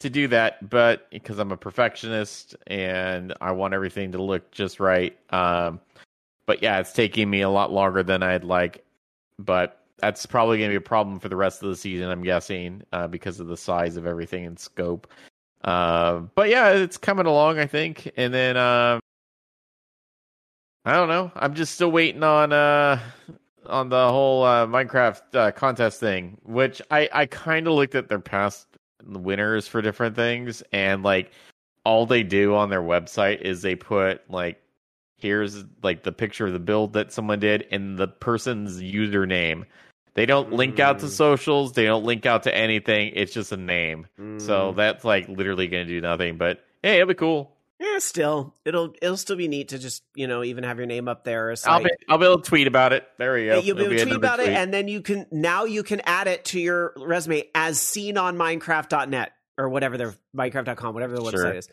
to 0.00 0.08
do 0.08 0.28
that. 0.28 0.70
But 0.70 1.10
because 1.10 1.38
I'm 1.38 1.52
a 1.52 1.58
perfectionist 1.58 2.56
and 2.68 3.34
I 3.42 3.52
want 3.52 3.74
everything 3.74 4.12
to 4.12 4.22
look 4.22 4.50
just 4.50 4.80
right, 4.80 5.14
um, 5.30 5.78
but 6.46 6.62
yeah, 6.62 6.78
it's 6.78 6.94
taking 6.94 7.28
me 7.28 7.42
a 7.42 7.50
lot 7.50 7.70
longer 7.70 8.02
than 8.02 8.22
I'd 8.22 8.44
like. 8.44 8.82
But 9.38 9.84
that's 9.98 10.24
probably 10.24 10.56
going 10.56 10.70
to 10.70 10.72
be 10.72 10.76
a 10.76 10.80
problem 10.80 11.20
for 11.20 11.28
the 11.28 11.36
rest 11.36 11.62
of 11.62 11.68
the 11.68 11.76
season, 11.76 12.08
I'm 12.08 12.22
guessing, 12.22 12.82
uh, 12.94 13.08
because 13.08 13.40
of 13.40 13.48
the 13.48 13.58
size 13.58 13.98
of 13.98 14.06
everything 14.06 14.46
and 14.46 14.58
scope. 14.58 15.06
Uh, 15.64 16.20
but 16.34 16.48
yeah, 16.48 16.70
it's 16.70 16.96
coming 16.96 17.26
along, 17.26 17.58
I 17.58 17.66
think. 17.66 18.10
And 18.16 18.32
then. 18.32 18.56
I 20.86 20.92
don't 20.94 21.08
know. 21.08 21.32
I'm 21.34 21.54
just 21.54 21.74
still 21.74 21.90
waiting 21.90 22.22
on 22.22 22.52
uh 22.52 23.00
on 23.66 23.88
the 23.88 24.08
whole 24.08 24.44
uh, 24.44 24.64
Minecraft 24.66 25.20
uh, 25.34 25.50
contest 25.50 25.98
thing, 25.98 26.38
which 26.44 26.80
I 26.92 27.08
I 27.12 27.26
kind 27.26 27.66
of 27.66 27.74
looked 27.74 27.96
at 27.96 28.08
their 28.08 28.20
past 28.20 28.68
winners 29.04 29.66
for 29.66 29.82
different 29.82 30.14
things, 30.14 30.62
and 30.72 31.02
like 31.02 31.32
all 31.84 32.06
they 32.06 32.22
do 32.22 32.54
on 32.54 32.70
their 32.70 32.82
website 32.82 33.40
is 33.40 33.62
they 33.62 33.74
put 33.74 34.28
like 34.30 34.62
here's 35.18 35.64
like 35.82 36.04
the 36.04 36.12
picture 36.12 36.46
of 36.46 36.52
the 36.52 36.60
build 36.60 36.92
that 36.92 37.12
someone 37.12 37.40
did 37.40 37.66
and 37.72 37.98
the 37.98 38.06
person's 38.06 38.80
username. 38.80 39.64
They 40.14 40.26
don't 40.26 40.52
link 40.52 40.78
out 40.78 41.00
to 41.00 41.06
Mm. 41.06 41.10
socials. 41.10 41.72
They 41.72 41.84
don't 41.84 42.04
link 42.04 42.26
out 42.26 42.44
to 42.44 42.54
anything. 42.56 43.12
It's 43.14 43.32
just 43.32 43.50
a 43.50 43.56
name. 43.56 44.06
So 44.38 44.72
Mm. 44.72 44.76
that's 44.76 45.04
like 45.04 45.28
literally 45.28 45.66
going 45.66 45.86
to 45.86 45.92
do 45.92 46.00
nothing. 46.00 46.36
But 46.36 46.64
hey, 46.82 46.96
it'll 46.96 47.08
be 47.08 47.14
cool. 47.14 47.55
Yeah, 47.78 47.98
still, 47.98 48.54
it'll 48.64 48.94
it'll 49.02 49.16
still 49.16 49.36
be 49.36 49.48
neat 49.48 49.68
to 49.68 49.78
just 49.78 50.02
you 50.14 50.26
know 50.26 50.42
even 50.42 50.64
have 50.64 50.78
your 50.78 50.86
name 50.86 51.08
up 51.08 51.24
there. 51.24 51.50
It's 51.50 51.66
I'll 51.66 51.82
be 51.82 51.90
I'll 52.08 52.18
be 52.18 52.24
able 52.24 52.40
to 52.40 52.48
tweet 52.48 52.66
about 52.66 52.92
it. 52.92 53.06
There 53.18 53.34
we 53.34 53.46
go. 53.46 53.58
you'll 53.58 53.76
be 53.76 53.84
able 53.84 53.96
to 53.96 54.02
tweet 54.04 54.16
about 54.16 54.40
it, 54.40 54.48
and 54.48 54.72
then 54.72 54.88
you 54.88 55.02
can 55.02 55.26
now 55.30 55.64
you 55.64 55.82
can 55.82 56.00
add 56.04 56.26
it 56.26 56.46
to 56.46 56.60
your 56.60 56.94
resume 56.96 57.44
as 57.54 57.78
seen 57.80 58.16
on 58.16 58.36
Minecraft.net 58.36 59.32
or 59.58 59.68
whatever 59.68 59.98
their 59.98 60.14
Minecraft.com, 60.36 60.94
whatever 60.94 61.16
the 61.16 61.30
Sure. 61.30 61.44
website 61.44 61.56
is. 61.58 61.68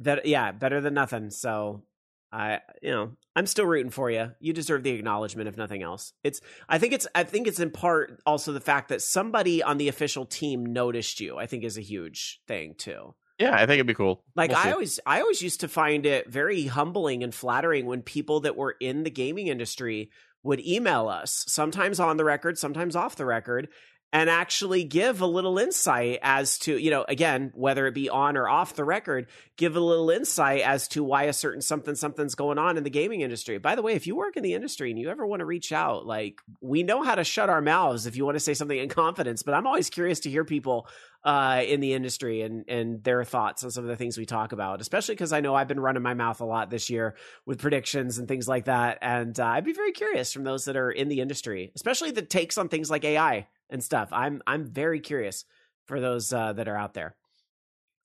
That 0.00 0.26
yeah, 0.26 0.52
better 0.52 0.80
than 0.80 0.94
nothing. 0.94 1.30
So 1.30 1.84
I 2.32 2.60
you 2.82 2.90
know 2.90 3.12
I'm 3.36 3.46
still 3.46 3.64
rooting 3.64 3.90
for 3.90 4.10
you. 4.10 4.32
You 4.40 4.52
deserve 4.52 4.82
the 4.82 4.90
acknowledgement 4.90 5.48
if 5.48 5.56
nothing 5.56 5.82
else. 5.82 6.12
It's 6.24 6.40
I 6.68 6.78
think 6.78 6.92
it's 6.92 7.06
I 7.14 7.22
think 7.22 7.46
it's 7.46 7.60
in 7.60 7.70
part 7.70 8.20
also 8.26 8.52
the 8.52 8.60
fact 8.60 8.88
that 8.88 9.02
somebody 9.02 9.62
on 9.62 9.78
the 9.78 9.86
official 9.86 10.26
team 10.26 10.66
noticed 10.66 11.20
you. 11.20 11.38
I 11.38 11.46
think 11.46 11.62
is 11.62 11.78
a 11.78 11.82
huge 11.82 12.40
thing 12.48 12.74
too. 12.76 13.14
Yeah, 13.38 13.54
I 13.54 13.60
think 13.60 13.74
it'd 13.74 13.86
be 13.86 13.94
cool. 13.94 14.24
Like 14.34 14.50
We'll 14.50 14.58
I 14.58 14.62
see. 14.64 14.70
always 14.72 15.00
I 15.06 15.20
always 15.20 15.42
used 15.42 15.60
to 15.60 15.68
find 15.68 16.06
it 16.06 16.28
very 16.28 16.64
humbling 16.66 17.22
and 17.22 17.34
flattering 17.34 17.86
when 17.86 18.02
people 18.02 18.40
that 18.40 18.56
were 18.56 18.74
in 18.80 19.04
the 19.04 19.10
gaming 19.10 19.46
industry 19.46 20.10
would 20.42 20.60
email 20.66 21.08
us, 21.08 21.44
sometimes 21.48 22.00
on 22.00 22.16
the 22.16 22.24
record, 22.24 22.58
sometimes 22.58 22.96
off 22.96 23.16
the 23.16 23.24
record, 23.24 23.68
and 24.12 24.30
actually 24.30 24.84
give 24.84 25.20
a 25.20 25.26
little 25.26 25.58
insight 25.58 26.18
as 26.22 26.58
to, 26.60 26.78
you 26.78 26.90
know, 26.90 27.04
again, 27.08 27.52
whether 27.54 27.86
it 27.86 27.94
be 27.94 28.08
on 28.08 28.36
or 28.36 28.48
off 28.48 28.74
the 28.74 28.84
record, 28.84 29.26
give 29.56 29.76
a 29.76 29.80
little 29.80 30.08
insight 30.10 30.62
as 30.62 30.88
to 30.88 31.04
why 31.04 31.24
a 31.24 31.32
certain 31.32 31.60
something 31.60 31.94
something's 31.94 32.34
going 32.34 32.56
on 32.58 32.76
in 32.78 32.84
the 32.84 32.90
gaming 32.90 33.20
industry. 33.20 33.58
By 33.58 33.74
the 33.74 33.82
way, 33.82 33.92
if 33.94 34.06
you 34.06 34.16
work 34.16 34.36
in 34.36 34.42
the 34.42 34.54
industry 34.54 34.90
and 34.90 34.98
you 34.98 35.10
ever 35.10 35.26
want 35.26 35.40
to 35.40 35.46
reach 35.46 35.72
out, 35.72 36.06
like 36.06 36.40
we 36.60 36.82
know 36.84 37.02
how 37.02 37.16
to 37.16 37.24
shut 37.24 37.50
our 37.50 37.60
mouths 37.60 38.06
if 38.06 38.16
you 38.16 38.24
want 38.24 38.36
to 38.36 38.40
say 38.40 38.54
something 38.54 38.78
in 38.78 38.88
confidence, 38.88 39.42
but 39.42 39.54
I'm 39.54 39.66
always 39.66 39.90
curious 39.90 40.20
to 40.20 40.30
hear 40.30 40.44
people 40.44 40.88
uh, 41.24 41.62
in 41.66 41.80
the 41.80 41.92
industry 41.94 42.42
and 42.42 42.64
and 42.68 43.02
their 43.02 43.24
thoughts 43.24 43.64
on 43.64 43.70
some 43.70 43.84
of 43.84 43.88
the 43.88 43.96
things 43.96 44.16
we 44.16 44.26
talk 44.26 44.52
about, 44.52 44.80
especially 44.80 45.14
because 45.14 45.32
I 45.32 45.40
know 45.40 45.54
I've 45.54 45.68
been 45.68 45.80
running 45.80 46.02
my 46.02 46.14
mouth 46.14 46.40
a 46.40 46.44
lot 46.44 46.70
this 46.70 46.90
year 46.90 47.16
with 47.44 47.60
predictions 47.60 48.18
and 48.18 48.28
things 48.28 48.48
like 48.48 48.66
that, 48.66 48.98
and 49.02 49.38
uh, 49.38 49.46
I'd 49.46 49.64
be 49.64 49.72
very 49.72 49.92
curious 49.92 50.32
from 50.32 50.44
those 50.44 50.66
that 50.66 50.76
are 50.76 50.90
in 50.90 51.08
the 51.08 51.20
industry, 51.20 51.72
especially 51.74 52.10
the 52.12 52.22
takes 52.22 52.58
on 52.58 52.68
things 52.68 52.90
like 52.90 53.04
AI 53.04 53.48
and 53.70 53.82
stuff. 53.82 54.08
I'm 54.12 54.42
I'm 54.46 54.66
very 54.66 55.00
curious 55.00 55.44
for 55.86 56.00
those 56.00 56.32
uh, 56.32 56.52
that 56.54 56.68
are 56.68 56.76
out 56.76 56.94
there. 56.94 57.14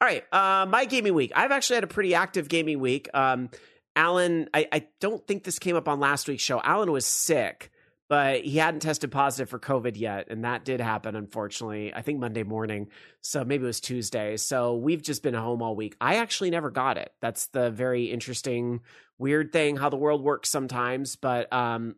All 0.01 0.07
right, 0.07 0.23
uh, 0.33 0.65
my 0.65 0.85
gaming 0.85 1.13
week. 1.13 1.31
I've 1.35 1.51
actually 1.51 1.75
had 1.75 1.83
a 1.85 1.87
pretty 1.87 2.15
active 2.15 2.49
gaming 2.49 2.79
week. 2.79 3.09
Um, 3.13 3.49
Alan, 3.95 4.49
I, 4.53 4.67
I 4.71 4.87
don't 4.99 5.25
think 5.25 5.43
this 5.43 5.59
came 5.59 5.75
up 5.75 5.87
on 5.87 5.99
last 5.99 6.27
week's 6.27 6.43
show. 6.43 6.59
Alan 6.61 6.91
was 6.91 7.05
sick, 7.05 7.71
but 8.13 8.45
he 8.45 8.57
hadn't 8.57 8.81
tested 8.81 9.11
positive 9.11 9.49
for 9.49 9.57
COVID 9.57 9.97
yet, 9.97 10.27
and 10.29 10.45
that 10.45 10.63
did 10.63 10.79
happen, 10.79 11.15
unfortunately. 11.15 11.91
I 11.91 12.03
think 12.03 12.19
Monday 12.19 12.43
morning, 12.43 12.89
so 13.21 13.43
maybe 13.43 13.63
it 13.63 13.65
was 13.65 13.81
Tuesday. 13.81 14.37
So 14.37 14.75
we've 14.75 15.01
just 15.01 15.23
been 15.23 15.33
home 15.33 15.63
all 15.63 15.75
week. 15.75 15.95
I 15.99 16.17
actually 16.17 16.51
never 16.51 16.69
got 16.69 16.99
it. 16.99 17.11
That's 17.21 17.47
the 17.47 17.71
very 17.71 18.11
interesting, 18.11 18.81
weird 19.17 19.51
thing 19.51 19.77
how 19.77 19.89
the 19.89 19.97
world 19.97 20.21
works 20.21 20.51
sometimes. 20.51 21.15
But 21.15 21.51
um, 21.51 21.95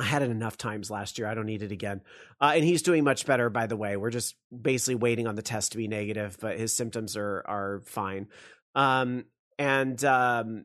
I 0.00 0.04
had 0.04 0.22
it 0.22 0.32
enough 0.32 0.56
times 0.56 0.90
last 0.90 1.16
year. 1.16 1.28
I 1.28 1.34
don't 1.34 1.46
need 1.46 1.62
it 1.62 1.70
again. 1.70 2.00
Uh, 2.40 2.54
and 2.56 2.64
he's 2.64 2.82
doing 2.82 3.04
much 3.04 3.24
better, 3.24 3.50
by 3.50 3.68
the 3.68 3.76
way. 3.76 3.96
We're 3.96 4.10
just 4.10 4.34
basically 4.50 4.96
waiting 4.96 5.28
on 5.28 5.36
the 5.36 5.42
test 5.42 5.70
to 5.72 5.78
be 5.78 5.86
negative, 5.86 6.38
but 6.40 6.58
his 6.58 6.72
symptoms 6.72 7.16
are 7.16 7.44
are 7.46 7.82
fine. 7.86 8.26
Um, 8.74 9.26
and 9.60 10.04
um, 10.04 10.64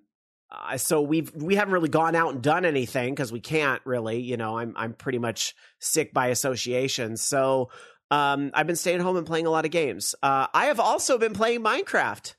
uh, 0.54 0.78
so 0.78 1.01
we've 1.01 1.34
we 1.36 1.56
haven't 1.56 1.74
really 1.74 1.89
gone 1.89 2.16
out 2.16 2.34
and 2.34 2.41
done 2.41 2.66
anything 2.66 3.14
because 3.14 3.32
we 3.32 3.39
can't 3.39 3.82
really. 3.86 4.20
You 4.20 4.38
know, 4.38 4.58
I'm 4.58 4.74
I'm 4.78 4.93
pretty 4.93 5.20
much 5.20 5.56
sick 5.80 6.14
by 6.14 6.28
association. 6.28 7.18
So 7.18 7.70
um, 8.12 8.51
I've 8.54 8.68
been 8.68 8.76
staying 8.76 8.99
home 8.99 9.18
and 9.18 9.26
playing 9.26 9.47
a 9.47 9.49
lot 9.49 9.66
of 9.66 9.72
games. 9.72 10.14
Uh, 10.22 10.47
I 10.54 10.66
have 10.66 10.80
also 10.80 11.18
been 11.18 11.34
playing 11.34 11.62
Minecraft 11.62 12.36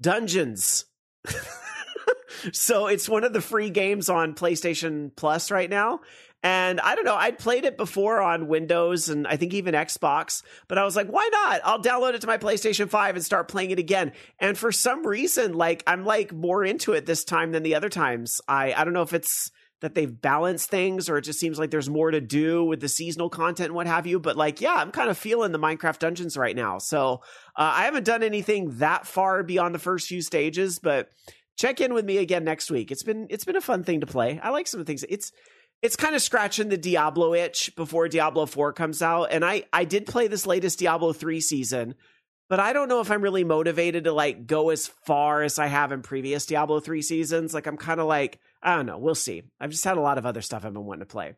Dungeons. 0.00 0.86
so 2.52 2.86
it's 2.86 3.08
one 3.08 3.24
of 3.24 3.32
the 3.32 3.40
free 3.40 3.70
games 3.70 4.08
on 4.08 4.34
PlayStation 4.34 5.14
Plus 5.14 5.50
right 5.50 5.68
now. 5.68 6.00
And 6.42 6.80
I 6.80 6.94
don't 6.94 7.04
know, 7.04 7.16
I'd 7.16 7.38
played 7.38 7.64
it 7.64 7.76
before 7.76 8.20
on 8.20 8.46
Windows 8.46 9.08
and 9.08 9.26
I 9.26 9.36
think 9.36 9.54
even 9.54 9.74
Xbox, 9.74 10.42
but 10.68 10.78
I 10.78 10.84
was 10.84 10.94
like, 10.94 11.08
why 11.08 11.28
not? 11.32 11.60
I'll 11.64 11.82
download 11.82 12.14
it 12.14 12.20
to 12.20 12.26
my 12.26 12.38
PlayStation 12.38 12.88
5 12.88 13.16
and 13.16 13.24
start 13.24 13.48
playing 13.48 13.70
it 13.70 13.78
again. 13.78 14.12
And 14.38 14.56
for 14.56 14.70
some 14.70 15.04
reason, 15.06 15.54
like 15.54 15.82
I'm 15.86 16.04
like 16.04 16.32
more 16.32 16.64
into 16.64 16.92
it 16.92 17.06
this 17.06 17.24
time 17.24 17.52
than 17.52 17.62
the 17.62 17.74
other 17.74 17.88
times. 17.88 18.40
I 18.46 18.74
I 18.74 18.84
don't 18.84 18.92
know 18.92 19.02
if 19.02 19.12
it's 19.12 19.50
that 19.80 19.94
they've 19.94 20.20
balanced 20.20 20.70
things 20.70 21.08
or 21.08 21.18
it 21.18 21.22
just 21.22 21.38
seems 21.38 21.58
like 21.58 21.70
there's 21.70 21.90
more 21.90 22.10
to 22.10 22.20
do 22.20 22.64
with 22.64 22.80
the 22.80 22.88
seasonal 22.88 23.28
content 23.28 23.66
and 23.66 23.74
what 23.74 23.86
have 23.86 24.06
you. 24.06 24.18
But 24.18 24.36
like, 24.36 24.60
yeah, 24.60 24.74
I'm 24.74 24.90
kind 24.90 25.10
of 25.10 25.18
feeling 25.18 25.52
the 25.52 25.58
Minecraft 25.58 25.98
dungeons 25.98 26.36
right 26.36 26.56
now. 26.56 26.78
So 26.78 27.20
uh, 27.56 27.72
I 27.74 27.84
haven't 27.84 28.04
done 28.04 28.22
anything 28.22 28.78
that 28.78 29.06
far 29.06 29.42
beyond 29.42 29.74
the 29.74 29.78
first 29.78 30.08
few 30.08 30.22
stages, 30.22 30.78
but 30.78 31.10
check 31.56 31.80
in 31.80 31.92
with 31.92 32.04
me 32.04 32.18
again 32.18 32.44
next 32.44 32.70
week. 32.70 32.90
It's 32.90 33.02
been 33.02 33.26
it's 33.28 33.44
been 33.44 33.56
a 33.56 33.60
fun 33.60 33.84
thing 33.84 34.00
to 34.00 34.06
play. 34.06 34.40
I 34.42 34.50
like 34.50 34.66
some 34.66 34.80
of 34.80 34.86
the 34.86 34.90
things. 34.90 35.04
It's 35.08 35.30
it's 35.86 35.94
kind 35.94 36.16
of 36.16 36.20
scratching 36.20 36.68
the 36.68 36.76
Diablo 36.76 37.32
itch 37.32 37.70
before 37.76 38.08
Diablo 38.08 38.44
4 38.44 38.72
comes 38.72 39.02
out. 39.02 39.26
And 39.30 39.44
I 39.44 39.62
I 39.72 39.84
did 39.84 40.04
play 40.04 40.26
this 40.26 40.44
latest 40.44 40.80
Diablo 40.80 41.12
3 41.12 41.40
season, 41.40 41.94
but 42.48 42.58
I 42.58 42.72
don't 42.72 42.88
know 42.88 43.00
if 43.00 43.10
I'm 43.12 43.22
really 43.22 43.44
motivated 43.44 44.04
to 44.04 44.12
like 44.12 44.48
go 44.48 44.70
as 44.70 44.88
far 44.88 45.42
as 45.42 45.60
I 45.60 45.68
have 45.68 45.92
in 45.92 46.02
previous 46.02 46.44
Diablo 46.44 46.80
3 46.80 47.02
seasons. 47.02 47.54
Like 47.54 47.68
I'm 47.68 47.76
kind 47.76 48.00
of 48.00 48.08
like, 48.08 48.40
I 48.60 48.74
don't 48.74 48.86
know, 48.86 48.98
we'll 48.98 49.14
see. 49.14 49.44
I've 49.60 49.70
just 49.70 49.84
had 49.84 49.96
a 49.96 50.00
lot 50.00 50.18
of 50.18 50.26
other 50.26 50.42
stuff 50.42 50.64
I've 50.64 50.74
been 50.74 50.84
wanting 50.84 51.06
to 51.06 51.06
play. 51.06 51.36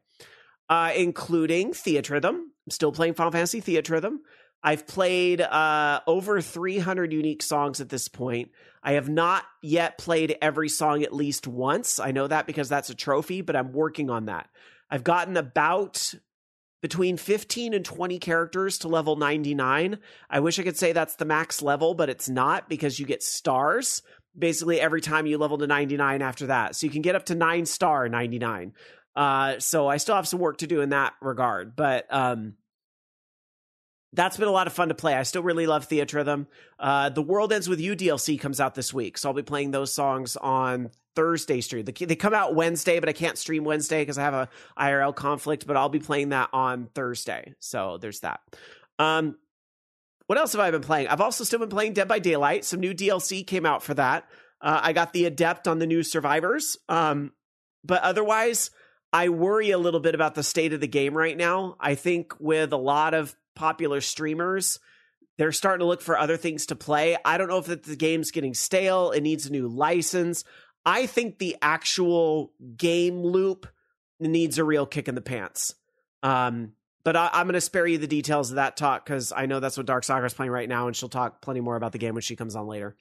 Uh, 0.70 0.92
including 0.96 1.72
Theatrhythm. 1.72 2.34
I'm 2.34 2.70
still 2.70 2.92
playing 2.92 3.14
Final 3.14 3.32
Fantasy 3.32 3.60
Theatrhythm. 3.60 4.16
I've 4.62 4.86
played 4.86 5.40
uh, 5.40 6.00
over 6.06 6.40
300 6.40 7.12
unique 7.12 7.42
songs 7.42 7.80
at 7.80 7.88
this 7.88 8.08
point. 8.08 8.50
I 8.82 8.92
have 8.92 9.08
not 9.08 9.44
yet 9.62 9.98
played 9.98 10.36
every 10.42 10.68
song 10.68 11.02
at 11.02 11.14
least 11.14 11.46
once. 11.46 12.00
I 12.00 12.10
know 12.10 12.26
that 12.26 12.46
because 12.46 12.68
that's 12.68 12.90
a 12.90 12.94
trophy, 12.94 13.40
but 13.40 13.56
I'm 13.56 13.72
working 13.72 14.10
on 14.10 14.26
that. 14.26 14.48
I've 14.90 15.04
gotten 15.04 15.36
about 15.36 16.14
between 16.80 17.16
15 17.16 17.74
and 17.74 17.84
20 17.84 18.18
characters 18.18 18.78
to 18.78 18.88
level 18.88 19.16
99. 19.16 19.98
I 20.30 20.40
wish 20.40 20.58
I 20.58 20.62
could 20.62 20.78
say 20.78 20.92
that's 20.92 21.16
the 21.16 21.24
max 21.24 21.60
level, 21.60 21.94
but 21.94 22.08
it's 22.08 22.28
not 22.28 22.68
because 22.68 22.98
you 22.98 23.06
get 23.06 23.22
stars 23.22 24.02
basically 24.36 24.80
every 24.80 25.00
time 25.00 25.26
you 25.26 25.38
level 25.38 25.58
to 25.58 25.66
99 25.66 26.22
after 26.22 26.46
that. 26.46 26.76
So 26.76 26.86
you 26.86 26.92
can 26.92 27.02
get 27.02 27.16
up 27.16 27.26
to 27.26 27.34
9 27.34 27.66
star 27.66 28.08
99. 28.08 28.72
Uh, 29.16 29.58
so 29.58 29.88
I 29.88 29.96
still 29.96 30.14
have 30.14 30.28
some 30.28 30.38
work 30.38 30.58
to 30.58 30.68
do 30.68 30.80
in 30.80 30.90
that 30.90 31.14
regard, 31.20 31.74
but 31.74 32.06
um, 32.10 32.54
that's 34.12 34.36
been 34.36 34.48
a 34.48 34.52
lot 34.52 34.66
of 34.66 34.72
fun 34.72 34.88
to 34.88 34.94
play. 34.94 35.14
I 35.14 35.22
still 35.22 35.42
really 35.42 35.66
love 35.66 35.88
Theatrhythm. 35.88 36.46
Uh, 36.78 37.10
the 37.10 37.22
World 37.22 37.52
Ends 37.52 37.68
With 37.68 37.80
You 37.80 37.94
DLC 37.94 38.40
comes 38.40 38.60
out 38.60 38.74
this 38.74 38.92
week, 38.94 39.18
so 39.18 39.28
I'll 39.28 39.34
be 39.34 39.42
playing 39.42 39.70
those 39.70 39.92
songs 39.92 40.36
on 40.36 40.90
Thursday 41.14 41.60
stream. 41.60 41.84
They 41.84 42.16
come 42.16 42.34
out 42.34 42.54
Wednesday, 42.54 43.00
but 43.00 43.08
I 43.08 43.12
can't 43.12 43.36
stream 43.36 43.64
Wednesday 43.64 44.00
because 44.02 44.18
I 44.18 44.22
have 44.22 44.34
a 44.34 44.48
IRL 44.78 45.14
conflict. 45.14 45.66
But 45.66 45.76
I'll 45.76 45.88
be 45.88 45.98
playing 45.98 46.30
that 46.30 46.48
on 46.52 46.88
Thursday, 46.94 47.54
so 47.60 47.98
there's 47.98 48.20
that. 48.20 48.40
Um, 48.98 49.36
what 50.26 50.38
else 50.38 50.52
have 50.52 50.60
I 50.60 50.70
been 50.70 50.82
playing? 50.82 51.08
I've 51.08 51.20
also 51.20 51.44
still 51.44 51.58
been 51.58 51.68
playing 51.68 51.94
Dead 51.94 52.08
by 52.08 52.18
Daylight. 52.18 52.64
Some 52.64 52.80
new 52.80 52.94
DLC 52.94 53.46
came 53.46 53.66
out 53.66 53.82
for 53.82 53.94
that. 53.94 54.28
Uh, 54.60 54.80
I 54.82 54.92
got 54.92 55.12
the 55.12 55.24
Adept 55.24 55.68
on 55.68 55.78
the 55.78 55.86
new 55.86 56.02
Survivors. 56.02 56.76
Um, 56.88 57.32
but 57.84 58.02
otherwise, 58.02 58.70
I 59.12 59.30
worry 59.30 59.70
a 59.70 59.78
little 59.78 60.00
bit 60.00 60.14
about 60.14 60.34
the 60.34 60.42
state 60.42 60.72
of 60.72 60.80
the 60.80 60.88
game 60.88 61.16
right 61.16 61.36
now. 61.36 61.76
I 61.80 61.94
think 61.94 62.34
with 62.38 62.72
a 62.72 62.78
lot 62.78 63.14
of 63.14 63.34
popular 63.58 64.00
streamers. 64.00 64.78
They're 65.36 65.52
starting 65.52 65.80
to 65.80 65.86
look 65.86 66.00
for 66.00 66.16
other 66.18 66.36
things 66.36 66.66
to 66.66 66.76
play. 66.76 67.16
I 67.24 67.36
don't 67.38 67.48
know 67.48 67.58
if 67.58 67.66
the 67.66 67.96
game's 67.96 68.30
getting 68.30 68.54
stale. 68.54 69.10
It 69.10 69.20
needs 69.20 69.46
a 69.46 69.52
new 69.52 69.68
license. 69.68 70.44
I 70.86 71.06
think 71.06 71.38
the 71.38 71.56
actual 71.60 72.52
game 72.76 73.22
loop 73.22 73.66
needs 74.20 74.58
a 74.58 74.64
real 74.64 74.86
kick 74.86 75.08
in 75.08 75.14
the 75.14 75.20
pants. 75.20 75.74
Um, 76.22 76.72
but 77.04 77.16
I, 77.16 77.30
am 77.34 77.46
going 77.46 77.54
to 77.54 77.60
spare 77.60 77.86
you 77.86 77.98
the 77.98 78.06
details 78.06 78.50
of 78.50 78.56
that 78.56 78.76
talk 78.76 79.04
because 79.04 79.32
I 79.34 79.46
know 79.46 79.60
that's 79.60 79.76
what 79.76 79.86
Dark 79.86 80.04
Sakura 80.04 80.26
is 80.26 80.34
playing 80.34 80.52
right 80.52 80.68
now, 80.68 80.86
and 80.86 80.96
she'll 80.96 81.08
talk 81.08 81.40
plenty 81.40 81.60
more 81.60 81.76
about 81.76 81.92
the 81.92 81.98
game 81.98 82.14
when 82.14 82.22
she 82.22 82.36
comes 82.36 82.56
on 82.56 82.66
later. 82.66 82.96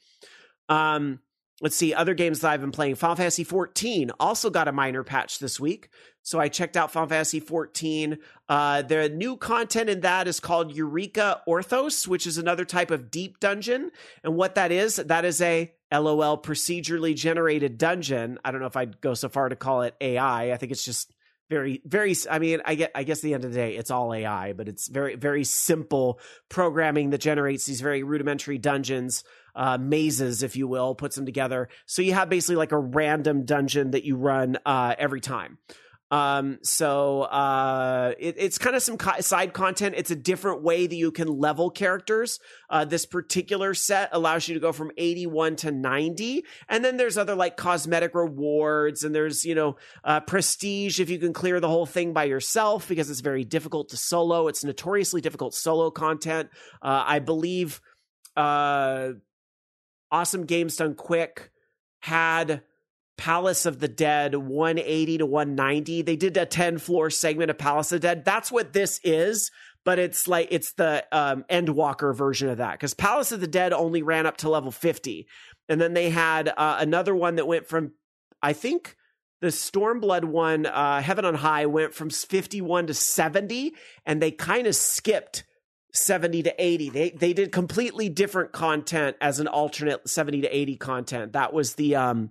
Um, 0.70 1.20
let's 1.62 1.76
see 1.76 1.94
other 1.94 2.14
games 2.14 2.42
that 2.42 2.52
I've 2.52 2.62
been 2.62 2.72
playing. 2.72 2.96
Final 2.96 3.16
Fantasy 3.16 3.44
14 3.44 4.12
also 4.20 4.50
got 4.50 4.68
a 4.68 4.72
minor 4.72 5.04
patch 5.04 5.40
this 5.40 5.60
week. 5.60 5.90
So 6.22 6.40
I 6.40 6.50
checked 6.50 6.76
out 6.76 6.92
Final 6.92 7.10
Fantasy 7.10 7.40
14. 7.40 8.18
Uh, 8.50 8.82
the 8.82 9.10
new 9.10 9.38
content 9.38 9.90
in 9.90 10.02
that 10.02 10.28
is 10.28 10.40
called 10.40 10.76
Eureka 10.76 11.42
Orthos, 11.48 12.08
which 12.08 12.28
is 12.28 12.38
another 12.38 12.66
type 12.66 12.92
of 12.92 13.10
deep 13.10 13.40
dungeon. 13.40 13.92
And 14.24 14.36
what 14.36 14.56
that 14.56 14.72
is, 14.72 14.98
that 14.98 15.26
is 15.26 15.42
a 15.42 15.72
LOL 15.92 16.38
procedurally 16.42 17.16
generated 17.16 17.78
dungeon. 17.78 18.40
I 18.44 18.52
don't 18.52 18.60
know 18.60 18.68
if 18.68 18.78
I'd 18.78 19.00
go 19.02 19.14
so 19.14 19.30
far 19.30 19.50
to 19.50 19.56
call 19.56 19.84
it 19.84 19.96
AI. 20.02 20.52
I 20.52 20.58
think 20.58 20.72
it's 20.72 20.84
just 20.84 21.12
very 21.50 21.82
very 21.86 22.14
i 22.30 22.40
mean 22.40 22.62
i 22.66 22.76
get 22.76 22.92
i 22.94 23.04
guess 23.04 23.22
the 23.22 23.34
end 23.34 23.46
of 23.46 23.52
the 23.52 23.58
day 23.58 23.76
it's 23.76 23.90
all 23.90 24.14
ai 24.14 24.52
but 24.54 24.68
it's 24.68 24.88
very 24.88 25.16
very 25.16 25.44
simple 25.44 26.20
programming 26.50 27.12
that 27.12 27.22
generates 27.22 27.66
these 27.66 27.80
very 27.80 28.04
rudimentary 28.04 28.58
dungeons 28.58 29.24
uh, 29.58 29.78
mazes 29.78 30.44
if 30.44 30.56
you 30.56 30.68
will 30.68 30.96
puts 30.96 31.18
them 31.18 31.26
together 31.26 31.68
so 31.86 32.02
you 32.02 32.14
have 32.14 32.30
basically 32.30 32.56
like 32.56 32.72
a 32.72 32.78
random 32.78 33.44
dungeon 33.44 33.92
that 33.92 34.06
you 34.06 34.16
run 34.16 34.58
uh, 34.66 34.96
every 34.98 35.20
time 35.20 35.58
um, 36.10 36.60
so 36.64 37.24
uh, 37.24 38.14
it, 38.18 38.36
it's 38.38 38.58
kind 38.58 38.76
of 38.76 38.82
some 38.82 38.98
co- 38.98 39.20
side 39.20 39.54
content. 39.54 39.96
It's 39.98 40.12
a 40.12 40.16
different 40.16 40.64
way 40.64 40.88
that 40.88 40.96
you 40.96 41.12
can 41.12 41.28
level 41.28 41.70
characters. 41.70 42.40
Uh, 42.70 42.86
this 42.86 43.06
particular 43.06 43.74
set 43.74 44.10
allows 44.14 44.48
you 44.48 44.54
to 44.54 44.60
go 44.60 44.72
from 44.72 44.92
81 44.98 45.58
to 45.58 45.72
90. 45.72 46.46
And 46.70 46.84
then 46.84 46.98
there's 46.98 47.18
other 47.18 47.36
like 47.36 47.58
cosmetic 47.58 48.16
rewards 48.16 49.04
and 49.04 49.14
there's, 49.14 49.44
you 49.44 49.56
know, 49.56 49.76
uh, 50.04 50.22
prestige 50.22 51.00
if 51.00 51.10
you 51.10 51.20
can 51.20 51.34
clear 51.34 51.60
the 51.60 51.70
whole 51.70 51.86
thing 51.86 52.14
by 52.14 52.24
yourself 52.24 52.88
because 52.88 53.10
it's 53.10 53.22
very 53.22 53.44
difficult 53.44 53.90
to 53.90 53.98
solo. 53.98 54.48
It's 54.48 54.64
notoriously 54.64 55.20
difficult 55.20 55.54
solo 55.54 55.92
content. 55.92 56.50
Uh, 56.82 57.04
I 57.06 57.20
believe, 57.20 57.82
uh, 58.38 59.14
Awesome 60.12 60.46
Games 60.46 60.78
Done 60.78 60.96
Quick 60.96 61.52
had 62.02 62.62
Palace 63.18 63.66
of 63.66 63.80
the 63.80 63.88
Dead 63.88 64.36
180 64.36 65.18
to 65.20 65.26
190. 65.26 66.02
They 66.04 66.16
did 66.16 66.38
a 66.38 66.46
10 66.46 66.78
floor 66.78 67.10
segment 67.10 67.50
of 67.50 67.58
Palace 67.58 67.92
of 67.92 68.02
the 68.02 68.08
Dead. 68.08 68.26
That's 68.26 68.52
what 68.52 68.74
this 68.74 69.00
is, 69.04 69.52
but 69.84 70.00
it's 70.00 70.28
like 70.28 70.50
it's 70.52 70.74
the 70.74 71.06
um, 71.12 71.44
Endwalker 71.50 72.16
version 72.16 72.50
of 72.50 72.58
that 72.58 72.74
because 72.74 72.94
Palace 72.94 73.32
of 73.32 73.42
the 73.42 73.48
Dead 73.48 73.74
only 73.74 74.04
ran 74.04 74.26
up 74.26 74.38
to 74.38 74.50
level 74.50 74.72
50. 74.72 75.28
And 75.68 75.82
then 75.82 75.94
they 75.94 76.10
had 76.10 76.50
uh, 76.56 76.78
another 76.80 77.16
one 77.16 77.36
that 77.36 77.48
went 77.48 77.68
from, 77.68 77.94
I 78.42 78.54
think, 78.54 78.96
the 79.42 79.48
Stormblood 79.48 80.24
one, 80.24 80.66
uh, 80.66 81.02
Heaven 81.02 81.26
on 81.26 81.36
High, 81.36 81.66
went 81.68 81.94
from 81.94 82.10
51 82.10 82.88
to 82.88 82.94
70, 82.94 83.74
and 84.06 84.22
they 84.22 84.32
kind 84.32 84.66
of 84.66 84.76
skipped 84.76 85.44
70 85.98 86.44
to 86.44 86.54
80. 86.58 86.90
They 86.90 87.10
they 87.10 87.34
did 87.34 87.52
completely 87.52 88.10
different 88.10 88.52
content 88.52 89.18
as 89.20 89.40
an 89.40 89.48
alternate 89.48 90.08
70 90.08 90.42
to 90.42 90.56
80 90.56 90.76
content. 90.78 91.34
That 91.34 91.54
was 91.54 91.76
the 91.76 91.96
um 91.96 92.30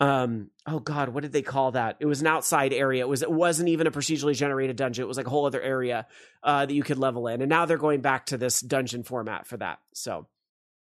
um 0.00 0.50
oh 0.66 0.80
god 0.80 1.10
what 1.10 1.22
did 1.22 1.32
they 1.32 1.42
call 1.42 1.72
that? 1.72 1.96
It 2.00 2.06
was 2.06 2.20
an 2.20 2.26
outside 2.26 2.72
area. 2.72 3.02
It 3.02 3.08
was 3.08 3.22
it 3.22 3.30
wasn't 3.30 3.68
even 3.68 3.86
a 3.86 3.90
procedurally 3.90 4.36
generated 4.36 4.76
dungeon. 4.76 5.02
It 5.04 5.08
was 5.08 5.16
like 5.16 5.26
a 5.26 5.30
whole 5.30 5.46
other 5.46 5.60
area 5.60 6.06
uh, 6.42 6.66
that 6.66 6.74
you 6.74 6.82
could 6.82 6.98
level 6.98 7.26
in. 7.28 7.42
And 7.42 7.48
now 7.48 7.66
they're 7.66 7.78
going 7.78 8.00
back 8.00 8.26
to 8.26 8.38
this 8.38 8.60
dungeon 8.60 9.02
format 9.02 9.46
for 9.46 9.56
that. 9.56 9.80
So 9.92 10.26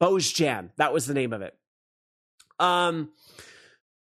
Bozjan 0.02 0.70
that 0.78 0.94
was 0.94 1.06
the 1.06 1.14
name 1.14 1.34
of 1.34 1.42
it. 1.42 1.56
Um 2.60 3.10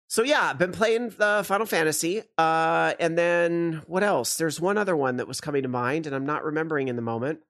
so 0.07 0.23
yeah 0.23 0.41
i've 0.49 0.57
been 0.57 0.71
playing 0.71 1.09
the 1.09 1.43
final 1.45 1.67
fantasy 1.67 2.23
uh 2.37 2.93
and 2.99 3.17
then 3.17 3.81
what 3.87 4.03
else? 4.03 4.37
There's 4.37 4.59
one 4.59 4.77
other 4.77 4.95
one 4.95 5.17
that 5.17 5.27
was 5.27 5.41
coming 5.41 5.63
to 5.63 5.69
mind 5.69 6.07
and 6.07 6.15
i'm 6.15 6.25
not 6.25 6.43
remembering 6.43 6.87
in 6.87 6.95
the 6.95 7.01
moment 7.03 7.41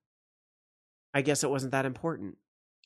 i 1.19 1.21
guess 1.21 1.43
it 1.43 1.49
wasn't 1.49 1.71
that 1.71 1.85
important 1.85 2.35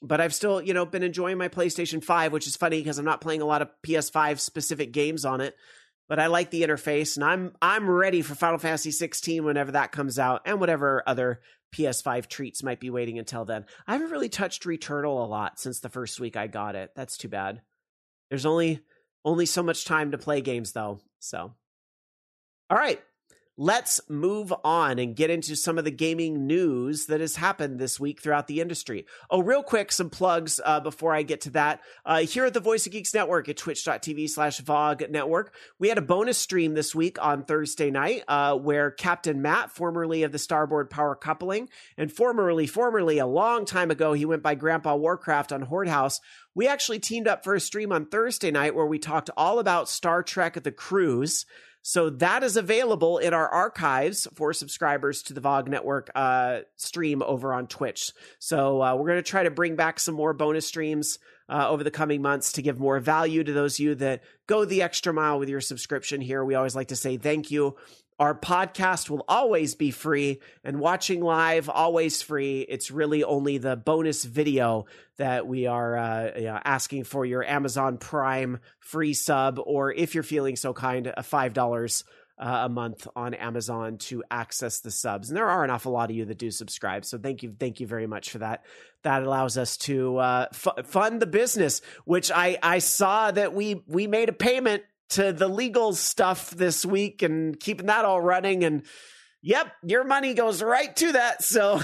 but 0.04 0.20
I've 0.20 0.34
still, 0.34 0.62
you 0.62 0.74
know, 0.74 0.86
been 0.86 1.02
enjoying 1.02 1.38
my 1.38 1.48
PlayStation 1.48 2.04
5, 2.04 2.34
which 2.34 2.46
is 2.46 2.58
funny 2.58 2.78
because 2.78 3.00
I'm 3.00 3.06
not 3.06 3.22
playing 3.22 3.42
a 3.42 3.46
lot 3.46 3.62
of 3.62 3.70
PS5 3.88 4.38
specific 4.40 4.92
games 4.92 5.24
on 5.24 5.40
it. 5.40 5.56
But 6.10 6.20
I 6.20 6.28
like 6.28 6.52
the 6.52 6.64
interface 6.64 7.16
and 7.16 7.24
I'm 7.24 7.56
I'm 7.62 7.90
ready 7.90 8.22
for 8.22 8.36
Final 8.36 8.60
Fantasy 8.60 8.92
16 8.92 9.46
whenever 9.46 9.72
that 9.72 9.94
comes 9.94 10.20
out 10.20 10.42
and 10.46 10.60
whatever 10.60 11.02
other 11.08 11.40
PS5 11.74 12.28
treats 12.28 12.62
might 12.62 12.82
be 12.82 12.90
waiting 12.90 13.18
until 13.18 13.46
then. 13.46 13.66
I 13.88 13.94
haven't 13.94 14.12
really 14.12 14.28
touched 14.28 14.64
Returnal 14.64 15.24
a 15.24 15.30
lot 15.30 15.60
since 15.60 15.80
the 15.80 15.90
first 15.90 16.20
week 16.20 16.36
I 16.36 16.48
got 16.48 16.76
it. 16.76 16.92
That's 16.94 17.18
too 17.18 17.30
bad. 17.30 17.62
There's 18.30 18.46
only 18.46 18.82
only 19.24 19.46
so 19.46 19.64
much 19.64 19.86
time 19.86 20.12
to 20.12 20.18
play 20.18 20.42
games 20.42 20.74
though. 20.74 21.00
So 21.20 21.54
All 22.70 22.78
right 22.78 23.02
let's 23.58 24.02
move 24.10 24.54
on 24.64 24.98
and 25.00 25.16
get 25.16 25.30
into 25.30 25.56
some 25.56 25.78
of 25.78 25.84
the 25.84 25.92
gaming 25.92 26.48
news 26.48 27.06
that 27.06 27.22
has 27.22 27.36
happened 27.36 27.80
this 27.80 28.00
week 28.00 28.22
throughout 28.22 28.48
the 28.48 28.62
industry. 28.62 29.06
Oh, 29.30 29.42
real 29.42 29.62
quick, 29.62 29.92
some 29.92 30.10
plugs 30.10 30.60
uh, 30.64 30.80
before 30.80 31.14
I 31.14 31.22
get 31.22 31.42
to 31.42 31.50
that. 31.52 31.82
Uh, 32.06 32.20
here 32.20 32.46
at 32.46 32.54
the 32.54 32.60
Voice 32.60 32.86
of 32.86 32.92
Geeks 32.92 33.14
Network 33.14 33.48
at 33.50 33.58
twitch.tv 33.58 34.30
slash 34.30 34.60
VOG 34.62 35.10
Network, 35.10 35.54
we 35.78 35.90
had 35.90 35.98
a 35.98 36.02
bonus 36.02 36.38
stream 36.38 36.74
this 36.74 36.96
week 36.96 37.24
on 37.24 37.44
Thursday 37.44 37.92
night 37.92 38.24
uh, 38.28 38.56
where 38.58 38.90
Captain 38.90 39.42
Matt, 39.42 39.72
formerly 39.72 40.24
of 40.24 40.32
the 40.32 40.40
Starboard 40.40 40.90
Power 40.90 41.16
Coupling, 41.16 41.70
and 41.98 42.12
formerly, 42.12 42.66
formerly 42.66 43.20
a 43.20 43.28
long 43.28 43.66
time 43.66 43.92
ago, 43.92 44.14
he 44.14 44.26
went 44.26 44.44
by 44.44 44.56
Grandpa 44.56 44.96
Warcraft 44.96 45.52
on 45.52 45.62
Horde 45.62 45.88
House, 45.88 46.20
we 46.56 46.68
actually 46.68 47.00
teamed 47.00 47.28
up 47.28 47.44
for 47.44 47.56
a 47.56 47.60
stream 47.60 47.92
on 47.92 48.06
Thursday 48.06 48.52
night 48.52 48.76
where 48.76 48.86
we 48.86 49.00
talked 49.00 49.30
all 49.36 49.60
about 49.60 49.90
Star 49.90 50.22
Trek 50.22 50.62
The 50.62 50.72
Cruise. 50.72 51.46
So 51.84 52.10
that 52.10 52.44
is 52.44 52.56
available 52.56 53.18
in 53.18 53.34
our 53.34 53.48
archives 53.48 54.26
for 54.34 54.54
subscribers 54.54 55.22
to 55.24 55.34
the 55.34 55.42
VOG 55.42 55.68
Network 55.68 56.10
uh, 56.16 56.62
stream 56.78 57.22
over 57.22 57.54
on 57.54 57.68
Twitch. 57.68 58.12
So 58.40 58.82
uh, 58.82 58.96
we're 58.96 59.08
going 59.08 59.24
to 59.24 59.30
try 59.30 59.44
to 59.44 59.52
bring 59.52 59.76
back 59.76 60.00
some 60.00 60.16
more 60.16 60.34
bonus 60.34 60.66
streams 60.66 61.20
uh, 61.50 61.70
over 61.70 61.84
the 61.84 61.92
coming 61.92 62.22
months 62.22 62.54
to 62.54 62.62
give 62.62 62.80
more 62.80 63.00
value 63.00 63.44
to 63.44 63.52
those 63.52 63.76
of 63.76 63.80
you 63.80 63.96
that 63.96 64.24
go 64.48 64.64
the 64.64 64.82
extra 64.82 65.14
mile 65.14 65.40
with 65.40 65.50
your 65.50 65.60
subscription 65.60 66.22
here. 66.22 66.44
We 66.44 66.56
always 66.56 66.76
like 66.76 66.88
to 66.88 66.96
say 66.96 67.18
thank 67.18 67.52
you. 67.52 67.76
Our 68.20 68.36
podcast 68.36 69.10
will 69.10 69.26
always 69.28 69.76
be 69.76 69.92
free 69.92 70.40
and 70.64 70.80
watching 70.80 71.22
live 71.22 71.70
always 71.70 72.22
free. 72.22 72.62
It's 72.62 72.92
really 72.92 73.24
only 73.24 73.58
the 73.58 73.76
bonus 73.76 74.24
video 74.24 74.86
that 75.18 75.48
we 75.48 75.68
are 75.68 75.98
uh, 75.98 76.32
you 76.36 76.46
know, 76.46 76.60
asking 76.64 77.06
for 77.06 77.26
your 77.26 77.44
Amazon 77.44 77.98
Prime 77.98 78.60
free 78.80 79.14
sub, 79.14 79.60
or 79.64 79.92
if 79.92 80.14
you're 80.14 80.24
feeling 80.24 80.56
so 80.56 80.74
kind, 80.74 81.12
a 81.16 81.24
five 81.24 81.54
dollars 81.54 82.04
uh, 82.38 82.64
a 82.66 82.70
month 82.70 83.08
on 83.16 83.34
Amazon 83.36 83.98
to 83.98 84.24
access 84.32 84.80
the 84.80 84.92
subs. 84.92 85.30
And 85.30 85.38
there 85.38 85.48
are 85.48 85.64
an 85.64 85.70
awful 85.70 85.92
lot 85.92 86.10
of 86.10 86.16
you 86.16 86.26
that 86.26 86.38
do 86.38 86.52
subscribe, 86.52 87.06
so 87.06 87.18
thank 87.18 87.44
you, 87.44 87.56
thank 87.60 87.80
you 87.80 87.88
very 87.88 88.08
much 88.08 88.32
for 88.32 88.40
that. 88.40 88.66
That 89.04 89.24
allows 89.24 89.58
us 89.58 89.78
to 89.78 90.18
uh, 90.18 90.48
f- 90.52 90.86
fund 90.86 91.22
the 91.22 91.28
business, 91.28 91.82
which 92.06 92.32
I 92.32 92.58
I 92.62 92.80
saw 92.80 93.32
that 93.32 93.54
we 93.54 93.84
we 93.88 94.08
made 94.08 94.30
a 94.30 94.34
payment 94.34 94.84
to 95.10 95.34
the 95.34 95.48
legal 95.48 95.94
stuff 95.94 96.50
this 96.52 96.86
week 96.86 97.22
and 97.22 97.60
keeping 97.60 97.88
that 97.88 98.06
all 98.06 98.22
running. 98.22 98.64
And 98.64 98.84
yep 99.42 99.72
your 99.84 100.04
money 100.04 100.34
goes 100.34 100.62
right 100.62 100.96
to 100.98 101.12
that. 101.14 101.44
So 101.44 101.82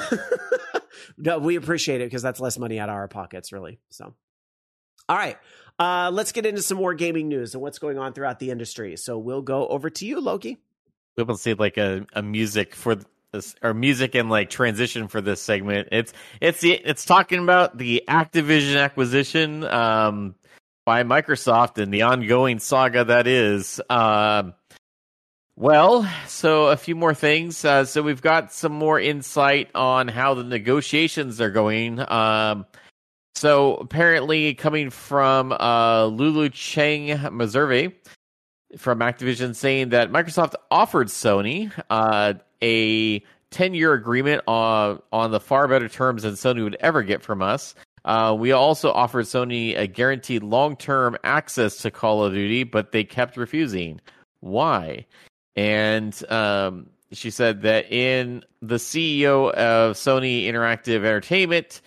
no, 1.18 1.40
we 1.40 1.56
appreciate 1.56 2.02
it 2.02 2.06
because 2.06 2.22
that's 2.22 2.40
less 2.40 2.58
money 2.58 2.80
out 2.80 2.90
of 2.90 2.96
our 2.96 3.08
pockets 3.08 3.52
really. 3.52 3.80
So 3.90 4.14
all 5.08 5.18
right 5.18 5.38
uh, 5.80 6.12
let's 6.14 6.34
get 6.34 6.46
into 6.46 6.62
some 6.62 6.78
more 6.78 6.94
gaming 6.94 7.30
news 7.30 7.54
and 7.54 7.64
what's 7.64 7.80
going 7.80 7.98
on 7.98 8.14
throughout 8.14 8.40
the 8.40 8.52
industry. 8.52 8.98
So 8.98 9.18
we'll 9.18 9.42
go 9.42 9.66
over 9.68 9.90
to 9.90 10.06
you 10.06 10.20
loki. 10.20 10.58
We 11.16 11.24
will 11.24 11.38
see 11.38 11.54
like 11.54 11.78
a, 11.78 12.06
a 12.14 12.22
music 12.22 12.76
for 12.76 12.98
this 13.32 13.56
or 13.62 13.74
music 13.74 14.16
and 14.16 14.30
like 14.30 14.50
transition 14.50 15.08
for 15.08 15.22
this 15.22 15.42
segment. 15.42 15.90
It's 15.92 16.14
it's 16.42 16.64
it's 16.64 17.06
talking 17.06 17.40
about 17.40 17.78
the 17.78 18.04
activision 18.08 18.82
acquisition. 18.82 19.64
Um 19.64 20.36
by 20.90 21.04
Microsoft 21.04 21.78
and 21.78 21.94
the 21.94 22.02
ongoing 22.02 22.58
saga 22.58 23.04
that 23.04 23.28
is. 23.28 23.80
Uh, 23.92 24.50
well, 25.56 26.12
so 26.26 26.70
a 26.70 26.78
few 26.78 26.96
more 26.96 27.14
things. 27.14 27.64
Uh, 27.64 27.86
so 27.86 28.02
we've 28.02 28.24
got 28.24 28.52
some 28.52 28.72
more 28.72 29.00
insight 29.00 29.70
on 29.76 30.08
how 30.08 30.34
the 30.34 30.44
negotiations 30.44 31.40
are 31.42 31.52
going. 31.52 32.00
Um, 32.12 32.66
so 33.36 33.76
apparently, 33.76 34.56
coming 34.56 34.90
from 34.90 35.52
uh, 35.52 36.06
Lulu 36.06 36.50
Cheng 36.50 37.10
Meserve 37.10 37.94
from 38.80 38.98
Activision, 38.98 39.56
saying 39.56 39.90
that 39.90 40.12
Microsoft 40.12 40.56
offered 40.72 41.10
Sony 41.10 41.72
uh, 41.92 42.34
a 42.64 43.20
10 43.52 43.76
year 43.76 43.94
agreement 43.94 44.42
on 44.48 45.04
on 45.12 45.30
the 45.30 45.40
far 45.40 45.68
better 45.68 45.88
terms 45.88 46.24
than 46.24 46.34
Sony 46.34 46.64
would 46.64 46.78
ever 46.80 47.04
get 47.04 47.22
from 47.22 47.44
us. 47.44 47.76
Uh, 48.06 48.36
we 48.38 48.52
also 48.52 48.92
offered 48.92 49.26
Sony 49.26 49.78
a 49.78 49.88
guaranteed 49.88 50.44
long 50.44 50.76
term 50.76 51.18
access 51.24 51.78
to 51.78 51.92
Call 51.92 52.24
of 52.24 52.34
Duty, 52.34 52.64
but 52.64 52.92
they 52.92 53.04
kept 53.04 53.38
refusing. 53.38 54.00
Why? 54.40 55.06
And 55.56 56.16
um, 56.32 56.90
she 57.12 57.32
said 57.32 57.64
that 57.64 57.92
in 57.92 58.44
the 58.62 58.76
CEO 58.76 59.52
of 59.52 59.96
Sony 59.96 60.46
Interactive 60.46 60.98
Entertainment, 60.98 61.82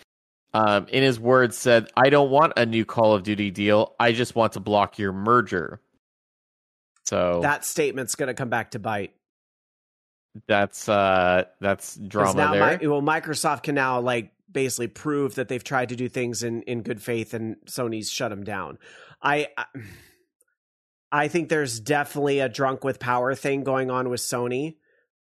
um, 0.53 0.85
in 0.89 1.01
his 1.01 1.19
words, 1.19 1.57
said, 1.57 1.89
I 1.95 2.09
don't 2.09 2.29
want 2.29 2.53
a 2.57 2.65
new 2.65 2.85
Call 2.85 3.13
of 3.13 3.23
Duty 3.23 3.49
deal. 3.49 3.95
I 3.99 4.11
just 4.11 4.35
want 4.35 4.53
to 4.53 4.59
block 4.59 4.99
your 4.99 5.11
merger. 5.11 5.79
So 7.05 7.41
that 7.41 7.65
statement's 7.65 8.15
going 8.15 8.27
to 8.27 8.33
come 8.33 8.49
back 8.49 8.71
to 8.71 8.79
bite. 8.79 9.13
That's 10.47 10.89
uh 10.89 11.43
that's 11.59 11.95
drama 11.95 12.33
now 12.33 12.51
there. 12.53 12.61
My, 12.61 12.87
well, 12.87 13.01
Microsoft 13.01 13.63
can 13.63 13.75
now 13.75 13.99
like 13.99 14.31
basically 14.53 14.87
prove 14.87 15.35
that 15.35 15.47
they've 15.47 15.63
tried 15.63 15.89
to 15.89 15.95
do 15.95 16.07
things 16.07 16.43
in 16.43 16.61
in 16.63 16.81
good 16.81 17.01
faith 17.01 17.33
and 17.33 17.57
Sony's 17.65 18.09
shut 18.09 18.29
them 18.29 18.43
down. 18.43 18.77
I 19.21 19.47
I 21.11 21.27
think 21.27 21.49
there's 21.49 21.79
definitely 21.79 22.39
a 22.39 22.49
drunk 22.49 22.83
with 22.83 22.99
power 22.99 23.35
thing 23.35 23.63
going 23.63 23.91
on 23.91 24.09
with 24.09 24.21
Sony, 24.21 24.77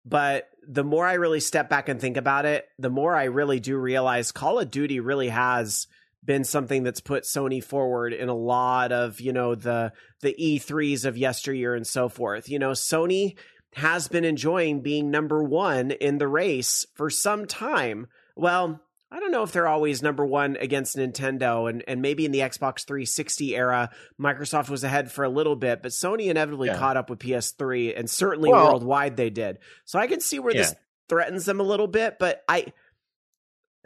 but 0.05 0.47
the 0.67 0.83
more 0.83 1.07
I 1.07 1.13
really 1.13 1.39
step 1.39 1.69
back 1.69 1.89
and 1.89 1.99
think 1.99 2.17
about 2.17 2.45
it, 2.45 2.67
the 2.77 2.89
more 2.89 3.15
I 3.15 3.25
really 3.25 3.59
do 3.59 3.77
realize 3.77 4.31
Call 4.31 4.59
of 4.59 4.69
Duty 4.69 4.99
really 4.99 5.29
has 5.29 5.87
been 6.23 6.43
something 6.43 6.83
that's 6.83 7.01
put 7.01 7.23
Sony 7.23 7.63
forward 7.63 8.13
in 8.13 8.29
a 8.29 8.35
lot 8.35 8.91
of, 8.91 9.19
you 9.19 9.33
know, 9.33 9.55
the 9.55 9.91
the 10.21 10.35
E3s 10.39 11.05
of 11.05 11.17
yesteryear 11.17 11.73
and 11.73 11.85
so 11.85 12.09
forth. 12.09 12.47
You 12.47 12.59
know, 12.59 12.71
Sony 12.71 13.37
has 13.73 14.07
been 14.07 14.25
enjoying 14.25 14.81
being 14.81 15.09
number 15.09 15.43
1 15.43 15.91
in 15.91 16.17
the 16.17 16.27
race 16.27 16.85
for 16.93 17.09
some 17.09 17.45
time. 17.47 18.07
Well, 18.35 18.81
I 19.11 19.19
don't 19.19 19.31
know 19.31 19.43
if 19.43 19.51
they're 19.51 19.67
always 19.67 20.01
number 20.01 20.25
one 20.25 20.55
against 20.59 20.95
Nintendo, 20.95 21.69
and 21.69 21.83
and 21.85 22.01
maybe 22.01 22.25
in 22.25 22.31
the 22.31 22.39
Xbox 22.39 22.85
360 22.85 23.55
era, 23.55 23.89
Microsoft 24.19 24.69
was 24.69 24.85
ahead 24.85 25.11
for 25.11 25.25
a 25.25 25.29
little 25.29 25.57
bit, 25.57 25.81
but 25.81 25.91
Sony 25.91 26.27
inevitably 26.27 26.69
yeah. 26.69 26.77
caught 26.77 26.95
up 26.95 27.09
with 27.09 27.19
PS3, 27.19 27.97
and 27.99 28.09
certainly 28.09 28.49
well, 28.49 28.67
worldwide 28.67 29.17
they 29.17 29.29
did. 29.29 29.59
So 29.83 29.99
I 29.99 30.07
can 30.07 30.21
see 30.21 30.39
where 30.39 30.55
yeah. 30.55 30.61
this 30.61 30.75
threatens 31.09 31.43
them 31.43 31.59
a 31.59 31.63
little 31.63 31.87
bit, 31.87 32.19
but 32.19 32.41
I 32.47 32.67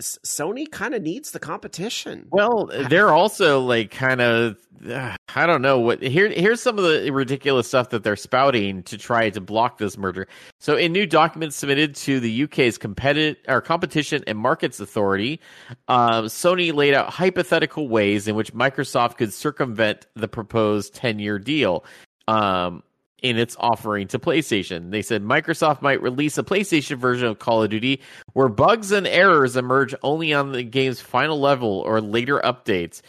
Sony 0.02 0.70
kind 0.70 0.94
of 0.94 1.02
needs 1.02 1.32
the 1.32 1.40
competition. 1.40 2.28
Well, 2.30 2.70
they're 2.90 3.12
also 3.12 3.62
like 3.62 3.92
kind 3.92 4.20
of 4.20 4.58
uh, 4.90 5.16
I 5.36 5.46
don't 5.46 5.62
know 5.62 5.80
what 5.80 6.02
here 6.02 6.30
here's 6.30 6.62
some 6.62 6.78
of 6.78 6.84
the 6.84 7.10
ridiculous 7.12 7.68
stuff 7.68 7.90
that 7.90 8.04
they're 8.04 8.18
spouting 8.18 8.84
to 8.84 8.98
try 8.98 9.30
to 9.30 9.40
block 9.40 9.78
this 9.78 9.98
merger. 9.98 10.28
So 10.60 10.76
in 10.76 10.92
new 10.92 11.06
documents 11.06 11.56
submitted 11.56 11.96
to 11.96 12.20
the 12.20 12.44
UK's 12.44 12.78
competitive 12.78 13.38
or 13.48 13.62
competition 13.62 14.24
and 14.28 14.38
markets 14.38 14.80
authority, 14.80 15.40
um, 15.88 16.26
Sony 16.26 16.74
laid 16.74 16.94
out 16.94 17.10
hypothetical 17.10 17.88
ways 17.88 18.28
in 18.28 18.36
which 18.36 18.54
Microsoft 18.54 19.18
could 19.18 19.34
circumvent 19.34 20.08
the 20.16 20.28
proposed 20.28 20.94
10-year 20.94 21.40
deal. 21.40 21.86
Um, 22.28 22.84
in 23.26 23.40
its 23.40 23.56
offering 23.60 24.08
to 24.08 24.20
PlayStation. 24.20 24.92
They 24.92 25.02
said 25.02 25.24
Microsoft 25.24 25.82
might 25.82 26.00
release 26.00 26.38
a 26.38 26.44
PlayStation 26.44 26.98
version 26.98 27.28
of 27.28 27.40
Call 27.40 27.64
of 27.64 27.72
Duty 27.72 28.00
where 28.34 28.50
bugs 28.50 28.92
and 28.92 29.08
errors 29.08 29.58
emerge 29.58 29.96
only 30.04 30.32
on 30.32 30.52
the 30.52 30.62
game's 30.62 31.02
final 31.02 31.40
level 31.40 31.80
or 31.80 32.02
later 32.02 32.40
updates. 32.42 33.02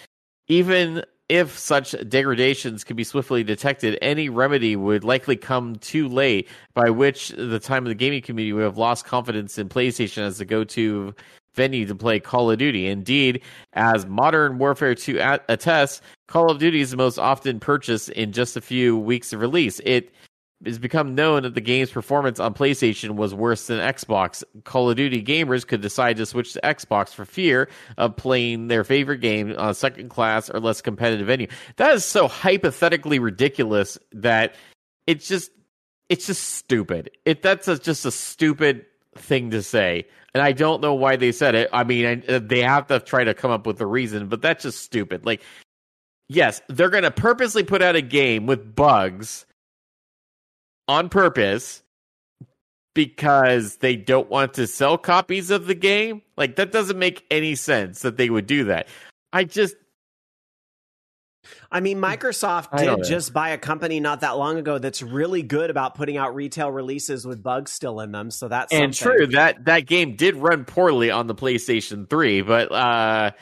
Even 0.48 1.04
if 1.28 1.58
such 1.58 1.90
degradations 2.08 2.82
could 2.82 2.96
be 2.96 3.04
swiftly 3.04 3.44
detected, 3.44 3.98
any 4.00 4.30
remedy 4.30 4.74
would 4.74 5.04
likely 5.04 5.36
come 5.36 5.76
too 5.76 6.08
late, 6.08 6.48
by 6.72 6.88
which 6.88 7.30
the 7.30 7.58
time 7.58 7.84
of 7.84 7.88
the 7.88 7.94
gaming 7.94 8.22
community 8.22 8.54
would 8.54 8.62
have 8.62 8.78
lost 8.78 9.04
confidence 9.04 9.58
in 9.58 9.68
PlayStation 9.68 10.22
as 10.22 10.38
the 10.38 10.46
go 10.46 10.64
to 10.64 11.14
venue 11.56 11.86
to 11.86 11.94
play 11.94 12.20
Call 12.20 12.50
of 12.50 12.58
Duty. 12.58 12.86
Indeed, 12.86 13.42
as 13.72 14.06
Modern 14.06 14.58
Warfare 14.58 14.94
2 14.94 15.18
attests, 15.48 16.00
Call 16.28 16.50
of 16.50 16.58
Duty 16.58 16.80
is 16.80 16.92
the 16.92 16.96
most 16.96 17.18
often 17.18 17.58
purchased 17.58 18.10
in 18.10 18.32
just 18.32 18.56
a 18.56 18.60
few 18.60 18.96
weeks 18.96 19.32
of 19.32 19.40
release. 19.40 19.80
It 19.84 20.12
has 20.64 20.78
become 20.78 21.14
known 21.14 21.42
that 21.42 21.54
the 21.54 21.60
game's 21.60 21.90
performance 21.90 22.40
on 22.40 22.54
PlayStation 22.54 23.16
was 23.16 23.34
worse 23.34 23.66
than 23.66 23.78
Xbox. 23.78 24.42
Call 24.64 24.88
of 24.90 24.96
Duty 24.96 25.22
gamers 25.22 25.66
could 25.66 25.80
decide 25.80 26.16
to 26.16 26.26
switch 26.26 26.54
to 26.54 26.60
Xbox 26.62 27.10
for 27.10 27.24
fear 27.24 27.68
of 27.98 28.16
playing 28.16 28.68
their 28.68 28.84
favorite 28.84 29.20
game 29.20 29.54
on 29.56 29.70
a 29.70 29.74
second 29.74 30.08
class 30.08 30.48
or 30.48 30.60
less 30.60 30.80
competitive 30.80 31.26
venue. 31.26 31.48
That 31.76 31.94
is 31.94 32.04
so 32.04 32.28
hypothetically 32.28 33.18
ridiculous 33.18 33.98
that 34.12 34.54
it's 35.06 35.28
just 35.28 35.50
it's 36.08 36.26
just 36.26 36.42
stupid. 36.42 37.10
It 37.24 37.42
that's 37.42 37.68
a, 37.68 37.78
just 37.78 38.06
a 38.06 38.10
stupid 38.10 38.86
thing 39.16 39.50
to 39.50 39.62
say 39.62 40.06
and 40.36 40.42
I 40.42 40.52
don't 40.52 40.82
know 40.82 40.92
why 40.92 41.16
they 41.16 41.32
said 41.32 41.54
it. 41.54 41.70
I 41.72 41.82
mean, 41.82 42.04
I, 42.28 42.34
uh, 42.34 42.40
they 42.42 42.60
have 42.60 42.88
to 42.88 43.00
try 43.00 43.24
to 43.24 43.32
come 43.32 43.50
up 43.50 43.66
with 43.66 43.80
a 43.80 43.86
reason, 43.86 44.28
but 44.28 44.42
that's 44.42 44.64
just 44.64 44.80
stupid. 44.80 45.24
Like, 45.24 45.40
yes, 46.28 46.60
they're 46.68 46.90
going 46.90 47.04
to 47.04 47.10
purposely 47.10 47.64
put 47.64 47.80
out 47.80 47.96
a 47.96 48.02
game 48.02 48.44
with 48.44 48.74
bugs 48.74 49.46
on 50.88 51.08
purpose 51.08 51.82
because 52.94 53.78
they 53.78 53.96
don't 53.96 54.28
want 54.28 54.52
to 54.54 54.66
sell 54.66 54.98
copies 54.98 55.50
of 55.50 55.66
the 55.66 55.74
game. 55.74 56.20
Like, 56.36 56.56
that 56.56 56.70
doesn't 56.70 56.98
make 56.98 57.24
any 57.30 57.54
sense 57.54 58.02
that 58.02 58.18
they 58.18 58.28
would 58.28 58.46
do 58.46 58.64
that. 58.64 58.88
I 59.32 59.44
just 59.44 59.74
I 61.70 61.80
mean, 61.80 61.98
Microsoft 61.98 62.76
did 62.76 63.04
just 63.04 63.32
buy 63.32 63.50
a 63.50 63.58
company 63.58 64.00
not 64.00 64.20
that 64.20 64.36
long 64.36 64.58
ago 64.58 64.78
that's 64.78 65.02
really 65.02 65.42
good 65.42 65.70
about 65.70 65.94
putting 65.94 66.16
out 66.16 66.34
retail 66.34 66.70
releases 66.70 67.26
with 67.26 67.42
bugs 67.42 67.72
still 67.72 68.00
in 68.00 68.12
them. 68.12 68.30
So 68.30 68.48
that's 68.48 68.72
and 68.72 68.94
something. 68.94 69.18
true 69.18 69.26
that 69.28 69.64
that 69.66 69.86
game 69.86 70.16
did 70.16 70.36
run 70.36 70.64
poorly 70.64 71.10
on 71.10 71.26
the 71.26 71.34
PlayStation 71.34 72.08
Three, 72.08 72.42
but 72.42 72.72
uh, 72.72 73.32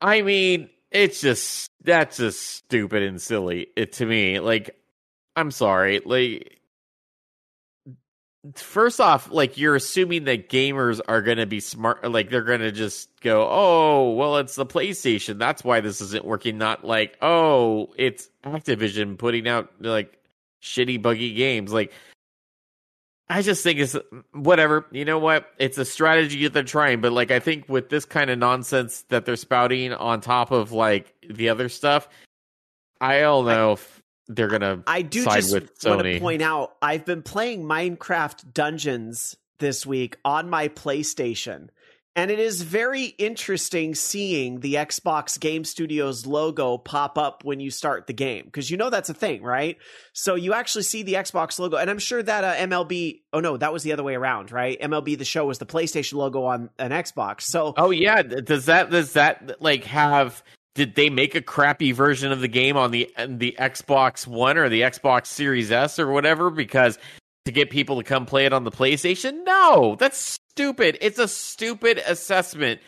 I 0.00 0.22
mean, 0.22 0.70
it's 0.90 1.20
just 1.20 1.70
that's 1.82 2.18
just 2.18 2.40
stupid 2.40 3.02
and 3.02 3.20
silly 3.20 3.68
it, 3.76 3.92
to 3.92 4.06
me. 4.06 4.40
Like, 4.40 4.76
I'm 5.36 5.50
sorry, 5.50 6.00
like 6.04 6.57
first 8.54 9.00
off, 9.00 9.30
like 9.30 9.58
you're 9.58 9.74
assuming 9.76 10.24
that 10.24 10.48
gamers 10.48 11.00
are 11.08 11.22
going 11.22 11.38
to 11.38 11.46
be 11.46 11.60
smart, 11.60 12.08
like 12.10 12.30
they're 12.30 12.42
going 12.42 12.60
to 12.60 12.72
just 12.72 13.20
go, 13.20 13.48
"Oh, 13.50 14.12
well, 14.12 14.38
it's 14.38 14.54
the 14.54 14.66
PlayStation. 14.66 15.38
That's 15.38 15.64
why 15.64 15.80
this 15.80 16.00
isn't 16.00 16.24
working." 16.24 16.58
Not 16.58 16.84
like, 16.84 17.16
"Oh, 17.22 17.92
it's 17.96 18.30
Activision 18.44 19.18
putting 19.18 19.48
out 19.48 19.70
like 19.80 20.18
shitty 20.62 21.00
buggy 21.00 21.34
games. 21.34 21.72
Like 21.72 21.92
I 23.28 23.42
just 23.42 23.62
think 23.62 23.78
it's 23.78 23.96
whatever. 24.32 24.86
You 24.90 25.04
know 25.04 25.18
what? 25.18 25.50
It's 25.58 25.78
a 25.78 25.84
strategy 25.84 26.44
that 26.44 26.52
they're 26.52 26.62
trying, 26.62 27.00
but 27.00 27.12
like 27.12 27.30
I 27.30 27.40
think 27.40 27.68
with 27.68 27.88
this 27.90 28.04
kind 28.04 28.30
of 28.30 28.38
nonsense 28.38 29.02
that 29.08 29.26
they're 29.26 29.36
spouting 29.36 29.92
on 29.92 30.20
top 30.20 30.50
of 30.50 30.72
like 30.72 31.14
the 31.28 31.48
other 31.50 31.68
stuff, 31.68 32.08
I 33.00 33.20
don't 33.20 33.46
know 33.46 33.72
I, 33.72 33.97
they're 34.28 34.48
gonna. 34.48 34.82
I 34.86 35.02
do 35.02 35.24
just 35.24 35.52
want 35.84 36.02
to 36.02 36.20
point 36.20 36.42
out 36.42 36.76
I've 36.82 37.04
been 37.04 37.22
playing 37.22 37.64
Minecraft 37.64 38.52
Dungeons 38.52 39.36
this 39.58 39.86
week 39.86 40.16
on 40.24 40.50
my 40.50 40.68
PlayStation, 40.68 41.68
and 42.14 42.30
it 42.30 42.38
is 42.38 42.62
very 42.62 43.04
interesting 43.04 43.94
seeing 43.94 44.60
the 44.60 44.74
Xbox 44.74 45.40
Game 45.40 45.64
Studios 45.64 46.26
logo 46.26 46.76
pop 46.76 47.16
up 47.16 47.44
when 47.44 47.58
you 47.58 47.70
start 47.70 48.06
the 48.06 48.12
game 48.12 48.44
because 48.44 48.70
you 48.70 48.76
know 48.76 48.90
that's 48.90 49.08
a 49.08 49.14
thing, 49.14 49.42
right? 49.42 49.78
So 50.12 50.34
you 50.34 50.52
actually 50.52 50.82
see 50.82 51.02
the 51.02 51.14
Xbox 51.14 51.58
logo, 51.58 51.76
and 51.76 51.88
I'm 51.88 51.98
sure 51.98 52.22
that 52.22 52.44
uh, 52.44 52.54
MLB. 52.54 53.20
Oh 53.32 53.40
no, 53.40 53.56
that 53.56 53.72
was 53.72 53.82
the 53.82 53.92
other 53.92 54.02
way 54.02 54.14
around, 54.14 54.52
right? 54.52 54.78
MLB 54.80 55.16
the 55.16 55.24
Show 55.24 55.46
was 55.46 55.58
the 55.58 55.66
PlayStation 55.66 56.14
logo 56.14 56.44
on 56.44 56.70
an 56.78 56.90
Xbox. 56.90 57.42
So 57.42 57.72
oh 57.76 57.90
yeah, 57.90 58.22
does 58.22 58.66
that 58.66 58.90
does 58.90 59.14
that 59.14 59.62
like 59.62 59.84
have? 59.84 60.42
Did 60.78 60.94
they 60.94 61.10
make 61.10 61.34
a 61.34 61.42
crappy 61.42 61.90
version 61.90 62.30
of 62.30 62.40
the 62.40 62.46
game 62.46 62.76
on 62.76 62.92
the 62.92 63.12
the 63.26 63.56
Xbox 63.58 64.28
One 64.28 64.56
or 64.56 64.68
the 64.68 64.82
Xbox 64.82 65.26
Series 65.26 65.72
S 65.72 65.98
or 65.98 66.12
whatever 66.12 66.50
because 66.50 67.00
to 67.46 67.50
get 67.50 67.68
people 67.68 67.96
to 67.96 68.04
come 68.04 68.26
play 68.26 68.46
it 68.46 68.52
on 68.52 68.62
the 68.62 68.70
PlayStation? 68.70 69.42
No, 69.42 69.96
that's 69.98 70.38
stupid. 70.52 70.96
It's 71.00 71.18
a 71.18 71.26
stupid 71.26 72.00
assessment. 72.06 72.80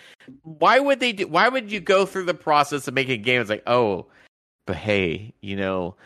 Why 0.42 0.78
would 0.78 1.00
they 1.00 1.10
do? 1.10 1.26
Why 1.26 1.48
would 1.48 1.72
you 1.72 1.80
go 1.80 2.06
through 2.06 2.26
the 2.26 2.34
process 2.34 2.86
of 2.86 2.94
making 2.94 3.14
a 3.14 3.24
game? 3.24 3.40
It's 3.40 3.50
like, 3.50 3.64
oh, 3.66 4.06
but 4.68 4.76
hey, 4.76 5.34
you 5.40 5.56
know, 5.56 5.96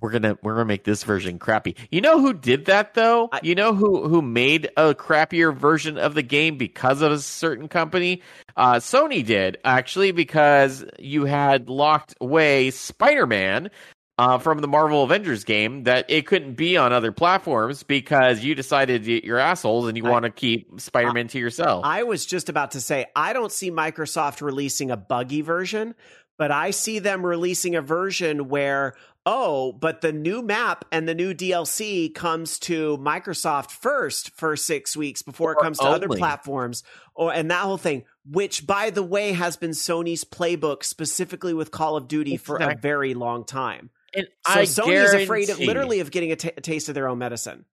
we're 0.00 0.10
gonna 0.10 0.38
we're 0.42 0.54
gonna 0.54 0.66
make 0.66 0.84
this 0.84 1.02
version 1.02 1.38
crappy. 1.38 1.76
You 1.90 2.00
know 2.00 2.20
who 2.20 2.32
did 2.32 2.66
that 2.66 2.94
though? 2.94 3.30
You 3.42 3.54
know 3.54 3.74
who 3.74 4.08
who 4.08 4.22
made 4.22 4.70
a 4.76 4.94
crappier 4.94 5.54
version 5.54 5.98
of 5.98 6.14
the 6.14 6.22
game 6.22 6.56
because 6.56 7.02
of 7.02 7.12
a 7.12 7.18
certain 7.18 7.68
company? 7.68 8.22
Uh, 8.56 8.74
Sony 8.74 9.24
did 9.24 9.58
actually 9.64 10.12
because 10.12 10.84
you 10.98 11.24
had 11.24 11.68
locked 11.68 12.14
away 12.20 12.70
Spider 12.70 13.26
Man 13.26 13.70
uh, 14.18 14.38
from 14.38 14.58
the 14.58 14.68
Marvel 14.68 15.04
Avengers 15.04 15.44
game 15.44 15.84
that 15.84 16.06
it 16.08 16.26
couldn't 16.26 16.54
be 16.54 16.76
on 16.76 16.92
other 16.92 17.12
platforms 17.12 17.84
because 17.84 18.42
you 18.42 18.54
decided 18.54 19.06
you're 19.06 19.38
assholes 19.38 19.86
and 19.86 19.96
you 19.96 20.04
want 20.04 20.24
to 20.24 20.30
keep 20.30 20.80
Spider 20.80 21.12
Man 21.12 21.28
to 21.28 21.38
yourself. 21.38 21.84
I 21.84 22.02
was 22.02 22.26
just 22.26 22.48
about 22.48 22.72
to 22.72 22.80
say, 22.80 23.06
I 23.14 23.32
don't 23.32 23.52
see 23.52 23.70
Microsoft 23.70 24.42
releasing 24.42 24.90
a 24.90 24.96
buggy 24.96 25.40
version, 25.42 25.94
but 26.36 26.50
I 26.50 26.72
see 26.72 26.98
them 26.98 27.24
releasing 27.24 27.76
a 27.76 27.80
version 27.82 28.48
where, 28.48 28.94
oh, 29.28 29.72
but 29.72 30.00
the 30.00 30.10
new 30.10 30.40
map 30.40 30.86
and 30.90 31.06
the 31.06 31.14
new 31.14 31.34
DLC 31.34 32.12
comes 32.12 32.58
to 32.60 32.96
Microsoft 32.96 33.70
first 33.70 34.30
for 34.34 34.56
six 34.56 34.96
weeks 34.96 35.20
before 35.20 35.52
it 35.52 35.58
comes 35.58 35.78
to 35.78 35.84
other 35.84 36.08
platforms. 36.08 36.82
Or, 37.14 37.32
and 37.32 37.50
that 37.50 37.60
whole 37.60 37.76
thing, 37.76 38.04
which 38.24 38.66
by 38.66 38.88
the 38.88 39.02
way 39.02 39.34
has 39.34 39.58
been 39.58 39.72
Sony's 39.72 40.24
playbook 40.24 40.82
specifically 40.82 41.52
with 41.52 41.70
Call 41.70 41.96
of 41.96 42.08
Duty 42.08 42.38
for 42.38 42.56
a 42.56 42.74
very 42.74 43.12
long 43.12 43.44
time. 43.44 43.90
And 44.14 44.26
so 44.46 44.52
I 44.60 44.62
Sony 44.62 45.04
is 45.04 45.12
afraid 45.12 45.50
of 45.50 45.60
literally 45.60 46.00
of 46.00 46.10
getting 46.10 46.32
a, 46.32 46.36
t- 46.36 46.52
a 46.56 46.60
taste 46.62 46.88
of 46.88 46.94
their 46.94 47.08
own 47.08 47.18
medicine. 47.18 47.66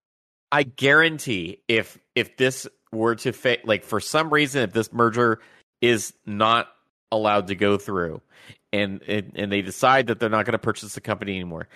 I 0.51 0.63
guarantee 0.63 1.61
if 1.69 1.97
if 2.15 2.35
this 2.35 2.67
were 2.91 3.15
to 3.15 3.31
fa- 3.31 3.59
like 3.63 3.85
for 3.85 4.01
some 4.01 4.29
reason 4.29 4.63
if 4.63 4.73
this 4.73 4.91
merger 4.91 5.39
is 5.81 6.13
not 6.25 6.67
allowed 7.11 7.47
to 7.47 7.55
go 7.55 7.77
through 7.77 8.21
and 8.75 9.01
and, 9.03 9.31
and 9.35 9.51
they 9.51 9.61
decide 9.61 10.07
that 10.07 10.19
they're 10.19 10.29
not 10.29 10.45
going 10.45 10.53
to 10.53 10.59
purchase 10.59 10.93
the 10.95 11.01
company 11.01 11.35
anymore, 11.35 11.67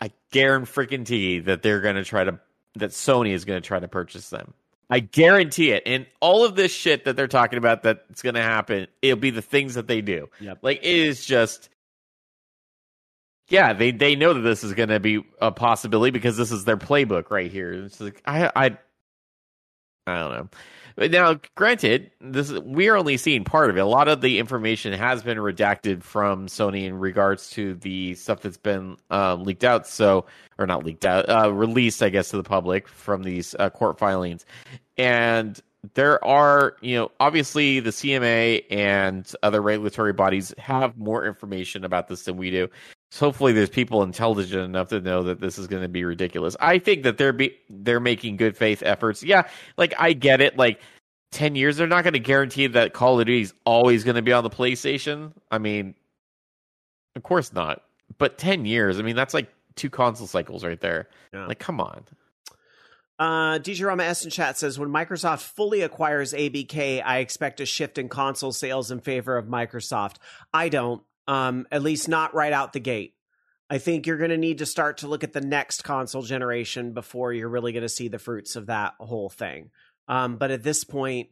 I 0.00 0.12
guarantee 0.32 1.40
that 1.40 1.62
they're 1.62 1.80
going 1.80 1.96
to 1.96 2.04
try 2.04 2.24
to 2.24 2.38
that 2.76 2.90
Sony 2.90 3.32
is 3.32 3.44
going 3.44 3.60
to 3.60 3.66
try 3.66 3.78
to 3.78 3.88
purchase 3.88 4.30
them. 4.30 4.54
I 4.88 5.00
guarantee 5.00 5.72
it. 5.72 5.82
And 5.84 6.06
all 6.20 6.44
of 6.44 6.54
this 6.54 6.72
shit 6.72 7.04
that 7.04 7.16
they're 7.16 7.26
talking 7.26 7.58
about 7.58 7.82
that's 7.82 8.22
going 8.22 8.36
to 8.36 8.42
happen, 8.42 8.86
it'll 9.02 9.18
be 9.18 9.30
the 9.30 9.42
things 9.42 9.74
that 9.74 9.88
they 9.88 10.00
do. 10.00 10.28
Yep. 10.40 10.58
Like 10.62 10.78
it 10.78 10.84
is 10.84 11.26
just 11.26 11.70
yeah, 13.48 13.72
they 13.72 13.92
they 13.92 14.16
know 14.16 14.34
that 14.34 14.40
this 14.40 14.64
is 14.64 14.74
going 14.74 14.88
to 14.88 15.00
be 15.00 15.24
a 15.40 15.52
possibility 15.52 16.10
because 16.10 16.36
this 16.36 16.50
is 16.50 16.64
their 16.64 16.76
playbook 16.76 17.30
right 17.30 17.50
here. 17.50 17.72
It's 17.72 18.00
like 18.00 18.20
I 18.26 18.50
I 18.54 18.78
I 20.06 20.18
don't 20.18 20.32
know. 20.32 20.48
Now, 20.98 21.38
granted, 21.56 22.10
this 22.20 22.50
we 22.52 22.88
are 22.88 22.96
only 22.96 23.18
seeing 23.18 23.44
part 23.44 23.68
of 23.68 23.76
it. 23.76 23.80
A 23.80 23.86
lot 23.86 24.08
of 24.08 24.22
the 24.22 24.38
information 24.38 24.94
has 24.94 25.22
been 25.22 25.36
redacted 25.36 26.02
from 26.02 26.46
Sony 26.46 26.84
in 26.84 26.98
regards 26.98 27.50
to 27.50 27.74
the 27.74 28.14
stuff 28.14 28.40
that's 28.40 28.56
been 28.56 28.96
um, 29.10 29.44
leaked 29.44 29.64
out. 29.64 29.86
So, 29.86 30.24
or 30.58 30.66
not 30.66 30.84
leaked 30.84 31.04
out, 31.04 31.28
uh, 31.28 31.52
released, 31.52 32.02
I 32.02 32.08
guess, 32.08 32.30
to 32.30 32.38
the 32.38 32.42
public 32.42 32.88
from 32.88 33.24
these 33.24 33.54
uh, 33.58 33.68
court 33.68 33.98
filings. 33.98 34.46
And 34.96 35.60
there 35.94 36.24
are, 36.24 36.76
you 36.80 36.96
know, 36.96 37.10
obviously 37.20 37.80
the 37.80 37.90
CMA 37.90 38.64
and 38.70 39.30
other 39.42 39.60
regulatory 39.60 40.12
bodies 40.12 40.54
have 40.58 40.96
more 40.96 41.26
information 41.26 41.84
about 41.84 42.08
this 42.08 42.24
than 42.24 42.36
we 42.36 42.50
do. 42.50 42.68
So 43.10 43.26
hopefully 43.26 43.52
there's 43.52 43.70
people 43.70 44.02
intelligent 44.02 44.62
enough 44.62 44.88
to 44.88 45.00
know 45.00 45.22
that 45.24 45.40
this 45.40 45.58
is 45.58 45.66
going 45.66 45.82
to 45.82 45.88
be 45.88 46.04
ridiculous. 46.04 46.56
I 46.60 46.78
think 46.78 47.04
that 47.04 47.18
they're 47.18 47.32
be 47.32 47.56
they're 47.70 48.00
making 48.00 48.36
good 48.36 48.56
faith 48.56 48.82
efforts. 48.84 49.22
Yeah, 49.22 49.48
like 49.76 49.94
I 49.98 50.12
get 50.12 50.40
it. 50.40 50.56
Like 50.56 50.80
10 51.32 51.54
years 51.54 51.76
they're 51.76 51.86
not 51.86 52.02
going 52.02 52.14
to 52.14 52.20
guarantee 52.20 52.66
that 52.68 52.92
Call 52.92 53.20
of 53.20 53.26
Duty 53.26 53.42
is 53.42 53.54
always 53.64 54.04
going 54.04 54.16
to 54.16 54.22
be 54.22 54.32
on 54.32 54.42
the 54.42 54.50
PlayStation. 54.50 55.32
I 55.50 55.58
mean, 55.58 55.94
of 57.14 57.22
course 57.22 57.52
not. 57.52 57.82
But 58.18 58.38
10 58.38 58.64
years, 58.66 58.98
I 58.98 59.02
mean 59.02 59.16
that's 59.16 59.34
like 59.34 59.48
two 59.76 59.90
console 59.90 60.26
cycles 60.26 60.64
right 60.64 60.80
there. 60.80 61.08
Yeah. 61.32 61.46
Like 61.46 61.60
come 61.60 61.80
on. 61.80 62.04
Uh, 63.18 63.58
DJ 63.58 63.86
Rama 63.86 64.02
S 64.02 64.24
in 64.24 64.30
chat 64.30 64.58
says 64.58 64.78
when 64.78 64.90
Microsoft 64.90 65.40
fully 65.40 65.80
acquires 65.80 66.34
ABK, 66.34 67.02
I 67.04 67.18
expect 67.18 67.60
a 67.60 67.66
shift 67.66 67.96
in 67.96 68.08
console 68.08 68.52
sales 68.52 68.90
in 68.90 69.00
favor 69.00 69.38
of 69.38 69.46
Microsoft. 69.46 70.16
I 70.52 70.68
don't 70.68 71.02
um, 71.26 71.66
at 71.70 71.82
least 71.82 72.08
not 72.08 72.34
right 72.34 72.52
out 72.52 72.72
the 72.72 72.80
gate. 72.80 73.14
I 73.68 73.78
think 73.78 74.06
you're 74.06 74.18
going 74.18 74.30
to 74.30 74.36
need 74.36 74.58
to 74.58 74.66
start 74.66 74.98
to 74.98 75.08
look 75.08 75.24
at 75.24 75.32
the 75.32 75.40
next 75.40 75.82
console 75.82 76.22
generation 76.22 76.92
before 76.92 77.32
you're 77.32 77.48
really 77.48 77.72
going 77.72 77.82
to 77.82 77.88
see 77.88 78.08
the 78.08 78.18
fruits 78.18 78.54
of 78.54 78.66
that 78.66 78.94
whole 79.00 79.28
thing. 79.28 79.70
Um, 80.06 80.36
but 80.36 80.52
at 80.52 80.62
this 80.62 80.84
point, 80.84 81.30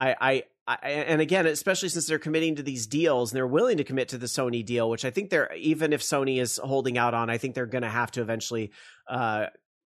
I, 0.00 0.16
I, 0.20 0.42
I, 0.66 0.90
and 0.90 1.20
again, 1.20 1.46
especially 1.46 1.88
since 1.90 2.06
they're 2.06 2.18
committing 2.18 2.56
to 2.56 2.62
these 2.62 2.88
deals 2.88 3.30
and 3.30 3.36
they're 3.36 3.46
willing 3.46 3.76
to 3.76 3.84
commit 3.84 4.08
to 4.08 4.18
the 4.18 4.26
Sony 4.26 4.64
deal, 4.64 4.90
which 4.90 5.04
I 5.04 5.10
think 5.10 5.30
they're 5.30 5.52
even 5.54 5.92
if 5.92 6.00
Sony 6.00 6.40
is 6.40 6.58
holding 6.62 6.98
out 6.98 7.14
on, 7.14 7.30
I 7.30 7.38
think 7.38 7.54
they're 7.54 7.66
going 7.66 7.82
to 7.82 7.88
have 7.88 8.10
to 8.12 8.20
eventually 8.20 8.72
uh, 9.08 9.46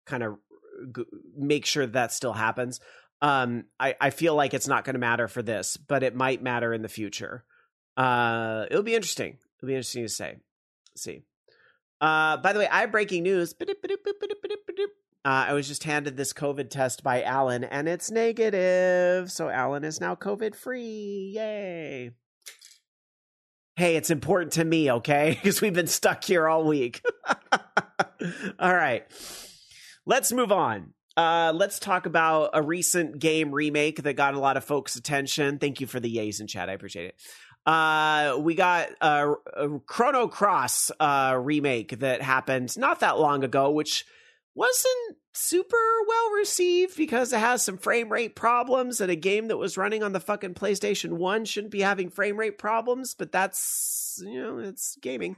kind 0.07 0.23
of 0.23 0.39
g- 0.97 1.05
make 1.37 1.67
sure 1.67 1.85
that, 1.85 1.93
that 1.93 2.13
still 2.13 2.33
happens. 2.33 2.81
Um, 3.21 3.65
I, 3.81 3.97
I 4.01 4.11
feel 4.11 4.35
like 4.35 4.55
it's 4.55 4.69
not 4.69 4.85
going 4.85 4.95
to 4.95 5.01
matter 5.01 5.29
for 5.29 5.43
this, 5.43 5.77
but 5.77 6.03
it 6.03 6.15
might 6.15 6.43
matter 6.43 6.73
in 6.73 6.83
the 6.83 6.89
future. 6.89 7.45
Uh, 7.97 8.67
it'll 8.71 8.83
be 8.83 8.95
interesting. 8.95 9.39
It'll 9.59 9.69
be 9.69 9.75
interesting 9.75 10.03
to 10.03 10.09
say. 10.09 10.37
See. 10.97 11.23
Uh, 12.01 12.37
by 12.37 12.53
the 12.53 12.59
way, 12.59 12.69
I 12.69 12.81
have 12.81 12.93
breaking 12.93 13.23
news. 13.23 13.55
Uh, 13.59 13.65
I 15.25 15.55
was 15.55 15.67
just 15.67 15.85
handed 15.85 16.17
this 16.17 16.33
COVID 16.33 16.71
test 16.71 17.03
by 17.03 17.23
Alan, 17.23 17.65
and 17.65 17.89
it's 17.89 18.11
negative. 18.11 19.33
So 19.33 19.49
Alan 19.49 19.83
is 19.83 20.01
now 20.01 20.15
COVID 20.15 20.55
free. 20.55 21.33
Yay! 21.35 22.11
Hey, 23.77 23.97
it's 23.97 24.11
important 24.11 24.53
to 24.53 24.65
me, 24.65 24.91
okay? 24.91 25.31
Because 25.43 25.61
we've 25.61 25.75
been 25.75 25.87
stuck 25.87 26.23
here 26.23 26.47
all 26.49 26.65
week. 26.65 27.03
all 28.59 28.75
right, 28.75 29.05
let's 30.05 30.33
move 30.33 30.53
on. 30.53 30.93
Uh, 31.17 31.53
let's 31.55 31.79
talk 31.79 32.05
about 32.05 32.51
a 32.53 32.63
recent 32.63 33.19
game 33.19 33.51
remake 33.51 34.03
that 34.03 34.15
got 34.15 34.35
a 34.35 34.39
lot 34.39 34.59
of 34.59 34.65
folks' 34.65 34.97
attention. 34.97 35.59
Thank 35.59 35.81
you 35.81 35.87
for 35.87 35.99
the 35.99 36.15
yays 36.15 36.41
in 36.41 36.47
chat. 36.47 36.69
I 36.69 36.73
appreciate 36.73 37.07
it. 37.07 37.17
Uh, 37.67 38.37
we 38.39 38.55
got 38.55 38.91
a, 39.01 39.33
a 39.55 39.81
Chrono 39.87 40.29
Cross 40.29 40.93
uh, 41.01 41.37
remake 41.41 41.99
that 41.99 42.23
happened 42.23 42.77
not 42.79 43.01
that 43.01 43.19
long 43.19 43.43
ago, 43.43 43.71
which 43.71 44.07
wasn't 44.55 45.17
super 45.33 45.77
well 46.09 46.31
received 46.33 46.97
because 46.97 47.33
it 47.33 47.41
has 47.41 47.63
some 47.63 47.77
frame 47.77 48.11
rate 48.11 48.37
problems 48.37 49.01
and 49.01 49.11
a 49.11 49.17
game 49.17 49.49
that 49.49 49.57
was 49.57 49.77
running 49.77 50.03
on 50.03 50.13
the 50.13 50.21
fucking 50.21 50.55
PlayStation 50.55 51.13
1 51.15 51.45
shouldn't 51.45 51.73
be 51.73 51.83
having 51.83 52.09
frame 52.09 52.39
rate 52.39 52.57
problems, 52.57 53.15
but 53.15 53.33
that's, 53.33 54.23
you 54.25 54.41
know, 54.41 54.59
it's 54.59 54.97
gaming. 55.03 55.37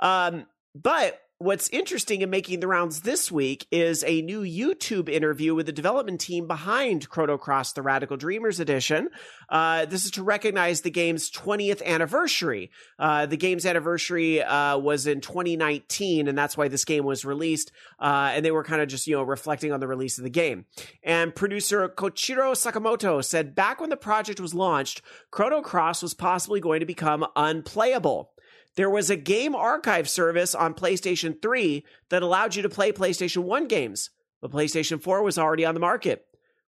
Um, 0.00 0.46
but 0.74 1.18
what's 1.40 1.68
interesting 1.68 2.22
in 2.22 2.30
making 2.30 2.58
the 2.58 2.66
rounds 2.66 3.02
this 3.02 3.30
week 3.30 3.64
is 3.70 4.02
a 4.04 4.22
new 4.22 4.40
YouTube 4.40 5.08
interview 5.08 5.54
with 5.54 5.66
the 5.66 5.72
development 5.72 6.20
team 6.20 6.48
behind 6.48 7.08
Chrono 7.08 7.38
Cross 7.38 7.74
The 7.74 7.82
Radical 7.82 8.16
Dreamers 8.16 8.58
Edition. 8.58 9.08
Uh, 9.48 9.84
this 9.84 10.04
is 10.04 10.10
to 10.12 10.24
recognize 10.24 10.80
the 10.80 10.90
game's 10.90 11.30
20th 11.30 11.80
anniversary. 11.84 12.72
Uh, 12.98 13.26
the 13.26 13.36
game's 13.36 13.66
anniversary 13.66 14.42
uh, 14.42 14.78
was 14.78 15.06
in 15.06 15.20
2019, 15.20 16.26
and 16.26 16.36
that's 16.36 16.56
why 16.56 16.66
this 16.66 16.84
game 16.84 17.04
was 17.04 17.24
released. 17.24 17.70
Uh, 18.00 18.32
and 18.34 18.44
they 18.44 18.50
were 18.50 18.64
kind 18.64 18.82
of 18.82 18.88
just, 18.88 19.06
you 19.06 19.14
know, 19.14 19.22
reflecting 19.22 19.70
on 19.70 19.78
the 19.78 19.86
release 19.86 20.18
of 20.18 20.24
the 20.24 20.30
game. 20.30 20.66
And 21.04 21.32
producer 21.32 21.88
Koichiro 21.88 22.52
Sakamoto 22.54 23.24
said 23.24 23.54
back 23.54 23.80
when 23.80 23.90
the 23.90 23.96
project 23.96 24.40
was 24.40 24.54
launched, 24.54 25.02
Chrono 25.30 25.62
Cross 25.62 26.02
was 26.02 26.14
possibly 26.14 26.58
going 26.58 26.80
to 26.80 26.86
become 26.86 27.24
unplayable. 27.36 28.32
There 28.78 28.88
was 28.88 29.10
a 29.10 29.16
game 29.16 29.56
archive 29.56 30.08
service 30.08 30.54
on 30.54 30.72
PlayStation 30.72 31.42
3 31.42 31.84
that 32.10 32.22
allowed 32.22 32.54
you 32.54 32.62
to 32.62 32.68
play 32.68 32.92
PlayStation 32.92 33.38
1 33.38 33.66
games, 33.66 34.10
but 34.40 34.52
PlayStation 34.52 35.02
4 35.02 35.24
was 35.24 35.36
already 35.36 35.64
on 35.64 35.74
the 35.74 35.80
market. 35.80 36.24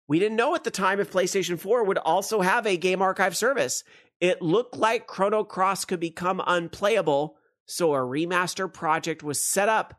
We 0.07 0.17
didn't 0.17 0.37
know 0.37 0.55
at 0.55 0.63
the 0.63 0.71
time 0.71 0.99
if 0.99 1.11
PlayStation 1.11 1.59
4 1.59 1.83
would 1.83 1.99
also 1.99 2.41
have 2.41 2.65
a 2.65 2.77
game 2.77 3.03
archive 3.03 3.37
service. 3.37 3.83
It 4.19 4.41
looked 4.41 4.75
like 4.75 5.05
Chrono 5.05 5.43
Cross 5.43 5.85
could 5.85 5.99
become 5.99 6.41
unplayable, 6.47 7.37
so 7.67 7.93
a 7.93 7.99
remaster 7.99 8.73
project 8.73 9.21
was 9.21 9.39
set 9.39 9.69
up. 9.69 9.93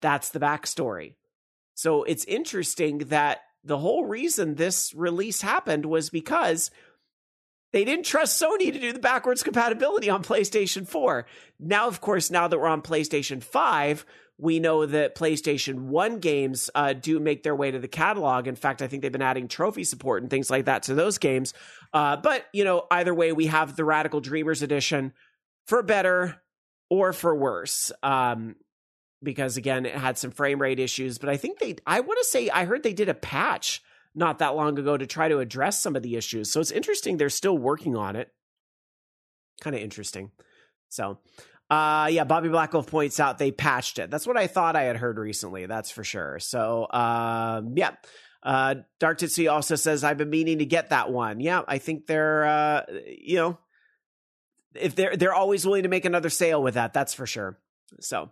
That's 0.00 0.30
the 0.30 0.40
backstory. 0.40 1.14
So 1.74 2.02
it's 2.02 2.24
interesting 2.24 2.98
that 3.10 3.38
the 3.62 3.78
whole 3.78 4.04
reason 4.06 4.56
this 4.56 4.92
release 4.96 5.42
happened 5.42 5.86
was 5.86 6.10
because 6.10 6.72
they 7.72 7.84
didn't 7.84 8.04
trust 8.04 8.40
Sony 8.40 8.72
to 8.72 8.78
do 8.78 8.92
the 8.92 8.98
backwards 8.98 9.42
compatibility 9.42 10.10
on 10.10 10.22
PlayStation 10.22 10.86
4. 10.86 11.26
Now, 11.58 11.88
of 11.88 12.00
course, 12.00 12.30
now 12.30 12.48
that 12.48 12.58
we're 12.58 12.66
on 12.66 12.82
PlayStation 12.82 13.42
5, 13.42 14.04
we 14.38 14.60
know 14.60 14.86
that 14.86 15.14
PlayStation 15.14 15.86
1 15.86 16.18
games 16.18 16.68
uh, 16.74 16.92
do 16.92 17.18
make 17.18 17.42
their 17.42 17.56
way 17.56 17.70
to 17.70 17.78
the 17.78 17.88
catalog. 17.88 18.46
In 18.46 18.56
fact, 18.56 18.82
I 18.82 18.88
think 18.88 19.02
they've 19.02 19.12
been 19.12 19.22
adding 19.22 19.48
trophy 19.48 19.84
support 19.84 20.22
and 20.22 20.30
things 20.30 20.50
like 20.50 20.66
that 20.66 20.84
to 20.84 20.94
those 20.94 21.18
games. 21.18 21.54
Uh, 21.94 22.16
but, 22.16 22.44
you 22.52 22.64
know, 22.64 22.86
either 22.90 23.14
way, 23.14 23.32
we 23.32 23.46
have 23.46 23.76
the 23.76 23.84
Radical 23.84 24.20
Dreamers 24.20 24.62
edition 24.62 25.12
for 25.66 25.82
better 25.82 26.40
or 26.90 27.12
for 27.12 27.34
worse. 27.34 27.92
Um, 28.02 28.56
because 29.22 29.56
again, 29.56 29.86
it 29.86 29.94
had 29.94 30.18
some 30.18 30.30
frame 30.30 30.60
rate 30.60 30.80
issues. 30.80 31.18
But 31.18 31.28
I 31.28 31.36
think 31.36 31.58
they, 31.58 31.76
I 31.86 32.00
want 32.00 32.18
to 32.20 32.28
say, 32.28 32.50
I 32.50 32.64
heard 32.64 32.82
they 32.82 32.92
did 32.92 33.08
a 33.08 33.14
patch 33.14 33.82
not 34.14 34.38
that 34.38 34.54
long 34.54 34.78
ago 34.78 34.96
to 34.96 35.06
try 35.06 35.28
to 35.28 35.38
address 35.38 35.80
some 35.80 35.96
of 35.96 36.02
the 36.02 36.16
issues. 36.16 36.50
So 36.50 36.60
it's 36.60 36.70
interesting 36.70 37.16
they're 37.16 37.30
still 37.30 37.56
working 37.56 37.96
on 37.96 38.16
it. 38.16 38.28
Kind 39.60 39.76
of 39.76 39.82
interesting. 39.82 40.30
So, 40.88 41.18
uh, 41.70 42.08
yeah, 42.10 42.24
Bobby 42.24 42.48
Blackwolf 42.48 42.86
points 42.86 43.18
out 43.20 43.38
they 43.38 43.50
patched 43.50 43.98
it. 43.98 44.10
That's 44.10 44.26
what 44.26 44.36
I 44.36 44.46
thought 44.46 44.76
I 44.76 44.82
had 44.82 44.96
heard 44.96 45.18
recently. 45.18 45.66
That's 45.66 45.90
for 45.90 46.04
sure. 46.04 46.38
So, 46.38 46.84
uh, 46.84 47.62
yeah. 47.74 47.92
Uh, 48.42 48.74
DarkTetsuya 49.00 49.52
also 49.52 49.76
says, 49.76 50.02
I've 50.02 50.18
been 50.18 50.28
meaning 50.28 50.58
to 50.58 50.66
get 50.66 50.90
that 50.90 51.12
one. 51.12 51.38
Yeah, 51.40 51.62
I 51.66 51.78
think 51.78 52.06
they're, 52.06 52.44
uh, 52.44 52.82
you 53.06 53.36
know, 53.36 53.58
if 54.74 54.96
they're, 54.96 55.16
they're 55.16 55.34
always 55.34 55.64
willing 55.64 55.84
to 55.84 55.88
make 55.88 56.04
another 56.04 56.28
sale 56.28 56.60
with 56.60 56.74
that. 56.74 56.92
That's 56.92 57.14
for 57.14 57.24
sure. 57.24 57.58
So, 58.00 58.30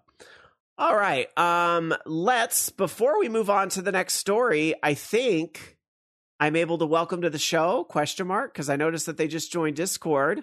all 0.80 0.96
right. 0.96 1.28
Um, 1.38 1.94
let's 2.06 2.70
before 2.70 3.20
we 3.20 3.28
move 3.28 3.50
on 3.50 3.68
to 3.70 3.82
the 3.82 3.92
next 3.92 4.14
story, 4.14 4.74
I 4.82 4.94
think 4.94 5.76
I'm 6.40 6.56
able 6.56 6.78
to 6.78 6.86
welcome 6.86 7.20
to 7.20 7.28
the 7.28 7.38
show 7.38 7.84
question 7.84 8.26
mark 8.26 8.54
because 8.54 8.70
I 8.70 8.76
noticed 8.76 9.04
that 9.04 9.18
they 9.18 9.28
just 9.28 9.52
joined 9.52 9.76
Discord. 9.76 10.42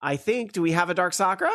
I 0.00 0.14
think 0.14 0.52
do 0.52 0.62
we 0.62 0.72
have 0.72 0.90
a 0.90 0.94
Dark 0.94 1.12
Sakura? 1.12 1.50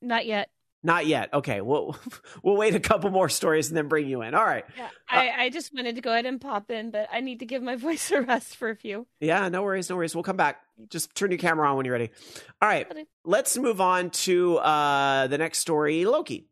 Not 0.00 0.26
yet. 0.26 0.48
Not 0.84 1.06
yet. 1.06 1.32
Okay, 1.32 1.62
we'll 1.62 1.96
we'll 2.42 2.56
wait 2.56 2.74
a 2.74 2.80
couple 2.80 3.10
more 3.10 3.30
stories 3.30 3.68
and 3.68 3.76
then 3.76 3.88
bring 3.88 4.06
you 4.06 4.20
in. 4.20 4.34
All 4.34 4.44
right. 4.44 4.64
Yeah, 4.76 4.90
I, 5.08 5.30
I 5.44 5.50
just 5.50 5.74
wanted 5.74 5.94
to 5.96 6.02
go 6.02 6.12
ahead 6.12 6.26
and 6.26 6.38
pop 6.38 6.70
in, 6.70 6.90
but 6.90 7.08
I 7.10 7.20
need 7.20 7.40
to 7.40 7.46
give 7.46 7.62
my 7.62 7.76
voice 7.88 8.10
a 8.10 8.20
rest 8.20 8.56
for 8.56 8.68
a 8.68 8.76
few. 8.76 9.06
Yeah, 9.18 9.48
no 9.48 9.62
worries, 9.62 9.88
no 9.88 9.96
worries. 9.96 10.14
We'll 10.14 10.24
come 10.24 10.36
back. 10.36 10.60
Just 10.90 11.14
turn 11.14 11.30
your 11.30 11.38
camera 11.38 11.68
on 11.70 11.76
when 11.76 11.86
you're 11.86 11.94
ready. 11.94 12.10
All 12.60 12.68
right. 12.68 12.86
Let's 13.24 13.56
move 13.56 13.80
on 13.80 14.10
to 14.10 14.58
uh 14.58 15.26
the 15.26 15.38
next 15.38 15.60
story, 15.60 16.04
Loki. 16.04 16.48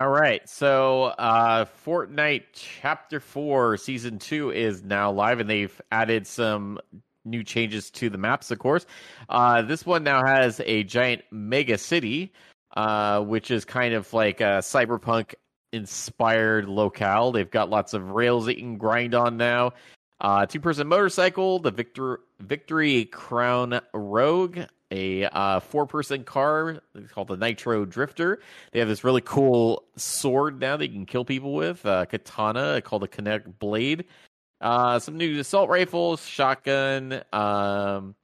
All 0.00 0.08
right. 0.08 0.46
So, 0.48 1.04
uh, 1.04 1.66
Fortnite 1.86 2.42
Chapter 2.52 3.20
4 3.20 3.76
Season 3.76 4.18
2 4.18 4.50
is 4.50 4.82
now 4.82 5.12
live, 5.12 5.38
and 5.38 5.48
they've 5.48 5.80
added 5.92 6.26
some 6.26 6.80
new 7.24 7.44
changes 7.44 7.90
to 7.90 8.10
the 8.10 8.18
maps, 8.18 8.50
of 8.50 8.58
course. 8.58 8.86
Uh, 9.28 9.62
this 9.62 9.86
one 9.86 10.02
now 10.02 10.24
has 10.26 10.60
a 10.64 10.82
giant 10.82 11.22
mega 11.30 11.78
city, 11.78 12.32
uh, 12.74 13.20
which 13.20 13.50
is 13.50 13.64
kind 13.64 13.94
of 13.94 14.12
like 14.12 14.40
a 14.40 14.60
cyberpunk 14.60 15.34
inspired 15.72 16.68
locale. 16.68 17.32
They've 17.32 17.50
got 17.50 17.70
lots 17.70 17.94
of 17.94 18.10
rails 18.10 18.46
that 18.46 18.56
you 18.56 18.62
can 18.62 18.78
grind 18.78 19.14
on 19.14 19.36
now. 19.36 19.72
Uh, 20.20 20.46
two 20.46 20.60
person 20.60 20.86
motorcycle, 20.86 21.58
the 21.58 21.70
Victor 21.70 22.20
Victory 22.40 23.04
Crown 23.06 23.80
Rogue, 23.92 24.60
a 24.90 25.24
uh, 25.24 25.60
four 25.60 25.86
person 25.86 26.24
car 26.24 26.80
called 27.10 27.28
the 27.28 27.36
Nitro 27.36 27.84
Drifter. 27.84 28.40
They 28.72 28.78
have 28.78 28.88
this 28.88 29.04
really 29.04 29.20
cool 29.20 29.84
sword 29.96 30.60
now 30.60 30.76
that 30.76 30.88
you 30.88 30.94
can 30.94 31.06
kill 31.06 31.24
people 31.24 31.52
with, 31.52 31.84
uh, 31.84 32.06
katana 32.06 32.80
called 32.80 33.02
the 33.02 33.08
Kinetic 33.08 33.58
Blade. 33.58 34.04
Uh, 34.60 34.98
some 34.98 35.16
new 35.16 35.40
assault 35.40 35.68
rifles, 35.68 36.24
shotgun. 36.24 37.22
Um, 37.32 38.14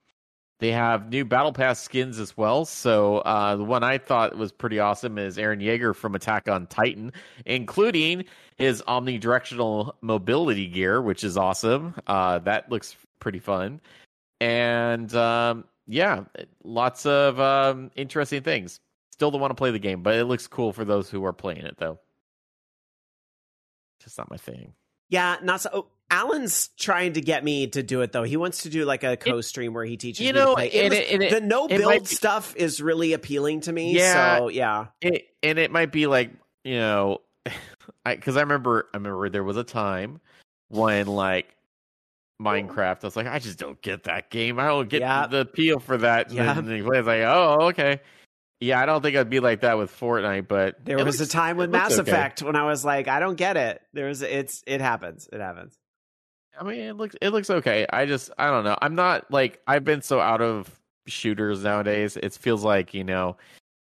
they 0.60 0.72
have 0.72 1.08
new 1.08 1.24
battle 1.24 1.52
pass 1.52 1.80
skins 1.80 2.18
as 2.18 2.36
well. 2.36 2.64
So 2.64 3.18
uh, 3.18 3.56
the 3.56 3.64
one 3.64 3.82
I 3.82 3.98
thought 3.98 4.36
was 4.36 4.52
pretty 4.52 4.78
awesome 4.78 5.18
is 5.18 5.36
Eren 5.36 5.62
Yeager 5.62 5.94
from 5.94 6.14
Attack 6.14 6.48
on 6.48 6.66
Titan, 6.66 7.12
including 7.46 8.24
his 8.56 8.82
omnidirectional 8.82 9.94
mobility 10.02 10.68
gear, 10.68 11.00
which 11.00 11.24
is 11.24 11.36
awesome. 11.36 11.94
Uh, 12.06 12.38
that 12.40 12.70
looks 12.70 12.94
pretty 13.18 13.38
fun. 13.38 13.80
And 14.40 15.12
um, 15.14 15.64
yeah, 15.86 16.24
lots 16.62 17.06
of 17.06 17.40
um, 17.40 17.90
interesting 17.96 18.42
things. 18.42 18.80
Still 19.12 19.30
don't 19.30 19.40
want 19.40 19.50
to 19.50 19.56
play 19.56 19.70
the 19.70 19.78
game, 19.78 20.02
but 20.02 20.14
it 20.14 20.24
looks 20.24 20.46
cool 20.46 20.72
for 20.72 20.84
those 20.84 21.10
who 21.10 21.24
are 21.24 21.32
playing 21.32 21.64
it, 21.64 21.76
though. 21.78 21.98
Just 24.02 24.16
not 24.16 24.30
my 24.30 24.36
thing. 24.36 24.72
Yeah, 25.10 25.36
not 25.42 25.60
so. 25.60 25.70
Oh, 25.72 25.86
Alan's 26.10 26.68
trying 26.78 27.12
to 27.14 27.20
get 27.20 27.44
me 27.44 27.66
to 27.68 27.82
do 27.82 28.00
it 28.00 28.12
though. 28.12 28.22
He 28.24 28.36
wants 28.36 28.62
to 28.64 28.68
do 28.70 28.84
like 28.84 29.04
a 29.04 29.16
co-stream 29.16 29.72
where 29.74 29.84
he 29.84 29.96
teaches 29.96 30.26
you 30.26 30.32
me 30.32 30.38
know, 30.40 30.48
to 30.50 30.54
play. 30.54 30.66
It 30.68 30.90
was- 30.90 30.98
it- 30.98 31.22
it- 31.22 31.30
the 31.30 31.40
no 31.40 31.68
build 31.68 32.00
be- 32.02 32.04
stuff 32.06 32.54
is 32.56 32.80
really 32.82 33.12
appealing 33.12 33.60
to 33.62 33.72
me. 33.72 33.92
Yeah. 33.96 34.38
So 34.38 34.48
yeah, 34.48 34.86
It, 35.00 35.26
and 35.42 35.58
it 35.58 35.70
might 35.70 35.92
be 35.92 36.06
like 36.06 36.32
you 36.64 36.76
know, 36.76 37.20
because 38.04 38.36
I, 38.36 38.40
remember 38.40 38.88
I 38.92 38.96
remember 38.98 39.28
there 39.30 39.44
was 39.44 39.56
a 39.56 39.64
time 39.64 40.20
when 40.68 41.06
like 41.06 41.54
Minecraft, 42.42 43.04
I 43.04 43.06
was 43.06 43.16
like, 43.16 43.26
I 43.26 43.38
just 43.38 43.58
don't 43.58 43.80
get 43.82 44.04
that 44.04 44.30
game. 44.30 44.58
I 44.58 44.66
don't 44.66 44.88
get 44.88 45.00
Yeah. 45.00 45.26
the 45.26 45.40
appeal 45.40 45.78
for 45.78 45.98
that. 45.98 46.32
Yeah. 46.32 46.56
And 46.58 46.66
then 46.66 46.76
you 46.76 46.84
play, 46.84 46.98
it's 46.98 47.06
like, 47.06 47.20
oh, 47.22 47.56
okay. 47.68 48.00
Yeah, 48.62 48.80
I 48.80 48.86
don't 48.86 49.00
think 49.02 49.16
I'd 49.16 49.30
be 49.30 49.40
like 49.40 49.60
that 49.60 49.78
with 49.78 49.90
Fortnite, 49.90 50.48
but 50.48 50.84
there 50.84 50.96
was 51.02 51.18
looks- 51.18 51.30
a 51.30 51.32
time 51.32 51.56
with 51.56 51.70
Mass 51.70 51.98
okay. 51.98 52.10
Effect 52.10 52.42
when 52.42 52.56
I 52.56 52.64
was 52.64 52.84
like, 52.84 53.08
I 53.08 53.20
don't 53.20 53.36
get 53.36 53.56
it. 53.56 53.80
There's 53.92 54.22
it's 54.22 54.62
it 54.66 54.80
happens. 54.80 55.28
It 55.32 55.40
happens. 55.40 55.74
I 56.60 56.64
mean, 56.64 56.80
it 56.80 56.96
looks 56.96 57.16
it 57.22 57.30
looks 57.30 57.48
okay. 57.48 57.86
I 57.90 58.04
just 58.04 58.30
I 58.38 58.50
don't 58.50 58.64
know. 58.64 58.76
I'm 58.80 58.94
not 58.94 59.30
like 59.30 59.60
I've 59.66 59.84
been 59.84 60.02
so 60.02 60.20
out 60.20 60.42
of 60.42 60.78
shooters 61.06 61.64
nowadays. 61.64 62.18
It 62.18 62.34
feels 62.34 62.62
like 62.62 62.92
you 62.92 63.02
know 63.02 63.38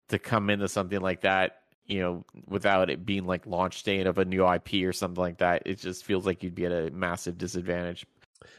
to 0.09 0.19
come 0.19 0.49
into 0.49 0.69
something 0.69 1.01
like 1.01 1.21
that, 1.21 1.61
you 1.87 2.01
know, 2.01 2.25
without 2.49 2.89
it 2.89 3.05
being 3.05 3.27
like 3.27 3.47
launch 3.47 3.83
date 3.83 4.07
of 4.07 4.17
a 4.17 4.25
new 4.25 4.51
IP 4.51 4.85
or 4.85 4.93
something 4.93 5.21
like 5.21 5.39
that. 5.39 5.63
It 5.67 5.79
just 5.79 6.05
feels 6.05 6.25
like 6.25 6.43
you'd 6.43 6.55
be 6.55 6.65
at 6.65 6.73
a 6.73 6.91
massive 6.91 7.37
disadvantage. 7.37 8.07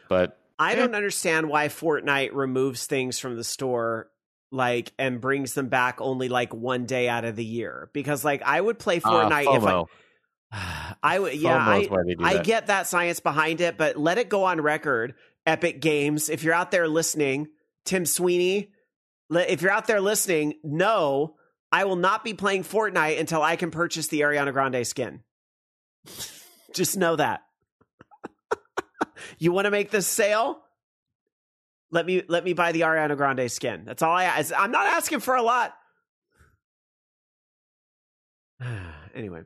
But 0.10 0.38
I 0.60 0.76
don't 0.76 0.96
understand 0.96 1.50
why 1.50 1.68
Fortnite 1.68 2.34
removes 2.34 2.86
things 2.86 3.18
from 3.18 3.36
the 3.36 3.44
store 3.44 4.10
like 4.52 4.94
and 5.00 5.20
brings 5.20 5.56
them 5.56 5.68
back 5.68 6.00
only 6.00 6.30
like 6.30 6.54
one 6.54 6.86
day 6.86 7.10
out 7.10 7.26
of 7.26 7.36
the 7.36 7.44
year 7.44 7.90
because 7.92 8.24
like 8.24 8.44
I 8.44 8.62
would 8.62 8.78
play 8.78 8.98
uh, 8.98 9.10
Fortnite 9.10 9.58
if 9.58 9.64
I. 9.64 9.84
I 11.04 11.20
would 11.20 11.34
yeah 11.36 11.58
I 11.58 11.80
is 11.80 11.90
why 11.90 12.04
they 12.06 12.16
do 12.16 12.24
I 12.24 12.42
get 12.42 12.68
that 12.68 12.88
science 12.88 13.20
behind 13.20 13.62
it, 13.62 13.78
but 13.78 13.98
let 13.98 14.18
it 14.18 14.30
go 14.30 14.44
on 14.46 14.62
record. 14.62 15.16
Epic 15.46 15.82
Games, 15.82 16.30
if 16.30 16.44
you're 16.44 16.54
out 16.54 16.72
there 16.72 16.88
listening, 16.88 17.50
Tim 17.84 18.06
Sweeney, 18.06 18.72
if 19.30 19.62
you're 19.62 19.72
out 19.72 19.88
there 19.88 20.00
listening, 20.00 20.54
no, 20.64 21.36
I 21.70 21.84
will 21.84 21.98
not 21.98 22.24
be 22.24 22.34
playing 22.34 22.64
Fortnite 22.64 23.20
until 23.20 23.42
I 23.42 23.58
can 23.58 23.70
purchase 23.70 24.08
the 24.08 24.22
Ariana 24.22 24.54
Grande 24.54 24.88
skin. 24.88 25.22
Just 26.74 26.96
know 26.98 27.18
that. 27.18 27.42
you 29.38 29.52
want 29.52 29.66
to 29.66 29.72
make 29.72 29.92
this 29.92 30.08
sale? 30.08 30.60
Let 31.92 32.06
me 32.06 32.24
let 32.28 32.44
me 32.44 32.54
buy 32.54 32.72
the 32.72 32.82
Ariana 32.82 33.18
Grande 33.18 33.52
skin. 33.52 33.84
That's 33.86 34.02
all 34.02 34.14
I 34.14 34.24
ask. 34.24 34.54
I'm 34.58 34.72
not 34.72 34.88
asking 34.88 35.20
for 35.20 35.36
a 35.36 35.44
lot. 35.44 35.76
anyway. 39.14 39.42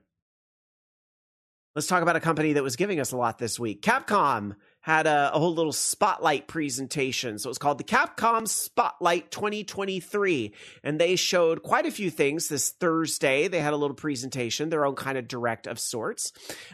Let's 1.77 1.85
talk 1.85 2.01
about 2.01 2.15
a 2.15 2.19
company 2.19 2.53
that 2.53 2.63
was 2.63 2.75
giving 2.75 2.99
us 2.99 3.11
a 3.11 3.17
lot 3.17 3.37
this 3.37 3.59
week. 3.59 3.83
Capcom 3.83 4.55
had 4.87 5.05
a, 5.05 5.35
a 5.35 5.37
whole 5.37 5.53
little 5.53 5.73
spotlight 5.73 6.47
presentation. 6.47 7.37
So 7.37 7.49
it 7.49 7.51
was 7.51 7.57
called 7.57 7.77
the 7.77 7.83
Capcom 7.83 8.47
Spotlight 8.47 9.31
2023. 9.31 10.53
And 10.81 10.97
they 10.97 11.17
showed 11.17 11.61
quite 11.61 11.85
a 11.85 11.91
few 11.91 12.09
things 12.09 12.47
this 12.47 12.69
Thursday. 12.69 13.49
They 13.49 13.59
had 13.59 13.73
a 13.73 13.75
little 13.75 13.97
presentation, 13.97 14.69
their 14.69 14.85
own 14.85 14.95
kind 14.95 15.17
of 15.17 15.27
direct 15.27 15.67
of 15.67 15.77
sorts. 15.77 16.31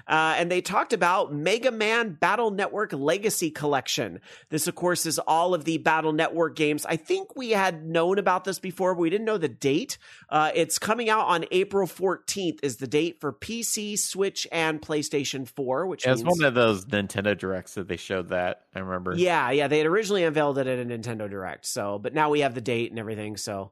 Uh, 0.08 0.36
and 0.38 0.52
they 0.52 0.62
talked 0.62 0.94
about 0.94 1.34
Mega 1.34 1.72
Man 1.72 2.14
Battle 2.14 2.52
Network 2.52 2.94
Legacy 2.94 3.50
Collection. 3.50 4.20
This, 4.50 4.68
of 4.68 4.76
course, 4.76 5.08
is 5.08 5.18
all 5.18 5.56
of 5.56 5.66
the 5.66 5.80
Battle 5.80 6.14
Network 6.14 6.56
games. 6.56 6.86
I 6.86 6.98
think 6.98 7.36
we 7.36 7.50
had 7.50 7.84
known 7.84 8.20
about 8.20 8.44
this 8.44 8.60
before, 8.60 8.94
but 8.94 9.02
we 9.02 9.10
didn't 9.10 9.26
know 9.26 9.40
the 9.40 9.50
date. 9.50 9.98
Uh, 10.30 10.52
it's 10.54 10.78
coming 10.78 11.10
out 11.10 11.26
on 11.26 11.46
April 11.50 11.88
14th, 11.88 12.60
is 12.62 12.78
the 12.78 12.86
date 12.86 13.20
for 13.20 13.34
PC, 13.34 13.98
Switch, 13.98 14.46
and 14.52 14.80
PlayStation 14.80 15.48
4, 15.48 15.88
which 15.88 16.06
was 16.06 16.24
means. 16.24 16.40
one 16.40 16.48
of 16.48 16.54
those 16.54 16.86
Nintendo 16.86 17.36
directs 17.36 17.74
that 17.74 17.88
they 17.88 18.03
showed 18.04 18.30
that. 18.30 18.62
I 18.76 18.80
remember. 18.80 19.16
Yeah, 19.16 19.50
yeah, 19.52 19.68
they 19.68 19.78
had 19.80 19.88
originally 19.88 20.24
unveiled 20.24 20.58
it 20.58 20.68
at 20.68 20.80
a 20.80 20.86
Nintendo 20.86 21.30
Direct. 21.30 21.66
So, 21.66 21.98
but 22.00 22.14
now 22.14 22.30
we 22.30 22.42
have 22.42 22.54
the 22.56 22.62
date 22.62 22.92
and 22.92 23.00
everything. 23.00 23.38
So, 23.38 23.72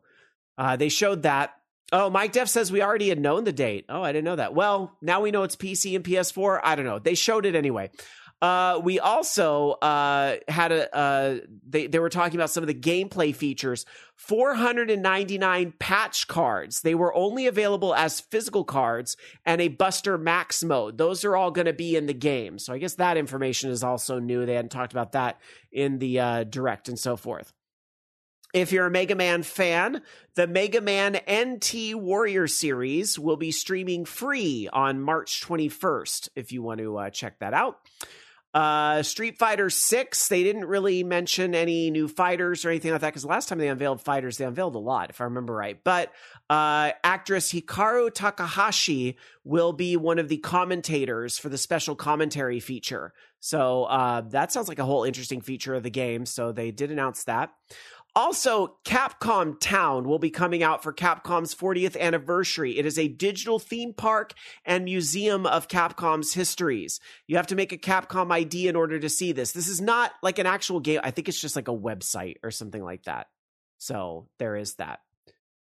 Uh, 0.57 0.75
they 0.75 0.89
showed 0.89 1.23
that. 1.23 1.51
Oh, 1.93 2.09
Mike 2.09 2.31
Deft 2.31 2.49
says 2.49 2.71
we 2.71 2.81
already 2.81 3.09
had 3.09 3.19
known 3.19 3.43
the 3.43 3.51
date. 3.51 3.85
Oh, 3.89 4.01
I 4.01 4.11
didn't 4.13 4.25
know 4.25 4.37
that. 4.37 4.53
Well, 4.53 4.97
now 5.01 5.21
we 5.21 5.31
know 5.31 5.43
it's 5.43 5.55
PC 5.57 5.95
and 5.95 6.05
PS4. 6.05 6.61
I 6.63 6.75
don't 6.75 6.85
know. 6.85 6.99
They 6.99 7.15
showed 7.15 7.45
it 7.45 7.53
anyway. 7.55 7.89
Uh, 8.41 8.79
we 8.83 8.99
also 8.99 9.71
uh, 9.83 10.37
had 10.47 10.71
a 10.71 10.95
uh, 10.95 11.37
they 11.67 11.85
they 11.85 11.99
were 11.99 12.09
talking 12.09 12.35
about 12.35 12.49
some 12.49 12.63
of 12.63 12.67
the 12.67 12.73
gameplay 12.73 13.35
features. 13.35 13.85
499 14.15 15.73
patch 15.79 16.27
cards. 16.27 16.81
They 16.81 16.93
were 16.93 17.13
only 17.15 17.47
available 17.47 17.95
as 17.95 18.19
physical 18.19 18.63
cards 18.63 19.17
and 19.45 19.59
a 19.59 19.67
Buster 19.67 20.17
Max 20.17 20.63
mode. 20.63 20.97
Those 20.99 21.25
are 21.25 21.35
all 21.35 21.49
going 21.49 21.65
to 21.65 21.73
be 21.73 21.95
in 21.95 22.05
the 22.05 22.13
game. 22.13 22.59
So 22.59 22.71
I 22.71 22.77
guess 22.77 22.95
that 22.95 23.17
information 23.17 23.71
is 23.71 23.83
also 23.83 24.19
new. 24.19 24.45
They 24.45 24.53
hadn't 24.53 24.69
talked 24.69 24.93
about 24.93 25.13
that 25.13 25.39
in 25.71 25.97
the 25.97 26.19
uh, 26.19 26.43
direct 26.43 26.87
and 26.87 26.99
so 26.99 27.15
forth. 27.17 27.51
If 28.53 28.71
you're 28.71 28.85
a 28.85 28.91
Mega 28.91 29.15
Man 29.15 29.43
fan, 29.43 30.01
the 30.35 30.45
Mega 30.45 30.81
Man 30.81 31.19
NT 31.29 31.95
Warrior 31.95 32.47
series 32.47 33.17
will 33.17 33.37
be 33.37 33.51
streaming 33.51 34.05
free 34.05 34.67
on 34.71 35.01
March 35.01 35.41
21st 35.41 36.29
if 36.35 36.51
you 36.51 36.61
want 36.61 36.79
to 36.79 36.97
uh, 36.97 37.09
check 37.09 37.39
that 37.39 37.53
out. 37.53 37.79
Uh, 38.53 39.01
Street 39.01 39.37
Fighter 39.37 39.69
6, 39.69 40.27
they 40.27 40.43
didn't 40.43 40.65
really 40.65 41.03
mention 41.03 41.55
any 41.55 41.89
new 41.89 42.09
fighters 42.09 42.65
or 42.65 42.69
anything 42.69 42.91
like 42.91 43.01
that 43.01 43.09
because 43.09 43.23
last 43.23 43.47
time 43.47 43.59
they 43.59 43.69
unveiled 43.69 44.01
fighters, 44.01 44.37
they 44.37 44.45
unveiled 44.45 44.75
a 44.75 44.79
lot, 44.79 45.09
if 45.09 45.21
I 45.21 45.23
remember 45.25 45.53
right. 45.53 45.81
But 45.81 46.11
uh, 46.49 46.91
actress 47.03 47.53
Hikaru 47.53 48.13
Takahashi 48.13 49.17
will 49.45 49.71
be 49.71 49.95
one 49.95 50.19
of 50.19 50.27
the 50.27 50.37
commentators 50.37 51.37
for 51.37 51.47
the 51.47 51.57
special 51.57 51.95
commentary 51.95 52.59
feature. 52.59 53.13
So 53.39 53.85
uh, 53.85 54.21
that 54.29 54.51
sounds 54.51 54.67
like 54.67 54.79
a 54.79 54.85
whole 54.85 55.05
interesting 55.05 55.41
feature 55.41 55.73
of 55.73 55.83
the 55.83 55.89
game. 55.89 56.25
So 56.25 56.51
they 56.51 56.71
did 56.71 56.91
announce 56.91 57.23
that. 57.23 57.51
Also, 58.13 58.75
Capcom 58.83 59.57
Town 59.59 60.05
will 60.05 60.19
be 60.19 60.29
coming 60.29 60.61
out 60.63 60.83
for 60.83 60.91
Capcom's 60.91 61.55
40th 61.55 61.97
anniversary. 61.97 62.77
It 62.77 62.85
is 62.85 62.99
a 62.99 63.07
digital 63.07 63.57
theme 63.57 63.93
park 63.93 64.33
and 64.65 64.83
museum 64.83 65.45
of 65.45 65.69
Capcom's 65.69 66.33
histories. 66.33 66.99
You 67.27 67.37
have 67.37 67.47
to 67.47 67.55
make 67.55 67.71
a 67.71 67.77
Capcom 67.77 68.29
ID 68.29 68.67
in 68.67 68.75
order 68.75 68.99
to 68.99 69.07
see 69.07 69.31
this. 69.31 69.53
This 69.53 69.69
is 69.69 69.79
not 69.79 70.11
like 70.21 70.39
an 70.39 70.45
actual 70.45 70.81
game. 70.81 70.99
I 71.03 71.11
think 71.11 71.29
it's 71.29 71.39
just 71.39 71.55
like 71.55 71.69
a 71.69 71.77
website 71.77 72.35
or 72.43 72.51
something 72.51 72.83
like 72.83 73.03
that. 73.03 73.27
So 73.77 74.27
there 74.39 74.57
is 74.57 74.75
that. 74.75 74.99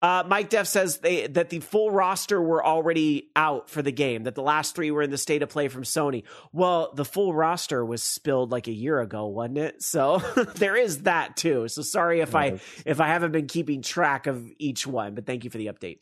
Uh, 0.05 0.22
Mike 0.26 0.50
Deft 0.50 0.68
says 0.68 0.98
they, 0.98 1.28
that 1.28 1.48
the 1.48 1.61
full 1.61 1.90
roster 1.90 2.38
were 2.38 2.62
already 2.62 3.30
out 3.34 3.70
for 3.70 3.80
the 3.80 3.90
game, 3.90 4.24
that 4.24 4.34
the 4.34 4.42
last 4.42 4.74
three 4.74 4.90
were 4.90 5.00
in 5.00 5.11
the 5.11 5.16
state 5.16 5.42
of 5.42 5.48
play 5.48 5.68
from 5.68 5.82
Sony. 5.82 6.24
Well, 6.52 6.92
the 6.92 7.07
full 7.07 7.32
roster 7.32 7.82
was 7.82 8.02
spilled 8.02 8.52
like 8.52 8.68
a 8.68 8.72
year 8.72 9.00
ago, 9.00 9.28
wasn't 9.28 9.57
it? 9.57 9.82
So 9.82 10.18
there 10.57 10.76
is 10.76 11.05
that 11.05 11.38
too. 11.38 11.68
So 11.68 11.80
sorry 11.80 12.20
if 12.20 12.34
I 12.34 12.61
if 12.84 13.00
I 13.00 13.09
haven't 13.09 13.32
been 13.32 13.46
keeping 13.46 13.80
track 13.80 14.26
of 14.26 14.46
each 14.59 14.86
one, 14.86 15.14
but 15.14 15.24
thank 15.24 15.42
you 15.42 15.48
for 15.48 15.57
the 15.57 15.68
update. 15.68 16.00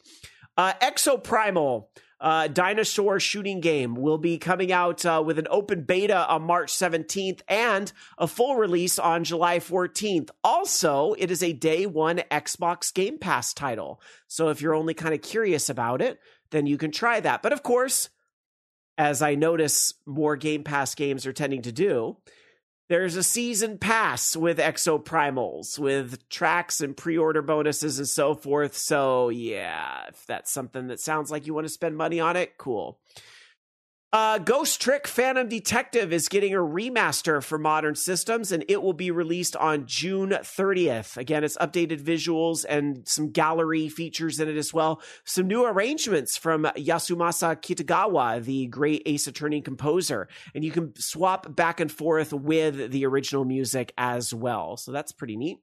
Uh, 0.56 0.72
Exoprimal 0.82 1.84
uh, 2.22 2.46
dinosaur 2.46 3.18
shooting 3.18 3.60
game 3.60 3.96
will 3.96 4.16
be 4.16 4.38
coming 4.38 4.70
out 4.70 5.04
uh, 5.04 5.20
with 5.26 5.40
an 5.40 5.48
open 5.50 5.82
beta 5.82 6.26
on 6.28 6.42
March 6.42 6.72
17th 6.72 7.40
and 7.48 7.92
a 8.16 8.28
full 8.28 8.54
release 8.54 8.96
on 8.96 9.24
July 9.24 9.58
14th. 9.58 10.30
Also, 10.44 11.14
it 11.18 11.32
is 11.32 11.42
a 11.42 11.52
day 11.52 11.84
one 11.84 12.22
Xbox 12.30 12.94
Game 12.94 13.18
Pass 13.18 13.52
title. 13.52 14.00
So 14.28 14.50
if 14.50 14.62
you're 14.62 14.74
only 14.74 14.94
kind 14.94 15.14
of 15.14 15.20
curious 15.20 15.68
about 15.68 16.00
it, 16.00 16.20
then 16.52 16.66
you 16.66 16.78
can 16.78 16.92
try 16.92 17.18
that. 17.18 17.42
But 17.42 17.52
of 17.52 17.64
course, 17.64 18.08
as 18.96 19.20
I 19.20 19.34
notice 19.34 19.94
more 20.06 20.36
Game 20.36 20.62
Pass 20.62 20.94
games 20.94 21.26
are 21.26 21.32
tending 21.32 21.62
to 21.62 21.72
do, 21.72 22.18
there's 22.88 23.16
a 23.16 23.22
season 23.22 23.78
pass 23.78 24.36
with 24.36 24.58
Exoprimals 24.58 25.78
with 25.78 26.28
tracks 26.28 26.80
and 26.80 26.96
pre-order 26.96 27.42
bonuses 27.42 27.98
and 27.98 28.08
so 28.08 28.34
forth. 28.34 28.76
So 28.76 29.28
yeah, 29.28 30.06
if 30.08 30.26
that's 30.26 30.50
something 30.52 30.88
that 30.88 31.00
sounds 31.00 31.30
like 31.30 31.46
you 31.46 31.54
want 31.54 31.66
to 31.66 31.72
spend 31.72 31.96
money 31.96 32.20
on 32.20 32.36
it, 32.36 32.58
cool. 32.58 32.98
Uh, 34.12 34.36
Ghost 34.36 34.82
Trick 34.82 35.06
Phantom 35.08 35.48
Detective 35.48 36.12
is 36.12 36.28
getting 36.28 36.52
a 36.52 36.58
remaster 36.58 37.42
for 37.42 37.56
modern 37.56 37.94
systems, 37.94 38.52
and 38.52 38.62
it 38.68 38.82
will 38.82 38.92
be 38.92 39.10
released 39.10 39.56
on 39.56 39.86
June 39.86 40.32
30th. 40.32 41.16
Again, 41.16 41.44
it's 41.44 41.56
updated 41.56 42.02
visuals 42.02 42.66
and 42.68 43.08
some 43.08 43.30
gallery 43.30 43.88
features 43.88 44.38
in 44.38 44.50
it 44.50 44.58
as 44.58 44.74
well. 44.74 45.00
Some 45.24 45.48
new 45.48 45.64
arrangements 45.64 46.36
from 46.36 46.64
Yasumasa 46.64 47.56
Kitagawa, 47.56 48.44
the 48.44 48.66
great 48.66 49.02
Ace 49.06 49.26
Attorney 49.28 49.62
composer, 49.62 50.28
and 50.54 50.62
you 50.62 50.72
can 50.72 50.92
swap 50.98 51.56
back 51.56 51.80
and 51.80 51.90
forth 51.90 52.34
with 52.34 52.90
the 52.90 53.06
original 53.06 53.46
music 53.46 53.94
as 53.96 54.34
well. 54.34 54.76
So 54.76 54.92
that's 54.92 55.12
pretty 55.12 55.38
neat. 55.38 55.60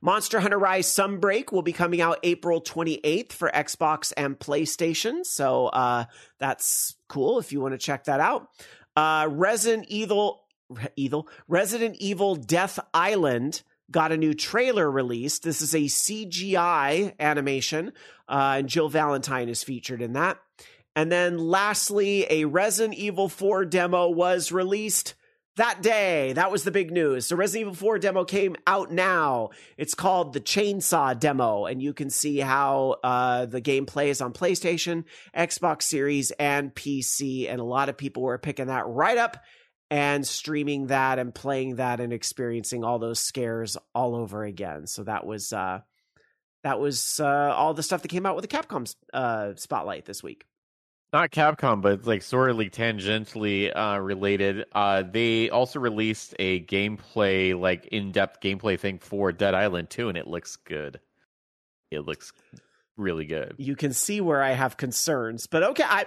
Monster 0.00 0.40
Hunter 0.40 0.58
Rise 0.58 0.86
Sunbreak 0.86 1.52
will 1.52 1.62
be 1.62 1.72
coming 1.72 2.00
out 2.00 2.18
April 2.22 2.60
28th 2.60 3.32
for 3.32 3.50
Xbox 3.50 4.12
and 4.16 4.38
PlayStation. 4.38 5.24
So 5.24 5.66
uh, 5.66 6.04
that's 6.38 6.96
cool 7.08 7.38
if 7.38 7.52
you 7.52 7.60
want 7.60 7.72
to 7.72 7.78
check 7.78 8.04
that 8.04 8.20
out. 8.20 8.48
Uh, 8.96 9.28
Resident 9.30 9.86
Evil, 9.88 10.44
Evil, 10.96 11.28
Resident 11.46 11.96
Evil 11.98 12.34
Death 12.36 12.78
Island 12.92 13.62
got 13.90 14.12
a 14.12 14.16
new 14.16 14.34
trailer 14.34 14.90
released. 14.90 15.42
This 15.42 15.62
is 15.62 15.74
a 15.74 15.82
CGI 15.82 17.14
animation, 17.18 17.92
uh, 18.28 18.56
and 18.58 18.68
Jill 18.68 18.88
Valentine 18.88 19.48
is 19.48 19.62
featured 19.62 20.02
in 20.02 20.14
that. 20.14 20.38
And 20.94 21.12
then 21.12 21.38
lastly, 21.38 22.26
a 22.28 22.44
Resident 22.44 22.98
Evil 22.98 23.28
4 23.28 23.64
demo 23.66 24.08
was 24.08 24.50
released 24.50 25.14
that 25.58 25.82
day. 25.82 26.32
That 26.32 26.50
was 26.50 26.64
the 26.64 26.70
big 26.70 26.90
news. 26.90 27.26
So 27.26 27.36
Resident 27.36 27.68
Evil 27.68 27.74
4 27.74 27.98
demo 27.98 28.24
came 28.24 28.56
out 28.66 28.90
now. 28.90 29.50
It's 29.76 29.94
called 29.94 30.32
the 30.32 30.40
Chainsaw 30.40 31.18
demo, 31.18 31.66
and 31.66 31.80
you 31.80 31.92
can 31.92 32.10
see 32.10 32.38
how 32.38 32.96
uh, 33.04 33.46
the 33.46 33.60
game 33.60 33.86
plays 33.86 34.20
on 34.20 34.32
PlayStation, 34.32 35.04
Xbox 35.36 35.82
Series, 35.82 36.30
and 36.32 36.74
PC. 36.74 37.48
And 37.48 37.60
a 37.60 37.64
lot 37.64 37.88
of 37.88 37.96
people 37.96 38.22
were 38.22 38.38
picking 38.38 38.66
that 38.66 38.86
right 38.86 39.18
up 39.18 39.36
and 39.90 40.26
streaming 40.26 40.88
that 40.88 41.18
and 41.18 41.34
playing 41.34 41.76
that 41.76 42.00
and 42.00 42.12
experiencing 42.12 42.84
all 42.84 42.98
those 42.98 43.20
scares 43.20 43.76
all 43.94 44.14
over 44.14 44.44
again. 44.44 44.86
So 44.86 45.04
that 45.04 45.26
was 45.26 45.52
uh, 45.52 45.80
that 46.64 46.80
was 46.80 47.20
uh, 47.20 47.54
all 47.54 47.74
the 47.74 47.82
stuff 47.82 48.02
that 48.02 48.08
came 48.08 48.26
out 48.26 48.36
with 48.36 48.48
the 48.48 48.56
Capcom 48.56 48.92
uh, 49.12 49.52
spotlight 49.56 50.04
this 50.04 50.22
week 50.22 50.44
not 51.12 51.30
Capcom, 51.30 51.80
but 51.80 52.06
like 52.06 52.22
sort 52.22 52.50
of 52.50 52.58
like 52.58 52.72
tangentially 52.72 53.74
uh, 53.74 53.98
related. 53.98 54.66
Uh, 54.72 55.02
they 55.02 55.50
also 55.50 55.80
released 55.80 56.34
a 56.38 56.60
gameplay, 56.64 57.58
like 57.58 57.86
in-depth 57.86 58.40
gameplay 58.40 58.78
thing 58.78 58.98
for 58.98 59.32
Dead 59.32 59.54
Island 59.54 59.90
2, 59.90 60.08
and 60.08 60.18
it 60.18 60.26
looks 60.26 60.56
good. 60.56 61.00
It 61.90 62.00
looks 62.00 62.32
really 62.96 63.24
good. 63.24 63.54
You 63.56 63.76
can 63.76 63.92
see 63.92 64.20
where 64.20 64.42
I 64.42 64.50
have 64.50 64.76
concerns, 64.76 65.46
but 65.46 65.62
okay. 65.62 65.84
I 65.84 66.06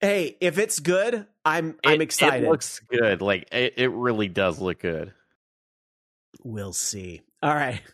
hey, 0.00 0.36
if 0.40 0.58
it's 0.58 0.78
good, 0.78 1.26
I'm 1.44 1.70
it, 1.70 1.88
I'm 1.88 2.00
excited. 2.00 2.44
It 2.44 2.50
looks 2.50 2.80
good. 2.90 3.20
Like 3.20 3.48
it, 3.52 3.74
it 3.76 3.90
really 3.90 4.28
does 4.28 4.58
look 4.60 4.80
good. 4.80 5.12
We'll 6.42 6.72
see. 6.72 7.22
All 7.42 7.54
right. 7.54 7.82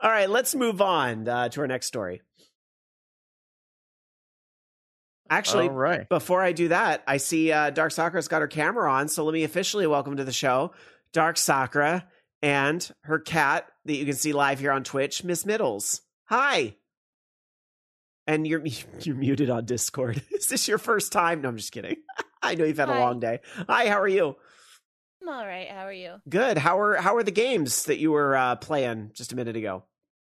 All 0.00 0.10
right, 0.10 0.30
let's 0.30 0.54
move 0.54 0.80
on 0.80 1.26
uh, 1.26 1.48
to 1.48 1.60
our 1.60 1.66
next 1.66 1.86
story. 1.86 2.22
Actually, 5.30 5.68
right. 5.68 6.08
before 6.08 6.42
I 6.42 6.52
do 6.52 6.68
that, 6.68 7.02
I 7.06 7.18
see 7.18 7.52
uh, 7.52 7.70
Dark 7.70 7.92
Sakura's 7.92 8.28
got 8.28 8.40
her 8.40 8.48
camera 8.48 8.90
on, 8.90 9.08
so 9.08 9.24
let 9.24 9.32
me 9.32 9.44
officially 9.44 9.86
welcome 9.86 10.16
to 10.16 10.24
the 10.24 10.32
show 10.32 10.72
Dark 11.12 11.36
Sakura 11.36 12.06
and 12.42 12.90
her 13.02 13.18
cat 13.18 13.66
that 13.84 13.94
you 13.94 14.04
can 14.04 14.14
see 14.14 14.32
live 14.32 14.60
here 14.60 14.72
on 14.72 14.84
Twitch, 14.84 15.24
Miss 15.24 15.44
Middles. 15.44 16.02
Hi. 16.26 16.76
And 18.26 18.46
you're 18.46 18.64
you're 19.00 19.16
muted 19.16 19.50
on 19.50 19.64
Discord. 19.64 20.22
Is 20.30 20.46
this 20.46 20.68
your 20.68 20.78
first 20.78 21.12
time? 21.12 21.42
No, 21.42 21.48
I'm 21.48 21.56
just 21.56 21.72
kidding. 21.72 21.96
I 22.42 22.54
know 22.54 22.64
you've 22.64 22.78
had 22.78 22.88
Hi. 22.88 22.96
a 22.96 23.00
long 23.00 23.20
day. 23.20 23.40
Hi, 23.68 23.88
how 23.88 24.00
are 24.00 24.08
you? 24.08 24.36
I'm 25.20 25.28
all 25.28 25.46
right. 25.46 25.68
How 25.68 25.84
are 25.84 25.92
you? 25.92 26.14
Good. 26.28 26.58
How 26.58 26.78
are 26.78 26.96
how 26.96 27.16
are 27.16 27.22
the 27.22 27.30
games 27.30 27.84
that 27.84 27.98
you 27.98 28.12
were 28.12 28.36
uh, 28.36 28.56
playing 28.56 29.10
just 29.14 29.32
a 29.32 29.36
minute 29.36 29.56
ago? 29.56 29.84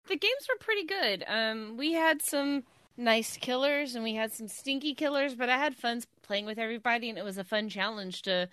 The 0.08 0.16
games 0.16 0.48
were 0.48 0.58
pretty 0.60 0.86
good. 0.86 1.24
Um, 1.28 1.76
we 1.78 1.94
had 1.94 2.22
some 2.22 2.64
nice 3.00 3.38
killers 3.38 3.96
and 3.96 4.04
we 4.04 4.14
had 4.14 4.32
some 4.32 4.48
stinky 4.48 4.94
killers, 4.94 5.34
but 5.34 5.50
I 5.50 5.58
had 5.58 5.76
fun 5.76 6.02
playing 6.22 6.46
with 6.46 6.60
everybody, 6.60 7.10
and 7.10 7.18
it 7.18 7.24
was 7.24 7.38
a 7.38 7.44
fun 7.44 7.70
challenge 7.70 8.22
to 8.24 8.50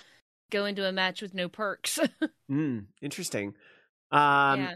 go 0.50 0.64
into 0.64 0.86
a 0.88 0.92
match 0.92 1.20
with 1.20 1.34
no 1.34 1.48
perks. 1.48 1.98
Hmm. 2.48 2.78
interesting. 3.02 3.54
Um, 4.12 4.60
yeah. 4.60 4.74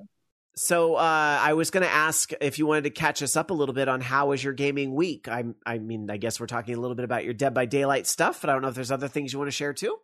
So 0.56 0.96
uh, 0.96 1.38
I 1.40 1.52
was 1.52 1.70
going 1.70 1.84
to 1.84 1.90
ask 1.90 2.32
if 2.40 2.58
you 2.58 2.66
wanted 2.66 2.82
to 2.84 2.90
catch 2.90 3.22
us 3.22 3.36
up 3.36 3.50
a 3.50 3.54
little 3.54 3.72
bit 3.74 3.88
on 3.88 4.00
how 4.00 4.26
was 4.30 4.42
your 4.42 4.52
gaming 4.52 4.92
week. 4.92 5.28
I, 5.28 5.44
I 5.64 5.78
mean, 5.78 6.10
I 6.10 6.16
guess 6.16 6.40
we're 6.40 6.48
talking 6.48 6.74
a 6.74 6.80
little 6.80 6.96
bit 6.96 7.04
about 7.04 7.24
your 7.24 7.32
Dead 7.32 7.54
by 7.54 7.66
Daylight 7.66 8.08
stuff, 8.08 8.40
but 8.40 8.50
I 8.50 8.52
don't 8.54 8.62
know 8.62 8.68
if 8.68 8.74
there's 8.74 8.90
other 8.90 9.06
things 9.06 9.32
you 9.32 9.38
want 9.38 9.46
to 9.46 9.56
share 9.56 9.72
too. 9.72 9.96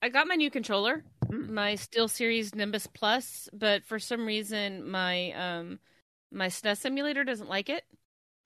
I 0.00 0.08
got 0.08 0.26
my 0.26 0.34
new 0.34 0.50
controller, 0.50 1.04
Hmm. 1.28 1.52
my 1.52 1.74
Steel 1.74 2.08
Series 2.08 2.54
Nimbus 2.54 2.86
Plus, 2.86 3.50
but 3.52 3.84
for 3.84 3.98
some 3.98 4.24
reason 4.26 4.90
my 4.90 5.32
um 5.32 5.78
my 6.32 6.48
SNES 6.48 6.86
emulator 6.86 7.22
doesn't 7.22 7.50
like 7.50 7.68
it. 7.68 7.84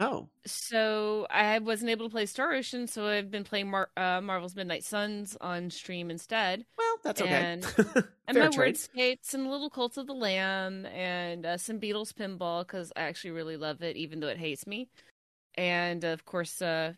Oh, 0.01 0.29
So 0.47 1.27
I 1.29 1.59
wasn't 1.59 1.91
able 1.91 2.07
to 2.07 2.11
play 2.13 2.27
Star 2.27 2.53
Ocean, 2.53 2.87
so 2.87 3.07
I've 3.07 3.31
been 3.31 3.43
playing 3.45 3.71
Mar- 3.71 3.91
uh, 3.97 4.21
Marvel's 4.21 4.55
Midnight 4.55 4.85
Suns 4.85 5.37
on 5.41 5.71
stream 5.71 6.11
instead. 6.11 6.65
well, 6.77 6.97
that's 7.03 7.21
okay. 7.21 7.31
And, 7.31 7.67
and 8.29 8.39
my 8.39 8.49
word 8.51 8.77
skates 8.77 9.35
and 9.35 9.51
little 9.51 9.71
Cult 9.71 9.97
of 9.97 10.07
the 10.07 10.15
Lamb 10.15 10.87
and 10.87 11.45
uh, 11.45 11.57
some 11.59 11.81
Beatles 11.81 12.13
pinball 12.13 12.61
because 12.67 12.93
I 12.95 13.03
actually 13.03 13.33
really 13.33 13.57
love 13.57 13.83
it, 13.83 13.97
even 13.97 14.21
though 14.21 14.29
it 14.29 14.39
hates 14.39 14.67
me. 14.67 14.89
And 15.57 16.05
of 16.05 16.25
course, 16.25 16.63
uh, 16.63 16.93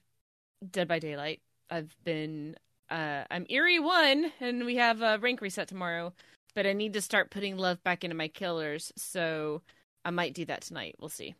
Dead 0.70 0.86
by 0.86 0.98
Daylight. 0.98 1.40
I've 1.70 1.96
been 2.04 2.56
uh, 2.90 3.24
I'm 3.30 3.46
Iri 3.48 3.78
one, 3.78 4.32
and 4.40 4.66
we 4.66 4.76
have 4.76 5.00
a 5.00 5.18
rank 5.18 5.40
reset 5.40 5.68
tomorrow. 5.68 6.12
But 6.54 6.66
I 6.66 6.72
need 6.72 6.92
to 6.94 7.00
start 7.00 7.30
putting 7.30 7.56
love 7.56 7.82
back 7.84 8.02
into 8.04 8.16
my 8.16 8.28
killers, 8.28 8.92
so 8.96 9.62
I 10.04 10.10
might 10.10 10.34
do 10.34 10.44
that 10.46 10.62
tonight. 10.62 10.96
We'll 10.98 11.08
see. 11.08 11.34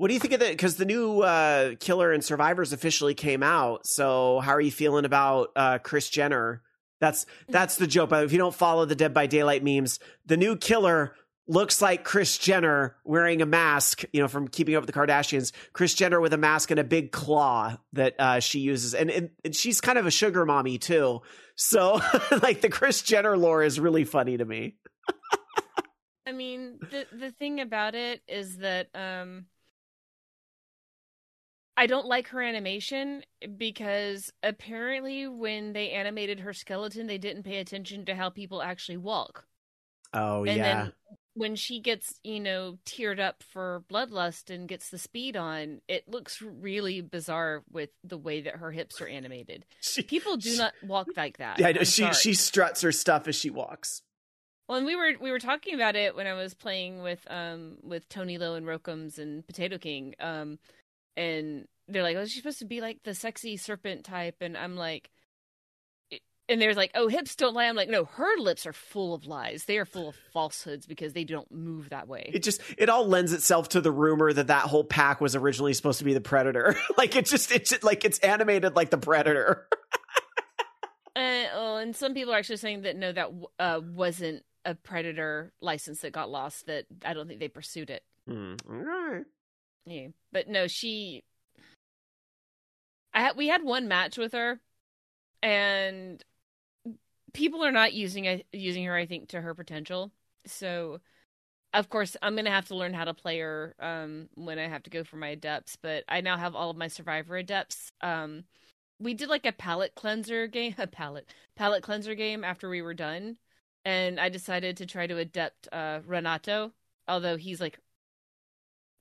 What 0.00 0.08
do 0.08 0.14
you 0.14 0.20
think 0.20 0.32
of 0.32 0.40
that? 0.40 0.52
Because 0.52 0.76
the 0.76 0.86
new 0.86 1.20
uh, 1.20 1.74
Killer 1.78 2.10
and 2.10 2.24
Survivors 2.24 2.72
officially 2.72 3.12
came 3.12 3.42
out. 3.42 3.82
So 3.84 4.40
how 4.40 4.52
are 4.52 4.60
you 4.60 4.70
feeling 4.70 5.04
about 5.04 5.50
uh, 5.54 5.76
Kris 5.76 6.08
Jenner? 6.08 6.62
That's 7.02 7.26
that's 7.50 7.76
the 7.76 7.86
joke. 7.86 8.08
But 8.08 8.24
if 8.24 8.32
you 8.32 8.38
don't 8.38 8.54
follow 8.54 8.86
the 8.86 8.94
Dead 8.94 9.12
by 9.12 9.26
Daylight 9.26 9.62
memes, 9.62 10.00
the 10.24 10.38
new 10.38 10.56
Killer 10.56 11.14
looks 11.46 11.82
like 11.82 12.02
Kris 12.02 12.38
Jenner 12.38 12.96
wearing 13.04 13.42
a 13.42 13.46
mask. 13.46 14.04
You 14.14 14.22
know, 14.22 14.28
from 14.28 14.48
Keeping 14.48 14.74
Up 14.74 14.86
with 14.86 14.86
the 14.86 14.98
Kardashians. 14.98 15.52
Kris 15.74 15.92
Jenner 15.92 16.18
with 16.18 16.32
a 16.32 16.38
mask 16.38 16.70
and 16.70 16.80
a 16.80 16.84
big 16.84 17.12
claw 17.12 17.76
that 17.92 18.14
uh, 18.18 18.40
she 18.40 18.60
uses, 18.60 18.94
and, 18.94 19.10
and, 19.10 19.28
and 19.44 19.54
she's 19.54 19.82
kind 19.82 19.98
of 19.98 20.06
a 20.06 20.10
sugar 20.10 20.46
mommy 20.46 20.78
too. 20.78 21.20
So 21.56 22.00
like 22.42 22.62
the 22.62 22.70
Kris 22.70 23.02
Jenner 23.02 23.36
lore 23.36 23.62
is 23.62 23.78
really 23.78 24.04
funny 24.04 24.38
to 24.38 24.46
me. 24.46 24.76
I 26.26 26.32
mean, 26.32 26.78
the 26.90 27.04
the 27.14 27.32
thing 27.32 27.60
about 27.60 27.94
it 27.94 28.22
is 28.26 28.56
that 28.58 28.88
um 28.94 29.44
I 31.80 31.86
don't 31.86 32.04
like 32.04 32.28
her 32.28 32.42
animation 32.42 33.22
because 33.56 34.30
apparently 34.42 35.26
when 35.26 35.72
they 35.72 35.92
animated 35.92 36.40
her 36.40 36.52
skeleton, 36.52 37.06
they 37.06 37.16
didn't 37.16 37.44
pay 37.44 37.56
attention 37.56 38.04
to 38.04 38.14
how 38.14 38.28
people 38.28 38.60
actually 38.60 38.98
walk. 38.98 39.46
Oh 40.12 40.44
and 40.44 40.58
yeah. 40.58 40.62
then 40.62 40.92
when 41.32 41.56
she 41.56 41.80
gets, 41.80 42.20
you 42.22 42.38
know, 42.38 42.76
teared 42.84 43.18
up 43.18 43.42
for 43.42 43.82
bloodlust 43.90 44.50
and 44.54 44.68
gets 44.68 44.90
the 44.90 44.98
speed 44.98 45.38
on, 45.38 45.80
it 45.88 46.06
looks 46.06 46.42
really 46.42 47.00
bizarre 47.00 47.62
with 47.72 47.88
the 48.04 48.18
way 48.18 48.42
that 48.42 48.56
her 48.56 48.72
hips 48.72 49.00
are 49.00 49.06
animated. 49.08 49.64
She- 49.80 50.02
People 50.02 50.36
do 50.36 50.50
she- 50.50 50.58
not 50.58 50.74
walk 50.82 51.08
like 51.16 51.38
that. 51.38 51.60
Yeah, 51.60 51.68
I 51.68 51.72
know. 51.72 51.78
I'm 51.78 51.86
she 51.86 52.02
sorry. 52.02 52.12
she 52.14 52.34
struts 52.34 52.82
her 52.82 52.92
stuff 52.92 53.26
as 53.26 53.36
she 53.36 53.48
walks. 53.48 54.02
Well, 54.68 54.76
and 54.76 54.86
we 54.86 54.96
were 54.96 55.12
we 55.18 55.30
were 55.30 55.38
talking 55.38 55.74
about 55.74 55.96
it 55.96 56.14
when 56.14 56.26
I 56.26 56.34
was 56.34 56.52
playing 56.52 57.02
with 57.02 57.26
um 57.30 57.78
with 57.82 58.06
Tony 58.10 58.36
Lowe 58.36 58.54
and 58.54 58.66
Rokums 58.66 59.18
and 59.18 59.46
Potato 59.46 59.78
King. 59.78 60.14
Um, 60.20 60.58
and 61.16 61.66
they're 61.88 62.02
like, 62.02 62.16
"Oh, 62.16 62.24
she's 62.24 62.36
supposed 62.36 62.60
to 62.60 62.64
be 62.64 62.80
like 62.80 63.02
the 63.04 63.14
sexy 63.14 63.56
serpent 63.56 64.04
type," 64.04 64.36
and 64.40 64.56
I'm 64.56 64.76
like, 64.76 65.10
and 66.50 66.60
they're 66.60 66.74
like, 66.74 66.90
"Oh, 66.94 67.08
hips 67.08 67.36
don't 67.36 67.54
lie." 67.54 67.66
I'm 67.66 67.76
like, 67.76 67.88
"No, 67.88 68.04
her 68.04 68.36
lips 68.38 68.66
are 68.66 68.72
full 68.72 69.14
of 69.14 69.24
lies. 69.24 69.64
They 69.64 69.78
are 69.78 69.84
full 69.84 70.08
of 70.08 70.16
falsehoods 70.32 70.84
because 70.86 71.12
they 71.12 71.24
don't 71.24 71.50
move 71.50 71.90
that 71.90 72.08
way." 72.08 72.30
It 72.34 72.42
just 72.42 72.60
it 72.76 72.88
all 72.88 73.06
lends 73.06 73.32
itself 73.32 73.70
to 73.70 73.80
the 73.80 73.92
rumor 73.92 74.32
that 74.32 74.48
that 74.48 74.64
whole 74.64 74.84
pack 74.84 75.20
was 75.20 75.36
originally 75.36 75.72
supposed 75.72 76.00
to 76.00 76.04
be 76.04 76.12
the 76.12 76.20
predator. 76.20 76.76
like 76.98 77.14
it 77.16 77.26
just 77.26 77.52
it's 77.52 77.70
just, 77.70 77.84
like 77.84 78.04
it's 78.04 78.18
animated 78.18 78.76
like 78.76 78.90
the 78.90 78.98
predator. 78.98 79.66
Uh, 81.16 81.44
oh, 81.54 81.76
and 81.76 81.96
some 81.96 82.14
people 82.14 82.32
are 82.32 82.38
actually 82.38 82.56
saying 82.56 82.82
that 82.82 82.96
no, 82.96 83.10
that 83.12 83.30
uh, 83.58 83.80
wasn't 83.84 84.42
a 84.64 84.76
predator 84.76 85.52
license 85.60 86.00
that 86.00 86.12
got 86.12 86.30
lost. 86.30 86.66
That 86.66 86.86
I 87.04 87.14
don't 87.14 87.26
think 87.26 87.40
they 87.40 87.48
pursued 87.48 87.90
it. 87.90 88.04
Hmm, 88.28 88.54
all 88.70 88.76
Yeah, 89.90 90.08
but 90.30 90.48
no, 90.48 90.68
she. 90.68 91.24
I 93.12 93.22
had 93.22 93.36
we 93.36 93.48
had 93.48 93.64
one 93.64 93.88
match 93.88 94.16
with 94.16 94.32
her, 94.32 94.60
and 95.42 96.24
people 97.32 97.64
are 97.64 97.72
not 97.72 97.92
using 97.92 98.42
using 98.52 98.84
her. 98.84 98.94
I 98.94 99.06
think 99.06 99.30
to 99.30 99.40
her 99.40 99.52
potential. 99.52 100.12
So, 100.46 101.00
of 101.74 101.88
course, 101.88 102.16
I'm 102.22 102.36
gonna 102.36 102.50
have 102.50 102.68
to 102.68 102.76
learn 102.76 102.94
how 102.94 103.04
to 103.04 103.14
play 103.14 103.40
her 103.40 103.74
um, 103.80 104.28
when 104.36 104.60
I 104.60 104.68
have 104.68 104.84
to 104.84 104.90
go 104.90 105.02
for 105.02 105.16
my 105.16 105.30
adepts. 105.30 105.74
But 105.74 106.04
I 106.08 106.20
now 106.20 106.36
have 106.36 106.54
all 106.54 106.70
of 106.70 106.76
my 106.76 106.86
survivor 106.86 107.36
adepts. 107.36 107.90
Um, 108.00 108.44
we 109.00 109.12
did 109.14 109.28
like 109.28 109.44
a 109.46 109.52
palette 109.52 109.96
cleanser 109.96 110.46
game, 110.46 110.76
a 110.78 110.86
palette 110.86 111.28
palette 111.56 111.82
cleanser 111.82 112.14
game 112.14 112.44
after 112.44 112.68
we 112.68 112.80
were 112.80 112.94
done, 112.94 113.38
and 113.84 114.20
I 114.20 114.28
decided 114.28 114.76
to 114.76 114.86
try 114.86 115.08
to 115.08 115.18
adept 115.18 115.68
uh, 115.72 115.98
Renato. 116.06 116.72
Although 117.08 117.36
he's 117.36 117.60
like 117.60 117.80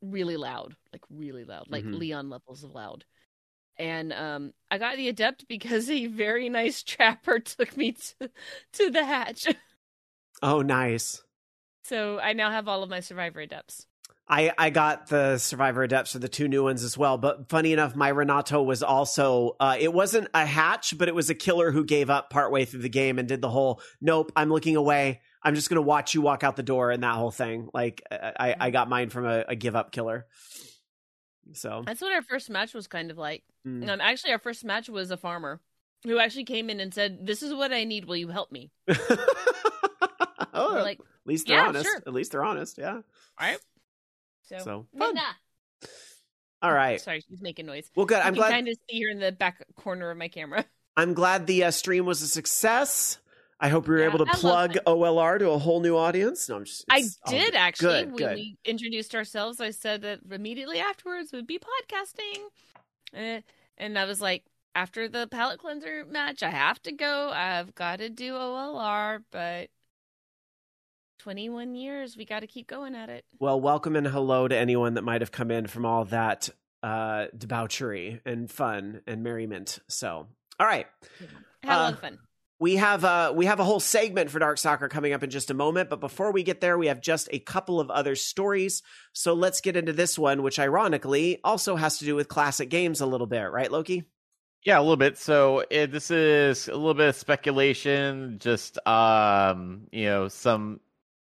really 0.01 0.37
loud, 0.37 0.75
like 0.93 1.03
really 1.09 1.43
loud, 1.45 1.67
like 1.69 1.85
Mhm. 1.85 1.99
Leon 1.99 2.29
levels 2.29 2.63
of 2.63 2.71
loud. 2.73 3.05
And 3.77 4.13
um, 4.13 4.53
I 4.71 4.77
got 4.77 4.97
the 4.97 5.09
adept 5.09 5.47
because 5.47 5.89
a 5.89 6.07
very 6.07 6.49
nice 6.49 6.83
trapper 6.83 7.39
took 7.39 7.77
me 7.77 7.93
to 7.93 8.31
to 8.73 8.91
the 8.91 9.05
hatch. 9.05 9.47
Oh, 10.41 10.61
nice. 10.61 11.23
So 11.83 12.19
I 12.19 12.33
now 12.33 12.51
have 12.51 12.67
all 12.67 12.83
of 12.83 12.89
my 12.89 12.99
survivor 12.99 13.41
adepts. 13.41 13.85
I 14.29 14.53
I 14.57 14.69
got 14.69 15.07
the 15.07 15.37
Survivor 15.37 15.83
Adepts 15.83 16.11
for 16.11 16.19
the 16.19 16.29
two 16.29 16.47
new 16.47 16.63
ones 16.63 16.83
as 16.83 16.97
well. 16.97 17.17
But 17.17 17.49
funny 17.49 17.73
enough, 17.73 17.95
my 17.95 18.09
Renato 18.09 18.61
was 18.61 18.83
also 18.83 19.55
uh, 19.59 19.75
it 19.79 19.91
wasn't 19.93 20.27
a 20.33 20.45
hatch, 20.45 20.97
but 20.97 21.07
it 21.07 21.15
was 21.15 21.29
a 21.29 21.35
killer 21.35 21.71
who 21.71 21.83
gave 21.83 22.09
up 22.09 22.29
partway 22.29 22.65
through 22.65 22.81
the 22.81 22.89
game 22.89 23.17
and 23.17 23.27
did 23.27 23.41
the 23.41 23.49
whole 23.49 23.81
nope, 23.99 24.31
I'm 24.35 24.49
looking 24.49 24.75
away. 24.75 25.21
I'm 25.41 25.55
just 25.55 25.69
gonna 25.69 25.81
watch 25.81 26.13
you 26.13 26.21
walk 26.21 26.43
out 26.43 26.55
the 26.55 26.63
door 26.63 26.91
and 26.91 27.01
that 27.03 27.15
whole 27.15 27.31
thing. 27.31 27.69
Like 27.73 28.03
I 28.11 28.55
I 28.59 28.69
got 28.69 28.87
mine 28.89 29.09
from 29.09 29.25
a, 29.25 29.45
a 29.47 29.55
give 29.55 29.75
up 29.75 29.91
killer. 29.91 30.27
So 31.53 31.81
That's 31.85 32.01
what 32.01 32.13
our 32.13 32.21
first 32.21 32.49
match 32.51 32.75
was 32.75 32.85
kind 32.87 33.09
of 33.09 33.17
like. 33.17 33.43
mm. 33.65 33.89
Um, 33.89 34.01
actually, 34.01 34.33
our 34.33 34.39
first 34.39 34.63
match 34.63 34.87
was 34.89 35.09
a 35.09 35.17
farmer 35.17 35.59
who 36.03 36.19
actually 36.19 36.43
came 36.43 36.69
in 36.69 36.79
and 36.79 36.93
said, 36.93 37.25
"This 37.25 37.41
is 37.41 37.53
what 37.53 37.73
I 37.73 37.85
need. 37.85 38.05
Will 38.05 38.17
you 38.17 38.27
help 38.27 38.51
me?" 38.51 38.71
oh, 40.53 40.79
like, 40.83 40.99
at 40.99 41.05
least 41.25 41.47
they're 41.47 41.57
"Yeah, 41.57 41.67
honest. 41.69 41.85
sure." 41.85 41.97
At 42.05 42.13
least 42.13 42.31
they're 42.33 42.43
honest. 42.43 42.77
Yeah. 42.77 42.93
"All 42.95 43.01
right." 43.39 43.57
So, 44.49 44.57
So, 44.59 44.87
fun. 44.97 45.15
Nah. 45.15 45.21
All 46.61 46.73
right. 46.73 46.99
Sorry, 46.99 47.21
she's 47.21 47.41
making 47.41 47.67
noise. 47.67 47.89
Well, 47.95 48.05
good. 48.05 48.19
I'm 48.19 48.33
glad. 48.33 48.51
kind 48.51 48.67
of 48.67 48.75
see 48.89 49.01
her 49.03 49.09
in 49.09 49.19
the 49.19 49.31
back 49.31 49.63
corner 49.77 50.11
of 50.11 50.17
my 50.17 50.27
camera. 50.27 50.65
I'm 50.97 51.13
glad 51.13 51.47
the 51.47 51.63
uh, 51.65 51.71
stream 51.71 52.05
was 52.05 52.21
a 52.21 52.27
success. 52.27 53.19
I 53.61 53.69
hope 53.69 53.87
we 53.87 53.93
were 53.95 54.01
Yeah, 54.01 54.07
able 54.07 54.25
to 54.25 54.31
I 54.31 54.35
plug. 54.35 54.77
OLR 54.85 55.39
to 55.39 55.51
a 55.51 55.57
whole 55.57 55.79
new 55.81 55.95
audience. 55.95 56.49
No, 56.49 56.57
I'm 56.57 56.65
just. 56.65 56.85
I 56.89 57.03
did 57.27 57.55
actually. 57.55 57.99
Good, 58.03 58.07
when 58.07 58.17
good. 58.17 58.35
we 58.35 58.57
introduced 58.65 59.15
ourselves, 59.15 59.61
I 59.61 59.71
said 59.71 60.01
that 60.01 60.19
immediately 60.31 60.79
afterwards 60.79 61.31
would 61.31 61.47
be 61.47 61.59
podcasting, 61.59 62.39
Eh, 63.13 63.41
and 63.77 63.97
I 63.97 64.05
was 64.05 64.21
like, 64.21 64.43
after 64.75 65.07
the 65.09 65.27
palate 65.27 65.59
cleanser 65.59 66.05
match, 66.05 66.43
I 66.43 66.49
have 66.49 66.81
to 66.83 66.91
go. 66.91 67.31
I've 67.33 67.73
got 67.75 67.99
to 67.99 68.09
do 68.09 68.33
OLR, 68.33 69.23
but 69.31 69.69
21 71.19 71.75
years, 71.75 72.17
we 72.17 72.25
got 72.25 72.39
to 72.41 72.47
keep 72.47 72.67
going 72.67 72.95
at 72.95 73.09
it. 73.09 73.25
Well, 73.39 73.59
welcome 73.59 73.95
and 73.95 74.07
hello 74.07 74.47
to 74.47 74.55
anyone 74.57 74.95
that 74.95 75.03
might 75.03 75.21
have 75.21 75.31
come 75.31 75.51
in 75.51 75.67
from 75.67 75.85
all 75.85 76.05
that 76.05 76.49
uh, 76.81 77.25
debauchery 77.37 78.21
and 78.25 78.49
fun 78.49 79.01
and 79.05 79.21
merriment. 79.23 79.79
So, 79.87 80.27
all 80.59 80.67
right. 80.67 80.87
Had 81.63 81.75
a 81.75 81.77
lot 81.77 81.89
Uh, 81.89 81.91
of 81.93 81.99
fun. 81.99 82.19
We 82.61 82.75
have 82.75 83.05
uh 83.05 83.31
we 83.33 83.45
have 83.45 83.61
a 83.61 83.63
whole 83.63 83.79
segment 83.79 84.29
for 84.29 84.39
Dark 84.39 84.57
Sakura 84.57 84.89
coming 84.89 85.13
up 85.13 85.23
in 85.23 85.29
just 85.29 85.49
a 85.49 85.53
moment, 85.53 85.89
but 85.89 86.01
before 86.01 86.33
we 86.33 86.43
get 86.43 86.59
there, 86.59 86.77
we 86.77 86.87
have 86.87 86.99
just 86.99 87.29
a 87.31 87.39
couple 87.39 87.79
of 87.79 87.89
other 87.89 88.15
stories. 88.17 88.83
So 89.13 89.33
let's 89.33 89.61
get 89.61 89.77
into 89.77 89.93
this 89.93 90.19
one, 90.19 90.43
which 90.43 90.59
ironically 90.59 91.39
also 91.45 91.77
has 91.77 91.99
to 91.99 92.05
do 92.05 92.15
with 92.15 92.27
classic 92.27 92.69
games 92.69 92.99
a 92.99 93.05
little 93.05 93.27
bit, 93.27 93.45
right, 93.45 93.71
Loki? 93.71 94.03
Yeah, 94.65 94.77
a 94.77 94.81
little 94.81 94.97
bit. 94.97 95.17
So 95.17 95.63
it, 95.69 95.89
this 95.93 96.11
is 96.11 96.67
a 96.67 96.75
little 96.75 96.93
bit 96.93 97.07
of 97.07 97.15
speculation, 97.15 98.39
just 98.39 98.77
um, 98.85 99.87
you 99.93 100.03
know, 100.07 100.27
some 100.27 100.81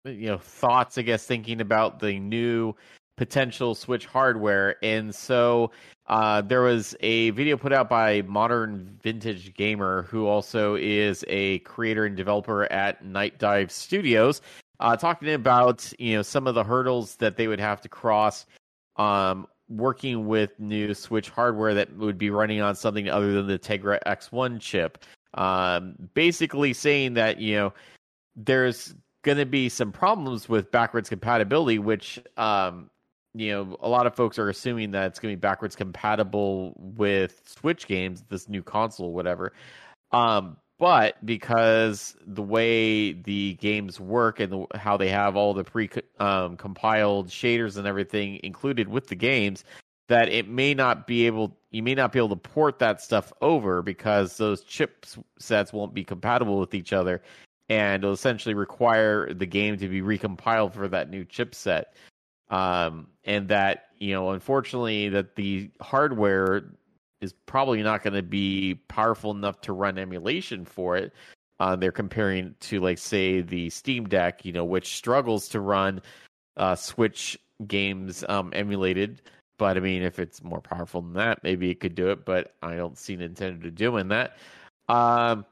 you 0.05 0.27
know 0.27 0.37
thoughts. 0.37 0.97
I 0.97 1.01
guess 1.01 1.25
thinking 1.25 1.61
about 1.61 1.99
the 1.99 2.19
new 2.19 2.75
potential 3.17 3.75
Switch 3.75 4.05
hardware, 4.05 4.75
and 4.83 5.13
so 5.13 5.71
uh, 6.07 6.41
there 6.41 6.61
was 6.61 6.95
a 6.99 7.29
video 7.31 7.57
put 7.57 7.73
out 7.73 7.89
by 7.89 8.21
Modern 8.23 8.97
Vintage 9.01 9.53
Gamer, 9.53 10.03
who 10.03 10.27
also 10.27 10.75
is 10.75 11.23
a 11.27 11.59
creator 11.59 12.05
and 12.05 12.17
developer 12.17 12.71
at 12.71 13.03
Nightdive 13.03 13.71
Studios, 13.71 14.41
uh, 14.79 14.97
talking 14.97 15.33
about 15.33 15.91
you 15.99 16.15
know 16.15 16.21
some 16.21 16.47
of 16.47 16.55
the 16.55 16.63
hurdles 16.63 17.15
that 17.17 17.37
they 17.37 17.47
would 17.47 17.59
have 17.59 17.81
to 17.81 17.89
cross 17.89 18.45
um, 18.97 19.47
working 19.69 20.27
with 20.27 20.59
new 20.59 20.93
Switch 20.93 21.29
hardware 21.29 21.73
that 21.73 21.95
would 21.97 22.17
be 22.17 22.29
running 22.29 22.61
on 22.61 22.75
something 22.75 23.09
other 23.09 23.33
than 23.33 23.47
the 23.47 23.59
Tegra 23.59 23.99
X1 24.05 24.59
chip. 24.59 25.03
Um, 25.35 25.95
basically 26.13 26.73
saying 26.73 27.15
that 27.15 27.39
you 27.39 27.55
know 27.55 27.73
there's 28.35 28.93
going 29.23 29.37
to 29.37 29.45
be 29.45 29.69
some 29.69 29.91
problems 29.91 30.47
with 30.47 30.71
backwards 30.71 31.09
compatibility, 31.09 31.79
which 31.79 32.19
um, 32.37 32.89
you 33.33 33.51
know 33.51 33.77
a 33.81 33.89
lot 33.89 34.05
of 34.05 34.15
folks 34.15 34.37
are 34.37 34.49
assuming 34.49 34.91
that 34.91 35.07
it's 35.07 35.19
going 35.19 35.33
to 35.33 35.37
be 35.37 35.41
backwards 35.41 35.75
compatible 35.75 36.73
with 36.77 37.41
Switch 37.45 37.87
games, 37.87 38.23
this 38.29 38.47
new 38.47 38.61
console, 38.61 39.13
whatever. 39.13 39.53
Um, 40.11 40.57
but 40.77 41.25
because 41.25 42.15
the 42.25 42.43
way 42.43 43.13
the 43.13 43.53
games 43.55 43.99
work 43.99 44.39
and 44.39 44.51
the, 44.51 44.77
how 44.77 44.97
they 44.97 45.09
have 45.09 45.35
all 45.35 45.53
the 45.53 45.63
pre 45.63 45.89
um, 46.19 46.57
compiled 46.57 47.29
shaders 47.29 47.77
and 47.77 47.87
everything 47.87 48.39
included 48.43 48.89
with 48.89 49.07
the 49.07 49.15
games, 49.15 49.63
that 50.09 50.29
it 50.29 50.47
may 50.47 50.73
not 50.73 51.07
be 51.07 51.25
able 51.25 51.57
you 51.71 51.81
may 51.81 51.95
not 51.95 52.11
be 52.11 52.19
able 52.19 52.29
to 52.29 52.35
port 52.35 52.79
that 52.79 53.01
stuff 53.01 53.31
over 53.41 53.81
because 53.81 54.37
those 54.37 54.63
chip 54.63 55.05
sets 55.39 55.71
won't 55.71 55.93
be 55.93 56.03
compatible 56.03 56.59
with 56.59 56.75
each 56.75 56.93
other 56.93 57.21
and 57.69 58.03
it'll 58.03 58.13
essentially 58.13 58.53
require 58.53 59.33
the 59.33 59.45
game 59.45 59.77
to 59.77 59.87
be 59.87 60.01
recompiled 60.01 60.73
for 60.73 60.87
that 60.87 61.09
new 61.09 61.25
chipset 61.25 61.85
um, 62.49 63.07
and 63.23 63.47
that 63.47 63.87
you 63.97 64.13
know 64.13 64.31
unfortunately 64.31 65.09
that 65.09 65.35
the 65.35 65.69
hardware 65.81 66.63
is 67.21 67.33
probably 67.45 67.81
not 67.81 68.03
going 68.03 68.13
to 68.13 68.21
be 68.21 68.75
powerful 68.87 69.31
enough 69.31 69.61
to 69.61 69.73
run 69.73 69.97
emulation 69.97 70.65
for 70.65 70.97
it 70.97 71.13
uh, 71.59 71.75
they're 71.75 71.91
comparing 71.91 72.53
to 72.59 72.79
like 72.79 72.97
say 72.97 73.41
the 73.41 73.69
steam 73.69 74.07
deck 74.07 74.43
you 74.45 74.51
know 74.51 74.65
which 74.65 74.95
struggles 74.95 75.47
to 75.47 75.59
run 75.59 76.01
uh, 76.57 76.75
switch 76.75 77.37
games 77.67 78.23
um, 78.27 78.51
emulated 78.53 79.21
but 79.57 79.77
I 79.77 79.79
mean, 79.79 80.01
if 80.01 80.19
it's 80.19 80.43
more 80.43 80.61
powerful 80.61 81.01
than 81.01 81.13
that, 81.13 81.43
maybe 81.43 81.69
it 81.69 81.79
could 81.79 81.95
do 81.95 82.09
it. 82.09 82.25
But 82.25 82.55
I 82.61 82.75
don't 82.75 82.97
see 82.97 83.15
Nintendo 83.15 83.73
doing 83.73 84.09
that. 84.09 84.37
Um, 84.89 85.45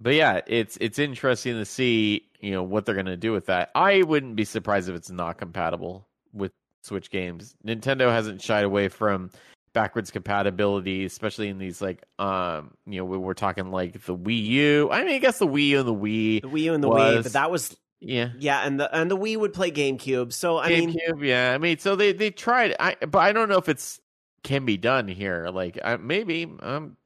but 0.00 0.14
yeah, 0.14 0.40
it's 0.46 0.78
it's 0.80 0.98
interesting 0.98 1.54
to 1.54 1.64
see 1.64 2.26
you 2.40 2.52
know 2.52 2.62
what 2.62 2.86
they're 2.86 2.94
going 2.94 3.06
to 3.06 3.16
do 3.16 3.32
with 3.32 3.46
that. 3.46 3.70
I 3.74 4.02
wouldn't 4.02 4.36
be 4.36 4.44
surprised 4.44 4.88
if 4.88 4.96
it's 4.96 5.10
not 5.10 5.38
compatible 5.38 6.06
with 6.32 6.52
Switch 6.82 7.10
games. 7.10 7.54
Nintendo 7.66 8.10
hasn't 8.10 8.40
shied 8.40 8.64
away 8.64 8.88
from 8.88 9.30
backwards 9.72 10.10
compatibility, 10.10 11.04
especially 11.04 11.48
in 11.48 11.58
these 11.58 11.80
like 11.80 12.04
um 12.18 12.72
you 12.86 12.98
know 12.98 13.04
we're 13.04 13.34
talking 13.34 13.70
like 13.70 14.04
the 14.04 14.16
Wii 14.16 14.44
U. 14.46 14.88
I 14.90 15.04
mean, 15.04 15.14
I 15.14 15.18
guess 15.18 15.38
the 15.38 15.46
Wii 15.46 15.68
U 15.68 15.78
and 15.80 15.88
the 15.88 15.94
Wii, 15.94 16.42
the 16.42 16.48
Wii 16.48 16.62
U 16.62 16.74
and 16.74 16.82
the 16.82 16.88
was, 16.88 17.20
Wii, 17.20 17.22
but 17.24 17.32
that 17.34 17.50
was 17.50 17.76
yeah, 18.00 18.30
yeah, 18.38 18.66
and 18.66 18.80
the 18.80 18.94
and 18.96 19.10
the 19.10 19.16
Wii 19.16 19.36
would 19.36 19.52
play 19.52 19.70
GameCube. 19.70 20.32
So 20.32 20.56
I 20.58 20.70
GameCube, 20.70 21.16
mean, 21.16 21.24
yeah, 21.24 21.52
I 21.54 21.58
mean, 21.58 21.78
so 21.78 21.96
they 21.96 22.12
they 22.12 22.30
tried, 22.30 22.74
I 22.80 22.96
but 23.06 23.18
I 23.18 23.32
don't 23.32 23.48
know 23.50 23.58
if 23.58 23.68
it's 23.68 24.00
can 24.42 24.64
be 24.64 24.78
done 24.78 25.06
here. 25.06 25.50
Like 25.52 25.78
I, 25.84 25.96
maybe 25.98 26.50
um 26.60 26.96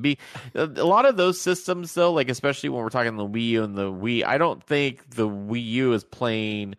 be 0.00 0.18
a 0.54 0.66
lot 0.66 1.06
of 1.06 1.16
those 1.16 1.40
systems 1.40 1.94
though, 1.94 2.12
like 2.12 2.28
especially 2.28 2.68
when 2.68 2.82
we're 2.82 2.88
talking 2.90 3.16
the 3.16 3.26
Wii 3.26 3.48
U 3.48 3.64
and 3.64 3.76
the 3.76 3.90
Wii. 3.92 4.24
I 4.24 4.38
don't 4.38 4.62
think 4.62 5.10
the 5.10 5.28
Wii 5.28 5.64
U 5.64 5.92
is 5.92 6.04
playing. 6.04 6.74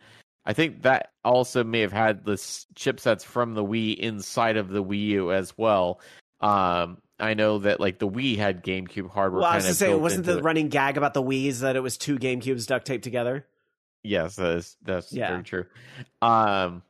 I 0.46 0.54
think 0.54 0.84
that 0.84 1.12
also 1.24 1.64
may 1.64 1.82
have 1.82 1.92
had 1.92 2.24
the 2.26 2.34
chipsets 2.34 3.24
from 3.24 3.54
the 3.56 3.64
Wii 3.64 3.98
inside 3.98 4.58
of 4.58 4.70
the 4.70 4.84
Wii 4.84 5.02
U 5.08 5.32
as 5.32 5.58
well. 5.58 6.00
Um, 6.42 6.98
I 7.20 7.34
know 7.34 7.60
that 7.60 7.80
like 7.80 7.98
the 8.00 8.08
Wii 8.10 8.38
had 8.38 8.64
GameCube 8.64 9.10
hardware. 9.10 9.42
Well, 9.42 9.50
I 9.52 9.56
was 9.56 9.66
to 9.66 9.74
say, 9.74 9.94
wasn't 9.96 10.26
the 10.26 10.38
it. 10.40 10.44
running 10.44 10.68
gag 10.70 10.98
about 10.98 11.14
the 11.14 11.24
Wii's 11.24 11.62
that 11.62 11.76
it 11.76 11.80
was 11.80 11.98
two 11.98 12.18
GameCubes 12.20 12.68
duct 12.68 12.86
taped 12.86 13.04
together? 13.06 13.46
Yes, 14.04 14.36
that 14.36 14.58
is 14.58 14.78
that's 14.84 15.12
Yeah. 15.14 15.30
very 15.30 15.44
true. 15.44 15.66
Um, 16.22 16.84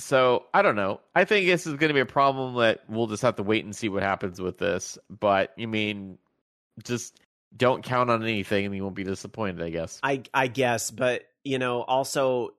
so 0.00 0.46
I 0.54 0.62
don't 0.62 0.76
know. 0.76 1.00
I 1.14 1.24
think 1.24 1.46
this 1.46 1.66
is 1.66 1.74
going 1.74 1.88
to 1.88 1.94
be 1.94 2.00
a 2.00 2.06
problem 2.06 2.56
that 2.56 2.80
we'll 2.88 3.06
just 3.06 3.22
have 3.22 3.36
to 3.36 3.42
wait 3.42 3.64
and 3.64 3.74
see 3.74 3.88
what 3.88 4.02
happens 4.02 4.40
with 4.40 4.58
this. 4.58 4.98
But 5.08 5.52
you 5.56 5.68
mean, 5.68 6.18
just 6.84 7.20
don't 7.56 7.82
count 7.82 8.10
on 8.10 8.22
anything, 8.22 8.66
and 8.66 8.74
you 8.74 8.82
won't 8.82 8.94
be 8.94 9.04
disappointed. 9.04 9.62
I 9.62 9.70
guess. 9.70 10.00
I 10.02 10.22
I 10.32 10.46
guess, 10.46 10.90
but 10.90 11.24
you 11.44 11.58
know, 11.58 11.82
also 11.82 12.50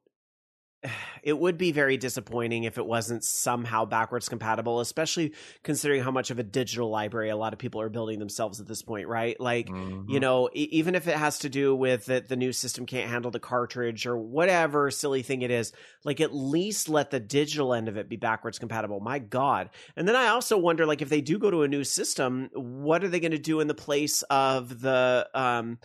it 1.24 1.38
would 1.38 1.58
be 1.58 1.72
very 1.72 1.98
disappointing 1.98 2.64
if 2.64 2.78
it 2.78 2.86
wasn't 2.86 3.24
somehow 3.24 3.86
backwards 3.86 4.30
compatible, 4.30 4.80
especially 4.80 5.34
considering 5.64 6.02
how 6.02 6.12
much 6.12 6.32
of 6.32 6.40
a 6.40 6.44
digital 6.44 6.90
library 6.90 7.30
a 7.30 7.36
lot 7.36 7.54
of 7.54 7.60
people 7.60 7.82
are 7.82 7.90
building 7.90 8.20
themselves 8.20 8.60
at 8.60 8.68
this 8.68 8.82
point, 8.82 9.08
right? 9.08 9.40
Like, 9.40 9.70
Mhm. 9.70 10.06
you 10.10 10.20
know, 10.20 10.50
e- 10.54 10.70
even 10.72 10.96
if 10.96 11.08
it 11.08 11.16
has 11.16 11.40
to 11.40 11.50
do 11.50 11.76
with 11.76 12.06
that 12.06 12.28
the 12.28 12.36
new 12.36 12.52
system 12.52 12.86
can't 12.86 13.10
handle 13.10 13.32
the 13.32 13.40
cartridge 13.40 14.06
or 14.06 14.18
whatever 14.18 14.90
silly 14.92 15.22
thing 15.22 15.42
it 15.42 15.52
is, 15.52 15.72
like 16.04 16.20
at 16.20 16.34
least 16.34 16.90
let 16.90 17.12
the 17.12 17.20
digital 17.20 17.74
end 17.74 17.88
of 17.88 17.98
it 17.98 18.10
be 18.10 18.16
backwards 18.18 18.58
compatible. 18.60 19.00
My 19.00 19.20
God. 19.20 19.70
And 19.96 20.08
then 20.08 20.16
I 20.16 20.28
also 20.28 20.58
wonder, 20.58 20.86
like, 20.86 21.02
if 21.02 21.10
they 21.10 21.22
do 21.22 21.38
go 21.38 21.52
to 21.52 21.64
a 21.64 21.68
new 21.68 21.84
system, 21.84 22.50
what 22.54 23.04
are 23.04 23.08
they 23.10 23.20
going 23.20 23.32
to 23.32 23.38
do 23.38 23.60
in 23.60 23.68
the 23.68 23.76
place 23.76 24.24
of 24.24 24.82
the 24.82 25.30
um 25.34 25.78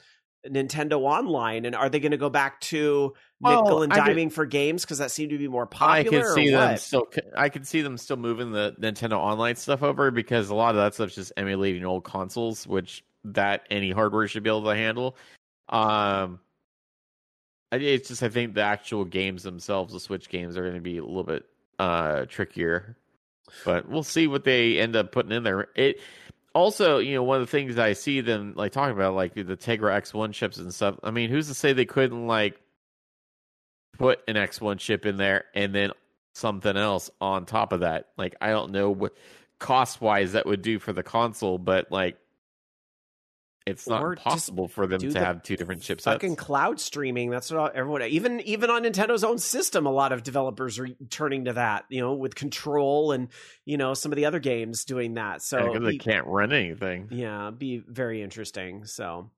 Nintendo 0.50 1.00
Online, 1.00 1.64
and 1.64 1.74
are 1.74 1.88
they 1.88 2.00
going 2.00 2.12
to 2.12 2.16
go 2.16 2.30
back 2.30 2.60
to 2.62 3.14
Well, 3.40 3.62
nickel 3.64 3.82
and 3.82 3.92
I 3.92 4.00
could- 4.06 4.16
diming 4.16 4.32
for 4.32 4.46
games 4.46 4.84
because 4.84 4.98
that 4.98 5.10
seemed 5.10 5.30
to 5.30 5.38
be 5.38 5.48
more 5.48 5.66
popular? 5.66 5.92
I 5.92 6.02
popular? 6.04 6.24
could 6.24 6.34
see 6.34 6.48
or 6.54 6.58
them 6.58 6.70
what? 6.72 6.80
still. 6.80 7.06
I 7.36 7.48
could 7.48 7.66
see 7.66 7.82
them 7.82 7.98
still 7.98 8.16
moving 8.16 8.52
the 8.52 8.74
Nintendo 8.80 9.12
Online 9.18 9.56
stuff 9.56 9.82
over 9.82 10.10
because 10.10 10.48
a 10.50 10.54
lot 10.54 10.70
of 10.70 10.76
that 10.76 10.94
stuff's 10.94 11.14
just 11.14 11.32
emulating 11.36 11.84
old 11.84 12.04
consoles, 12.04 12.66
which 12.66 13.04
that 13.24 13.66
any 13.70 13.90
hardware 13.90 14.28
should 14.28 14.42
be 14.42 14.50
able 14.50 14.62
to 14.64 14.74
handle. 14.74 15.16
Um, 15.68 16.38
it's 17.72 18.08
just 18.08 18.22
I 18.22 18.28
think 18.28 18.54
the 18.54 18.62
actual 18.62 19.04
games 19.04 19.42
themselves, 19.42 19.92
the 19.92 20.00
Switch 20.00 20.28
games, 20.28 20.56
are 20.56 20.62
going 20.62 20.74
to 20.74 20.80
be 20.80 20.98
a 20.98 21.04
little 21.04 21.24
bit 21.24 21.44
uh 21.78 22.24
trickier, 22.26 22.96
but 23.64 23.88
we'll 23.88 24.02
see 24.02 24.26
what 24.28 24.44
they 24.44 24.78
end 24.78 24.96
up 24.96 25.12
putting 25.12 25.32
in 25.32 25.42
there. 25.42 25.68
It 25.74 25.98
also, 26.56 26.98
you 26.98 27.14
know, 27.14 27.22
one 27.22 27.42
of 27.42 27.46
the 27.46 27.50
things 27.50 27.78
I 27.78 27.92
see 27.92 28.22
them 28.22 28.54
like 28.56 28.72
talking 28.72 28.94
about, 28.96 29.14
like 29.14 29.34
the 29.34 29.44
Tegra 29.44 30.00
X1 30.00 30.32
chips 30.32 30.56
and 30.56 30.72
stuff. 30.74 30.98
I 31.02 31.10
mean, 31.10 31.28
who's 31.28 31.48
to 31.48 31.54
say 31.54 31.74
they 31.74 31.84
couldn't 31.84 32.26
like 32.26 32.58
put 33.98 34.20
an 34.26 34.36
X1 34.36 34.78
chip 34.78 35.04
in 35.04 35.18
there 35.18 35.44
and 35.54 35.74
then 35.74 35.90
something 36.34 36.74
else 36.74 37.10
on 37.20 37.44
top 37.44 37.74
of 37.74 37.80
that? 37.80 38.08
Like, 38.16 38.36
I 38.40 38.48
don't 38.50 38.72
know 38.72 38.90
what 38.90 39.14
cost 39.60 40.00
wise 40.00 40.32
that 40.32 40.46
would 40.46 40.62
do 40.62 40.78
for 40.78 40.94
the 40.94 41.02
console, 41.02 41.58
but 41.58 41.92
like, 41.92 42.16
it's 43.66 43.88
not 43.88 44.16
possible 44.18 44.68
for 44.68 44.86
them 44.86 45.00
to 45.00 45.10
the 45.10 45.18
have 45.18 45.42
two 45.42 45.56
different 45.56 45.82
chipsets. 45.82 46.04
Fucking 46.04 46.36
cloud 46.36 46.78
streaming. 46.78 47.30
That's 47.30 47.50
what 47.50 47.74
everyone. 47.74 48.02
Even 48.02 48.40
even 48.42 48.70
on 48.70 48.84
Nintendo's 48.84 49.24
own 49.24 49.38
system, 49.38 49.86
a 49.86 49.90
lot 49.90 50.12
of 50.12 50.22
developers 50.22 50.78
are 50.78 50.88
turning 51.10 51.46
to 51.46 51.54
that. 51.54 51.84
You 51.88 52.00
know, 52.00 52.14
with 52.14 52.36
Control 52.36 53.10
and 53.10 53.28
you 53.64 53.76
know 53.76 53.94
some 53.94 54.12
of 54.12 54.16
the 54.16 54.26
other 54.26 54.38
games 54.38 54.84
doing 54.84 55.14
that. 55.14 55.42
So 55.42 55.72
because 55.72 55.84
they 55.84 55.98
can't 55.98 56.26
run 56.26 56.52
anything. 56.52 57.08
yeah, 57.10 57.50
be 57.50 57.78
very 57.78 58.22
interesting. 58.22 58.84
So, 58.84 59.30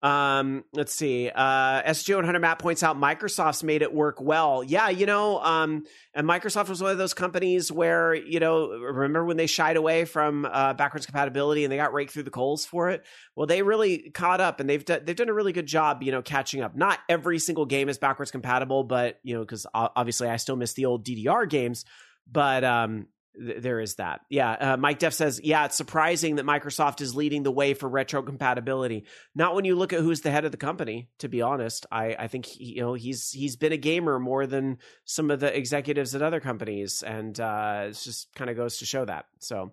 um, 0.00 0.62
let's 0.72 0.94
see. 0.94 1.28
Uh, 1.28 1.82
SG100 1.82 2.40
Matt 2.40 2.60
points 2.60 2.84
out 2.84 2.96
Microsoft's 2.96 3.64
made 3.64 3.82
it 3.82 3.92
work 3.92 4.20
well. 4.20 4.62
Yeah, 4.62 4.90
you 4.90 5.06
know, 5.06 5.40
um, 5.40 5.84
and 6.14 6.26
Microsoft 6.26 6.68
was 6.68 6.80
one 6.80 6.92
of 6.92 6.98
those 6.98 7.14
companies 7.14 7.72
where 7.72 8.14
you 8.14 8.38
know, 8.38 8.68
remember 8.68 9.24
when 9.24 9.36
they 9.36 9.48
shied 9.48 9.76
away 9.76 10.04
from 10.04 10.44
uh, 10.44 10.74
backwards 10.74 11.04
compatibility 11.04 11.64
and 11.64 11.72
they 11.72 11.76
got 11.76 11.92
raked 11.92 12.12
through 12.12 12.22
the 12.22 12.30
coals 12.30 12.64
for 12.64 12.90
it. 12.90 13.04
Well, 13.34 13.46
they 13.46 13.62
really 13.62 14.10
caught 14.10 14.40
up 14.40 14.60
and 14.60 14.70
they've 14.70 14.84
done 14.84 15.00
they've 15.04 15.16
done 15.16 15.28
a 15.28 15.34
really 15.34 15.52
good 15.52 15.66
job, 15.66 16.02
you 16.04 16.12
know, 16.12 16.22
catching 16.22 16.60
up. 16.60 16.76
Not 16.76 17.00
every 17.08 17.40
single 17.40 17.66
game 17.66 17.88
is 17.88 17.98
backwards 17.98 18.30
compatible, 18.30 18.84
but 18.84 19.18
you 19.24 19.34
know, 19.34 19.40
because 19.40 19.66
obviously 19.74 20.28
I 20.28 20.36
still 20.36 20.56
miss 20.56 20.74
the 20.74 20.86
old 20.86 21.04
DDR 21.04 21.48
games, 21.48 21.84
but 22.30 22.62
um 22.62 23.08
th- 23.38 23.62
there 23.62 23.80
is 23.80 23.94
that. 23.96 24.22
Yeah. 24.28 24.50
Uh, 24.50 24.76
Mike 24.76 24.98
Deft 24.98 25.14
says, 25.14 25.40
yeah, 25.42 25.64
it's 25.64 25.76
surprising 25.76 26.36
that 26.36 26.46
Microsoft 26.46 27.00
is 27.00 27.14
leading 27.14 27.42
the 27.42 27.50
way 27.52 27.74
for 27.74 27.88
retro 27.88 28.22
compatibility. 28.22 29.04
Not 29.34 29.54
when 29.54 29.64
you 29.64 29.76
look 29.76 29.92
at 29.92 30.00
who's 30.00 30.20
the 30.20 30.30
head 30.30 30.44
of 30.44 30.50
the 30.50 30.58
company, 30.58 31.08
to 31.18 31.28
be 31.28 31.42
honest. 31.42 31.86
I, 31.90 32.16
I 32.18 32.28
think, 32.28 32.46
he, 32.46 32.74
you 32.76 32.82
know, 32.82 32.94
he's, 32.94 33.30
he's 33.30 33.56
been 33.56 33.72
a 33.72 33.76
gamer 33.76 34.18
more 34.18 34.46
than 34.46 34.78
some 35.04 35.30
of 35.30 35.40
the 35.40 35.56
executives 35.56 36.14
at 36.14 36.22
other 36.22 36.40
companies. 36.40 37.02
And, 37.02 37.38
uh, 37.38 37.86
it 37.88 37.92
just 37.92 38.34
kind 38.34 38.50
of 38.50 38.56
goes 38.56 38.78
to 38.78 38.86
show 38.86 39.04
that. 39.04 39.26
So, 39.38 39.72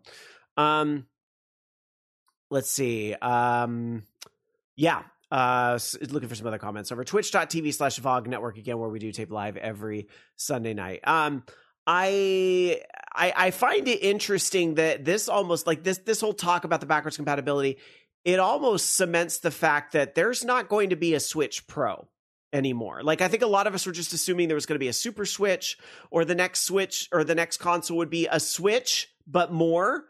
um, 0.57 1.05
let's 2.49 2.71
see. 2.71 3.13
Um, 3.13 4.03
yeah. 4.75 5.03
Uh, 5.31 5.77
looking 6.09 6.29
for 6.29 6.35
some 6.35 6.45
other 6.45 6.59
comments 6.59 6.91
over 6.91 7.03
twitch.tv 7.03 7.73
slash 7.73 7.99
VOG 7.99 8.27
network 8.27 8.57
again, 8.57 8.77
where 8.77 8.89
we 8.89 8.99
do 8.99 9.11
tape 9.11 9.31
live 9.31 9.57
every 9.57 10.07
Sunday 10.35 10.73
night. 10.73 10.99
Um, 11.03 11.43
I, 11.87 12.79
I 13.15 13.33
I 13.35 13.51
find 13.51 13.87
it 13.87 14.03
interesting 14.03 14.75
that 14.75 15.05
this 15.05 15.27
almost 15.29 15.65
like 15.67 15.83
this 15.83 15.99
this 15.99 16.21
whole 16.21 16.33
talk 16.33 16.63
about 16.63 16.79
the 16.81 16.85
backwards 16.85 17.15
compatibility, 17.17 17.77
it 18.23 18.39
almost 18.39 18.95
cements 18.95 19.39
the 19.39 19.51
fact 19.51 19.93
that 19.93 20.15
there's 20.15 20.43
not 20.43 20.69
going 20.69 20.89
to 20.89 20.95
be 20.95 21.13
a 21.13 21.19
Switch 21.19 21.65
Pro 21.67 22.07
anymore. 22.53 23.03
Like 23.03 23.21
I 23.21 23.27
think 23.27 23.43
a 23.43 23.47
lot 23.47 23.67
of 23.67 23.73
us 23.73 23.85
were 23.85 23.91
just 23.91 24.13
assuming 24.13 24.47
there 24.47 24.55
was 24.55 24.65
going 24.65 24.75
to 24.75 24.83
be 24.83 24.87
a 24.87 24.93
Super 24.93 25.25
Switch 25.25 25.77
or 26.11 26.25
the 26.25 26.35
next 26.35 26.61
Switch 26.65 27.07
or 27.11 27.23
the 27.23 27.35
next 27.35 27.57
console 27.57 27.97
would 27.97 28.09
be 28.09 28.27
a 28.29 28.39
Switch 28.39 29.09
but 29.27 29.51
more. 29.51 30.05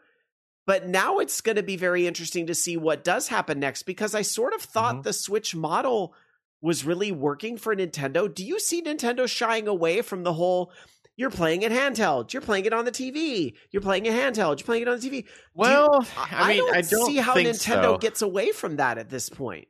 But 0.66 0.88
now 0.88 1.18
it's 1.20 1.40
going 1.40 1.56
to 1.56 1.62
be 1.62 1.76
very 1.76 2.06
interesting 2.08 2.48
to 2.48 2.54
see 2.54 2.76
what 2.76 3.04
does 3.04 3.28
happen 3.28 3.60
next 3.60 3.84
because 3.84 4.14
I 4.16 4.22
sort 4.22 4.52
of 4.52 4.60
thought 4.62 4.96
Mhm. 4.96 5.02
the 5.04 5.12
Switch 5.12 5.54
model 5.54 6.12
was 6.60 6.84
really 6.84 7.12
working 7.12 7.56
for 7.56 7.76
Nintendo. 7.76 8.32
Do 8.32 8.44
you 8.44 8.58
see 8.58 8.82
Nintendo 8.82 9.28
shying 9.28 9.68
away 9.68 10.02
from 10.02 10.24
the 10.24 10.32
whole 10.32 10.72
you're 11.16 11.30
playing 11.30 11.62
it 11.62 11.72
handheld, 11.72 12.32
you're 12.32 12.42
playing 12.42 12.66
it 12.66 12.72
on 12.72 12.84
the 12.84 12.92
TV, 12.92 13.54
you're 13.70 13.82
playing 13.82 14.06
it 14.06 14.12
handheld, 14.12 14.58
you're 14.58 14.66
playing 14.66 14.82
it 14.82 14.88
on 14.88 15.00
the 15.00 15.10
TV? 15.10 15.26
Well, 15.54 16.06
I, 16.16 16.28
I 16.32 16.48
mean, 16.48 16.58
don't, 16.58 16.76
I 16.76 16.80
don't 16.82 17.06
see 17.06 17.16
how 17.16 17.34
Nintendo 17.34 17.82
so. 17.82 17.98
gets 17.98 18.22
away 18.22 18.52
from 18.52 18.76
that 18.76 18.98
at 18.98 19.08
this 19.08 19.28
point. 19.28 19.68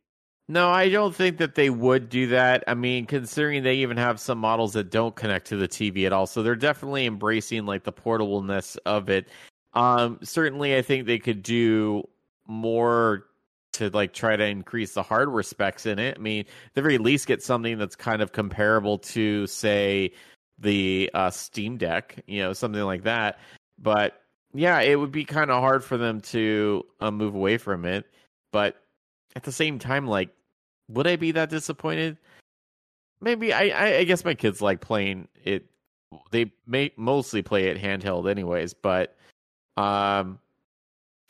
No, 0.48 0.70
I 0.70 0.88
don't 0.88 1.14
think 1.14 1.38
that 1.38 1.56
they 1.56 1.70
would 1.70 2.08
do 2.08 2.28
that. 2.28 2.62
I 2.68 2.74
mean, 2.74 3.06
considering 3.06 3.64
they 3.64 3.76
even 3.76 3.96
have 3.96 4.20
some 4.20 4.38
models 4.38 4.74
that 4.74 4.90
don't 4.90 5.14
connect 5.16 5.48
to 5.48 5.56
the 5.56 5.66
TV 5.66 6.06
at 6.06 6.12
all, 6.12 6.26
so 6.26 6.42
they're 6.42 6.54
definitely 6.54 7.06
embracing 7.06 7.66
like 7.66 7.82
the 7.82 7.92
portableness 7.92 8.76
of 8.86 9.08
it. 9.08 9.28
Um, 9.74 10.20
certainly, 10.22 10.76
I 10.76 10.82
think 10.82 11.06
they 11.06 11.18
could 11.18 11.42
do 11.42 12.08
more 12.46 13.26
to 13.72 13.90
like 13.90 14.12
try 14.12 14.36
to 14.36 14.44
increase 14.44 14.94
the 14.94 15.02
hardware 15.02 15.42
specs 15.42 15.84
in 15.84 15.98
it. 15.98 16.16
I 16.16 16.20
mean, 16.20 16.40
at 16.40 16.74
the 16.74 16.82
very 16.82 16.98
least, 16.98 17.26
get 17.26 17.42
something 17.42 17.76
that's 17.76 17.96
kind 17.96 18.22
of 18.22 18.30
comparable 18.30 18.98
to, 18.98 19.48
say, 19.48 20.12
the 20.58 21.10
uh, 21.14 21.30
Steam 21.30 21.76
Deck. 21.76 22.22
You 22.26 22.42
know, 22.42 22.52
something 22.52 22.82
like 22.82 23.04
that. 23.04 23.38
But 23.78 24.22
yeah, 24.54 24.80
it 24.80 24.98
would 24.98 25.12
be 25.12 25.24
kind 25.24 25.50
of 25.50 25.60
hard 25.60 25.84
for 25.84 25.96
them 25.96 26.20
to 26.22 26.84
uh, 27.00 27.10
move 27.10 27.34
away 27.34 27.58
from 27.58 27.84
it. 27.84 28.06
But 28.52 28.76
at 29.34 29.42
the 29.42 29.52
same 29.52 29.78
time, 29.78 30.06
like, 30.06 30.30
would 30.88 31.06
I 31.06 31.16
be 31.16 31.32
that 31.32 31.50
disappointed? 31.50 32.16
Maybe. 33.20 33.52
I, 33.52 33.98
I, 33.98 34.04
guess 34.04 34.24
my 34.24 34.34
kids 34.34 34.62
like 34.62 34.80
playing 34.80 35.28
it. 35.42 35.66
They 36.30 36.52
may 36.66 36.92
mostly 36.96 37.42
play 37.42 37.68
it 37.68 37.78
handheld, 37.78 38.30
anyways. 38.30 38.72
But 38.74 39.16
um, 39.76 40.38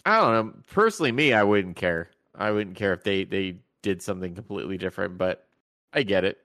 I 0.04 0.20
don't 0.20 0.32
know. 0.32 0.52
Personally, 0.70 1.12
me, 1.12 1.32
I 1.32 1.42
wouldn't 1.42 1.76
care. 1.76 2.10
I 2.34 2.50
wouldn't 2.50 2.76
care 2.76 2.92
if 2.92 3.02
they 3.02 3.24
they 3.24 3.56
did 3.82 4.02
something 4.02 4.34
completely 4.34 4.78
different. 4.78 5.18
But 5.18 5.46
I 5.92 6.02
get 6.02 6.24
it. 6.24 6.38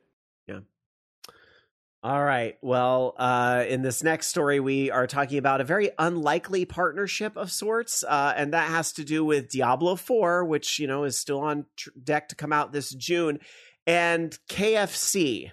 All 2.04 2.24
right. 2.24 2.58
Well, 2.64 3.14
uh, 3.18 3.64
in 3.68 3.84
this 3.84 4.02
next 4.02 4.28
story, 4.28 4.60
we 4.60 4.90
are 4.90 5.06
talking 5.06 5.38
about 5.38 5.62
a 5.62 5.64
very 5.64 5.92
unlikely 6.00 6.66
partnership 6.66 7.38
of 7.38 7.52
sorts, 7.52 8.04
uh, 8.04 8.34
and 8.36 8.54
that 8.54 8.70
has 8.70 8.94
to 8.94 9.04
do 9.04 9.24
with 9.24 9.52
Diablo 9.52 9.96
4, 9.96 10.44
which, 10.46 10.80
you 10.80 10.88
know, 10.88 11.04
is 11.04 11.20
still 11.20 11.42
on 11.42 11.68
tr- 11.78 11.92
deck 12.04 12.30
to 12.30 12.36
come 12.36 12.52
out 12.52 12.72
this 12.72 12.90
June, 12.90 13.38
and 13.86 14.36
KFC. 14.50 15.52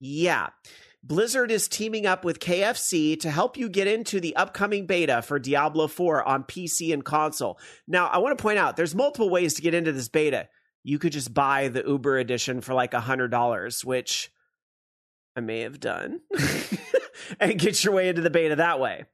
Yeah. 0.00 0.48
Blizzard 1.04 1.52
is 1.52 1.68
teaming 1.68 2.06
up 2.06 2.24
with 2.24 2.40
KFC 2.40 3.20
to 3.20 3.30
help 3.30 3.56
you 3.56 3.68
get 3.68 3.86
into 3.86 4.18
the 4.18 4.34
upcoming 4.34 4.86
beta 4.86 5.22
for 5.22 5.38
Diablo 5.38 5.86
4 5.86 6.24
on 6.24 6.42
PC 6.42 6.92
and 6.92 7.04
console. 7.04 7.56
Now, 7.86 8.08
I 8.08 8.18
want 8.18 8.36
to 8.36 8.42
point 8.42 8.58
out 8.58 8.76
there's 8.76 8.96
multiple 8.96 9.30
ways 9.30 9.54
to 9.54 9.62
get 9.62 9.74
into 9.74 9.92
this 9.92 10.08
beta. 10.08 10.48
You 10.82 10.98
could 10.98 11.12
just 11.12 11.32
buy 11.32 11.68
the 11.68 11.84
Uber 11.86 12.18
edition 12.18 12.62
for 12.62 12.74
like 12.74 12.94
a 12.94 13.00
$100, 13.00 13.84
which 13.84 14.32
I 15.36 15.40
may 15.40 15.60
have 15.60 15.80
done, 15.80 16.20
and 17.40 17.58
get 17.58 17.82
your 17.82 17.94
way 17.94 18.08
into 18.08 18.22
the 18.22 18.30
beta 18.30 18.56
that 18.56 18.78
way. 18.78 19.04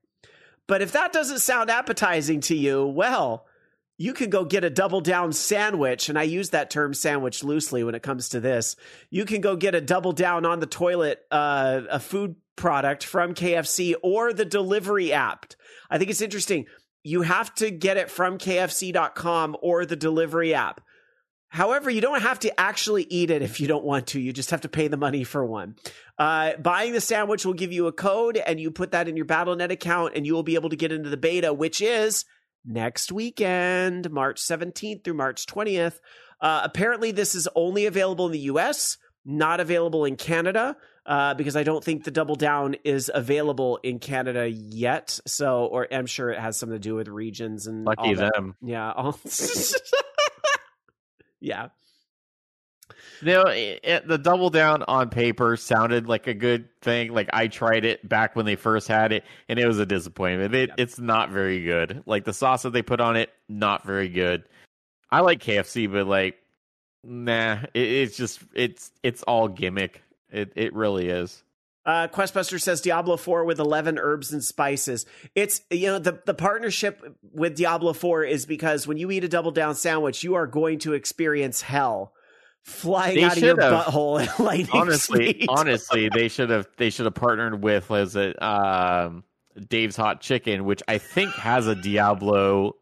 But 0.66 0.82
if 0.82 0.92
that 0.92 1.12
doesn't 1.12 1.40
sound 1.40 1.70
appetizing 1.70 2.40
to 2.42 2.55
you, 2.55 2.86
well, 2.86 3.47
you 4.01 4.14
can 4.14 4.30
go 4.30 4.47
get 4.47 4.64
a 4.64 4.70
double 4.70 5.02
down 5.02 5.32
sandwich. 5.32 6.09
And 6.09 6.18
I 6.18 6.22
use 6.22 6.51
that 6.51 6.70
term 6.70 6.94
sandwich 6.94 7.44
loosely 7.44 7.84
when 7.84 7.94
it 7.94 8.02
comes 8.02 8.30
to 8.30 8.40
this. 8.40 8.76
You 9.10 9.26
can 9.26 9.42
go 9.42 9.56
get 9.56 9.74
a 9.74 9.80
double 9.80 10.12
down 10.12 10.47
on 10.47 10.60
the 10.60 10.66
toilet, 10.66 11.20
uh, 11.30 11.82
a 11.90 12.01
food 12.01 12.36
product 12.56 13.05
from 13.05 13.34
KFC 13.34 13.94
or 14.02 14.32
the 14.32 14.47
delivery 14.47 15.12
app. 15.12 15.52
I 15.90 15.98
think 15.98 16.10
it's 16.10 16.22
interesting. 16.22 16.64
You 17.02 17.22
have 17.22 17.55
to 17.56 17.70
get 17.70 17.98
it 17.98 18.10
from 18.10 18.38
KFC.com 18.38 19.56
or 19.60 19.84
the 19.84 19.97
delivery 19.97 20.55
app. 20.55 20.80
However, 21.51 21.90
you 21.90 22.01
don't 22.01 22.22
have 22.22 22.39
to 22.40 22.60
actually 22.60 23.09
eat 23.10 23.31
it 23.31 23.43
if 23.43 23.60
you 23.60 23.66
don't 23.66 23.85
want 23.85 24.06
to. 24.09 24.20
You 24.20 24.32
just 24.32 24.52
have 24.52 24.60
to 24.60 24.68
pay 24.68 24.86
the 24.86 24.97
money 24.97 25.24
for 25.24 25.44
one. 25.44 25.74
Uh, 26.16 26.56
buying 26.56 26.93
the 26.93 27.01
sandwich 27.01 27.44
will 27.44 27.55
give 27.55 27.72
you 27.72 27.89
a 27.89 27.93
code, 27.93 28.36
and 28.36 28.60
you 28.60 28.70
put 28.70 28.93
that 28.93 29.09
in 29.09 29.16
your 29.16 29.27
BattleNet 29.27 29.70
account, 29.70 30.14
and 30.14 30.24
you 30.24 30.32
will 30.32 30.44
be 30.44 30.55
able 30.55 30.70
to 30.70 30.77
get 30.77 30.93
into 30.93 31.10
the 31.10 31.16
beta, 31.16 31.52
which 31.52 31.81
is 31.81 32.24
next 32.64 33.10
weekend, 33.10 34.10
March 34.12 34.40
17th 34.40 35.02
through 35.02 35.14
March 35.14 35.44
20th. 35.47 35.98
Uh, 36.40 36.60
apparently, 36.62 37.10
this 37.10 37.35
is 37.35 37.48
only 37.56 37.86
available 37.86 38.27
in 38.27 38.32
the 38.32 38.39
US, 38.40 38.97
not 39.24 39.59
available 39.59 40.05
in 40.05 40.14
Canada. 40.16 40.77
Uh, 41.06 41.32
because 41.35 41.56
I 41.56 41.62
don't 41.64 41.82
think 41.82 42.05
the 42.05 42.10
double 42.10 42.36
down 42.36 42.77
is 42.85 43.10
available 43.12 43.78
in 43.82 43.98
Canada 43.98 44.48
yet. 44.48 45.18
So, 45.27 45.64
or 45.64 45.89
I'm 45.90 46.06
sure 46.06 46.31
it 46.31 46.39
has 46.39 46.59
something 46.59 46.77
to 46.77 46.78
do 46.78 46.94
with 46.94 47.09
regions 47.09 47.66
and 47.66 47.85
lucky 47.85 48.14
them. 48.14 48.55
Yeah. 48.60 48.93
Yeah. 51.41 51.69
No, 53.23 53.43
it, 53.43 53.81
it, 53.83 54.09
the 54.09 54.19
double 54.19 54.51
down 54.51 54.83
on 54.85 55.11
paper 55.11 55.57
sounded 55.57 56.09
like 56.09 56.27
a 56.27 56.35
good 56.35 56.69
thing. 56.81 57.12
Like 57.12 57.31
I 57.33 57.49
tried 57.49 57.85
it 57.85 58.07
back 58.09 58.35
when 58.35 58.47
they 58.47 58.57
first 58.57 58.89
had 58.89 59.12
it, 59.12 59.25
and 59.49 59.59
it 59.59 59.67
was 59.67 59.79
a 59.79 59.87
disappointment. 59.87 60.55
It, 60.55 60.69
yeah. 60.71 60.75
It's 60.79 60.99
not 60.99 61.31
very 61.31 61.62
good. 61.62 62.03
Like 62.07 62.25
the 62.25 62.33
sauce 62.33 62.62
that 62.62 62.73
they 62.73 62.83
put 62.83 63.01
on 63.01 63.17
it, 63.17 63.31
not 63.49 63.85
very 63.85 64.09
good. 64.09 64.45
I 65.11 65.21
like 65.21 65.43
KFC, 65.43 65.91
but 65.91 66.07
like, 66.07 66.37
nah, 67.05 67.59
it, 67.75 67.81
it's 67.81 68.17
just 68.17 68.41
it's 68.55 68.91
it's 69.03 69.23
all 69.25 69.49
gimmick. 69.49 70.03
It 70.31 70.53
it 70.57 70.75
really 70.75 71.09
is. 71.09 71.43
Uh, 71.86 72.09
Questbuster 72.09 72.61
says 72.61 72.81
Diablo 72.82 73.16
4 73.16 73.44
with 73.44 73.59
11 73.59 73.98
herbs 73.98 74.32
and 74.32 74.44
spices. 74.44 75.07
It's, 75.35 75.62
you 75.70 75.86
know, 75.86 75.98
the, 75.98 76.20
the 76.27 76.35
partnership 76.35 77.02
with 77.32 77.57
Diablo 77.57 77.93
4 77.94 78.24
is 78.24 78.44
because 78.47 78.86
when 78.86 78.98
you 78.98 79.11
eat 79.11 79.24
a 79.24 79.28
double 79.28 79.51
down 79.51 79.74
sandwich, 79.74 80.23
you 80.23 80.35
are 80.35 80.47
going 80.47 80.78
to 80.81 80.93
experience 80.93 81.62
hell 81.62 82.12
flying 82.62 83.16
They 83.16 83.24
out 83.24 83.36
of 83.36 83.43
your 83.43 83.61
have. 83.61 83.86
butthole 83.86 84.39
lightning 84.39 84.69
honestly, 84.74 85.31
speed. 85.31 85.47
honestly, 85.48 86.09
they 86.11 86.28
should 86.28 86.51
have 86.51 86.69
they 86.77 86.90
should 86.90 87.07
have 87.07 87.15
partnered 87.15 87.62
with 87.62 87.89
was 87.89 88.16
it 88.16 88.40
um, 88.43 89.24
Dave's 89.69 89.97
Hot 89.97 90.20
Chicken, 90.20 90.65
which 90.65 90.82
I 90.86 90.98
think 90.98 91.32
has 91.35 91.66
a 91.66 91.74
Diablo 91.74 92.77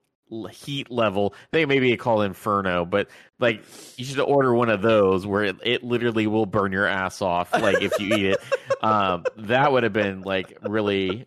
heat 0.51 0.91
level. 0.91 1.35
They 1.51 1.65
may 1.65 1.81
maybe 1.81 1.97
call 1.97 2.23
Inferno, 2.23 2.85
but 2.85 3.09
like 3.39 3.63
you 3.97 4.05
should 4.05 4.21
order 4.21 4.55
one 4.55 4.71
of 4.71 4.83
those 4.83 5.27
where 5.27 5.45
it, 5.45 5.57
it 5.63 5.85
literally 5.85 6.27
will 6.27 6.47
burn 6.47 6.73
your 6.73 6.87
ass 6.87 7.23
off. 7.23 7.53
Like 7.53 7.83
if 7.83 7.99
you 7.99 8.15
eat 8.15 8.27
it, 8.27 8.39
um, 8.83 9.25
that 9.37 9.73
would 9.73 9.83
have 9.83 9.93
been 9.93 10.23
like 10.23 10.59
really. 10.63 11.27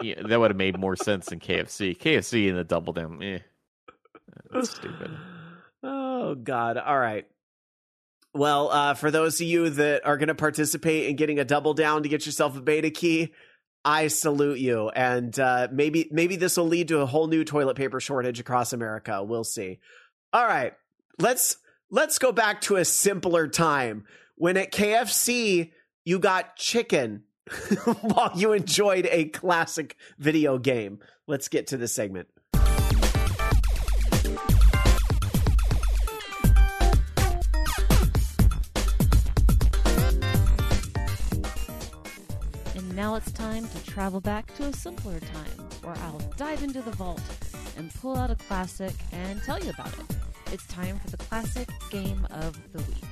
Yeah, 0.00 0.22
that 0.28 0.38
would 0.38 0.52
have 0.52 0.56
made 0.56 0.78
more 0.78 0.94
sense 0.94 1.26
than 1.26 1.40
KFC. 1.40 1.98
KFC 1.98 2.48
and 2.48 2.56
the 2.56 2.62
double 2.62 2.92
down, 2.92 3.20
eh, 3.20 3.40
that's 4.52 4.70
stupid. 4.70 5.10
Oh 5.82 6.36
God! 6.36 6.76
All 6.76 6.98
right. 6.98 7.26
Well, 8.34 8.70
uh, 8.70 8.94
for 8.94 9.10
those 9.10 9.40
of 9.40 9.46
you 9.46 9.70
that 9.70 10.06
are 10.06 10.16
going 10.16 10.28
to 10.28 10.34
participate 10.34 11.08
in 11.08 11.16
getting 11.16 11.40
a 11.40 11.44
double 11.44 11.74
down 11.74 12.04
to 12.04 12.08
get 12.08 12.26
yourself 12.26 12.56
a 12.56 12.60
beta 12.60 12.90
key, 12.90 13.32
I 13.84 14.08
salute 14.08 14.58
you. 14.58 14.88
And 14.90 15.38
uh, 15.38 15.68
maybe 15.72 16.08
maybe 16.10 16.36
this 16.36 16.56
will 16.56 16.66
lead 16.66 16.88
to 16.88 17.00
a 17.00 17.06
whole 17.06 17.26
new 17.26 17.44
toilet 17.44 17.76
paper 17.76 18.00
shortage 18.00 18.40
across 18.40 18.72
America. 18.72 19.22
We'll 19.22 19.44
see. 19.44 19.78
All 20.32 20.44
right, 20.44 20.74
let's 21.18 21.56
let's 21.90 22.18
go 22.18 22.32
back 22.32 22.60
to 22.62 22.76
a 22.76 22.84
simpler 22.84 23.48
time 23.48 24.04
when 24.36 24.56
at 24.56 24.72
KFC 24.72 25.72
you 26.04 26.18
got 26.18 26.56
chicken 26.56 27.24
while 28.00 28.32
you 28.34 28.52
enjoyed 28.52 29.08
a 29.10 29.26
classic 29.26 29.96
video 30.18 30.58
game. 30.58 31.00
Let's 31.26 31.48
get 31.48 31.68
to 31.68 31.76
the 31.76 31.88
segment. 31.88 32.28
It's 43.18 43.32
time 43.32 43.66
to 43.66 43.84
travel 43.84 44.20
back 44.20 44.54
to 44.54 44.62
a 44.62 44.72
simpler 44.72 45.18
time 45.18 45.68
where 45.82 45.96
I'll 46.04 46.20
dive 46.36 46.62
into 46.62 46.80
the 46.80 46.92
vault 46.92 47.20
and 47.76 47.92
pull 47.94 48.16
out 48.16 48.30
a 48.30 48.36
classic 48.36 48.94
and 49.10 49.42
tell 49.42 49.58
you 49.58 49.70
about 49.70 49.88
it. 49.88 50.16
It's 50.52 50.64
time 50.68 51.00
for 51.00 51.10
the 51.10 51.16
classic 51.16 51.68
game 51.90 52.24
of 52.30 52.56
the 52.72 52.78
week. 52.78 53.04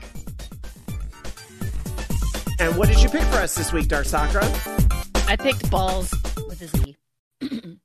And 2.60 2.76
what 2.76 2.86
did 2.86 3.02
you 3.02 3.08
pick 3.08 3.22
for 3.22 3.38
us 3.38 3.56
this 3.56 3.72
week, 3.72 3.88
Dark 3.88 4.04
Sakura? 4.04 4.44
I 5.26 5.34
picked 5.34 5.68
balls 5.72 6.14
with 6.46 6.62
a 6.62 6.68
Z. 6.68 6.96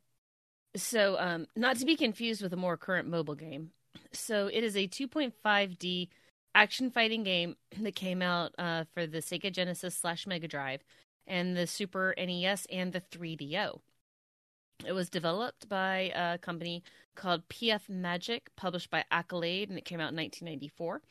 so, 0.75 1.17
um, 1.17 1.47
not 1.55 1.77
to 1.77 1.85
be 1.85 1.95
confused 1.95 2.43
with 2.43 2.53
a 2.53 2.57
more 2.57 2.77
current 2.77 3.07
mobile 3.07 3.33
game. 3.33 3.71
So, 4.11 4.45
it 4.45 4.63
is 4.63 4.77
a 4.77 4.87
2.5D 4.87 6.09
action 6.53 6.91
fighting 6.91 7.23
game 7.23 7.55
that 7.79 7.95
came 7.95 8.21
out 8.21 8.53
uh, 8.59 8.83
for 8.93 9.07
the 9.07 9.19
Sega 9.19 9.51
Genesis 9.51 9.97
slash 9.97 10.27
Mega 10.27 10.47
Drive 10.47 10.83
and 11.27 11.55
the 11.55 11.67
Super 11.67 12.13
NES 12.17 12.65
and 12.71 12.93
the 12.93 13.01
3DO. 13.01 13.79
It 14.85 14.93
was 14.93 15.09
developed 15.09 15.69
by 15.69 16.11
a 16.15 16.37
company 16.37 16.83
called 17.15 17.47
PF 17.49 17.89
Magic, 17.89 18.49
published 18.55 18.89
by 18.89 19.03
Accolade, 19.11 19.69
and 19.69 19.77
it 19.77 19.85
came 19.85 19.99
out 19.99 20.11
in 20.11 20.17
1994. 20.17 21.01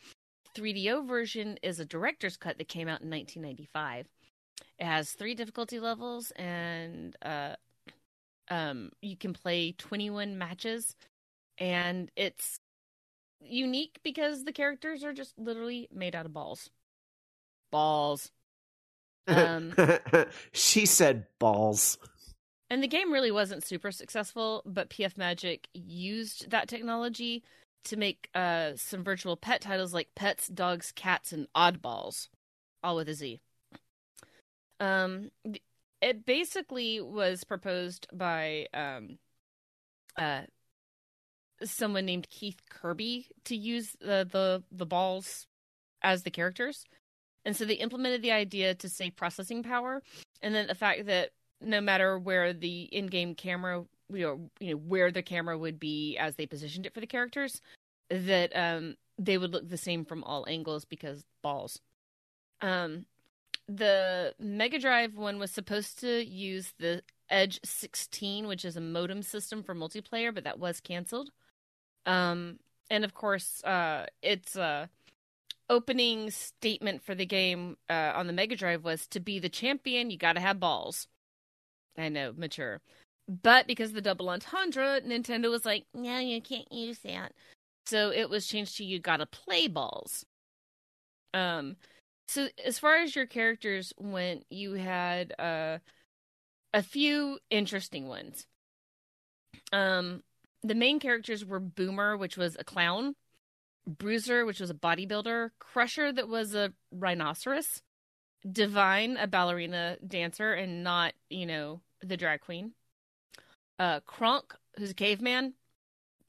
3DO 0.57 1.07
version 1.07 1.59
is 1.63 1.79
a 1.79 1.85
director's 1.85 2.37
cut 2.37 2.59
that 2.59 2.69
came 2.69 2.89
out 2.89 3.03
in 3.03 3.11
1995. 3.11 4.07
It 4.79 4.85
has 4.85 5.13
three 5.13 5.35
difficulty 5.35 5.79
levels, 5.79 6.33
and 6.33 7.17
uh, 7.23 7.55
um, 8.49 8.91
you 9.01 9.17
can 9.17 9.33
play 9.33 9.73
21 9.73 10.37
matches. 10.37 10.97
And 11.59 12.11
it's 12.17 12.59
unique 13.41 13.99
because 14.03 14.45
the 14.45 14.53
characters 14.53 15.05
are 15.05 15.13
just 15.13 15.39
literally 15.39 15.89
made 15.93 16.17
out 16.17 16.27
of 16.27 16.33
balls. 16.33 16.71
Balls. 17.71 18.31
Um, 19.31 19.75
she 20.53 20.87
said 20.87 21.27
balls. 21.39 21.99
And 22.69 22.83
the 22.83 22.89
game 22.89 23.13
really 23.13 23.33
wasn't 23.33 23.65
super 23.65 23.91
successful, 23.91 24.63
but 24.65 24.91
PF 24.91 25.17
Magic 25.19 25.69
used 25.75 26.51
that 26.51 26.69
technology 26.69 27.43
to 27.85 27.97
make 27.97 28.29
uh, 28.35 28.73
some 28.77 29.03
virtual 29.03 29.37
pet 29.37 29.61
titles 29.61 29.93
like 29.93 30.15
Pets, 30.15 30.49
Dogs, 30.49 30.93
Cats, 30.93 31.33
and 31.33 31.49
Oddballs, 31.57 32.29
all 32.83 32.97
with 32.97 33.09
a 33.09 33.15
Z. 33.15 33.41
Um, 34.79 35.31
it 36.01 36.25
basically 36.25 37.01
was 37.01 37.45
proposed 37.45 38.07
by 38.13 38.67
um, 38.73 39.19
uh, 40.17 40.43
someone 41.63 42.07
named 42.07 42.29
Keith 42.31 42.61
Kirby 42.69 43.27
to 43.45 43.57
use 43.57 43.97
the, 44.01 44.27
the 44.31 44.63
the 44.71 44.87
balls 44.87 45.47
as 46.03 46.23
the 46.23 46.31
characters, 46.31 46.85
and 47.45 47.57
so 47.57 47.65
they 47.65 47.75
implemented 47.75 48.23
the 48.23 48.33
idea 48.33 48.75
to 48.75 48.89
save 48.89 49.17
processing 49.17 49.63
power, 49.63 50.03
and 50.43 50.55
then 50.55 50.67
the 50.67 50.75
fact 50.75 51.07
that 51.07 51.31
no 51.61 51.81
matter 51.81 52.19
where 52.19 52.53
the 52.53 52.83
in-game 52.85 53.35
camera 53.35 53.85
you 54.13 54.27
know 54.27 54.51
you 54.59 54.71
know 54.75 54.81
where 54.81 55.11
the 55.11 55.23
camera 55.23 55.57
would 55.57 55.79
be 55.79 56.17
as 56.19 56.37
they 56.37 56.47
positioned 56.47 56.87
it 56.87 56.95
for 56.95 57.01
the 57.01 57.07
characters 57.07 57.61
that 58.09 58.55
um 58.57 58.97
they 59.19 59.39
would 59.39 59.53
look 59.53 59.69
the 59.69 59.77
same 59.77 60.05
from 60.05 60.25
all 60.25 60.47
angles 60.49 60.85
because 60.85 61.25
balls. 61.43 61.81
Um 62.61 63.07
the 63.69 64.35
mega 64.41 64.79
drive 64.79 65.15
one 65.15 65.39
was 65.39 65.51
supposed 65.51 66.01
to 66.01 66.25
use 66.25 66.73
the 66.79 67.03
edge 67.29 67.61
16 67.65 68.49
which 68.49 68.65
is 68.65 68.77
a 68.77 68.81
modem 68.81 69.23
system 69.23 69.63
for 69.63 69.75
multiplayer 69.75 70.35
but 70.35 70.45
that 70.45 70.59
was 70.59 70.81
canceled. 70.81 71.31
Um 72.07 72.59
and 72.91 73.05
of 73.05 73.15
course 73.15 73.63
uh 73.65 74.07
it's 74.23 74.57
uh 74.57 74.87
opening 75.71 76.31
statement 76.31 77.03
for 77.03 77.15
the 77.15 77.25
game 77.25 77.79
uh, 77.89 78.13
on 78.15 78.27
the 78.27 78.33
Mega 78.33 78.57
Drive 78.57 78.85
was 78.85 79.07
to 79.09 79.21
be 79.21 79.39
the 79.39 79.49
champion, 79.49 80.11
you 80.11 80.19
got 80.19 80.35
to 80.35 80.41
have 80.41 80.61
balls. 80.61 81.07
I 81.97 82.09
know, 82.09 82.33
mature. 82.37 82.81
But 83.29 83.67
because 83.67 83.93
the 83.93 84.01
double 84.01 84.29
entendre, 84.29 85.01
Nintendo 85.01 85.51
was 85.51 85.65
like, 85.65 85.87
no, 85.95 86.19
you 86.19 86.43
can't 86.43 86.71
use 86.73 86.99
that. 87.05 87.33
So 87.87 88.11
it 88.11 88.29
was 88.29 88.47
changed 88.47 88.77
to 88.77 88.85
you 88.85 88.99
got 88.99 89.19
to 89.19 89.27
play 89.27 89.69
balls. 89.69 90.27
Um, 91.33 91.77
so 92.27 92.49
as 92.65 92.79
far 92.79 92.97
as 92.97 93.15
your 93.15 93.27
characters 93.27 93.93
went, 93.97 94.45
you 94.51 94.75
had 94.75 95.33
uh, 95.39 95.79
a 96.75 96.83
few 96.83 97.39
interesting 97.51 98.09
ones. 98.09 98.47
Um, 99.73 100.23
the 100.63 100.75
main 100.75 100.99
characters 100.99 101.45
were 101.45 101.61
Boomer, 101.61 102.17
which 102.17 102.37
was 102.37 102.57
a 102.59 102.65
clown, 102.65 103.15
Bruiser, 103.87 104.45
which 104.45 104.61
was 104.61 104.71
a 104.71 104.75
bodybuilder, 104.75 105.51
Crusher, 105.59 106.13
that 106.13 106.29
was 106.29 106.55
a 106.55 106.73
rhinoceros, 106.93 107.83
Divine, 108.51 109.17
a 109.17 109.27
ballerina 109.27 109.99
dancer, 110.07 110.53
and 110.53 110.83
not, 110.83 111.13
you 111.29 111.47
know, 111.47 111.81
the 112.03 112.17
drag 112.17 112.41
queen, 112.41 112.73
uh, 113.79 114.01
Kronk, 114.01 114.55
who's 114.79 114.91
a 114.91 114.95
caveman, 114.95 115.55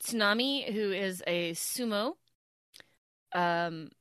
Tsunami, 0.03 0.73
who 0.73 0.91
is 0.91 1.23
a 1.27 1.51
sumo, 1.51 2.15
um, 3.33 3.91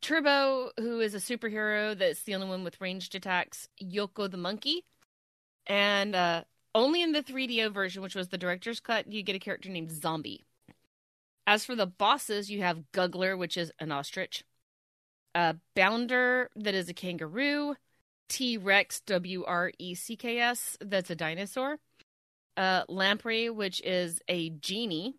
Turbo, 0.00 0.70
who 0.76 1.00
is 1.00 1.14
a 1.14 1.18
superhero 1.18 1.96
that's 1.96 2.22
the 2.24 2.34
only 2.34 2.48
one 2.48 2.64
with 2.64 2.80
ranged 2.80 3.14
attacks, 3.14 3.68
Yoko 3.82 4.30
the 4.30 4.36
monkey, 4.36 4.84
and 5.66 6.14
uh, 6.14 6.42
only 6.74 7.02
in 7.02 7.12
the 7.12 7.22
3DO 7.22 7.72
version, 7.72 8.02
which 8.02 8.14
was 8.14 8.28
the 8.28 8.38
director's 8.38 8.80
cut, 8.80 9.10
you 9.10 9.22
get 9.22 9.36
a 9.36 9.38
character 9.38 9.68
named 9.68 9.92
Zombie. 9.92 10.44
As 11.46 11.64
for 11.64 11.74
the 11.74 11.86
bosses, 11.86 12.50
you 12.50 12.62
have 12.62 12.84
Guggler, 12.92 13.36
which 13.36 13.56
is 13.56 13.72
an 13.78 13.90
ostrich, 13.90 14.44
uh, 15.34 15.54
Bounder, 15.74 16.48
that 16.56 16.74
is 16.74 16.88
a 16.88 16.94
kangaroo, 16.94 17.74
T 18.28 18.56
Rex, 18.56 19.00
W 19.00 19.44
R 19.44 19.72
E 19.78 19.94
C 19.94 20.16
K 20.16 20.38
S, 20.38 20.76
that's 20.80 21.10
a 21.10 21.16
dinosaur, 21.16 21.78
uh, 22.56 22.84
Lamprey, 22.88 23.50
which 23.50 23.80
is 23.82 24.20
a 24.28 24.50
genie, 24.50 25.16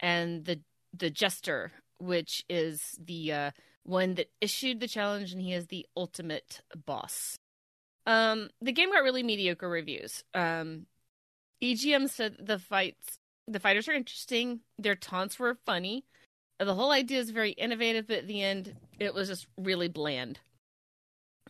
and 0.00 0.44
the 0.44 0.60
the 0.96 1.10
Jester, 1.10 1.72
which 1.98 2.44
is 2.48 2.98
the 3.02 3.32
uh, 3.32 3.50
one 3.82 4.14
that 4.14 4.30
issued 4.40 4.80
the 4.80 4.88
challenge, 4.88 5.32
and 5.32 5.42
he 5.42 5.52
is 5.52 5.66
the 5.66 5.86
ultimate 5.96 6.62
boss. 6.86 7.38
Um, 8.06 8.48
the 8.62 8.72
game 8.72 8.90
got 8.90 9.02
really 9.02 9.22
mediocre 9.22 9.68
reviews. 9.68 10.24
Um, 10.34 10.86
EGM 11.62 12.08
said 12.08 12.36
the 12.40 12.58
fights 12.58 13.17
the 13.48 13.60
fighters 13.60 13.88
are 13.88 13.92
interesting. 13.92 14.60
Their 14.78 14.94
taunts 14.94 15.38
were 15.38 15.58
funny. 15.66 16.04
The 16.60 16.74
whole 16.74 16.90
idea 16.90 17.20
is 17.20 17.30
very 17.30 17.52
innovative, 17.52 18.08
but 18.08 18.18
at 18.18 18.26
the 18.26 18.42
end, 18.42 18.74
it 18.98 19.14
was 19.14 19.28
just 19.28 19.46
really 19.56 19.88
bland. 19.88 20.40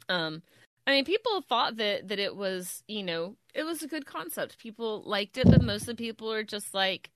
Um, 0.08 0.42
I 0.86 0.92
mean, 0.92 1.04
people 1.04 1.42
thought 1.42 1.76
that 1.76 2.08
that 2.08 2.18
it 2.18 2.36
was, 2.36 2.82
you 2.88 3.02
know, 3.02 3.36
it 3.54 3.64
was 3.64 3.82
a 3.82 3.88
good 3.88 4.06
concept. 4.06 4.58
People 4.58 5.02
liked 5.04 5.36
it, 5.38 5.50
but 5.50 5.62
most 5.62 5.82
of 5.82 5.96
the 5.96 6.04
people 6.04 6.32
are 6.32 6.44
just 6.44 6.72
like, 6.74 7.10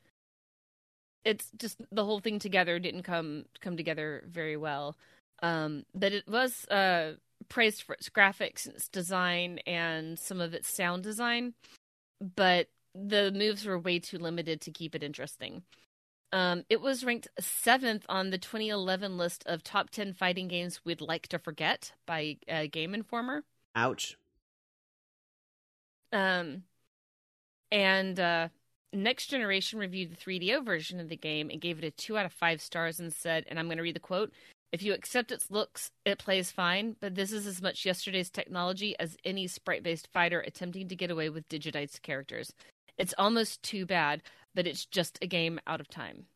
it's 1.24 1.50
just 1.56 1.80
the 1.90 2.04
whole 2.04 2.20
thing 2.20 2.38
together 2.38 2.78
didn't 2.78 3.02
come 3.02 3.44
come 3.60 3.76
together 3.76 4.24
very 4.26 4.56
well. 4.56 4.96
Um, 5.42 5.84
but 5.94 6.12
it 6.12 6.28
was 6.28 6.66
uh 6.68 7.14
praised 7.48 7.82
for 7.82 7.94
its 7.94 8.08
graphics, 8.08 8.66
its 8.66 8.88
design, 8.88 9.58
and 9.66 10.18
some 10.18 10.40
of 10.40 10.54
its 10.54 10.72
sound 10.72 11.02
design. 11.02 11.54
But 12.36 12.68
the 12.94 13.32
moves 13.32 13.64
were 13.64 13.78
way 13.78 13.98
too 13.98 14.18
limited 14.18 14.60
to 14.62 14.70
keep 14.70 14.94
it 14.94 15.02
interesting. 15.02 15.62
Um, 16.32 16.64
it 16.70 16.80
was 16.80 17.04
ranked 17.04 17.28
seventh 17.38 18.06
on 18.08 18.30
the 18.30 18.38
2011 18.38 19.18
list 19.18 19.44
of 19.46 19.62
top 19.62 19.90
10 19.90 20.14
fighting 20.14 20.48
games 20.48 20.80
we'd 20.84 21.00
like 21.00 21.28
to 21.28 21.38
forget 21.38 21.92
by 22.06 22.38
uh, 22.50 22.64
Game 22.70 22.94
Informer. 22.94 23.44
Ouch. 23.74 24.16
Um, 26.10 26.64
and 27.70 28.18
uh, 28.18 28.48
Next 28.92 29.26
Generation 29.26 29.78
reviewed 29.78 30.10
the 30.10 30.16
3DO 30.16 30.64
version 30.64 31.00
of 31.00 31.08
the 31.08 31.16
game 31.16 31.50
and 31.50 31.60
gave 31.60 31.78
it 31.78 31.84
a 31.84 31.90
two 31.90 32.16
out 32.16 32.26
of 32.26 32.32
five 32.32 32.62
stars 32.62 32.98
and 32.98 33.12
said, 33.12 33.44
and 33.48 33.58
I'm 33.58 33.66
going 33.66 33.78
to 33.78 33.82
read 33.82 33.96
the 33.96 34.00
quote 34.00 34.32
if 34.72 34.82
you 34.82 34.94
accept 34.94 35.30
its 35.30 35.50
looks, 35.50 35.90
it 36.06 36.18
plays 36.18 36.50
fine, 36.50 36.96
but 36.98 37.14
this 37.14 37.30
is 37.30 37.46
as 37.46 37.60
much 37.60 37.84
yesterday's 37.84 38.30
technology 38.30 38.96
as 38.98 39.18
any 39.22 39.46
sprite 39.46 39.82
based 39.82 40.08
fighter 40.12 40.40
attempting 40.40 40.88
to 40.88 40.96
get 40.96 41.10
away 41.10 41.28
with 41.28 41.48
digitized 41.50 42.00
characters. 42.00 42.54
It's 43.02 43.14
almost 43.18 43.62
too 43.62 43.84
bad, 43.84 44.22
but 44.54 44.66
it's 44.66 44.86
just 44.86 45.18
a 45.20 45.26
game 45.26 45.60
out 45.66 45.80
of 45.80 45.88
time. 45.88 46.26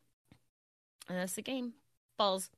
And 1.07 1.17
that's 1.17 1.33
the 1.33 1.41
game. 1.41 1.73
Balls. 2.17 2.49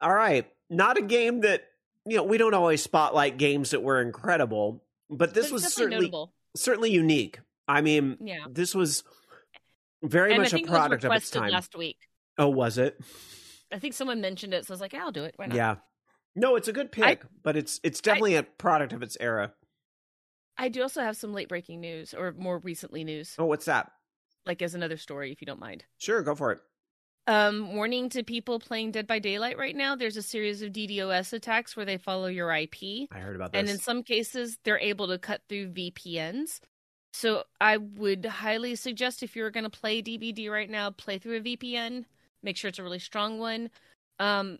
All 0.00 0.14
right. 0.14 0.50
Not 0.70 0.96
a 0.98 1.02
game 1.02 1.40
that, 1.42 1.64
you 2.06 2.16
know, 2.16 2.24
we 2.24 2.38
don't 2.38 2.54
always 2.54 2.82
spotlight 2.82 3.36
games 3.36 3.70
that 3.70 3.82
were 3.82 4.00
incredible, 4.00 4.82
but 5.10 5.34
this 5.34 5.46
But 5.48 5.52
was 5.54 5.74
certainly 5.74 6.06
notable. 6.06 6.32
certainly 6.56 6.90
unique. 6.90 7.40
I 7.68 7.80
mean, 7.82 8.16
Yeah. 8.20 8.46
this 8.48 8.74
was 8.74 9.04
very 10.02 10.32
and 10.32 10.42
much 10.42 10.52
a 10.52 10.56
it 10.58 10.66
product 10.66 11.04
of 11.04 11.12
its 11.12 11.30
time. 11.30 11.50
last 11.50 11.76
week. 11.76 11.98
Oh, 12.38 12.48
was 12.48 12.78
it? 12.78 12.98
I 13.70 13.78
think 13.78 13.94
someone 13.94 14.20
mentioned 14.20 14.54
it, 14.54 14.66
so 14.66 14.72
I 14.72 14.74
was 14.74 14.80
like, 14.80 14.92
yeah, 14.92 15.02
I'll 15.04 15.12
do 15.12 15.24
it. 15.24 15.34
Why 15.36 15.46
not? 15.46 15.56
Yeah. 15.56 15.76
No, 16.34 16.56
it's 16.56 16.68
a 16.68 16.72
good 16.72 16.90
pick, 16.90 17.24
but 17.42 17.56
it's 17.56 17.78
it's 17.82 18.00
definitely 18.00 18.36
a 18.36 18.42
product 18.42 18.94
of 18.94 19.02
its 19.02 19.18
era. 19.20 19.52
I 20.62 20.68
do 20.68 20.80
also 20.82 21.02
have 21.02 21.16
some 21.16 21.34
late 21.34 21.48
breaking 21.48 21.80
news 21.80 22.14
or 22.14 22.32
more 22.38 22.58
recently 22.58 23.02
news, 23.04 23.34
Oh, 23.38 23.44
what's 23.46 23.64
that? 23.66 23.90
like 24.46 24.62
as 24.62 24.74
another 24.74 24.96
story, 24.96 25.30
if 25.32 25.40
you 25.42 25.46
don't 25.46 25.60
mind. 25.60 25.84
Sure, 25.98 26.22
go 26.22 26.34
for 26.34 26.52
it. 26.52 26.60
Um, 27.26 27.74
warning 27.74 28.08
to 28.10 28.22
people 28.24 28.58
playing 28.58 28.90
Dead 28.92 29.06
by 29.06 29.18
Daylight 29.20 29.56
right 29.58 29.76
now. 29.76 29.94
There's 29.94 30.16
a 30.16 30.22
series 30.22 30.62
of 30.62 30.72
DDoS 30.72 31.32
attacks 31.32 31.76
where 31.76 31.86
they 31.86 31.96
follow 31.98 32.26
your 32.26 32.52
IP, 32.52 33.08
I 33.12 33.18
heard 33.18 33.36
about 33.36 33.52
this. 33.52 33.60
and 33.60 33.68
in 33.68 33.78
some 33.78 34.02
cases, 34.02 34.58
they're 34.64 34.78
able 34.80 35.08
to 35.08 35.18
cut 35.18 35.42
through 35.48 35.68
VPNs. 35.72 36.60
So 37.12 37.44
I 37.60 37.76
would 37.76 38.24
highly 38.24 38.74
suggest 38.74 39.22
if 39.22 39.36
you're 39.36 39.50
going 39.50 39.64
to 39.64 39.70
play 39.70 40.00
DBD 40.02 40.48
right 40.50 40.70
now, 40.70 40.90
play 40.90 41.18
through 41.18 41.36
a 41.36 41.40
VPN. 41.40 42.04
Make 42.42 42.56
sure 42.56 42.68
it's 42.68 42.78
a 42.78 42.82
really 42.82 42.98
strong 42.98 43.38
one. 43.38 43.70
Um, 44.18 44.58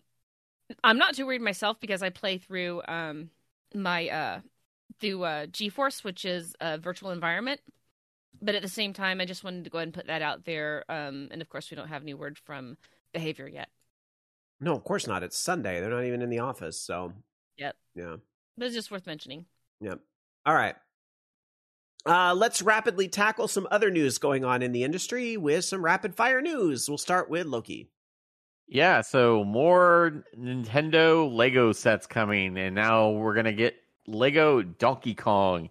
I'm 0.83 0.97
not 0.97 1.15
too 1.15 1.25
worried 1.25 1.41
myself 1.41 1.79
because 1.79 2.01
I 2.03 2.09
play 2.09 2.37
through 2.37 2.81
um 2.87 3.29
my 3.75 4.07
uh 4.07 4.39
through 4.99 5.23
uh 5.23 5.45
GeForce, 5.47 6.03
which 6.03 6.25
is 6.25 6.55
a 6.61 6.77
virtual 6.77 7.11
environment. 7.11 7.59
But 8.41 8.55
at 8.55 8.61
the 8.61 8.67
same 8.69 8.93
time, 8.93 9.21
I 9.21 9.25
just 9.25 9.43
wanted 9.43 9.63
to 9.63 9.69
go 9.69 9.77
ahead 9.77 9.87
and 9.87 9.93
put 9.93 10.07
that 10.07 10.21
out 10.21 10.43
there. 10.45 10.83
Um, 10.89 11.29
and 11.31 11.41
of 11.41 11.49
course, 11.49 11.69
we 11.71 11.75
don't 11.75 11.87
have 11.87 12.01
any 12.01 12.13
word 12.13 12.37
from 12.37 12.77
behavior 13.13 13.47
yet. 13.47 13.69
no, 14.59 14.75
of 14.75 14.83
course 14.83 15.07
not. 15.07 15.23
It's 15.23 15.37
Sunday. 15.37 15.79
They're 15.79 15.89
not 15.89 16.03
even 16.05 16.21
in 16.21 16.29
the 16.29 16.39
office, 16.39 16.79
so 16.79 17.13
Yep. 17.57 17.75
yeah. 17.95 18.15
But 18.57 18.65
it's 18.67 18.75
just 18.75 18.91
worth 18.91 19.05
mentioning. 19.05 19.45
Yep. 19.81 19.99
All 20.45 20.53
right. 20.55 20.75
Uh, 22.05 22.33
let's 22.35 22.61
rapidly 22.61 23.07
tackle 23.07 23.47
some 23.47 23.67
other 23.71 23.89
news 23.89 24.17
going 24.17 24.43
on 24.43 24.61
in 24.61 24.71
the 24.73 24.83
industry 24.83 25.37
with 25.37 25.63
some 25.63 25.83
rapid 25.83 26.15
fire 26.15 26.41
news. 26.41 26.89
We'll 26.89 26.97
start 26.97 27.29
with 27.29 27.45
Loki. 27.45 27.89
Yeah, 28.67 29.01
so 29.01 29.43
more 29.43 30.25
Nintendo 30.37 31.31
Lego 31.33 31.71
sets 31.71 32.07
coming, 32.07 32.57
and 32.57 32.75
now 32.75 33.11
we're 33.11 33.35
gonna 33.35 33.53
get 33.53 33.75
Lego 34.07 34.61
Donkey 34.61 35.15
Kong. 35.15 35.69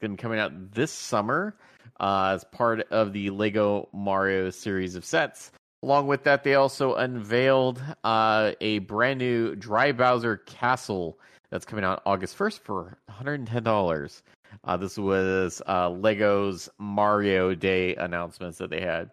Gonna 0.00 0.14
be 0.14 0.16
coming 0.16 0.38
out 0.38 0.72
this 0.72 0.90
summer 0.90 1.56
uh, 2.00 2.32
as 2.34 2.44
part 2.44 2.80
of 2.90 3.12
the 3.12 3.30
Lego 3.30 3.88
Mario 3.92 4.50
series 4.50 4.94
of 4.94 5.04
sets. 5.04 5.52
Along 5.82 6.06
with 6.06 6.24
that, 6.24 6.44
they 6.44 6.54
also 6.54 6.94
unveiled 6.94 7.82
uh, 8.04 8.52
a 8.60 8.78
brand 8.80 9.18
new 9.18 9.56
Dry 9.56 9.92
Bowser 9.92 10.36
Castle 10.38 11.18
that's 11.50 11.64
coming 11.64 11.84
out 11.84 12.02
August 12.06 12.38
1st 12.38 12.60
for 12.60 12.98
$110. 13.10 14.22
Uh, 14.64 14.76
this 14.76 14.96
was 14.96 15.60
uh, 15.66 15.90
Lego's 15.90 16.68
Mario 16.78 17.54
Day 17.54 17.96
announcements 17.96 18.58
that 18.58 18.70
they 18.70 18.80
had. 18.80 19.10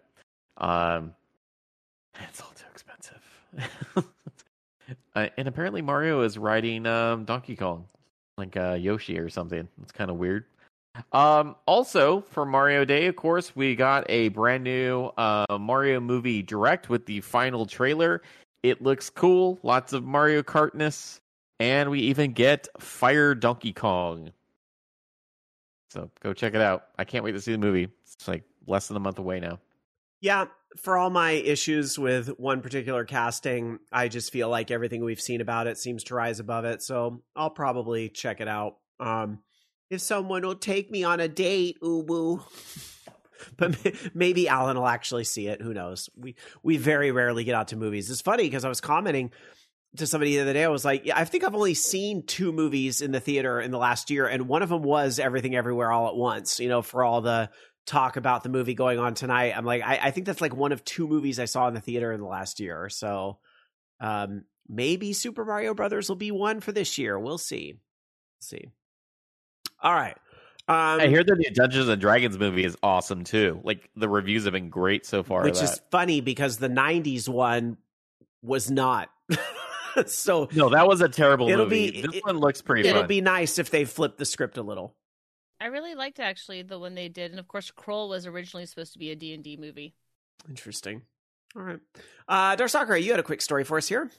Um, 0.58 1.14
it's 2.28 2.40
all 2.40 2.52
too 2.54 2.66
expensive. 2.70 3.20
uh, 5.16 5.28
and 5.36 5.48
apparently, 5.48 5.82
Mario 5.82 6.22
is 6.22 6.38
riding 6.38 6.86
um, 6.86 7.24
Donkey 7.24 7.56
Kong, 7.56 7.86
like 8.40 8.56
uh, 8.56 8.74
Yoshi 8.74 9.18
or 9.18 9.28
something. 9.28 9.68
It's 9.82 9.92
kind 9.92 10.10
of 10.10 10.16
weird. 10.16 10.44
Um, 11.12 11.56
also, 11.66 12.22
for 12.22 12.44
Mario 12.44 12.84
Day, 12.84 13.06
of 13.06 13.16
course, 13.16 13.54
we 13.54 13.76
got 13.76 14.04
a 14.10 14.28
brand 14.30 14.64
new 14.64 15.06
uh, 15.16 15.58
Mario 15.58 16.00
movie 16.00 16.42
direct 16.42 16.88
with 16.88 17.06
the 17.06 17.20
final 17.20 17.66
trailer. 17.66 18.22
It 18.62 18.82
looks 18.82 19.08
cool, 19.08 19.58
lots 19.62 19.92
of 19.92 20.04
Mario 20.04 20.42
Kartness, 20.42 21.20
and 21.60 21.90
we 21.90 22.00
even 22.00 22.32
get 22.32 22.68
Fire 22.78 23.34
Donkey 23.34 23.72
Kong. 23.72 24.32
So 25.90 26.10
go 26.20 26.32
check 26.32 26.54
it 26.54 26.60
out. 26.60 26.88
I 26.98 27.04
can't 27.04 27.24
wait 27.24 27.32
to 27.32 27.40
see 27.40 27.52
the 27.52 27.58
movie. 27.58 27.88
It's 28.02 28.28
like 28.28 28.44
less 28.66 28.88
than 28.88 28.96
a 28.96 29.00
month 29.00 29.18
away 29.18 29.40
now. 29.40 29.58
Yeah, 30.20 30.46
for 30.76 30.96
all 30.96 31.10
my 31.10 31.32
issues 31.32 31.98
with 31.98 32.28
one 32.38 32.60
particular 32.60 33.04
casting, 33.04 33.78
I 33.90 34.08
just 34.08 34.32
feel 34.32 34.48
like 34.48 34.70
everything 34.70 35.02
we've 35.02 35.20
seen 35.20 35.40
about 35.40 35.66
it 35.66 35.78
seems 35.78 36.04
to 36.04 36.14
rise 36.14 36.40
above 36.40 36.64
it. 36.64 36.82
So 36.82 37.22
I'll 37.34 37.50
probably 37.50 38.08
check 38.08 38.40
it 38.40 38.48
out. 38.48 38.76
Um, 38.98 39.40
if 39.88 40.00
someone 40.00 40.42
will 40.42 40.54
take 40.54 40.90
me 40.90 41.02
on 41.04 41.20
a 41.20 41.28
date, 41.28 41.78
ooh 41.84 42.42
but 43.56 43.76
maybe 44.14 44.48
Alan 44.48 44.76
will 44.76 44.86
actually 44.86 45.24
see 45.24 45.48
it. 45.48 45.60
Who 45.60 45.74
knows? 45.74 46.08
We 46.16 46.36
we 46.62 46.76
very 46.76 47.10
rarely 47.10 47.44
get 47.44 47.54
out 47.54 47.68
to 47.68 47.76
movies. 47.76 48.10
It's 48.10 48.20
funny 48.20 48.44
because 48.44 48.64
I 48.64 48.68
was 48.68 48.80
commenting 48.80 49.32
to 49.96 50.06
somebody 50.06 50.36
the 50.36 50.42
other 50.42 50.52
day. 50.52 50.64
I 50.64 50.68
was 50.68 50.84
like, 50.84 51.06
yeah, 51.06 51.18
I 51.18 51.24
think 51.24 51.42
I've 51.42 51.54
only 51.54 51.74
seen 51.74 52.24
two 52.24 52.52
movies 52.52 53.00
in 53.00 53.10
the 53.10 53.18
theater 53.18 53.60
in 53.60 53.72
the 53.72 53.78
last 53.78 54.10
year, 54.10 54.26
and 54.26 54.46
one 54.46 54.62
of 54.62 54.68
them 54.68 54.82
was 54.82 55.18
Everything 55.18 55.56
Everywhere 55.56 55.90
All 55.90 56.08
at 56.08 56.14
Once. 56.14 56.60
You 56.60 56.68
know, 56.68 56.82
for 56.82 57.02
all 57.02 57.20
the 57.20 57.50
talk 57.86 58.16
about 58.16 58.42
the 58.42 58.48
movie 58.48 58.74
going 58.74 58.98
on 58.98 59.14
tonight, 59.14 59.54
I'm 59.56 59.64
like, 59.64 59.82
I, 59.82 59.98
I 60.04 60.10
think 60.10 60.26
that's 60.26 60.40
like 60.40 60.54
one 60.54 60.72
of 60.72 60.84
two 60.84 61.06
movies 61.06 61.38
I 61.38 61.44
saw 61.44 61.68
in 61.68 61.74
the 61.74 61.80
theater 61.80 62.12
in 62.12 62.20
the 62.20 62.26
last 62.26 62.60
year. 62.60 62.88
So, 62.88 63.38
um, 64.00 64.44
maybe 64.68 65.12
Super 65.12 65.44
Mario 65.44 65.74
Brothers 65.74 66.08
will 66.08 66.16
be 66.16 66.30
one 66.30 66.60
for 66.60 66.72
this 66.72 66.98
year. 66.98 67.18
We'll 67.18 67.38
see. 67.38 67.74
We'll 67.74 68.42
see. 68.42 68.70
All 69.82 69.94
right. 69.94 70.16
Um, 70.68 71.00
I 71.00 71.08
hear 71.08 71.24
that 71.24 71.36
the 71.36 71.50
Dungeons 71.50 71.88
and 71.88 72.00
Dragons 72.00 72.38
movie 72.38 72.64
is 72.64 72.76
awesome 72.82 73.24
too. 73.24 73.60
Like 73.64 73.90
the 73.96 74.08
reviews 74.08 74.44
have 74.44 74.52
been 74.52 74.70
great 74.70 75.04
so 75.04 75.24
far. 75.24 75.42
Which 75.42 75.60
is 75.60 75.80
funny 75.90 76.20
because 76.20 76.58
the 76.58 76.68
'90s 76.68 77.28
one 77.28 77.76
was 78.40 78.70
not. 78.70 79.10
so 80.06 80.48
no, 80.54 80.68
that 80.68 80.86
was 80.86 81.00
a 81.00 81.08
terrible 81.08 81.48
it'll 81.48 81.64
movie. 81.64 81.90
Be, 81.90 82.02
this 82.02 82.16
it, 82.16 82.24
one 82.24 82.38
looks 82.38 82.62
pretty. 82.62 82.88
It'll 82.88 83.02
fun. 83.02 83.08
be 83.08 83.20
nice 83.20 83.58
if 83.58 83.70
they 83.70 83.84
flip 83.84 84.16
the 84.16 84.24
script 84.24 84.58
a 84.58 84.62
little. 84.62 84.94
I 85.60 85.66
really 85.66 85.94
liked 85.94 86.20
actually 86.20 86.62
the 86.62 86.78
one 86.78 86.94
they 86.94 87.08
did, 87.08 87.30
and 87.30 87.40
of 87.40 87.48
course, 87.48 87.70
Krull 87.70 88.08
was 88.08 88.26
originally 88.26 88.66
supposed 88.66 88.92
to 88.94 88.98
be 88.98 89.10
a 89.10 89.16
D 89.16 89.34
and 89.34 89.44
D 89.44 89.56
movie. 89.56 89.94
Interesting. 90.48 91.02
All 91.56 91.62
right, 91.62 91.80
uh, 92.28 92.56
Dark 92.56 92.70
Sakura, 92.70 92.98
you 92.98 93.10
had 93.10 93.20
a 93.20 93.24
quick 93.24 93.42
story 93.42 93.64
for 93.64 93.76
us 93.76 93.88
here. 93.88 94.10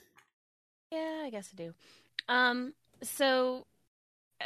Yeah, 0.90 1.22
I 1.24 1.30
guess 1.30 1.50
I 1.52 1.56
do. 1.56 1.74
Um, 2.28 2.74
so 3.02 3.66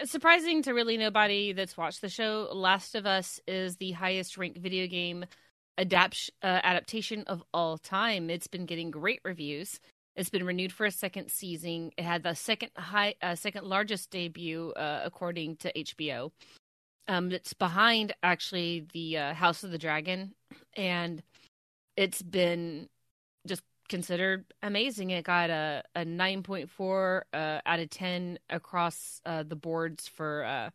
surprising 0.04 0.62
to 0.62 0.72
really 0.72 0.96
nobody 0.96 1.52
that's 1.52 1.76
watched 1.76 2.00
the 2.00 2.08
show, 2.08 2.48
Last 2.52 2.94
of 2.94 3.06
Us 3.06 3.40
is 3.46 3.76
the 3.76 3.92
highest 3.92 4.38
ranked 4.38 4.58
video 4.58 4.86
game 4.86 5.24
adapt 5.78 6.30
uh, 6.42 6.60
adaptation 6.62 7.24
of 7.26 7.42
all 7.52 7.78
time. 7.78 8.30
It's 8.30 8.46
been 8.46 8.66
getting 8.66 8.90
great 8.90 9.20
reviews. 9.24 9.80
It's 10.14 10.30
been 10.30 10.46
renewed 10.46 10.72
for 10.72 10.86
a 10.86 10.90
second 10.90 11.30
season. 11.30 11.90
It 11.98 12.04
had 12.04 12.22
the 12.22 12.34
second 12.34 12.70
high, 12.76 13.14
uh, 13.20 13.34
second 13.34 13.66
largest 13.66 14.10
debut 14.10 14.72
uh, 14.72 15.02
according 15.04 15.56
to 15.56 15.72
HBO. 15.72 16.30
Um, 17.08 17.30
it's 17.30 17.52
behind 17.52 18.14
actually 18.22 18.86
the 18.92 19.18
uh, 19.18 19.34
House 19.34 19.62
of 19.62 19.70
the 19.70 19.78
Dragon, 19.78 20.34
and 20.76 21.22
it's 21.96 22.20
been 22.20 22.88
just 23.46 23.62
considered 23.88 24.44
amazing. 24.62 25.10
It 25.10 25.24
got 25.24 25.50
a, 25.50 25.84
a 25.94 26.04
9.4 26.04 27.22
uh, 27.32 27.60
out 27.64 27.78
of 27.78 27.90
10 27.90 28.38
across 28.50 29.20
uh, 29.24 29.44
the 29.44 29.56
boards 29.56 30.08
for 30.08 30.44
uh, 30.44 30.70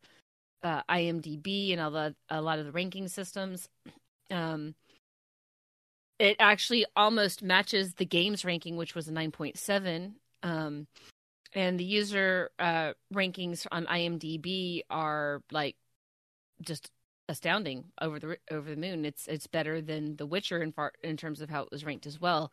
uh 0.64 0.84
IMDb 0.90 1.72
and 1.72 1.82
all 1.82 1.92
the, 1.92 2.16
a 2.30 2.42
lot 2.42 2.60
of 2.60 2.66
the 2.66 2.72
ranking 2.72 3.08
systems. 3.08 3.68
Um, 4.30 4.76
it 6.20 6.38
actually 6.40 6.86
almost 6.96 7.42
matches 7.42 7.96
the 7.96 8.06
game's 8.06 8.46
ranking, 8.46 8.78
which 8.78 8.94
was 8.96 9.08
a 9.08 9.12
9.7. 9.12 10.14
Um, 10.44 10.88
and 11.54 11.80
the 11.80 11.84
user 11.84 12.52
uh, 12.60 12.94
rankings 13.14 13.66
on 13.72 13.86
IMDb 13.88 14.84
are 14.90 15.42
like 15.52 15.76
just 16.62 16.92
astounding 17.30 17.86
over 18.02 18.20
the 18.20 18.38
over 18.50 18.70
the 18.70 18.76
moon. 18.76 19.06
It's 19.06 19.28
it's 19.28 19.48
better 19.48 19.82
than 19.82 20.16
The 20.18 20.26
Witcher 20.26 20.62
in 20.62 20.72
far, 20.72 20.94
in 21.04 21.18
terms 21.18 21.42
of 21.42 21.50
how 21.50 21.62
it 21.64 21.72
was 21.72 21.86
ranked 21.86 22.06
as 22.06 22.20
well 22.20 22.52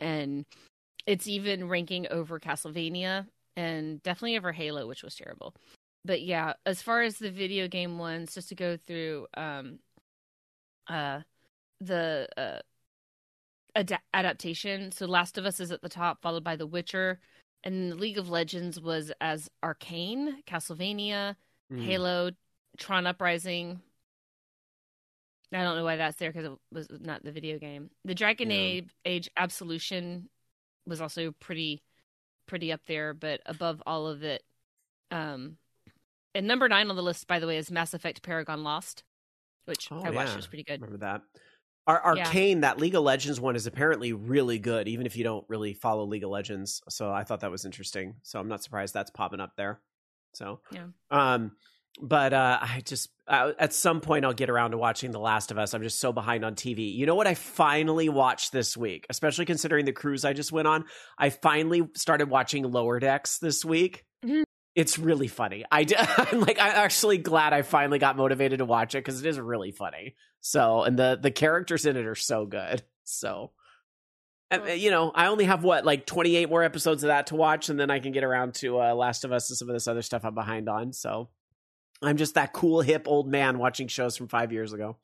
and 0.00 0.44
it's 1.06 1.26
even 1.26 1.68
ranking 1.68 2.06
over 2.10 2.40
Castlevania 2.40 3.26
and 3.56 4.02
definitely 4.02 4.36
over 4.36 4.52
Halo, 4.52 4.86
which 4.86 5.02
was 5.02 5.14
terrible. 5.14 5.54
But 6.04 6.22
yeah, 6.22 6.54
as 6.64 6.82
far 6.82 7.02
as 7.02 7.18
the 7.18 7.30
video 7.30 7.68
game 7.68 7.98
ones, 7.98 8.34
just 8.34 8.48
to 8.48 8.54
go 8.54 8.76
through 8.76 9.26
um 9.36 9.78
uh 10.88 11.20
the 11.80 12.28
uh 12.36 12.60
ad- 13.76 14.00
adaptation. 14.14 14.92
So 14.92 15.06
Last 15.06 15.36
of 15.38 15.44
Us 15.44 15.60
is 15.60 15.70
at 15.70 15.82
the 15.82 15.88
top, 15.88 16.22
followed 16.22 16.44
by 16.44 16.56
The 16.56 16.66
Witcher, 16.66 17.20
and 17.64 18.00
League 18.00 18.18
of 18.18 18.30
Legends 18.30 18.80
was 18.80 19.12
as 19.20 19.50
Arcane, 19.62 20.42
Castlevania, 20.46 21.36
mm. 21.70 21.84
Halo, 21.84 22.30
Tron 22.78 23.06
Uprising, 23.06 23.80
I 25.52 25.62
don't 25.62 25.76
know 25.76 25.84
why 25.84 25.96
that's 25.96 26.16
there 26.16 26.32
because 26.32 26.46
it 26.46 26.58
was 26.72 26.88
not 27.00 27.24
the 27.24 27.32
video 27.32 27.58
game. 27.58 27.90
The 28.04 28.14
Dragon 28.14 28.50
yeah. 28.50 28.82
Age 29.04 29.30
Absolution 29.36 30.28
was 30.86 31.00
also 31.00 31.32
pretty 31.40 31.82
pretty 32.46 32.72
up 32.72 32.80
there, 32.86 33.14
but 33.14 33.40
above 33.46 33.82
all 33.86 34.06
of 34.06 34.22
it, 34.22 34.42
um, 35.10 35.56
and 36.34 36.46
number 36.46 36.68
nine 36.68 36.90
on 36.90 36.96
the 36.96 37.02
list, 37.02 37.26
by 37.26 37.38
the 37.38 37.46
way, 37.46 37.56
is 37.56 37.70
Mass 37.70 37.94
Effect 37.94 38.22
Paragon 38.22 38.62
Lost, 38.62 39.02
which 39.64 39.88
oh, 39.90 40.02
I 40.04 40.10
watched. 40.10 40.30
Yeah. 40.30 40.36
was 40.36 40.46
pretty 40.46 40.64
good. 40.64 40.80
Remember 40.80 41.04
that? 41.04 41.22
Ar- 41.86 42.04
Arcane, 42.04 42.58
yeah. 42.58 42.60
that 42.60 42.78
League 42.78 42.94
of 42.94 43.02
Legends 43.02 43.40
one 43.40 43.56
is 43.56 43.66
apparently 43.66 44.12
really 44.12 44.58
good, 44.58 44.86
even 44.86 45.06
if 45.06 45.16
you 45.16 45.24
don't 45.24 45.44
really 45.48 45.72
follow 45.72 46.04
League 46.04 46.22
of 46.22 46.30
Legends. 46.30 46.82
So 46.88 47.12
I 47.12 47.24
thought 47.24 47.40
that 47.40 47.50
was 47.50 47.64
interesting. 47.64 48.14
So 48.22 48.38
I'm 48.38 48.48
not 48.48 48.62
surprised 48.62 48.94
that's 48.94 49.10
popping 49.10 49.40
up 49.40 49.56
there. 49.56 49.80
So 50.34 50.60
yeah. 50.70 50.84
Um, 51.10 51.52
but 52.00 52.32
uh, 52.32 52.58
I 52.60 52.82
just 52.84 53.08
uh, 53.26 53.52
at 53.58 53.72
some 53.72 54.00
point 54.00 54.24
I'll 54.24 54.32
get 54.32 54.50
around 54.50 54.72
to 54.72 54.78
watching 54.78 55.10
The 55.10 55.20
Last 55.20 55.50
of 55.50 55.58
Us. 55.58 55.74
I'm 55.74 55.82
just 55.82 56.00
so 56.00 56.12
behind 56.12 56.44
on 56.44 56.54
TV. 56.54 56.94
You 56.94 57.06
know 57.06 57.14
what 57.14 57.26
I 57.26 57.34
finally 57.34 58.08
watched 58.08 58.52
this 58.52 58.76
week, 58.76 59.06
especially 59.08 59.44
considering 59.44 59.84
the 59.84 59.92
cruise 59.92 60.24
I 60.24 60.32
just 60.32 60.52
went 60.52 60.68
on. 60.68 60.84
I 61.18 61.30
finally 61.30 61.88
started 61.94 62.28
watching 62.28 62.64
Lower 62.64 62.98
Decks 63.00 63.38
this 63.38 63.64
week. 63.64 64.04
Mm-hmm. 64.24 64.42
It's 64.74 64.98
really 64.98 65.28
funny. 65.28 65.64
I 65.70 65.86
am 66.32 66.40
like 66.40 66.58
I'm 66.60 66.76
actually 66.76 67.18
glad 67.18 67.52
I 67.52 67.62
finally 67.62 67.98
got 67.98 68.16
motivated 68.16 68.58
to 68.58 68.64
watch 68.64 68.94
it 68.94 69.04
because 69.04 69.24
it 69.24 69.28
is 69.28 69.38
really 69.38 69.72
funny. 69.72 70.16
So 70.40 70.82
and 70.82 70.98
the 70.98 71.18
the 71.20 71.30
characters 71.30 71.86
in 71.86 71.96
it 71.96 72.06
are 72.06 72.14
so 72.14 72.46
good. 72.46 72.82
So. 73.04 73.52
You 74.76 74.90
know, 74.90 75.12
I 75.14 75.26
only 75.26 75.44
have 75.44 75.62
what 75.62 75.84
like 75.84 76.06
28 76.06 76.48
more 76.50 76.64
episodes 76.64 77.04
of 77.04 77.08
that 77.08 77.28
to 77.28 77.36
watch, 77.36 77.68
and 77.68 77.78
then 77.78 77.88
I 77.88 78.00
can 78.00 78.10
get 78.10 78.24
around 78.24 78.54
to 78.54 78.80
uh, 78.80 78.94
Last 78.94 79.24
of 79.24 79.30
Us 79.30 79.48
and 79.48 79.56
some 79.56 79.68
of 79.68 79.74
this 79.74 79.86
other 79.86 80.02
stuff 80.02 80.24
I'm 80.24 80.34
behind 80.34 80.68
on. 80.68 80.92
So 80.92 81.28
I'm 82.02 82.16
just 82.16 82.34
that 82.34 82.52
cool 82.52 82.80
hip 82.80 83.06
old 83.06 83.28
man 83.28 83.58
watching 83.58 83.88
shows 83.88 84.16
from 84.16 84.28
five 84.28 84.52
years 84.52 84.72
ago. 84.72 84.96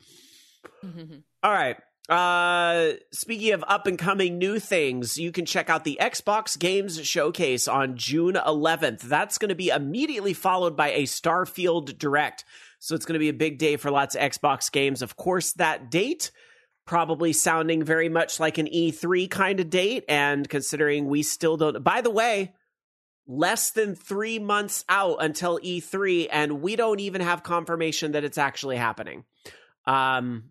All 1.42 1.52
right. 1.52 1.76
Uh, 2.08 2.92
speaking 3.10 3.52
of 3.52 3.64
up 3.66 3.86
and 3.86 3.98
coming 3.98 4.38
new 4.38 4.60
things, 4.60 5.18
you 5.18 5.32
can 5.32 5.44
check 5.44 5.68
out 5.68 5.84
the 5.84 5.98
Xbox 6.00 6.58
Games 6.58 7.04
Showcase 7.04 7.66
on 7.66 7.96
June 7.96 8.34
11th. 8.34 9.00
That's 9.02 9.38
going 9.38 9.48
to 9.48 9.56
be 9.56 9.68
immediately 9.68 10.32
followed 10.32 10.76
by 10.76 10.92
a 10.92 11.02
Starfield 11.02 11.98
Direct. 11.98 12.44
So 12.78 12.94
it's 12.94 13.04
going 13.04 13.14
to 13.14 13.20
be 13.20 13.28
a 13.28 13.34
big 13.34 13.58
day 13.58 13.76
for 13.76 13.90
lots 13.90 14.14
of 14.14 14.20
Xbox 14.20 14.70
games. 14.70 15.02
Of 15.02 15.16
course, 15.16 15.52
that 15.54 15.90
date 15.90 16.30
probably 16.86 17.32
sounding 17.32 17.82
very 17.82 18.08
much 18.08 18.38
like 18.38 18.58
an 18.58 18.66
E3 18.66 19.28
kind 19.28 19.58
of 19.58 19.68
date. 19.68 20.04
And 20.08 20.48
considering 20.48 21.06
we 21.06 21.24
still 21.24 21.56
don't, 21.56 21.82
by 21.82 22.00
the 22.00 22.10
way, 22.10 22.54
less 23.26 23.70
than 23.70 23.94
three 23.94 24.38
months 24.38 24.84
out 24.88 25.16
until 25.20 25.58
E3, 25.58 26.28
and 26.30 26.62
we 26.62 26.76
don't 26.76 27.00
even 27.00 27.20
have 27.20 27.42
confirmation 27.42 28.12
that 28.12 28.24
it's 28.24 28.38
actually 28.38 28.76
happening. 28.76 29.24
Um, 29.84 30.50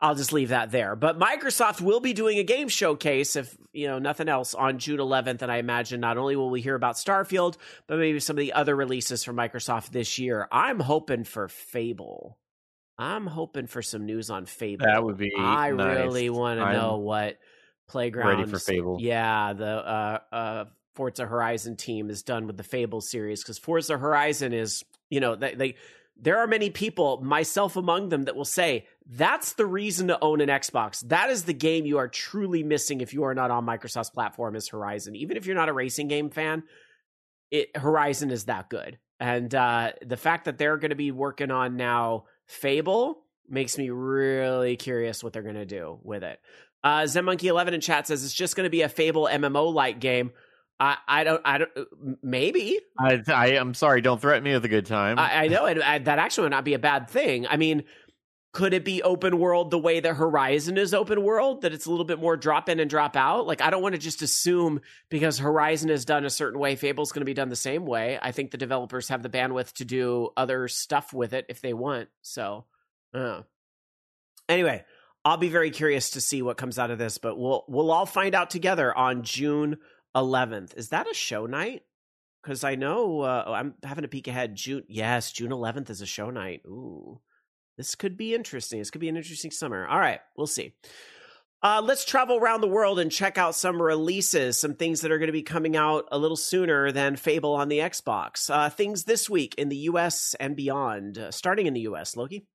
I'll 0.00 0.14
just 0.14 0.32
leave 0.32 0.50
that 0.50 0.70
there. 0.70 0.96
But 0.96 1.18
Microsoft 1.18 1.80
will 1.80 2.00
be 2.00 2.12
doing 2.12 2.38
a 2.38 2.44
game 2.44 2.68
showcase, 2.68 3.36
if 3.36 3.56
you 3.72 3.86
know 3.86 3.98
nothing 3.98 4.28
else, 4.28 4.54
on 4.54 4.78
June 4.78 4.98
11th, 4.98 5.42
and 5.42 5.52
I 5.52 5.58
imagine 5.58 6.00
not 6.00 6.18
only 6.18 6.36
will 6.36 6.50
we 6.50 6.60
hear 6.60 6.74
about 6.74 6.96
Starfield, 6.96 7.56
but 7.86 7.98
maybe 7.98 8.20
some 8.20 8.36
of 8.36 8.40
the 8.40 8.52
other 8.52 8.74
releases 8.74 9.24
from 9.24 9.36
Microsoft 9.36 9.90
this 9.90 10.18
year. 10.18 10.48
I'm 10.50 10.80
hoping 10.80 11.24
for 11.24 11.48
Fable. 11.48 12.38
I'm 12.98 13.26
hoping 13.26 13.66
for 13.66 13.82
some 13.82 14.06
news 14.06 14.30
on 14.30 14.46
Fable. 14.46 14.86
That 14.86 15.04
would 15.04 15.18
be. 15.18 15.32
I 15.36 15.70
nice. 15.72 15.98
really 15.98 16.30
want 16.30 16.60
to 16.60 16.72
know 16.72 16.96
what 16.98 17.36
Playground. 17.88 18.38
Ready 18.38 18.50
for 18.50 18.58
Fable. 18.58 18.98
Yeah, 19.00 19.52
the 19.52 19.66
uh, 19.66 20.18
uh, 20.32 20.64
Forza 20.94 21.26
Horizon 21.26 21.76
team 21.76 22.10
is 22.10 22.22
done 22.22 22.46
with 22.46 22.56
the 22.56 22.64
Fable 22.64 23.00
series 23.00 23.42
because 23.42 23.58
Forza 23.58 23.98
Horizon 23.98 24.52
is, 24.52 24.84
you 25.10 25.20
know, 25.20 25.36
they, 25.36 25.54
they 25.54 25.74
there 26.18 26.38
are 26.38 26.46
many 26.46 26.70
people, 26.70 27.20
myself 27.22 27.76
among 27.76 28.08
them, 28.08 28.24
that 28.24 28.36
will 28.36 28.44
say 28.44 28.86
that's 29.06 29.52
the 29.52 29.66
reason 29.66 30.08
to 30.08 30.18
own 30.22 30.40
an 30.40 30.48
Xbox. 30.48 31.06
That 31.08 31.30
is 31.30 31.44
the 31.44 31.52
game 31.52 31.84
you 31.84 31.98
are 31.98 32.08
truly 32.08 32.62
missing 32.62 33.00
if 33.00 33.12
you 33.12 33.24
are 33.24 33.34
not 33.34 33.50
on 33.50 33.66
Microsoft's 33.66 34.10
platform 34.10 34.56
is 34.56 34.68
Horizon. 34.68 35.14
Even 35.14 35.36
if 35.36 35.46
you're 35.46 35.54
not 35.54 35.68
a 35.68 35.74
racing 35.74 36.08
game 36.08 36.30
fan, 36.30 36.62
it 37.50 37.76
Horizon 37.76 38.30
is 38.30 38.44
that 38.44 38.70
good. 38.70 38.98
And 39.20 39.54
uh, 39.54 39.92
the 40.04 40.16
fact 40.16 40.46
that 40.46 40.58
they're 40.58 40.78
going 40.78 40.90
to 40.90 40.96
be 40.96 41.10
working 41.10 41.50
on 41.50 41.76
now 41.76 42.24
Fable 42.46 43.22
makes 43.48 43.78
me 43.78 43.90
really 43.90 44.76
curious 44.76 45.22
what 45.22 45.32
they're 45.32 45.42
going 45.42 45.54
to 45.54 45.66
do 45.66 45.98
with 46.02 46.22
it. 46.22 46.40
Uh, 46.84 47.02
ZenMonkey11 47.02 47.72
in 47.72 47.80
chat 47.80 48.06
says 48.06 48.24
it's 48.24 48.34
just 48.34 48.56
going 48.56 48.64
to 48.64 48.70
be 48.70 48.82
a 48.82 48.88
Fable 48.88 49.28
MMO 49.30 49.72
like 49.72 49.98
game. 49.98 50.32
I, 50.78 50.98
I 51.08 51.24
don't 51.24 51.40
I 51.44 51.58
don't 51.58 51.70
maybe 52.22 52.78
I, 52.98 53.22
I 53.28 53.46
am 53.52 53.72
sorry. 53.72 54.02
Don't 54.02 54.20
threaten 54.20 54.44
me 54.44 54.52
with 54.52 54.64
a 54.64 54.68
good 54.68 54.84
time. 54.84 55.18
I, 55.18 55.44
I 55.44 55.48
know 55.48 55.64
it, 55.64 55.80
I, 55.80 55.98
that 56.00 56.18
actually 56.18 56.42
would 56.42 56.50
not 56.50 56.66
be 56.66 56.74
a 56.74 56.78
bad 56.78 57.08
thing. 57.08 57.46
I 57.46 57.56
mean, 57.56 57.84
could 58.56 58.72
it 58.72 58.86
be 58.86 59.02
open 59.02 59.38
world 59.38 59.70
the 59.70 59.78
way 59.78 60.00
that 60.00 60.14
Horizon 60.14 60.78
is 60.78 60.94
open 60.94 61.22
world? 61.22 61.60
That 61.60 61.74
it's 61.74 61.84
a 61.84 61.90
little 61.90 62.06
bit 62.06 62.18
more 62.18 62.38
drop 62.38 62.70
in 62.70 62.80
and 62.80 62.88
drop 62.88 63.14
out? 63.14 63.46
Like, 63.46 63.60
I 63.60 63.68
don't 63.68 63.82
want 63.82 63.94
to 63.94 64.00
just 64.00 64.22
assume 64.22 64.80
because 65.10 65.38
Horizon 65.38 65.90
is 65.90 66.06
done 66.06 66.24
a 66.24 66.30
certain 66.30 66.58
way, 66.58 66.74
Fable's 66.74 67.12
going 67.12 67.20
to 67.20 67.26
be 67.26 67.34
done 67.34 67.50
the 67.50 67.54
same 67.54 67.84
way. 67.84 68.18
I 68.20 68.32
think 68.32 68.50
the 68.50 68.56
developers 68.56 69.08
have 69.08 69.22
the 69.22 69.28
bandwidth 69.28 69.74
to 69.74 69.84
do 69.84 70.30
other 70.38 70.68
stuff 70.68 71.12
with 71.12 71.34
it 71.34 71.44
if 71.50 71.60
they 71.60 71.74
want. 71.74 72.08
So, 72.22 72.64
uh. 73.12 73.42
anyway, 74.48 74.84
I'll 75.26 75.36
be 75.36 75.48
very 75.48 75.70
curious 75.70 76.10
to 76.10 76.20
see 76.20 76.40
what 76.40 76.56
comes 76.56 76.78
out 76.78 76.90
of 76.90 76.98
this, 76.98 77.18
but 77.18 77.38
we'll 77.38 77.64
we'll 77.68 77.90
all 77.90 78.06
find 78.06 78.34
out 78.34 78.50
together 78.50 78.96
on 78.96 79.22
June 79.22 79.78
11th. 80.14 80.76
Is 80.76 80.90
that 80.90 81.10
a 81.10 81.14
show 81.14 81.46
night? 81.46 81.82
Because 82.42 82.62
I 82.64 82.76
know 82.76 83.22
uh, 83.22 83.44
I'm 83.46 83.74
having 83.82 84.04
a 84.04 84.08
peek 84.08 84.28
ahead. 84.28 84.54
June, 84.54 84.84
yes, 84.88 85.32
June 85.32 85.50
11th 85.50 85.90
is 85.90 86.00
a 86.00 86.06
show 86.06 86.30
night. 86.30 86.62
Ooh 86.66 87.20
this 87.76 87.94
could 87.94 88.16
be 88.16 88.34
interesting. 88.34 88.78
This 88.78 88.90
could 88.90 89.00
be 89.00 89.08
an 89.08 89.16
interesting 89.16 89.50
summer. 89.50 89.86
All 89.86 89.98
right, 89.98 90.20
we'll 90.36 90.46
see. 90.46 90.72
Uh, 91.62 91.82
let's 91.82 92.04
travel 92.04 92.36
around 92.36 92.60
the 92.60 92.68
world 92.68 92.98
and 92.98 93.10
check 93.10 93.38
out 93.38 93.54
some 93.54 93.80
releases, 93.80 94.58
some 94.58 94.74
things 94.74 95.00
that 95.00 95.10
are 95.10 95.18
going 95.18 95.28
to 95.28 95.32
be 95.32 95.42
coming 95.42 95.76
out 95.76 96.06
a 96.12 96.18
little 96.18 96.36
sooner 96.36 96.92
than 96.92 97.16
Fable 97.16 97.54
on 97.54 97.68
the 97.68 97.78
Xbox. 97.78 98.50
Uh, 98.50 98.68
things 98.68 99.04
this 99.04 99.28
week 99.28 99.54
in 99.56 99.68
the 99.68 99.76
US 99.76 100.34
and 100.38 100.54
beyond, 100.54 101.18
uh, 101.18 101.30
starting 101.30 101.66
in 101.66 101.74
the 101.74 101.80
US, 101.80 102.16
Loki. 102.16 102.46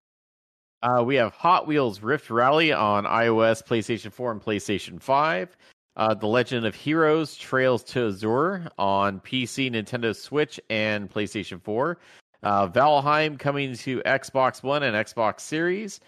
Uh, 0.84 1.03
we 1.06 1.16
have 1.16 1.34
Hot 1.34 1.68
Wheels 1.68 2.02
Rift 2.02 2.30
Rally 2.30 2.72
on 2.74 3.06
iOS, 3.06 3.64
PlayStation 3.64 4.12
4, 4.12 4.32
and 4.32 4.41
PlayStation 4.41 4.99
5. 4.99 5.56
Uh, 5.95 6.14
the 6.16 6.28
Legend 6.28 6.66
of 6.66 6.74
Heroes 6.74 7.36
Trails 7.36 7.84
to 7.84 8.08
Azure 8.08 8.68
on 8.80 9.20
PC, 9.20 9.72
Nintendo 9.72 10.16
Switch, 10.16 10.60
and 10.70 11.10
PlayStation 11.10 11.62
4. 11.62 11.98
Uh, 12.44 12.68
Valheim 12.68 13.38
coming 13.38 13.76
to 13.76 14.02
Xbox 14.02 14.64
One 14.64 14.82
and 14.82 14.95
Xbox 14.95 15.41
Series. 15.41 15.99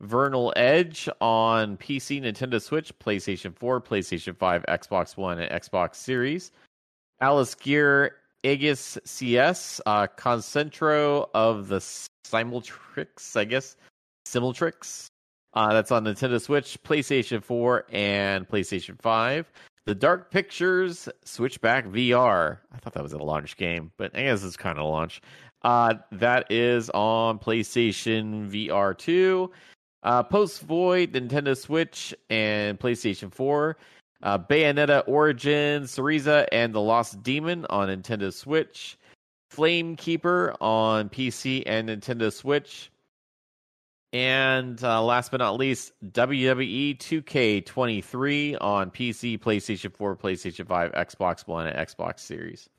Vernal 0.00 0.52
Edge 0.56 1.08
on 1.20 1.76
PC, 1.76 2.22
Nintendo 2.22 2.60
Switch, 2.60 2.96
PlayStation 2.98 3.54
4, 3.54 3.80
PlayStation 3.80 4.36
5, 4.36 4.64
Xbox 4.68 5.16
One, 5.16 5.38
and 5.38 5.50
Xbox 5.62 5.96
Series. 5.96 6.50
Alice 7.20 7.54
Gear 7.54 8.16
Aegis 8.42 8.98
CS, 9.04 9.80
uh, 9.86 10.06
Concentro 10.16 11.28
of 11.34 11.68
the 11.68 11.78
Simultrix, 11.78 13.36
I 13.36 13.44
guess. 13.44 13.76
Simultrix. 14.26 15.06
Uh, 15.54 15.72
that's 15.72 15.92
on 15.92 16.04
Nintendo 16.04 16.40
Switch, 16.40 16.78
PlayStation 16.82 17.42
4, 17.42 17.86
and 17.92 18.48
PlayStation 18.48 19.00
5. 19.00 19.52
The 19.86 19.94
Dark 19.94 20.30
Pictures 20.30 21.08
Switchback 21.24 21.86
VR. 21.86 22.58
I 22.72 22.78
thought 22.78 22.94
that 22.94 23.02
was 23.02 23.12
a 23.12 23.18
launch 23.18 23.56
game, 23.56 23.92
but 23.96 24.16
I 24.16 24.22
guess 24.22 24.42
it's 24.42 24.56
kind 24.56 24.78
of 24.78 24.84
a 24.84 24.88
launch. 24.88 25.20
Uh, 25.62 25.94
that 26.12 26.50
is 26.50 26.90
on 26.90 27.38
PlayStation 27.38 28.50
VR 28.50 28.96
2, 28.96 29.50
uh, 30.02 30.22
Post 30.22 30.62
Void, 30.62 31.12
Nintendo 31.12 31.56
Switch, 31.56 32.14
and 32.30 32.78
PlayStation 32.78 33.32
4. 33.32 33.76
Uh, 34.22 34.38
Bayonetta 34.38 35.04
Origins, 35.06 35.94
Cereza, 35.94 36.46
and 36.50 36.74
the 36.74 36.80
Lost 36.80 37.22
Demon 37.22 37.66
on 37.68 37.88
Nintendo 37.88 38.32
Switch. 38.32 38.96
Flame 39.50 39.96
Keeper 39.96 40.54
on 40.60 41.08
PC 41.08 41.62
and 41.66 41.88
Nintendo 41.88 42.32
Switch. 42.32 42.90
And 44.14 44.82
uh, 44.84 45.02
last 45.02 45.32
but 45.32 45.38
not 45.38 45.58
least, 45.58 45.92
WWE 46.06 46.96
2K23 46.98 48.56
on 48.60 48.92
PC, 48.92 49.40
PlayStation 49.40 49.92
4, 49.92 50.16
PlayStation 50.16 50.68
5, 50.68 50.92
Xbox 50.92 51.48
One, 51.48 51.66
and 51.66 51.76
Xbox 51.76 52.20
Series. 52.20 52.70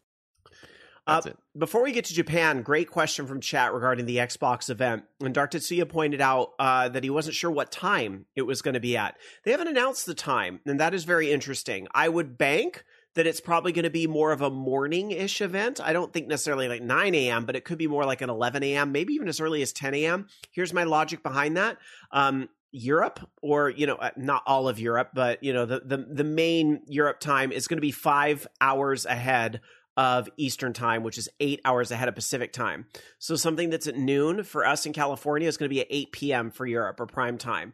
Uh. 1.05 1.21
Before 1.57 1.83
we 1.83 1.91
get 1.91 2.05
to 2.05 2.13
Japan, 2.13 2.61
great 2.61 2.89
question 2.89 3.27
from 3.27 3.41
chat 3.41 3.73
regarding 3.73 4.05
the 4.05 4.17
Xbox 4.17 4.69
event. 4.69 5.03
And 5.19 5.33
Dark 5.33 5.51
Tetsuya 5.51 5.87
pointed 5.89 6.21
out 6.21 6.53
uh, 6.57 6.87
that 6.87 7.03
he 7.03 7.09
wasn't 7.09 7.35
sure 7.35 7.51
what 7.51 7.69
time 7.69 8.25
it 8.35 8.43
was 8.43 8.61
going 8.61 8.73
to 8.73 8.79
be 8.79 8.95
at. 8.95 9.17
They 9.43 9.51
haven't 9.51 9.67
announced 9.67 10.05
the 10.05 10.15
time, 10.15 10.61
and 10.65 10.79
that 10.79 10.93
is 10.93 11.03
very 11.03 11.31
interesting. 11.31 11.87
I 11.93 12.07
would 12.07 12.37
bank 12.37 12.85
that 13.15 13.25
it's 13.25 13.41
probably 13.41 13.71
going 13.71 13.83
to 13.83 13.89
be 13.89 14.07
more 14.07 14.31
of 14.31 14.41
a 14.41 14.49
morning 14.49 15.11
ish 15.11 15.41
event. 15.41 15.79
I 15.81 15.93
don't 15.93 16.13
think 16.13 16.27
necessarily 16.27 16.67
like 16.67 16.81
9 16.81 17.15
a.m., 17.15 17.45
but 17.45 17.55
it 17.55 17.65
could 17.65 17.77
be 17.77 17.87
more 17.87 18.05
like 18.05 18.21
an 18.21 18.29
11 18.29 18.63
a.m., 18.63 18.91
maybe 18.91 19.13
even 19.13 19.27
as 19.27 19.39
early 19.39 19.61
as 19.61 19.73
10 19.73 19.93
a.m. 19.95 20.27
Here's 20.51 20.73
my 20.73 20.83
logic 20.83 21.23
behind 21.23 21.57
that. 21.57 21.77
Um, 22.11 22.49
Europe, 22.71 23.21
or 23.41 23.69
you 23.69 23.87
know, 23.87 23.95
uh, 23.95 24.09
not 24.17 24.43
all 24.45 24.67
of 24.67 24.79
Europe, 24.79 25.11
but 25.13 25.41
you 25.41 25.53
know, 25.53 25.65
the 25.65 25.79
the, 25.79 25.97
the 25.97 26.23
main 26.25 26.81
Europe 26.87 27.21
time 27.21 27.53
is 27.53 27.67
going 27.69 27.77
to 27.77 27.81
be 27.81 27.91
five 27.91 28.45
hours 28.59 29.05
ahead 29.05 29.61
of 29.97 30.29
Eastern 30.35 30.73
time, 30.73 31.03
which 31.03 31.17
is 31.17 31.29
eight 31.39 31.61
hours 31.63 31.91
ahead 31.91 32.09
of 32.09 32.15
Pacific 32.15 32.51
time. 32.51 32.85
So 33.17 33.35
something 33.35 33.69
that's 33.69 33.87
at 33.87 33.95
noon 33.95 34.43
for 34.43 34.65
us 34.67 34.85
in 34.85 34.93
California 34.93 35.47
is 35.47 35.55
going 35.55 35.69
to 35.69 35.73
be 35.73 35.79
at 35.81 35.87
8 35.89 36.11
p.m. 36.11 36.51
for 36.51 36.65
Europe 36.65 36.99
or 36.99 37.05
prime 37.05 37.37
time. 37.37 37.73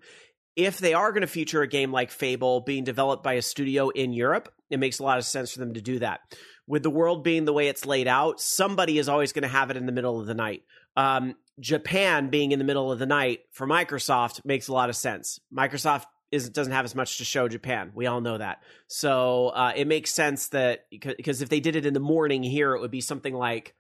If 0.56 0.80
they 0.80 0.94
are 0.94 1.12
going 1.12 1.22
to 1.22 1.28
feature 1.28 1.62
a 1.62 1.68
game 1.68 1.92
like 1.92 2.12
Fable 2.12 2.62
being 2.62 2.84
developed 2.84 3.24
by 3.24 3.34
a 3.34 3.42
studio 3.42 3.90
in 3.90 4.14
Europe, 4.14 4.54
it 4.70 4.80
makes 4.80 5.00
a 5.00 5.04
lot 5.04 5.18
of 5.18 5.26
sense 5.26 5.54
for 5.54 5.60
them 5.60 5.74
to 5.76 5.82
do 5.82 6.00
that. 6.00 6.22
With 6.68 6.84
the 6.84 6.90
world 6.90 7.24
being 7.24 7.46
the 7.46 7.54
way 7.54 7.68
it's 7.68 7.86
laid 7.86 8.08
out, 8.08 8.40
somebody 8.40 8.98
is 8.98 9.10
always 9.10 9.34
going 9.34 9.44
to 9.44 9.48
have 9.48 9.72
it 9.72 9.78
in 9.78 9.86
the 9.86 9.92
middle 9.92 10.20
of 10.20 10.28
the 10.28 10.34
night. 10.34 10.64
Um, 10.96 11.36
Japan 11.60 12.30
being 12.30 12.52
in 12.52 12.60
the 12.60 12.66
middle 12.66 12.92
of 12.92 13.00
the 13.00 13.06
night 13.06 13.42
for 13.52 13.68
Microsoft 13.68 14.44
makes 14.46 14.68
a 14.68 14.74
lot 14.74 14.90
of 14.90 14.96
sense. 14.96 15.40
Microsoft 15.56 16.06
is 16.32 16.50
doesn't 16.50 16.74
have 16.74 16.86
as 16.86 16.96
much 16.96 17.18
to 17.18 17.26
show 17.26 17.48
Japan. 17.48 17.92
We 17.94 18.08
all 18.08 18.22
know 18.22 18.38
that. 18.38 18.64
So 18.88 19.50
uh, 19.50 19.74
it 19.76 19.88
makes 19.88 20.12
sense 20.12 20.50
that 20.50 20.86
because 20.90 21.42
if 21.42 21.50
they 21.50 21.60
did 21.60 21.76
it 21.76 21.86
in 21.86 21.94
the 21.94 22.00
morning 22.00 22.42
here, 22.42 22.74
it 22.74 22.80
would 22.80 22.92
be 22.92 23.02
something 23.02 23.34
like, 23.34 23.76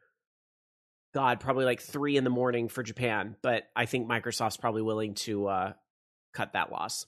God, 1.13 1.39
probably 1.39 1.65
like 1.65 1.81
three 1.81 2.17
in 2.17 2.23
the 2.23 2.29
morning 2.29 2.67
for 2.67 2.83
Japan. 2.83 3.35
But 3.41 3.63
I 3.75 3.85
think 3.85 4.07
Microsoft's 4.07 4.57
probably 4.57 4.81
willing 4.81 5.13
to 5.15 5.47
uh, 5.47 5.73
cut 6.33 6.53
that 6.53 6.71
loss. 6.71 7.05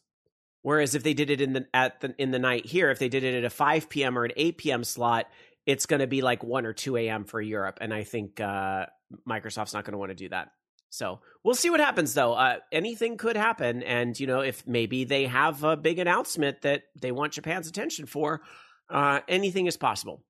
Whereas 0.61 0.95
if 0.95 1.03
they 1.03 1.13
did 1.13 1.29
it 1.29 1.41
in 1.41 1.53
the 1.53 1.67
at 1.73 1.99
the 1.99 2.15
in 2.17 2.31
the 2.31 2.39
night 2.39 2.65
here, 2.65 2.89
if 2.89 2.99
they 2.99 3.09
did 3.09 3.23
it 3.23 3.35
at 3.35 3.43
a 3.43 3.49
five 3.49 3.89
p.m. 3.89 4.17
or 4.17 4.23
an 4.23 4.31
eight 4.37 4.57
p.m. 4.57 4.83
slot, 4.83 5.25
it's 5.65 5.85
going 5.85 5.99
to 5.99 6.07
be 6.07 6.21
like 6.21 6.43
one 6.43 6.65
or 6.65 6.73
two 6.73 6.95
a.m. 6.95 7.25
for 7.25 7.41
Europe, 7.41 7.79
and 7.81 7.93
I 7.93 8.03
think 8.03 8.39
uh, 8.39 8.85
Microsoft's 9.27 9.73
not 9.73 9.83
going 9.83 9.91
to 9.91 9.97
want 9.97 10.11
to 10.11 10.15
do 10.15 10.29
that. 10.29 10.51
So 10.89 11.21
we'll 11.43 11.55
see 11.55 11.69
what 11.69 11.79
happens, 11.79 12.13
though. 12.13 12.33
Uh, 12.33 12.57
anything 12.71 13.17
could 13.17 13.35
happen, 13.35 13.83
and 13.83 14.17
you 14.17 14.27
know, 14.27 14.41
if 14.41 14.65
maybe 14.67 15.03
they 15.05 15.25
have 15.25 15.63
a 15.63 15.75
big 15.75 15.99
announcement 15.99 16.61
that 16.61 16.83
they 16.95 17.11
want 17.11 17.33
Japan's 17.33 17.67
attention 17.67 18.05
for, 18.05 18.41
uh, 18.89 19.19
anything 19.27 19.65
is 19.65 19.75
possible. 19.75 20.23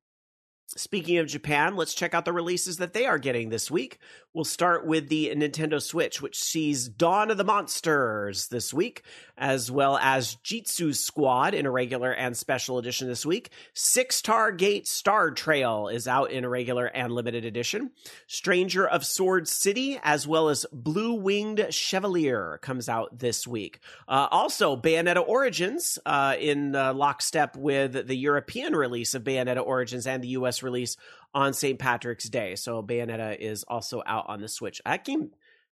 Speaking 0.67 1.17
of 1.17 1.27
Japan, 1.27 1.75
let's 1.75 1.93
check 1.93 2.13
out 2.13 2.25
the 2.25 2.33
releases 2.33 2.77
that 2.77 2.93
they 2.93 3.05
are 3.05 3.19
getting 3.19 3.49
this 3.49 3.69
week. 3.69 3.99
We'll 4.33 4.43
start 4.43 4.87
with 4.87 5.09
the 5.09 5.31
Nintendo 5.35 5.79
Switch, 5.79 6.19
which 6.19 6.39
sees 6.39 6.87
Dawn 6.87 7.29
of 7.29 7.37
the 7.37 7.43
Monsters 7.43 8.47
this 8.47 8.73
week, 8.73 9.03
as 9.37 9.69
well 9.69 9.99
as 9.99 10.33
Jitsu 10.35 10.93
Squad 10.93 11.53
in 11.53 11.67
a 11.67 11.71
regular 11.71 12.11
and 12.11 12.35
special 12.35 12.79
edition 12.79 13.07
this 13.07 13.27
week. 13.27 13.51
Six 13.75 14.15
Star 14.15 14.51
Gate 14.51 14.87
Star 14.87 15.29
Trail 15.29 15.87
is 15.87 16.07
out 16.07 16.31
in 16.31 16.45
a 16.45 16.49
regular 16.49 16.87
and 16.87 17.13
limited 17.13 17.45
edition. 17.45 17.91
Stranger 18.25 18.87
of 18.87 19.05
Sword 19.05 19.47
City, 19.47 19.99
as 20.01 20.27
well 20.27 20.49
as 20.49 20.65
Blue 20.73 21.13
Winged 21.13 21.67
Chevalier, 21.69 22.57
comes 22.63 22.89
out 22.89 23.19
this 23.19 23.45
week. 23.45 23.81
Uh, 24.07 24.27
also, 24.31 24.75
Bayonetta 24.75 25.23
Origins 25.27 25.99
uh, 26.07 26.35
in 26.39 26.75
uh, 26.75 26.95
lockstep 26.95 27.55
with 27.55 28.07
the 28.07 28.17
European 28.17 28.75
release 28.75 29.13
of 29.13 29.23
Bayonetta 29.23 29.63
Origins 29.63 30.07
and 30.07 30.23
the 30.23 30.29
US 30.29 30.52
release 30.61 30.97
on 31.33 31.53
St. 31.53 31.79
Patrick's 31.79 32.29
Day. 32.29 32.55
So 32.55 32.83
Bayonetta 32.83 33.37
is 33.39 33.63
also 33.63 34.03
out 34.05 34.25
on 34.27 34.41
the 34.41 34.47
Switch. 34.47 34.81
That 34.85 35.05
game 35.05 35.31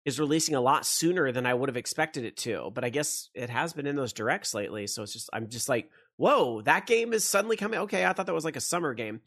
is 0.05 0.21
releasing 0.21 0.55
a 0.55 0.61
lot 0.61 0.85
sooner 0.85 1.33
than 1.33 1.47
I 1.47 1.55
would 1.55 1.69
have 1.69 1.77
expected 1.77 2.25
it 2.25 2.37
to, 2.39 2.71
but 2.75 2.85
I 2.85 2.91
guess 2.91 3.31
it 3.35 3.49
has 3.51 3.73
been 3.73 3.87
in 3.87 3.97
those 3.97 4.13
directs 4.13 4.53
lately. 4.55 4.87
So 4.87 5.03
it's 5.03 5.13
just 5.13 5.31
I'm 5.33 5.49
just 5.49 5.69
like, 5.69 5.91
whoa, 6.17 6.61
that 6.63 6.87
game 6.87 7.13
is 7.13 7.25
suddenly 7.25 7.57
coming. 7.57 7.81
Okay, 7.81 8.05
I 8.05 8.13
thought 8.13 8.27
that 8.27 8.35
was 8.35 8.45
like 8.45 8.57
a 8.57 8.61
summer 8.61 8.95
game. 8.95 9.21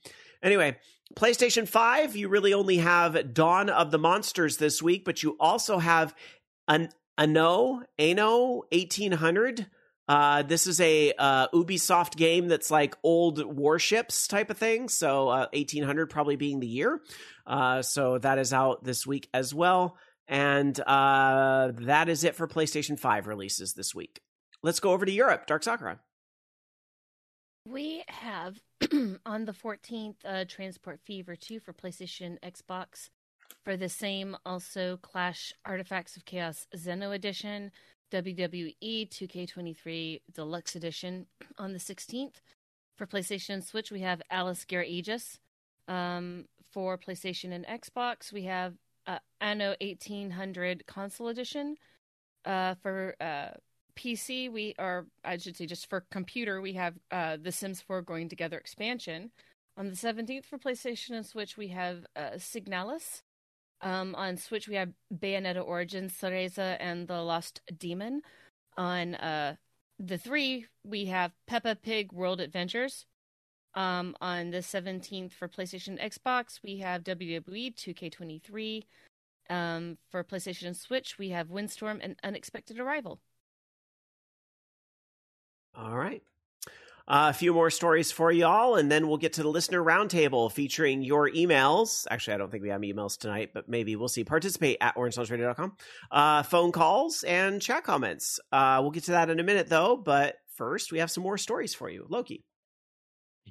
Anyway, 0.44 0.78
PlayStation 1.16 1.68
5, 1.68 2.16
you 2.16 2.30
really 2.30 2.54
only 2.54 2.78
have 2.78 3.34
Dawn 3.34 3.70
of 3.70 3.92
the 3.92 3.98
Monsters 3.98 4.58
this 4.58 4.82
week, 4.82 5.04
but 5.04 5.24
you 5.24 5.36
also 5.40 5.80
have 5.80 6.14
an 6.68 6.90
Anno, 7.18 7.82
Anno 7.98 8.64
1800 8.72 9.66
uh, 10.08 10.42
this 10.44 10.68
is 10.68 10.80
a 10.80 11.14
uh, 11.18 11.48
Ubisoft 11.50 12.16
game 12.16 12.48
that's 12.48 12.72
like 12.72 12.96
old 13.04 13.44
warships 13.44 14.28
type 14.28 14.50
of 14.50 14.58
thing. 14.58 14.88
So 14.90 15.28
uh, 15.30 15.48
1800 15.54 16.10
probably 16.10 16.38
being 16.38 16.60
the 16.60 16.68
year. 16.68 17.02
Uh, 17.46 17.82
so 17.82 18.18
that 18.20 18.38
is 18.38 18.54
out 18.54 18.84
this 18.84 19.06
week 19.06 19.28
as 19.34 19.54
well. 19.54 19.98
And 20.28 20.78
uh, 20.80 21.72
that 21.82 22.10
is 22.10 22.24
it 22.24 22.36
for 22.36 22.48
PlayStation 22.48 23.00
5 23.00 23.28
releases 23.28 23.74
this 23.74 23.94
week. 23.94 24.22
Let's 24.64 24.80
go 24.80 24.92
over 24.92 25.06
to 25.06 25.12
Europe. 25.12 25.46
Dark 25.46 25.64
Sakura. 25.64 26.00
We 27.66 28.04
have 28.08 28.58
on 29.26 29.46
the 29.46 29.52
14th 29.52 30.16
uh, 30.26 30.46
Transport 30.48 31.02
Fever 31.06 31.36
2 31.36 31.60
for 31.60 31.74
PlayStation, 31.74 32.38
Xbox. 32.42 33.10
For 33.64 33.76
the 33.76 33.90
same, 33.90 34.38
also 34.46 34.98
Clash 35.02 35.54
Artifacts 35.66 36.16
of 36.16 36.26
Chaos 36.26 36.68
Xeno 36.76 37.14
Edition, 37.14 37.72
WWE 38.12 39.10
2K23 39.10 40.22
Deluxe 40.34 40.76
Edition 40.76 41.26
on 41.58 41.74
the 41.74 41.80
16th. 41.80 42.36
For 42.98 43.06
PlayStation 43.06 43.56
and 43.56 43.64
Switch, 43.64 43.92
we 43.92 44.02
have 44.02 44.22
Alice 44.32 44.66
Gear 44.66 44.84
Aegis. 44.84 45.40
Um, 45.88 46.46
for 46.72 46.98
PlayStation 46.98 47.52
and 47.52 47.66
Xbox, 47.66 48.32
we 48.34 48.44
have 48.44 48.74
uh, 49.06 49.20
Anno 49.40 49.76
1800 49.82 50.86
Console 50.88 51.28
Edition. 51.30 51.78
Uh, 52.46 52.76
for 52.82 53.16
uh, 53.22 53.50
PC, 53.96 54.52
we 54.52 54.74
are, 54.80 55.06
I 55.24 55.38
should 55.38 55.58
say, 55.58 55.66
just 55.66 55.90
for 55.90 56.06
computer, 56.12 56.62
we 56.62 56.74
have 56.74 56.96
uh, 57.12 57.38
The 57.42 57.52
Sims 57.52 57.82
4 57.82 58.02
Growing 58.02 58.30
Together 58.30 58.58
expansion. 58.58 59.32
On 59.78 59.88
the 59.88 59.96
17th 59.96 60.46
for 60.46 60.58
PlayStation 60.58 61.12
and 61.12 61.26
Switch, 61.26 61.58
we 61.58 61.68
have 61.70 62.06
uh, 62.16 62.32
Signalis. 62.38 63.22
Um, 63.82 64.16
on 64.16 64.38
Switch, 64.38 64.68
we 64.68 64.76
have 64.76 64.90
Bayonetta 65.14 65.66
Origins, 65.66 66.14
Cereza, 66.14 66.78
and 66.80 67.08
the 67.08 67.22
Lost 67.22 67.62
Demon. 67.78 68.22
On 68.78 69.16
uh, 69.16 69.56
the 70.00 70.18
three, 70.18 70.66
we 70.84 71.06
have 71.06 71.32
Peppa 71.48 71.76
Pig 71.76 72.12
World 72.12 72.40
Adventures. 72.42 73.06
Um, 73.76 74.16
on 74.22 74.50
the 74.50 74.58
17th 74.58 75.34
for 75.34 75.48
PlayStation 75.48 76.04
Xbox, 76.04 76.60
we 76.64 76.78
have 76.80 77.04
WWE 77.04 77.76
2K23. 77.76 78.84
Um, 79.50 79.98
for 80.10 80.24
PlayStation 80.24 80.76
Switch, 80.76 81.18
we 81.20 81.30
have 81.30 81.52
Windstorm 81.52 82.00
and 82.02 82.16
Unexpected 82.24 82.80
Arrival. 82.80 83.20
All 85.76 85.96
right. 85.96 86.24
Uh, 87.08 87.28
a 87.30 87.34
few 87.34 87.54
more 87.54 87.70
stories 87.70 88.12
for 88.12 88.32
y'all, 88.32 88.76
and 88.76 88.92
then 88.92 89.08
we'll 89.08 89.18
get 89.18 89.34
to 89.34 89.44
the 89.44 89.50
listener 89.50 89.82
roundtable 89.82 90.52
featuring 90.52 91.02
your 91.02 91.30
emails. 91.32 92.06
Actually, 92.12 92.34
I 92.34 92.38
don't 92.38 92.52
think 92.52 92.64
we 92.64 92.70
have 92.70 92.82
emails 92.82 93.18
tonight, 93.18 93.52
but 93.54 93.70
maybe 93.70 93.96
we'll 93.96 94.10
see. 94.10 94.26
Participate 94.26 94.78
at 94.82 94.96
orangeloungeradio.com. 94.96 95.78
Uh, 96.12 96.44
phone 96.44 96.74
calls 96.74 97.24
and 97.24 97.62
chat 97.62 97.86
comments. 97.86 98.42
Uh, 98.52 98.80
we'll 98.82 98.92
get 98.92 99.06
to 99.06 99.12
that 99.12 99.30
in 99.30 99.40
a 99.40 99.44
minute, 99.44 99.70
though. 99.70 99.96
But 99.96 100.36
first, 100.56 100.92
we 100.92 101.00
have 101.00 101.10
some 101.10 101.24
more 101.24 101.38
stories 101.38 101.74
for 101.74 101.90
you. 101.90 102.06
Loki. 102.10 102.44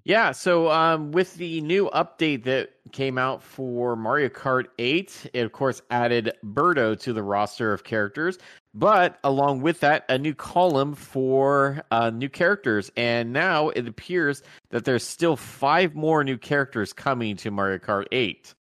Yeah, 0.05 0.33
so 0.33 0.71
um, 0.71 1.11
with 1.11 1.35
the 1.35 1.61
new 1.63 1.91
update 1.91 2.45
that 2.45 2.71
came 2.93 3.19
out 3.19 3.43
for 3.43 3.97
Mario 3.97 4.29
Kart 4.29 4.67
8, 4.79 5.31
it 5.33 5.41
of 5.41 5.53
course 5.53 5.83
added 5.91 6.33
Birdo 6.45 6.99
to 7.01 7.13
the 7.13 7.23
roster 7.23 7.73
of 7.73 7.83
characters, 7.83 8.39
but 8.77 9.19
along 9.25 9.63
with 9.63 9.81
that, 9.81 10.05
a 10.11 10.19
new 10.19 10.35
column 10.35 10.95
for 10.95 11.83
uh, 11.91 12.11
new 12.11 12.29
characters. 12.29 12.91
And 12.95 13.33
now 13.33 13.71
it 13.71 13.89
appears 13.89 14.43
that 14.69 14.85
there's 14.85 15.03
still 15.03 15.35
five 15.35 15.95
more 15.95 16.23
new 16.23 16.37
characters 16.37 16.93
coming 16.93 17.37
to 17.37 17.51
Mario 17.51 17.79
Kart 17.79 18.05
8. 18.13 18.55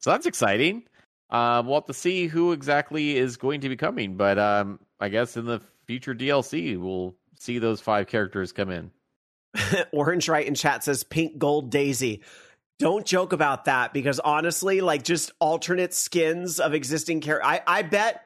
So 0.00 0.10
that's 0.10 0.26
exciting. 0.26 0.82
Uh, 1.30 1.62
we'll 1.64 1.76
have 1.76 1.86
to 1.86 1.94
see 1.94 2.26
who 2.26 2.52
exactly 2.52 3.16
is 3.16 3.38
going 3.38 3.62
to 3.62 3.70
be 3.70 3.76
coming, 3.76 4.18
but 4.18 4.38
um, 4.38 4.80
I 5.00 5.08
guess 5.08 5.34
in 5.38 5.46
the 5.46 5.62
future 5.86 6.14
DLC, 6.14 6.78
we'll 6.78 7.14
see 7.38 7.58
those 7.58 7.80
five 7.80 8.06
characters 8.06 8.52
come 8.52 8.68
in. 8.68 8.90
Orange 9.92 10.28
right 10.28 10.46
in 10.46 10.54
chat 10.54 10.84
says 10.84 11.04
pink 11.04 11.38
gold 11.38 11.70
daisy. 11.70 12.20
Don't 12.78 13.06
joke 13.06 13.32
about 13.32 13.64
that 13.64 13.94
because 13.94 14.20
honestly, 14.20 14.82
like 14.82 15.04
just 15.04 15.32
alternate 15.38 15.94
skins 15.94 16.60
of 16.60 16.74
existing 16.74 17.22
characters. 17.22 17.48
I, 17.50 17.62
I 17.66 17.82
bet 17.82 18.23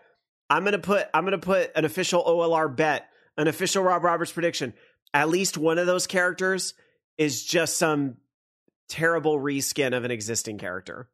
I'm 0.51 0.65
gonna 0.65 0.79
put 0.79 1.07
I'm 1.13 1.25
gonna 1.25 1.39
put 1.39 1.71
an 1.77 1.85
official 1.85 2.25
OLR 2.25 2.75
bet, 2.75 3.09
an 3.37 3.49
official 3.49 3.83
Rob 3.83 4.03
Roberts 4.05 4.33
prediction. 4.33 4.75
At 5.13 5.29
least 5.29 5.57
one 5.59 5.79
of 5.79 5.87
those 5.87 6.07
characters 6.07 6.75
is 7.17 7.45
just 7.45 7.77
some 7.79 8.17
terrible 8.89 9.39
reskin 9.39 9.97
of 9.97 10.05
an 10.05 10.11
existing 10.11 10.59
character. 10.59 11.09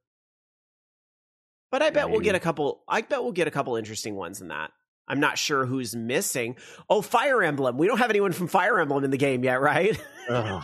But 1.70 1.82
I 1.82 1.90
bet 1.90 2.04
Maybe. 2.04 2.12
we'll 2.12 2.20
get 2.20 2.34
a 2.36 2.40
couple. 2.40 2.82
I 2.88 3.00
bet 3.00 3.22
we'll 3.22 3.32
get 3.32 3.48
a 3.48 3.50
couple 3.50 3.74
interesting 3.76 4.14
ones 4.14 4.40
in 4.40 4.48
that. 4.48 4.70
I'm 5.08 5.20
not 5.20 5.36
sure 5.38 5.66
who's 5.66 5.94
missing. 5.94 6.56
Oh, 6.88 7.02
Fire 7.02 7.42
Emblem. 7.42 7.76
We 7.76 7.86
don't 7.86 7.98
have 7.98 8.10
anyone 8.10 8.32
from 8.32 8.46
Fire 8.48 8.78
Emblem 8.80 9.04
in 9.04 9.10
the 9.10 9.18
game 9.18 9.44
yet, 9.44 9.60
right? 9.60 10.00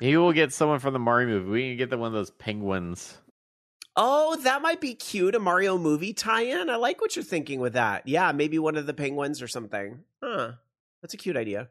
Maybe 0.00 0.16
we'll 0.16 0.32
get 0.32 0.52
someone 0.52 0.78
from 0.78 0.92
the 0.92 0.98
Mario 0.98 1.28
movie. 1.28 1.50
We 1.50 1.68
can 1.70 1.76
get 1.78 1.90
the 1.90 1.98
one 1.98 2.08
of 2.08 2.12
those 2.12 2.30
penguins. 2.30 3.16
Oh, 3.96 4.36
that 4.42 4.60
might 4.60 4.80
be 4.80 4.94
cute. 4.94 5.34
A 5.34 5.38
Mario 5.38 5.78
movie 5.78 6.12
tie-in. 6.12 6.68
I 6.68 6.76
like 6.76 7.00
what 7.00 7.16
you're 7.16 7.24
thinking 7.24 7.60
with 7.60 7.72
that. 7.72 8.06
Yeah, 8.06 8.32
maybe 8.32 8.58
one 8.58 8.76
of 8.76 8.86
the 8.86 8.92
penguins 8.92 9.40
or 9.40 9.48
something. 9.48 10.00
Huh. 10.22 10.52
That's 11.00 11.14
a 11.14 11.16
cute 11.16 11.36
idea. 11.36 11.68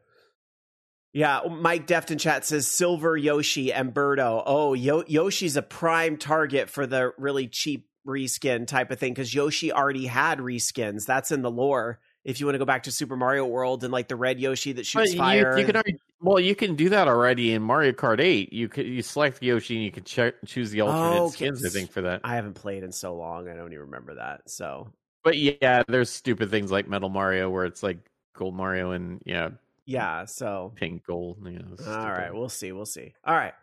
Yeah, 1.12 1.40
oh, 1.44 1.48
Mike 1.48 1.86
Deft 1.86 2.10
in 2.10 2.18
chat 2.18 2.44
says 2.44 2.66
Silver 2.66 3.16
Yoshi 3.16 3.72
and 3.72 3.94
Birdo. 3.94 4.42
Oh, 4.44 4.74
Yo- 4.74 5.04
Yoshi's 5.06 5.56
a 5.56 5.62
prime 5.62 6.16
target 6.16 6.68
for 6.68 6.86
the 6.86 7.12
really 7.16 7.46
cheap 7.46 7.88
reskin 8.06 8.66
type 8.66 8.90
of 8.90 8.98
thing 8.98 9.14
because 9.14 9.34
Yoshi 9.34 9.72
already 9.72 10.06
had 10.06 10.40
reskins. 10.40 11.06
That's 11.06 11.32
in 11.32 11.42
the 11.42 11.50
lore. 11.50 12.00
If 12.24 12.40
you 12.40 12.46
want 12.46 12.54
to 12.54 12.58
go 12.58 12.64
back 12.64 12.82
to 12.82 12.92
Super 12.92 13.16
Mario 13.16 13.46
World 13.46 13.84
and 13.84 13.92
like 13.92 14.08
the 14.08 14.16
red 14.16 14.40
Yoshi 14.40 14.72
that 14.72 14.84
shoots 14.84 15.12
you, 15.12 15.18
fire, 15.18 15.56
you 15.56 15.64
can 15.64 15.76
already, 15.76 15.96
well, 16.26 16.40
you 16.40 16.56
can 16.56 16.74
do 16.74 16.88
that 16.88 17.06
already 17.06 17.52
in 17.52 17.62
Mario 17.62 17.92
Kart 17.92 18.20
Eight. 18.20 18.52
You 18.52 18.68
could 18.68 18.86
you 18.86 19.00
select 19.00 19.40
Yoshi 19.42 19.76
and 19.76 19.84
you 19.84 19.92
can 19.92 20.02
check, 20.02 20.34
choose 20.44 20.70
the 20.72 20.80
alternate 20.80 21.20
oh, 21.20 21.28
skins. 21.28 21.64
I 21.64 21.68
think 21.68 21.92
for 21.92 22.02
that. 22.02 22.22
I 22.24 22.34
haven't 22.34 22.54
played 22.54 22.82
in 22.82 22.90
so 22.90 23.14
long, 23.14 23.48
I 23.48 23.54
don't 23.54 23.72
even 23.72 23.86
remember 23.86 24.16
that. 24.16 24.50
So, 24.50 24.92
but 25.22 25.38
yeah, 25.38 25.84
there's 25.86 26.10
stupid 26.10 26.50
things 26.50 26.72
like 26.72 26.88
Metal 26.88 27.08
Mario 27.08 27.48
where 27.48 27.64
it's 27.64 27.82
like 27.82 27.98
Gold 28.34 28.56
Mario 28.56 28.90
and 28.90 29.22
yeah, 29.24 29.50
yeah. 29.84 30.24
So 30.24 30.72
pink 30.74 31.06
gold. 31.06 31.38
You 31.44 31.60
know, 31.60 31.76
All 31.86 32.10
right, 32.10 32.34
we'll 32.34 32.48
see. 32.48 32.72
We'll 32.72 32.86
see. 32.86 33.14
All 33.24 33.34
right. 33.34 33.54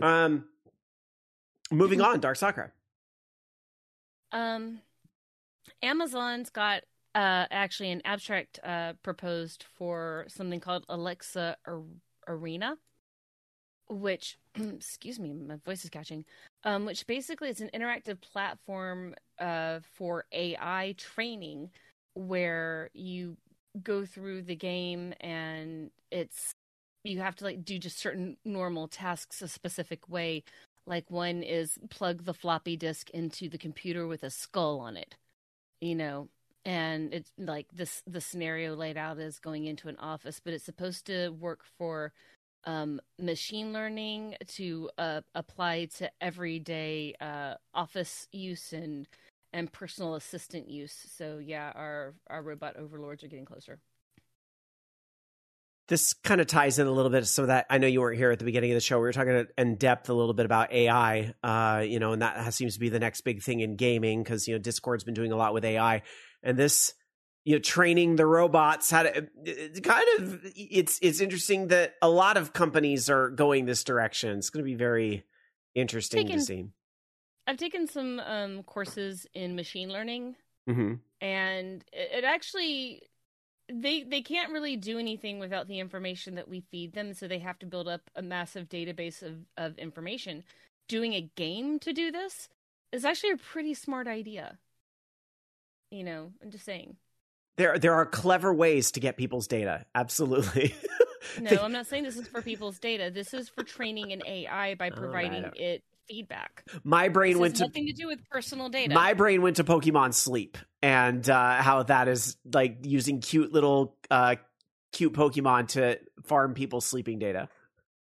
Um, 0.00 0.44
moving 1.72 2.00
on. 2.00 2.20
Dark 2.20 2.36
Sakura. 2.36 2.70
Um, 4.30 4.80
Amazon's 5.82 6.50
got 6.50 6.84
uh, 7.16 7.46
actually 7.50 7.90
an 7.92 8.02
abstract 8.06 8.60
uh, 8.64 8.94
proposed 9.02 9.64
for 9.76 10.26
something 10.28 10.60
called 10.60 10.86
Alexa 10.90 11.56
Ar- 11.66 11.82
Arena, 12.28 12.78
which, 13.88 14.38
excuse 14.54 15.18
me, 15.18 15.32
my 15.32 15.56
voice 15.64 15.84
is 15.84 15.90
catching. 15.90 16.24
Um, 16.64 16.84
which 16.84 17.06
basically 17.06 17.48
is 17.48 17.60
an 17.60 17.70
interactive 17.74 18.20
platform 18.20 19.14
uh, 19.38 19.80
for 19.94 20.26
AI 20.32 20.94
training 20.98 21.70
where 22.14 22.90
you 22.94 23.36
go 23.82 24.04
through 24.06 24.42
the 24.42 24.56
game 24.56 25.12
and 25.20 25.90
it's 26.10 26.54
you 27.04 27.20
have 27.20 27.36
to 27.36 27.44
like 27.44 27.64
do 27.64 27.78
just 27.78 27.98
certain 27.98 28.36
normal 28.44 28.88
tasks 28.88 29.42
a 29.42 29.48
specific 29.48 30.08
way 30.08 30.42
like 30.86 31.10
one 31.10 31.42
is 31.42 31.78
plug 31.90 32.24
the 32.24 32.34
floppy 32.34 32.76
disk 32.76 33.10
into 33.10 33.48
the 33.50 33.58
computer 33.58 34.06
with 34.06 34.22
a 34.22 34.30
skull 34.30 34.80
on 34.80 34.96
it, 34.96 35.16
you 35.80 35.94
know, 35.94 36.28
and 36.66 37.14
it's 37.14 37.30
like 37.38 37.68
this 37.72 38.02
the 38.08 38.20
scenario 38.20 38.74
laid 38.74 38.96
out 38.96 39.18
is 39.18 39.38
going 39.38 39.64
into 39.64 39.88
an 39.88 39.96
office, 39.98 40.40
but 40.44 40.52
it's 40.52 40.64
supposed 40.64 41.06
to 41.06 41.30
work 41.30 41.60
for 41.78 42.12
um, 42.64 43.00
machine 43.20 43.72
learning 43.72 44.34
to 44.56 44.90
uh, 44.98 45.20
apply 45.36 45.86
to 45.98 46.10
everyday 46.20 47.14
uh, 47.20 47.54
office 47.72 48.26
use 48.32 48.72
and 48.72 49.06
and 49.52 49.72
personal 49.72 50.16
assistant 50.16 50.68
use. 50.68 51.06
So 51.16 51.38
yeah, 51.38 51.70
our 51.74 52.14
our 52.28 52.42
robot 52.42 52.76
overlords 52.76 53.22
are 53.22 53.28
getting 53.28 53.46
closer 53.46 53.78
this 55.88 56.14
kind 56.14 56.40
of 56.40 56.46
ties 56.46 56.78
in 56.78 56.86
a 56.86 56.90
little 56.90 57.10
bit 57.10 57.26
so 57.26 57.46
that. 57.46 57.66
I 57.70 57.78
know 57.78 57.86
you 57.86 58.00
weren't 58.00 58.18
here 58.18 58.30
at 58.30 58.38
the 58.38 58.44
beginning 58.44 58.72
of 58.72 58.76
the 58.76 58.80
show. 58.80 58.96
We 58.98 59.02
were 59.02 59.12
talking 59.12 59.46
in 59.56 59.76
depth 59.76 60.08
a 60.08 60.14
little 60.14 60.34
bit 60.34 60.44
about 60.44 60.72
AI, 60.72 61.32
uh, 61.42 61.84
you 61.86 62.00
know, 62.00 62.12
and 62.12 62.22
that 62.22 62.52
seems 62.54 62.74
to 62.74 62.80
be 62.80 62.88
the 62.88 62.98
next 62.98 63.20
big 63.20 63.42
thing 63.42 63.60
in 63.60 63.76
gaming 63.76 64.22
because 64.22 64.48
you 64.48 64.54
know 64.54 64.58
Discord's 64.58 65.04
been 65.04 65.14
doing 65.14 65.32
a 65.32 65.36
lot 65.36 65.54
with 65.54 65.64
AI, 65.64 66.02
and 66.46 66.56
this, 66.56 66.94
you 67.44 67.56
know, 67.56 67.58
training 67.58 68.16
the 68.16 68.24
robots 68.24 68.90
how 68.90 69.02
to 69.02 69.28
it's 69.44 69.80
kind 69.80 70.06
of 70.18 70.40
it's 70.56 70.98
it's 71.02 71.20
interesting 71.20 71.68
that 71.68 71.96
a 72.00 72.08
lot 72.08 72.38
of 72.38 72.54
companies 72.54 73.10
are 73.10 73.28
going 73.28 73.66
this 73.66 73.84
direction. 73.84 74.38
It's 74.38 74.48
going 74.48 74.64
to 74.64 74.70
be 74.70 74.76
very 74.76 75.24
interesting 75.74 76.26
taken, 76.26 76.38
to 76.38 76.44
see. 76.44 76.66
I've 77.46 77.58
taken 77.58 77.86
some 77.86 78.20
um, 78.20 78.62
courses 78.62 79.26
in 79.34 79.56
machine 79.56 79.90
learning, 79.90 80.36
mm-hmm. 80.68 80.94
and 81.20 81.84
it 81.92 82.24
actually 82.24 83.02
they 83.70 84.04
they 84.04 84.22
can't 84.22 84.52
really 84.52 84.76
do 84.76 84.98
anything 84.98 85.40
without 85.40 85.66
the 85.66 85.80
information 85.80 86.36
that 86.36 86.48
we 86.48 86.60
feed 86.70 86.92
them 86.92 87.12
so 87.12 87.26
they 87.26 87.40
have 87.40 87.58
to 87.58 87.66
build 87.66 87.88
up 87.88 88.02
a 88.14 88.22
massive 88.22 88.68
database 88.68 89.22
of, 89.22 89.34
of 89.56 89.76
information 89.78 90.44
doing 90.88 91.14
a 91.14 91.28
game 91.34 91.80
to 91.80 91.92
do 91.92 92.12
this 92.12 92.48
is 92.92 93.04
actually 93.04 93.32
a 93.32 93.36
pretty 93.36 93.74
smart 93.74 94.06
idea 94.06 94.56
you 95.90 96.04
know 96.04 96.32
i'm 96.42 96.50
just 96.50 96.64
saying 96.64 96.96
there 97.56 97.78
there 97.78 97.94
are 97.94 98.06
clever 98.06 98.52
ways 98.52 98.92
to 98.92 99.00
get 99.00 99.16
people's 99.16 99.46
data 99.46 99.84
absolutely 99.94 100.74
no 101.40 101.56
i'm 101.62 101.72
not 101.72 101.86
saying 101.86 102.04
this 102.04 102.16
is 102.16 102.28
for 102.28 102.42
people's 102.42 102.78
data 102.78 103.10
this 103.10 103.34
is 103.34 103.48
for 103.48 103.62
training 103.62 104.12
an 104.12 104.22
ai 104.26 104.74
by 104.74 104.90
providing 104.90 105.44
right. 105.44 105.56
it 105.56 105.82
feedback. 106.06 106.64
My 106.84 107.08
brain 107.08 107.34
this 107.34 107.40
went 107.40 107.56
to 107.56 107.64
nothing 107.64 107.86
to 107.86 107.92
do 107.92 108.06
with 108.06 108.20
personal 108.30 108.68
data. 108.68 108.94
My 108.94 109.14
brain 109.14 109.42
went 109.42 109.56
to 109.56 109.64
Pokemon 109.64 110.14
Sleep 110.14 110.56
and 110.82 111.28
uh, 111.28 111.56
how 111.62 111.82
that 111.84 112.08
is 112.08 112.36
like 112.52 112.78
using 112.82 113.20
cute 113.20 113.52
little 113.52 113.96
uh, 114.10 114.36
cute 114.92 115.12
Pokemon 115.12 115.68
to 115.68 115.98
farm 116.24 116.54
people's 116.54 116.86
sleeping 116.86 117.18
data. 117.18 117.48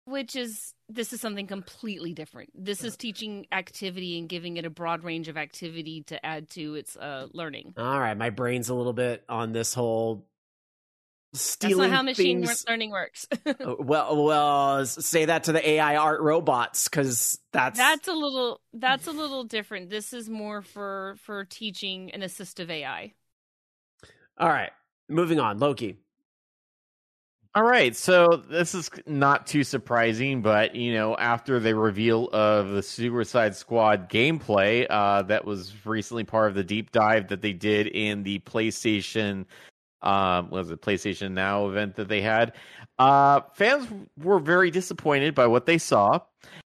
Which 0.09 0.35
is 0.35 0.73
this 0.87 1.13
is 1.13 1.21
something 1.21 1.45
completely 1.45 2.13
different. 2.13 2.49
This 2.55 2.83
is 2.83 2.97
teaching 2.97 3.45
activity 3.51 4.17
and 4.17 4.27
giving 4.27 4.57
it 4.57 4.65
a 4.65 4.69
broad 4.69 5.03
range 5.03 5.27
of 5.27 5.37
activity 5.37 6.03
to 6.07 6.25
add 6.25 6.49
to 6.51 6.75
its 6.75 6.97
uh, 6.97 7.27
learning. 7.31 7.73
All 7.77 7.99
right, 7.99 8.17
my 8.17 8.31
brain's 8.31 8.69
a 8.69 8.73
little 8.73 8.93
bit 8.93 9.23
on 9.29 9.51
this 9.51 9.73
whole 9.73 10.25
stealing 11.33 11.77
That's 11.77 11.91
not 11.91 11.95
how 11.95 12.01
machine 12.01 12.43
things. 12.43 12.65
learning 12.67 12.89
works. 12.91 13.27
Uh, 13.45 13.75
well, 13.79 14.23
well, 14.25 14.85
say 14.85 15.25
that 15.25 15.43
to 15.45 15.51
the 15.51 15.69
AI 15.69 15.95
art 15.97 16.21
robots 16.21 16.87
because 16.87 17.39
that's 17.51 17.77
that's 17.77 18.07
a 18.07 18.13
little 18.13 18.61
that's 18.73 19.05
a 19.07 19.11
little 19.11 19.43
different. 19.43 19.89
This 19.89 20.13
is 20.13 20.29
more 20.29 20.61
for 20.61 21.17
for 21.23 21.45
teaching 21.45 22.11
an 22.11 22.21
assistive 22.21 22.69
AI. 22.69 23.13
all 24.37 24.49
right. 24.49 24.71
Moving 25.07 25.39
on, 25.39 25.57
Loki. 25.59 25.97
All 27.55 27.63
right, 27.63 27.95
so 27.95 28.43
this 28.47 28.75
is 28.75 28.91
not 29.07 29.47
too 29.47 29.63
surprising, 29.63 30.43
but 30.43 30.75
you 30.75 30.93
know, 30.93 31.17
after 31.17 31.59
the 31.59 31.75
reveal 31.75 32.29
of 32.31 32.69
the 32.69 32.83
Suicide 32.83 33.55
Squad 33.55 34.07
gameplay, 34.07 34.85
uh, 34.87 35.23
that 35.23 35.45
was 35.45 35.73
recently 35.83 36.23
part 36.23 36.49
of 36.49 36.55
the 36.55 36.63
deep 36.63 36.91
dive 36.91 37.29
that 37.29 37.41
they 37.41 37.53
did 37.53 37.87
in 37.87 38.21
the 38.21 38.37
PlayStation, 38.39 39.45
um, 40.03 40.51
was 40.51 40.69
it 40.69 40.79
PlayStation 40.83 41.31
Now 41.31 41.67
event 41.67 41.95
that 41.95 42.07
they 42.07 42.21
had. 42.21 42.53
Uh, 42.99 43.41
fans 43.55 43.87
were 44.15 44.39
very 44.39 44.69
disappointed 44.69 45.33
by 45.33 45.47
what 45.47 45.65
they 45.65 45.79
saw, 45.79 46.19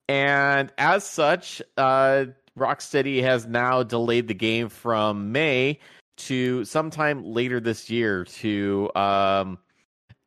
and 0.09 0.73
as 0.78 1.05
such, 1.05 1.61
uh, 1.77 2.24
Rocksteady 2.59 3.23
has 3.23 3.47
now 3.47 3.82
delayed 3.82 4.27
the 4.27 4.35
game 4.35 4.70
from 4.70 5.32
May 5.32 5.81
to 6.16 6.65
sometime 6.65 7.24
later 7.24 7.61
this 7.61 7.90
year 7.90 8.24
to 8.24 8.90
um 8.94 9.59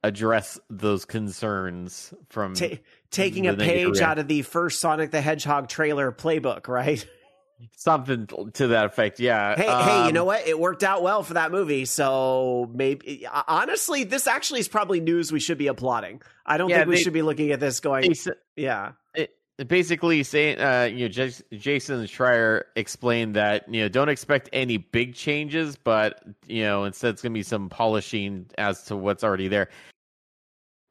address 0.06 0.60
those 0.70 1.06
concerns 1.06 2.14
from 2.30 2.54
Ta- 2.54 2.78
taking 3.12 3.48
a 3.48 3.56
page 3.56 4.00
out 4.00 4.20
of 4.20 4.28
the 4.28 4.42
first 4.44 4.80
Sonic 4.80 5.12
the 5.12 5.22
Hedgehog 5.22 5.68
trailer 5.70 6.12
playbook, 6.12 6.68
right? 6.68 7.06
something 7.78 8.28
to 8.54 8.68
that 8.68 8.86
effect. 8.86 9.20
Yeah. 9.20 9.56
Hey, 9.56 9.64
hey, 9.64 10.02
you 10.04 10.08
Um, 10.10 10.14
know 10.14 10.26
what? 10.26 10.46
It 10.48 10.60
worked 10.60 10.84
out 10.84 11.02
well 11.02 11.24
for 11.24 11.36
that 11.36 11.52
movie. 11.52 11.86
So 11.86 12.70
maybe, 12.74 13.26
honestly, 13.48 14.04
this 14.04 14.28
actually 14.28 14.60
is 14.60 14.68
probably 14.68 15.00
news 15.00 15.32
we 15.32 15.40
should 15.40 15.58
be 15.58 15.68
applauding. 15.68 16.22
I 16.46 16.58
don't 16.58 16.70
Yeah, 16.70 16.80
think 16.80 16.90
we 16.90 16.96
they- 16.96 17.02
should 17.04 17.14
be 17.14 17.22
looking 17.22 17.52
at 17.52 17.60
this 17.60 17.80
going, 17.80 18.12
they 18.12 18.34
yeah. 18.58 18.92
it, 19.14 19.32
basically 19.70 20.22
saying, 20.24 20.60
uh, 20.60 20.90
you 20.92 21.06
know, 21.06 21.08
Jas- 21.08 21.42
Jason 21.54 22.02
Schreier 22.04 22.64
explained 22.76 23.36
that 23.38 23.74
you 23.74 23.82
know 23.82 23.88
don't 23.88 24.10
expect 24.10 24.50
any 24.52 24.76
big 24.76 25.16
changes, 25.16 25.78
but 25.78 26.22
you 26.46 26.64
know 26.64 26.84
instead 26.84 27.12
it's 27.14 27.22
going 27.22 27.32
to 27.32 27.38
be 27.38 27.44
some 27.44 27.70
polishing 27.70 28.48
as 28.58 28.84
to 28.84 28.98
what's 28.98 29.24
already 29.24 29.48
there. 29.48 29.70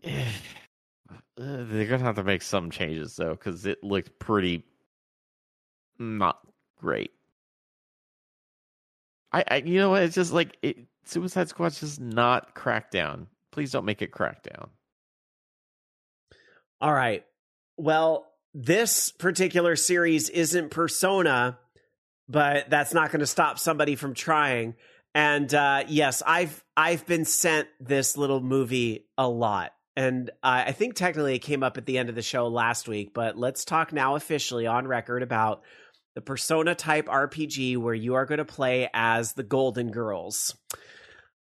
They're 1.37 1.87
gonna 1.87 2.05
have 2.05 2.17
to 2.17 2.25
make 2.25 2.43
some 2.43 2.71
changes 2.71 3.17
though, 3.17 3.35
because 3.35 3.67
it 3.67 3.83
looked 3.83 4.19
pretty 4.19 4.65
not 5.99 6.39
great. 6.81 7.11
I, 9.33 9.45
I, 9.51 9.57
you 9.57 9.79
know 9.79 9.91
what? 9.91 10.03
It's 10.03 10.15
just 10.15 10.33
like 10.33 10.57
it, 10.63 10.77
Suicide 11.05 11.49
Squad's 11.49 11.81
just 11.81 12.01
not 12.01 12.55
Crackdown. 12.55 13.27
Please 13.51 13.73
don't 13.73 13.85
make 13.85 14.03
it 14.03 14.13
Crackdown. 14.13 14.69
All 16.81 16.93
right. 16.93 17.25
Well, 17.77 18.27
this 18.53 19.11
particular 19.11 19.75
series 19.75 20.29
isn't 20.29 20.71
Persona, 20.71 21.59
but 22.29 22.71
that's 22.71 22.95
not 22.95 23.11
going 23.11 23.21
to 23.21 23.27
stop 23.27 23.59
somebody 23.59 23.97
from 23.97 24.15
trying. 24.15 24.75
And 25.15 25.53
uh, 25.53 25.85
yes, 25.89 26.23
I've 26.27 26.63
I've 26.77 27.07
been 27.07 27.25
sent 27.25 27.69
this 27.81 28.17
little 28.17 28.41
movie 28.41 29.07
a 29.19 29.29
lot, 29.29 29.73
and 29.97 30.31
I 30.43 30.65
I 30.65 30.73
think 30.73 30.95
technically 30.95 31.35
it 31.35 31.41
came 31.41 31.63
up 31.63 31.77
at 31.77 31.87
the 31.87 31.99
end 31.99 32.09
of 32.09 32.15
the 32.15 32.23
show 32.23 32.49
last 32.49 32.89
week. 32.89 33.13
But 33.15 33.37
let's 33.37 33.65
talk 33.65 33.93
now 33.93 34.17
officially 34.17 34.67
on 34.67 34.87
record 34.87 35.23
about 35.23 35.63
the 36.15 36.21
Persona 36.21 36.75
type 36.75 37.07
RPG 37.07 37.77
where 37.77 37.95
you 37.95 38.15
are 38.15 38.27
going 38.27 38.39
to 38.39 38.45
play 38.45 38.89
as 38.95 39.33
the 39.33 39.43
Golden 39.43 39.91
Girls. 39.91 40.57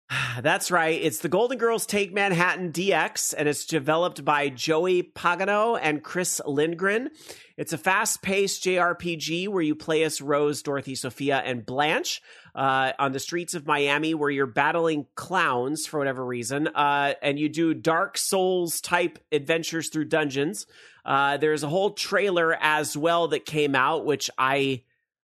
That's 0.42 0.72
right. 0.72 1.00
It's 1.02 1.20
the 1.20 1.30
Golden 1.30 1.58
Girls 1.58 1.86
Take 1.86 2.14
Manhattan 2.14 2.72
DX, 2.72 3.34
and 3.38 3.48
it's 3.48 3.66
developed 3.66 4.24
by 4.26 4.50
Joey 4.50 5.04
Pagano 5.04 5.78
and 5.82 6.04
Chris 6.04 6.42
Lindgren. 6.46 7.10
It's 7.58 7.74
a 7.74 7.78
fast 7.78 8.22
paced 8.22 8.64
JRPG 8.64 9.48
where 9.48 9.62
you 9.62 9.76
play 9.76 10.04
as 10.04 10.22
Rose, 10.22 10.64
Dorothy, 10.64 10.96
Sophia, 10.96 11.42
and 11.46 11.66
Blanche 11.66 12.22
uh, 12.56 12.94
on 12.98 13.12
the 13.12 13.20
streets 13.20 13.54
of 13.54 13.68
Miami 13.68 14.14
where 14.14 14.30
you're 14.30 14.48
battling 14.48 15.06
clowns 15.16 15.86
for 15.86 16.00
whatever 16.00 16.26
reason. 16.26 16.68
Uh, 16.68 17.14
and 17.22 17.38
you 17.38 17.50
do 17.50 17.74
Dark 17.74 18.18
Souls 18.18 18.82
type 18.82 19.20
adventures 19.32 19.90
through 19.90 20.06
dungeons. 20.06 20.66
Uh, 21.06 21.38
there's 21.38 21.64
a 21.64 21.70
whole 21.70 21.92
trailer 21.92 22.58
as 22.60 22.98
well 22.98 23.28
that 23.30 23.46
came 23.46 23.76
out, 23.76 24.06
which 24.06 24.30
I. 24.38 24.84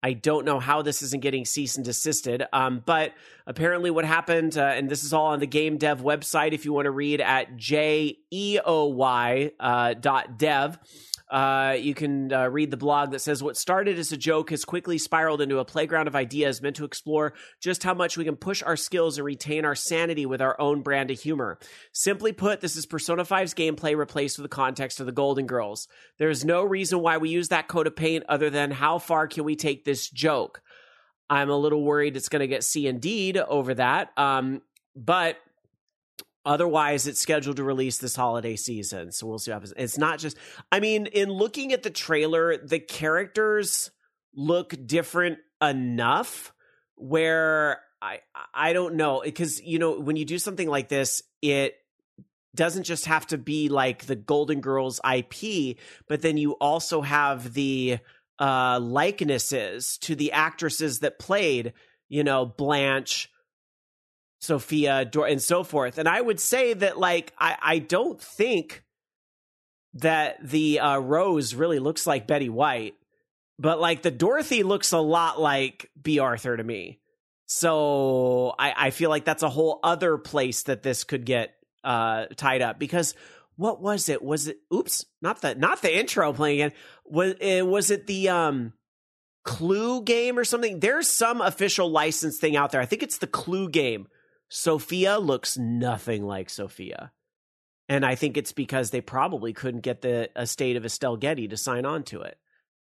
I 0.03 0.13
don't 0.13 0.45
know 0.45 0.61
how 0.61 0.83
this 0.83 1.03
isn't 1.03 1.23
getting 1.23 1.45
cease 1.45 1.75
and 1.75 1.85
desisted. 1.85 2.45
Um, 2.53 2.81
but 2.85 3.13
apparently, 3.47 3.91
what 3.91 4.05
happened, 4.05 4.57
uh, 4.59 4.63
and 4.63 4.89
this 4.89 5.05
is 5.05 5.13
all 5.13 5.27
on 5.27 5.41
the 5.41 5.47
game 5.47 5.79
dev 5.79 6.03
website 6.03 6.53
if 6.53 6.65
you 6.65 6.73
want 6.73 6.87
to 6.87 6.91
read 6.91 7.21
at 7.21 7.57
joey 7.57 8.19
uh, 9.61 9.95
dot 9.95 10.39
dev. 10.39 10.79
Uh, 11.29 11.77
you 11.79 11.93
can 11.93 12.33
uh, 12.33 12.49
read 12.49 12.71
the 12.71 12.77
blog 12.77 13.11
that 13.11 13.19
says 13.19 13.43
what 13.43 13.57
started 13.57 13.99
as 13.99 14.13
a 14.13 14.17
joke 14.17 14.51
has 14.51 14.65
quickly 14.65 14.97
spiraled 14.97 15.41
into 15.41 15.59
a 15.59 15.65
playground 15.65 16.07
of 16.07 16.15
ideas 16.15 16.63
meant 16.63 16.77
to 16.77 16.85
explore 16.85 17.33
just 17.61 17.83
how 17.83 17.93
much 17.93 18.17
we 18.17 18.25
can 18.25 18.37
push 18.37 18.63
our 18.63 18.77
skills 18.77 19.19
and 19.19 19.25
retain 19.25 19.65
our 19.65 19.75
sanity 19.75 20.25
with 20.25 20.41
our 20.41 20.59
own 20.61 20.83
brand 20.83 21.11
of 21.11 21.19
humor. 21.19 21.59
Simply 21.93 22.33
put, 22.33 22.61
this 22.61 22.77
is 22.77 22.87
Persona 22.87 23.25
5's 23.25 23.55
gameplay 23.55 23.97
replaced 23.97 24.39
with 24.39 24.45
the 24.45 24.55
context 24.55 25.01
of 25.01 25.07
the 25.07 25.13
Golden 25.13 25.47
Girls. 25.47 25.89
There 26.19 26.31
is 26.31 26.45
no 26.45 26.63
reason 26.63 27.01
why 27.01 27.17
we 27.19 27.31
use 27.31 27.49
that 27.49 27.67
coat 27.67 27.89
of 27.89 27.97
paint 27.97 28.25
other 28.29 28.49
than 28.49 28.71
how 28.71 28.99
far 28.99 29.27
can 29.27 29.43
we 29.43 29.57
take 29.57 29.85
this 29.85 30.09
joke. 30.09 30.63
I'm 31.29 31.51
a 31.51 31.57
little 31.57 31.83
worried 31.83 32.17
it's 32.17 32.29
going 32.29 32.41
to 32.41 32.47
get 32.47 32.65
C 32.65 32.87
and 32.87 33.01
D'd 33.01 33.37
over 33.37 33.75
that. 33.75 34.13
Um, 34.17 34.63
but 34.95 35.39
otherwise, 36.45 37.07
it's 37.07 37.21
scheduled 37.21 37.57
to 37.57 37.65
release 37.65 37.99
this 37.99 38.17
holiday 38.17 38.57
season. 38.57 39.13
So 39.13 39.27
we'll 39.27 39.39
see 39.39 39.51
what 39.51 39.57
happens. 39.57 39.75
It's 39.77 39.99
not 39.99 40.19
just, 40.19 40.37
I 40.71 40.81
mean, 40.81 41.07
in 41.07 41.31
looking 41.31 41.73
at 41.73 41.83
the 41.83 41.91
trailer, 41.91 42.57
the 42.57 42.79
characters 42.79 43.91
look 44.35 44.75
different 44.87 45.39
enough 45.61 46.53
where 46.95 47.81
I, 48.01 48.21
I 48.55 48.73
don't 48.73 48.95
know. 48.95 49.23
Because, 49.25 49.61
you 49.63 49.79
know, 49.79 49.99
when 49.99 50.17
you 50.17 50.25
do 50.25 50.39
something 50.39 50.69
like 50.69 50.89
this, 50.89 51.23
it, 51.43 51.77
doesn't 52.57 52.85
just 52.85 53.07
have 53.07 53.27
to 53.29 53.39
be 53.39 53.69
like 53.69 54.07
the 54.07 54.17
Golden 54.17 54.61
Girls 54.61 54.99
IP, 55.09 55.77
but 56.09 56.23
then 56.23 56.37
you 56.37 56.53
also 56.53 57.03
have 57.03 57.53
the 57.53 57.99
uh 58.39 58.79
likenesses 58.81 59.99
to 59.99 60.15
the 60.15 60.33
actresses 60.33 61.01
that 61.01 61.19
played, 61.19 61.73
you 62.09 62.25
know, 62.25 62.45
Blanche, 62.45 63.31
Sophia, 64.41 65.05
Dor- 65.05 65.27
and 65.27 65.43
so 65.43 65.65
forth. 65.65 65.99
And 65.99 66.09
I 66.09 66.21
would 66.21 66.41
say 66.41 66.75
that 66.75 66.99
like 66.99 67.33
I 67.39 67.57
I 67.61 67.79
don't 67.79 68.21
think 68.21 68.83
that 69.95 70.37
the 70.47 70.81
uh 70.81 70.99
Rose 70.99 71.55
really 71.55 71.79
looks 71.79 72.07
like 72.07 72.27
Betty 72.27 72.49
White, 72.49 72.95
but 73.59 73.81
like 73.81 74.03
the 74.03 74.11
Dorothy 74.11 74.63
looks 74.63 74.93
a 74.93 74.99
lot 74.99 75.41
like 75.41 75.91
Bea 76.01 76.19
Arthur 76.19 76.57
to 76.57 76.65
me. 76.65 77.01
So 77.47 78.55
I 78.59 78.75
I 78.77 78.91
feel 78.91 79.11
like 79.11 79.25
that's 79.25 79.43
a 79.43 79.49
whole 79.49 79.81
other 79.83 80.19
place 80.19 80.65
that 80.65 80.83
this 80.83 81.05
could 81.05 81.25
get 81.25 81.55
uh 81.83 82.27
tied 82.37 82.63
up 82.63 82.79
because 82.79 83.15
what 83.57 83.81
was 83.81 84.09
it? 84.09 84.23
Was 84.23 84.49
it 84.49 84.59
oops 84.73 85.05
not 85.23 85.41
the 85.41 85.55
not 85.55 85.83
the 85.83 85.99
intro 85.99 86.33
playing 86.33 86.61
again. 86.61 86.73
Was 87.05 87.35
it 87.41 87.67
was 87.67 87.91
it 87.91 88.07
the 88.07 88.29
um 88.29 88.73
clue 89.45 90.03
game 90.03 90.39
or 90.39 90.45
something? 90.45 90.81
There's 90.81 91.09
some 91.09 91.41
official 91.41 91.91
license 91.91 92.39
thing 92.39 92.57
out 92.57 92.73
there. 92.73 92.81
I 92.81 92.87
think 92.87 93.03
it's 93.03 93.19
the 93.19 93.27
clue 93.27 93.69
game. 93.69 94.09
Sophia 94.49 95.19
looks 95.19 95.57
nothing 95.57 96.25
like 96.25 96.51
sophia. 96.51 97.13
And 97.89 98.05
i 98.05 98.15
think 98.15 98.37
it's 98.37 98.53
because 98.53 98.91
they 98.91 99.01
probably 99.01 99.53
couldn't 99.53 99.81
get 99.81 100.03
the 100.03 100.29
estate 100.37 100.77
of 100.77 100.85
estelle 100.85 101.17
getty 101.17 101.49
to 101.49 101.57
sign 101.57 101.87
on 101.87 102.03
to 102.05 102.23
it. 102.23 102.37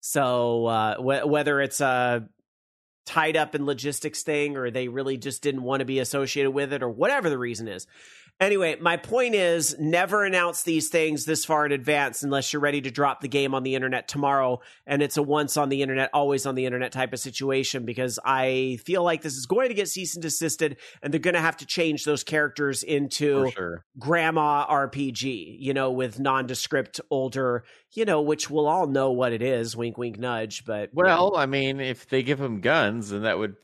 So 0.01 0.67
uh 0.67 0.97
wh- 0.97 1.27
whether 1.27 1.61
it's 1.61 1.81
a 1.81 2.29
tied 3.07 3.37
up 3.37 3.55
in 3.55 3.65
logistics 3.65 4.23
thing 4.23 4.57
or 4.57 4.71
they 4.71 4.89
really 4.89 5.17
just 5.17 5.43
didn't 5.43 5.63
want 5.63 5.81
to 5.81 5.87
be 5.87 6.01
associated 6.01 6.51
with 6.51 6.73
it 6.73 6.83
or 6.83 6.91
whatever 6.91 7.31
the 7.31 7.39
reason 7.39 7.67
is 7.67 7.87
Anyway, 8.41 8.75
my 8.81 8.97
point 8.97 9.35
is 9.35 9.79
never 9.79 10.25
announce 10.25 10.63
these 10.63 10.89
things 10.89 11.27
this 11.27 11.45
far 11.45 11.67
in 11.67 11.73
advance 11.73 12.23
unless 12.23 12.53
you're 12.53 12.63
ready 12.63 12.81
to 12.81 12.91
drop 12.91 13.21
the 13.21 13.29
game 13.29 13.55
on 13.55 13.63
the 13.65 13.75
internet 13.75 14.09
tomorrow 14.09 14.59
and 14.87 15.03
it's 15.03 15.19
a 15.19 15.23
once 15.23 15.59
on 15.59 15.69
the 15.69 15.83
internet, 15.83 16.09
always 16.15 16.47
on 16.47 16.55
the 16.55 16.65
internet 16.65 16.91
type 16.91 17.13
of 17.13 17.21
situation 17.21 17.85
because 17.85 18.19
I 18.25 18.79
feel 18.87 19.05
like 19.05 19.21
this 19.21 19.35
is 19.37 19.45
going 19.45 19.69
to 19.69 19.75
get 19.75 19.89
cease 19.89 20.15
and 20.15 20.23
desisted 20.23 20.79
and 21.03 21.13
they're 21.13 21.21
going 21.21 21.35
to 21.35 21.41
have 21.41 21.59
to 21.59 21.67
change 21.67 22.05
those 22.05 22.25
characters 22.25 22.83
into 22.83 23.45
For 23.45 23.51
sure. 23.51 23.85
grandma 23.99 24.67
RPG, 24.67 25.57
you 25.61 25.75
know, 25.75 25.91
with 25.91 26.19
nondescript 26.19 26.99
older, 27.11 27.65
you 27.93 28.07
know, 28.07 28.23
which 28.23 28.49
we'll 28.49 28.67
all 28.69 28.87
know 28.87 29.11
what 29.13 29.35
it 29.35 29.43
is, 29.43 29.77
wink, 29.77 29.99
wink, 29.99 30.19
nudge. 30.19 30.65
But 30.65 30.89
Well, 30.95 31.37
I 31.37 31.45
mean, 31.45 31.79
if 31.81 32.09
they 32.09 32.23
give 32.23 32.39
them 32.39 32.63
guns, 32.63 33.11
then 33.11 33.25
that 33.25 33.39
would 33.39 33.57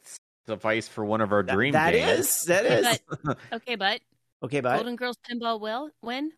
suffice 0.46 0.86
for 0.86 1.02
one 1.02 1.22
of 1.22 1.32
our 1.32 1.42
Th- 1.42 1.54
dream 1.54 1.72
that 1.72 1.92
games. 1.92 2.18
is, 2.28 2.42
that 2.42 2.66
is. 2.66 3.00
But 3.24 3.38
okay, 3.54 3.76
but 3.76 4.00
okay, 4.46 4.60
but 4.60 4.76
Golden 4.76 4.96
Girls 4.96 5.18
pinball 5.28 5.60
will 5.60 5.90
win. 6.02 6.32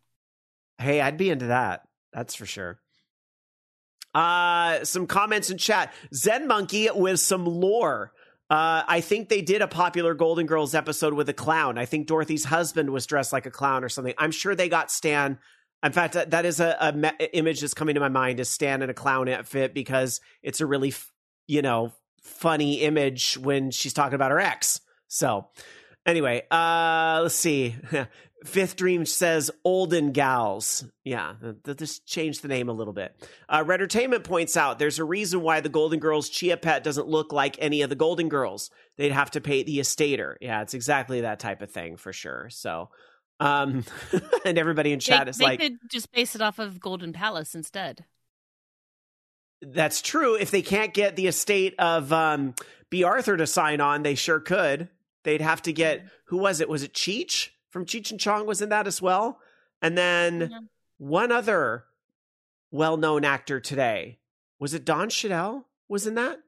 Hey, 0.77 1.01
I'd 1.01 1.17
be 1.17 1.29
into 1.29 1.47
that. 1.47 1.87
That's 2.13 2.35
for 2.35 2.45
sure. 2.45 2.79
Uh 4.13 4.83
some 4.85 5.07
comments 5.07 5.49
in 5.49 5.57
chat. 5.57 5.93
Zen 6.13 6.47
Monkey 6.47 6.89
with 6.93 7.19
some 7.19 7.45
lore. 7.45 8.11
Uh, 8.49 8.81
I 8.87 9.01
think 9.01 9.29
they 9.29 9.43
did 9.43 9.61
a 9.61 9.67
popular 9.67 10.15
Golden 10.15 10.47
Girls 10.47 10.73
episode 10.73 11.13
with 11.13 11.29
a 11.29 11.33
clown. 11.33 11.77
I 11.77 11.85
think 11.85 12.07
Dorothy's 12.07 12.45
husband 12.45 12.89
was 12.89 13.05
dressed 13.05 13.31
like 13.31 13.45
a 13.45 13.51
clown 13.51 13.83
or 13.83 13.89
something. 13.89 14.15
I'm 14.17 14.31
sure 14.31 14.55
they 14.55 14.69
got 14.69 14.89
Stan. 14.89 15.37
In 15.83 15.91
fact, 15.91 16.15
that, 16.15 16.31
that 16.31 16.45
is 16.45 16.59
a, 16.59 16.75
a 16.79 16.91
me- 16.91 17.27
image 17.31 17.61
that's 17.61 17.75
coming 17.75 17.93
to 17.93 18.01
my 18.01 18.09
mind 18.09 18.39
is 18.39 18.49
Stan 18.49 18.81
in 18.81 18.89
a 18.89 18.93
clown 18.93 19.29
outfit 19.29 19.75
because 19.75 20.19
it's 20.41 20.61
a 20.61 20.65
really, 20.65 20.95
you 21.45 21.61
know, 21.61 21.93
funny 22.23 22.81
image 22.81 23.37
when 23.37 23.69
she's 23.69 23.93
talking 23.93 24.15
about 24.15 24.31
her 24.31 24.39
ex. 24.39 24.81
So, 25.07 25.49
anyway, 26.09 26.43
uh, 26.51 27.19
let's 27.23 27.35
see. 27.35 27.75
Fifth 28.45 28.77
Dream 28.77 29.05
says 29.05 29.51
Olden 29.65 30.13
Gals. 30.13 30.85
Yeah, 31.03 31.33
just 31.75 32.05
change 32.05 32.39
the 32.39 32.47
name 32.47 32.69
a 32.69 32.73
little 32.73 32.93
bit. 32.93 33.13
Uh, 33.49 33.63
Red 33.65 33.81
Entertainment 33.81 34.23
points 34.23 34.55
out 34.55 34.79
there's 34.79 34.99
a 34.99 35.03
reason 35.03 35.41
why 35.41 35.59
the 35.59 35.67
Golden 35.67 35.99
Girls 35.99 36.29
Chia 36.29 36.55
Pet 36.55 36.83
doesn't 36.83 37.07
look 37.07 37.33
like 37.33 37.57
any 37.59 37.81
of 37.81 37.89
the 37.89 37.97
Golden 37.97 38.29
Girls. 38.29 38.71
They'd 38.97 39.11
have 39.11 39.31
to 39.31 39.41
pay 39.41 39.63
the 39.63 39.79
estater. 39.79 40.35
Yeah, 40.39 40.61
it's 40.61 40.73
exactly 40.73 41.21
that 41.21 41.39
type 41.39 41.61
of 41.61 41.69
thing 41.69 41.97
for 41.97 42.13
sure. 42.13 42.47
So, 42.49 42.89
um, 43.41 43.83
and 44.45 44.57
everybody 44.57 44.93
in 44.93 45.01
chat 45.01 45.25
they, 45.25 45.29
is 45.31 45.37
they 45.37 45.45
like, 45.45 45.59
could 45.59 45.77
just 45.89 46.09
base 46.13 46.33
it 46.33 46.41
off 46.41 46.59
of 46.59 46.79
Golden 46.79 47.11
Palace 47.11 47.55
instead. 47.55 48.05
that's 49.61 50.01
true. 50.01 50.35
If 50.35 50.49
they 50.49 50.61
can't 50.61 50.93
get 50.93 51.17
the 51.17 51.27
estate 51.27 51.75
of 51.77 52.13
um, 52.13 52.55
Bea 52.89 53.03
Arthur 53.03 53.35
to 53.35 53.47
sign 53.47 53.81
on, 53.81 54.03
they 54.03 54.15
sure 54.15 54.39
could. 54.39 54.87
They'd 55.23 55.41
have 55.41 55.61
to 55.63 55.73
get 55.73 56.05
who 56.25 56.37
was 56.37 56.59
it? 56.61 56.69
Was 56.69 56.83
it 56.83 56.93
Cheech 56.93 57.49
from 57.69 57.85
Cheech 57.85 58.11
and 58.11 58.19
Chong 58.19 58.45
was 58.45 58.61
in 58.61 58.69
that 58.69 58.87
as 58.87 59.01
well? 59.01 59.39
And 59.81 59.97
then 59.97 60.49
Yeah. 60.51 60.59
one 60.97 61.31
other 61.31 61.85
well-known 62.71 63.25
actor 63.25 63.59
today 63.59 64.19
was 64.59 64.73
it 64.73 64.85
Don 64.85 65.09
Cheadle 65.09 65.65
was 65.87 66.05
in 66.07 66.15
that? 66.15 66.39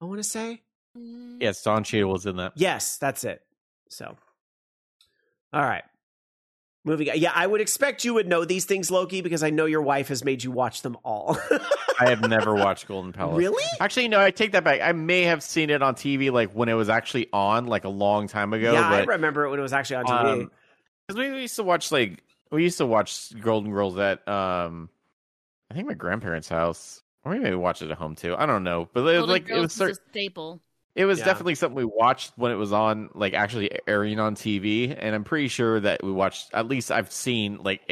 I 0.00 0.04
want 0.04 0.18
to 0.18 0.24
say 0.24 0.62
Mm. 0.98 1.36
Yes, 1.40 1.62
Don 1.62 1.84
Cheadle 1.84 2.10
was 2.10 2.26
in 2.26 2.36
that. 2.36 2.52
yes, 2.56 2.96
that's 2.96 3.22
it. 3.22 3.42
So, 3.88 4.16
all 5.52 5.62
right, 5.62 5.84
moving. 6.84 7.08
on. 7.10 7.18
Yeah, 7.18 7.30
I 7.34 7.46
would 7.46 7.60
expect 7.60 8.04
you 8.04 8.14
would 8.14 8.26
know 8.26 8.44
these 8.44 8.64
things, 8.64 8.90
Loki, 8.90 9.20
because 9.20 9.42
I 9.44 9.50
know 9.50 9.66
your 9.66 9.82
wife 9.82 10.08
has 10.08 10.24
made 10.24 10.42
you 10.42 10.50
watch 10.50 10.82
them 10.82 10.96
all. 11.04 11.38
I 12.00 12.08
have 12.10 12.28
never 12.28 12.54
watched 12.54 12.88
Golden 12.88 13.12
Palace. 13.12 13.36
really? 13.38 13.62
Actually, 13.80 14.08
no, 14.08 14.20
I 14.20 14.30
take 14.30 14.52
that 14.52 14.64
back. 14.64 14.80
I 14.80 14.92
may 14.92 15.22
have 15.22 15.42
seen 15.42 15.70
it 15.70 15.82
on 15.82 15.94
TV, 15.94 16.30
like 16.32 16.52
when 16.52 16.68
it 16.68 16.74
was 16.74 16.88
actually 16.88 17.28
on, 17.32 17.66
like 17.66 17.84
a 17.84 17.88
long 17.88 18.26
time 18.28 18.52
ago. 18.52 18.72
yeah, 18.72 18.88
I 18.88 19.04
remember 19.04 19.44
it 19.44 19.50
when 19.50 19.58
it 19.58 19.62
was 19.62 19.72
actually 19.72 19.96
on 19.96 20.06
TV. 20.06 20.42
um, 20.42 20.50
because 21.06 21.18
we 21.18 21.40
used 21.42 21.56
to 21.56 21.62
watch 21.64 21.90
like 21.92 22.22
we 22.50 22.62
used 22.62 22.78
to 22.78 22.86
watch 22.86 23.38
Golden 23.40 23.70
Girls 23.72 23.98
at 23.98 24.26
um, 24.28 24.88
I 25.70 25.74
think 25.74 25.86
my 25.86 25.94
grandparents' 25.94 26.48
house, 26.48 27.02
or 27.24 27.32
maybe 27.32 27.50
we 27.50 27.56
watched 27.56 27.82
it 27.82 27.90
at 27.90 27.98
home 27.98 28.14
too. 28.14 28.34
I 28.36 28.46
don't 28.46 28.64
know, 28.64 28.88
but 28.92 29.00
it 29.00 29.04
was 29.04 29.12
Golden 29.26 29.28
like 29.30 29.48
it 29.48 29.60
was 29.60 29.72
is 29.72 29.76
cer- 29.78 29.88
a 29.90 29.94
staple. 29.94 30.60
it 30.94 31.04
was 31.04 31.18
Yeah. 31.18 31.24
definitely 31.26 31.54
something 31.56 31.76
we 31.76 31.84
watched 31.84 32.32
when 32.36 32.50
it 32.52 32.56
was 32.56 32.72
on, 32.72 33.10
like 33.14 33.34
actually 33.34 33.70
airing 33.86 34.18
on 34.20 34.34
TV, 34.36 34.96
and 34.98 35.14
I'm 35.14 35.24
pretty 35.24 35.48
sure 35.48 35.80
that 35.80 36.02
we 36.02 36.12
watched 36.12 36.54
at 36.54 36.66
least 36.68 36.90
I've 36.90 37.12
seen 37.12 37.58
like 37.62 37.82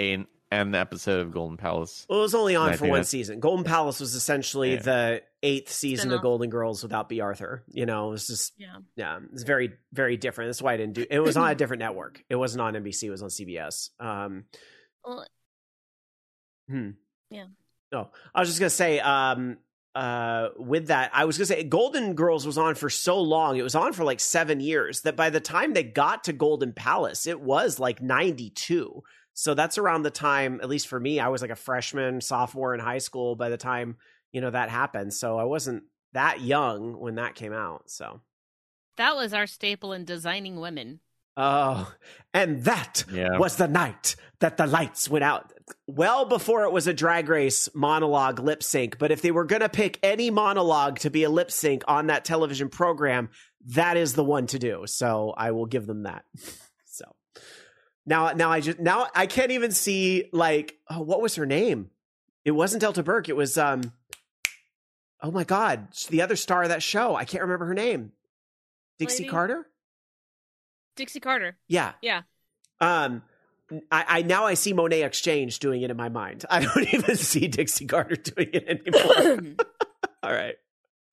a 0.50 0.64
the 0.64 0.78
episode 0.78 1.20
of 1.20 1.32
Golden 1.32 1.56
Palace. 1.56 2.06
Well, 2.08 2.20
it 2.20 2.22
was 2.22 2.34
only 2.34 2.56
on 2.56 2.70
I 2.70 2.76
for 2.76 2.84
one 2.84 2.92
that's- 2.92 3.08
season. 3.08 3.40
Golden 3.40 3.64
Palace 3.64 4.00
was 4.00 4.14
essentially 4.14 4.74
Yeah. 4.74 4.82
the 4.82 5.22
eighth 5.42 5.70
season 5.70 6.10
of 6.12 6.22
Golden 6.22 6.50
Girls 6.50 6.82
without 6.82 7.08
Bea 7.08 7.20
Arthur. 7.20 7.62
You 7.68 7.86
know, 7.86 8.08
it 8.08 8.10
was 8.12 8.26
just 8.26 8.54
Yeah. 8.58 8.76
yeah, 8.96 9.20
it's 9.32 9.42
very 9.44 9.74
very 9.92 10.16
different. 10.16 10.48
That's 10.48 10.62
why 10.62 10.74
I 10.74 10.76
didn't 10.76 10.94
do. 10.94 11.06
It 11.10 11.20
was 11.20 11.36
on 11.36 11.50
a 11.50 11.54
different 11.54 11.80
network. 11.80 12.24
It 12.28 12.36
wasn't 12.36 12.62
on 12.62 12.74
NBC. 12.74 13.04
It 13.08 13.10
was 13.10 13.22
on 13.22 13.28
CBS. 13.30 13.90
Um, 14.00 14.44
Well, 15.04 15.26
hmm. 16.68 16.90
Yeah. 17.30 17.46
No, 17.92 18.10
I 18.34 18.40
was 18.40 18.48
just 18.48 18.60
gonna 18.60 18.70
say. 18.70 19.00
Um, 19.00 19.58
uh, 19.94 20.50
with 20.56 20.88
that, 20.88 21.10
I 21.12 21.24
was 21.24 21.36
gonna 21.38 21.46
say 21.46 21.64
Golden 21.64 22.14
Girls 22.14 22.46
was 22.46 22.56
on 22.58 22.74
for 22.74 22.88
so 22.90 23.20
long. 23.20 23.56
It 23.56 23.62
was 23.62 23.74
on 23.74 23.92
for 23.92 24.04
like 24.04 24.20
seven 24.20 24.60
years. 24.60 25.00
That 25.02 25.16
by 25.16 25.30
the 25.30 25.40
time 25.40 25.72
they 25.72 25.82
got 25.82 26.24
to 26.24 26.32
Golden 26.32 26.72
Palace, 26.72 27.26
it 27.26 27.40
was 27.40 27.78
like 27.80 28.00
ninety 28.02 28.50
two. 28.50 29.02
So 29.38 29.54
that's 29.54 29.78
around 29.78 30.02
the 30.02 30.10
time, 30.10 30.58
at 30.60 30.68
least 30.68 30.88
for 30.88 30.98
me, 30.98 31.20
I 31.20 31.28
was 31.28 31.42
like 31.42 31.52
a 31.52 31.54
freshman, 31.54 32.20
sophomore 32.20 32.74
in 32.74 32.80
high 32.80 32.98
school 32.98 33.36
by 33.36 33.50
the 33.50 33.56
time 33.56 33.96
you 34.32 34.40
know 34.40 34.50
that 34.50 34.68
happened. 34.68 35.14
So 35.14 35.38
I 35.38 35.44
wasn't 35.44 35.84
that 36.12 36.40
young 36.40 36.98
when 36.98 37.14
that 37.14 37.36
came 37.36 37.52
out. 37.52 37.88
So 37.88 38.20
that 38.96 39.14
was 39.14 39.32
our 39.32 39.46
staple 39.46 39.92
in 39.92 40.04
designing 40.04 40.58
women. 40.58 40.98
oh, 41.36 41.88
and 42.34 42.64
that 42.64 43.04
Yeah, 43.12 43.38
was 43.38 43.54
the 43.54 43.68
night 43.68 44.16
that 44.40 44.56
the 44.56 44.66
lights 44.66 45.08
went 45.08 45.22
out. 45.22 45.52
Well 45.86 46.24
before 46.24 46.64
it 46.64 46.72
was 46.72 46.88
a 46.88 46.92
drag 46.92 47.28
race 47.28 47.68
monologue 47.76 48.40
lip 48.40 48.64
sync, 48.64 48.98
but 48.98 49.12
if 49.12 49.22
they 49.22 49.30
were 49.30 49.44
going 49.44 49.62
to 49.62 49.68
pick 49.68 50.00
any 50.02 50.30
monologue 50.32 50.98
to 51.00 51.10
be 51.10 51.22
a 51.22 51.30
lip 51.30 51.52
sync 51.52 51.84
on 51.86 52.08
that 52.08 52.24
television 52.24 52.70
program, 52.70 53.28
that 53.66 53.96
is 53.96 54.14
the 54.14 54.24
one 54.24 54.48
to 54.48 54.58
do. 54.58 54.82
So 54.86 55.32
I 55.36 55.52
will 55.52 55.66
give 55.66 55.86
them 55.86 56.02
that. 56.02 56.24
Now, 58.08 58.30
now 58.32 58.50
I 58.50 58.60
just 58.60 58.78
now 58.78 59.06
I 59.14 59.26
can't 59.26 59.50
even 59.52 59.70
see 59.70 60.30
like 60.32 60.78
oh, 60.88 61.02
what 61.02 61.20
was 61.20 61.34
her 61.34 61.44
name? 61.44 61.90
It 62.42 62.52
wasn't 62.52 62.80
Delta 62.80 63.02
Burke. 63.02 63.28
It 63.28 63.36
was 63.36 63.58
um. 63.58 63.92
Oh 65.22 65.30
my 65.30 65.44
God, 65.44 65.88
the 66.08 66.22
other 66.22 66.36
star 66.36 66.62
of 66.62 66.70
that 66.70 66.82
show. 66.82 67.14
I 67.14 67.26
can't 67.26 67.42
remember 67.42 67.66
her 67.66 67.74
name. 67.74 68.12
Dixie 68.98 69.24
Lady? 69.24 69.30
Carter. 69.30 69.66
Dixie 70.96 71.20
Carter. 71.20 71.58
Yeah. 71.68 71.92
Yeah. 72.00 72.22
Um, 72.80 73.22
I, 73.90 74.04
I 74.08 74.22
now 74.22 74.46
I 74.46 74.54
see 74.54 74.72
Monét 74.72 75.02
X 75.04 75.20
Change 75.20 75.58
doing 75.58 75.82
it 75.82 75.90
in 75.90 75.96
my 75.96 76.08
mind. 76.08 76.46
I 76.50 76.60
don't 76.60 76.94
even 76.94 77.14
see 77.16 77.46
Dixie 77.46 77.86
Carter 77.86 78.16
doing 78.16 78.50
it 78.54 78.86
anymore. 78.86 79.54
All 80.22 80.32
right. 80.32 80.56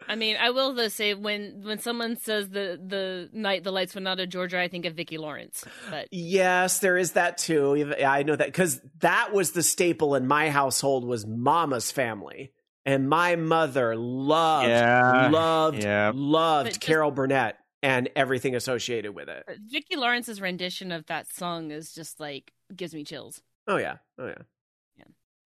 I 0.07 0.15
mean, 0.15 0.37
I 0.39 0.49
will 0.51 0.73
though 0.73 0.87
say 0.87 1.13
when 1.13 1.61
when 1.63 1.79
someone 1.79 2.17
says 2.17 2.49
the 2.49 2.79
the 2.83 3.29
night 3.33 3.63
the 3.63 3.71
lights 3.71 3.95
went 3.95 4.07
out 4.07 4.19
of 4.19 4.29
Georgia, 4.29 4.59
I 4.59 4.67
think 4.67 4.85
of 4.85 4.93
Vicki 4.93 5.17
Lawrence. 5.17 5.63
But 5.89 6.07
Yes, 6.11 6.79
there 6.79 6.97
is 6.97 7.13
that 7.13 7.37
too. 7.37 7.75
Even- 7.75 8.03
I 8.05 8.23
know 8.23 8.35
that 8.35 8.47
because 8.47 8.81
that 8.99 9.33
was 9.33 9.51
the 9.51 9.63
staple 9.63 10.15
in 10.15 10.27
my 10.27 10.49
household 10.49 11.05
was 11.05 11.25
Mama's 11.25 11.91
family, 11.91 12.51
and 12.85 13.09
my 13.09 13.35
mother 13.35 13.95
loved, 13.95 14.69
Yeah. 14.69 15.29
loved, 15.29 15.83
Yeah. 15.83 16.11
loved 16.13 16.65
But 16.67 16.69
just- 16.71 16.81
Carol 16.81 17.11
Burnett 17.11 17.57
and 17.81 18.09
everything 18.15 18.55
associated 18.55 19.13
with 19.13 19.29
it. 19.29 19.43
but 19.47 19.57
Vicki 19.71 19.95
Lawrence's 19.95 20.41
rendition 20.41 20.91
of 20.91 21.05
that 21.07 21.27
song 21.33 21.71
is 21.71 21.93
just 21.93 22.19
like 22.19 22.51
gives 22.75 22.93
me 22.93 23.03
chills. 23.03 23.41
Oh 23.67 23.77
yeah. 23.77 23.97
Oh 24.19 24.27
yeah. 24.27 24.43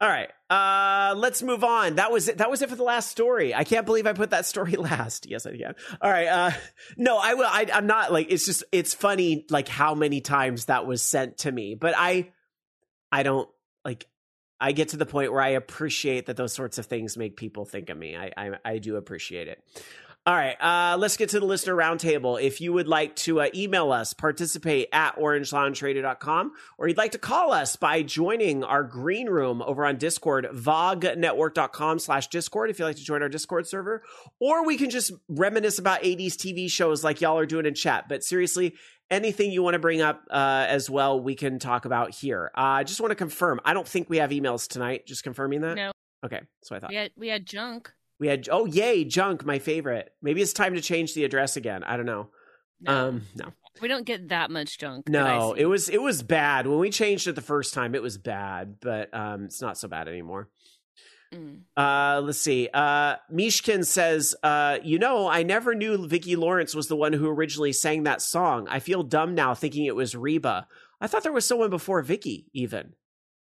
All 0.01 0.07
right. 0.07 0.30
Uh 0.49 1.13
let's 1.17 1.43
move 1.43 1.63
on. 1.63 1.95
That 1.95 2.11
was 2.11 2.30
it. 2.30 2.38
That 2.38 2.49
was 2.49 2.61
it 2.61 2.69
for 2.69 2.76
the 2.76 2.84
last 2.84 3.11
story. 3.11 3.53
I 3.53 3.63
can't 3.63 3.85
believe 3.85 4.07
I 4.07 4.13
put 4.13 4.30
that 4.30 4.45
story 4.45 4.71
last. 4.77 5.30
Yes, 5.30 5.45
I 5.45 5.57
can. 5.57 5.76
All 6.01 6.09
right. 6.09 6.27
Uh 6.27 6.51
no, 6.97 7.17
I 7.17 7.34
will 7.34 7.45
I 7.45 7.67
I'm 7.73 7.85
not 7.88 8.11
like 8.11 8.27
it's 8.30 8.45
just 8.45 8.63
it's 8.71 8.93
funny 8.93 9.45
like 9.49 9.67
how 9.67 9.95
many 9.95 10.21
times 10.21 10.65
that 10.65 10.85
was 10.88 11.01
sent 11.01 11.39
to 11.39 11.51
me. 11.51 11.76
But 11.76 11.93
I 11.97 12.30
I 13.11 13.23
don't 13.23 13.49
like 13.84 14.07
I 14.61 14.71
get 14.71 14.89
to 14.89 14.97
the 14.97 15.05
point 15.05 15.31
where 15.31 15.41
I 15.41 15.49
appreciate 15.49 16.27
that 16.27 16.38
those 16.38 16.53
sorts 16.53 16.77
of 16.77 16.85
things 16.85 17.17
make 17.17 17.35
people 17.38 17.65
think 17.65 17.89
of 17.89 17.97
me. 17.97 18.15
I 18.15 18.31
I, 18.38 18.51
I 18.63 18.77
do 18.77 18.95
appreciate 18.95 19.47
it. 19.49 19.61
All 20.26 20.36
right, 20.36 20.62
uh, 20.62 20.98
let's 20.98 21.18
get 21.18 21.30
to 21.30 21.40
the 21.40 21.46
listener 21.46 21.76
roundtable. 21.76 22.40
If 22.40 22.62
you 22.62 22.74
would 22.74 22.88
like 22.88 23.16
to 23.18 23.41
uh, 23.41 23.48
email 23.56 23.91
us, 23.91 24.14
participate 24.14 24.90
at 24.91 25.16
orangeloungeradio.com, 25.16 26.52
or 26.78 26.88
you'd 26.88 26.98
like 26.98 27.14
to 27.14 27.18
call 27.18 27.52
us 27.52 27.78
by 27.78 28.04
joining 28.04 28.64
our 28.64 28.84
green 28.84 29.28
room 29.28 29.62
over 29.62 29.86
on 29.86 29.98
Discord, 29.98 30.48
vognetwork.com 30.54 32.00
slash 32.00 32.28
Discord, 32.28 32.70
if 32.70 32.78
you'd 32.78 32.86
like 32.86 32.98
to 32.98 33.04
join 33.04 33.24
our 33.24 33.30
Discord 33.30 33.66
server, 33.66 34.04
or 34.40 34.66
we 34.66 34.78
can 34.78 34.90
just 34.90 35.14
reminisce 35.30 35.80
about 35.80 36.04
80s 36.04 36.34
TV 36.34 36.70
shows 36.70 37.04
like 37.04 37.22
y'all 37.22 37.40
are 37.40 37.46
doing 37.46 37.66
in 37.66 37.74
chat. 37.74 38.10
But 38.10 38.24
seriously, 38.24 38.76
anything 39.10 39.52
you 39.52 39.64
want 39.64 39.76
to 39.76 39.80
bring 39.80 40.02
up 40.02 40.26
uh, 40.30 40.66
as 40.68 40.90
well, 40.90 41.20
we 41.20 41.34
can 41.34 41.60
talk 41.60 41.86
about 41.86 42.14
here. 42.14 42.52
Uh, 42.56 42.62
I 42.62 42.84
just 42.84 43.00
want 43.02 43.12
to 43.12 43.16
confirm. 43.16 43.62
I 43.64 43.74
don't 43.74 43.88
think 43.88 44.10
we 44.10 44.18
have 44.18 44.32
emails 44.32 44.68
tonight. 44.68 45.08
Just 45.08 45.24
confirming 45.24 45.62
that. 45.62 45.76
No, 45.76 45.91
Okay, 46.24 46.41
so 46.64 46.76
I 46.76 46.80
thought 46.80 46.90
we 46.90 46.96
had 46.98 47.12
we 47.16 47.30
had 47.30 47.46
junk. 47.46 47.94
We 48.20 48.28
had. 48.28 48.48
Oh, 48.52 48.66
yay, 48.66 49.04
junk, 49.06 49.46
my 49.46 49.60
favorite. 49.60 50.12
Maybe 50.22 50.41
it's 50.41 50.54
time 50.54 50.76
to 50.76 50.82
change 50.82 51.14
the 51.14 51.24
address 51.26 51.58
again. 51.58 51.84
I 51.84 51.98
don't 51.98 52.06
know. 52.06 52.30
No, 52.82 53.08
Um, 53.10 53.22
no, 53.36 53.48
we 53.82 53.88
don't 53.90 54.06
get 54.06 54.30
that 54.30 54.50
much 54.52 54.78
junk. 54.78 55.10
no, 55.10 55.54
it 55.54 55.66
was 55.66 55.90
it 55.90 56.02
was 56.02 56.24
bad 56.24 56.66
when 56.68 56.80
we 56.80 56.90
changed 56.90 57.28
it 57.28 57.36
the 57.36 57.41
first 57.41 57.74
time. 57.74 57.94
It 57.96 58.02
was 58.02 58.18
bad, 58.18 58.76
but 58.80 59.14
um, 59.14 59.46
it's 59.46 59.62
not 59.62 59.78
so 59.78 59.88
bad 59.88 60.08
anymore. 60.08 60.48
Mm. 61.34 61.62
Uh, 61.78 62.22
let's 62.24 62.40
see. 62.40 62.70
Uh, 62.74 63.18
Mishkin 63.32 63.86
says, 63.86 64.36
uh, 64.41 64.80
you 64.82 64.98
know, 64.98 65.28
I 65.28 65.44
never 65.44 65.76
knew 65.76 66.08
Vicki 66.08 66.36
Lawrence 66.36 66.74
was 66.74 66.88
the 66.88 66.96
one 66.96 67.14
who 67.14 67.28
originally 67.30 67.72
sang 67.74 68.04
that 68.04 68.22
song. 68.22 68.68
I 68.70 68.80
feel 68.80 69.04
dumb 69.04 69.36
now 69.36 69.54
thinking 69.54 69.86
it 69.86 69.96
was 69.96 70.16
Reba. 70.16 70.68
I 71.02 71.08
thought 71.08 71.22
there 71.24 71.32
was 71.32 71.46
someone 71.46 71.70
before 71.70 72.02
Vicki, 72.02 72.48
even. 72.54 72.94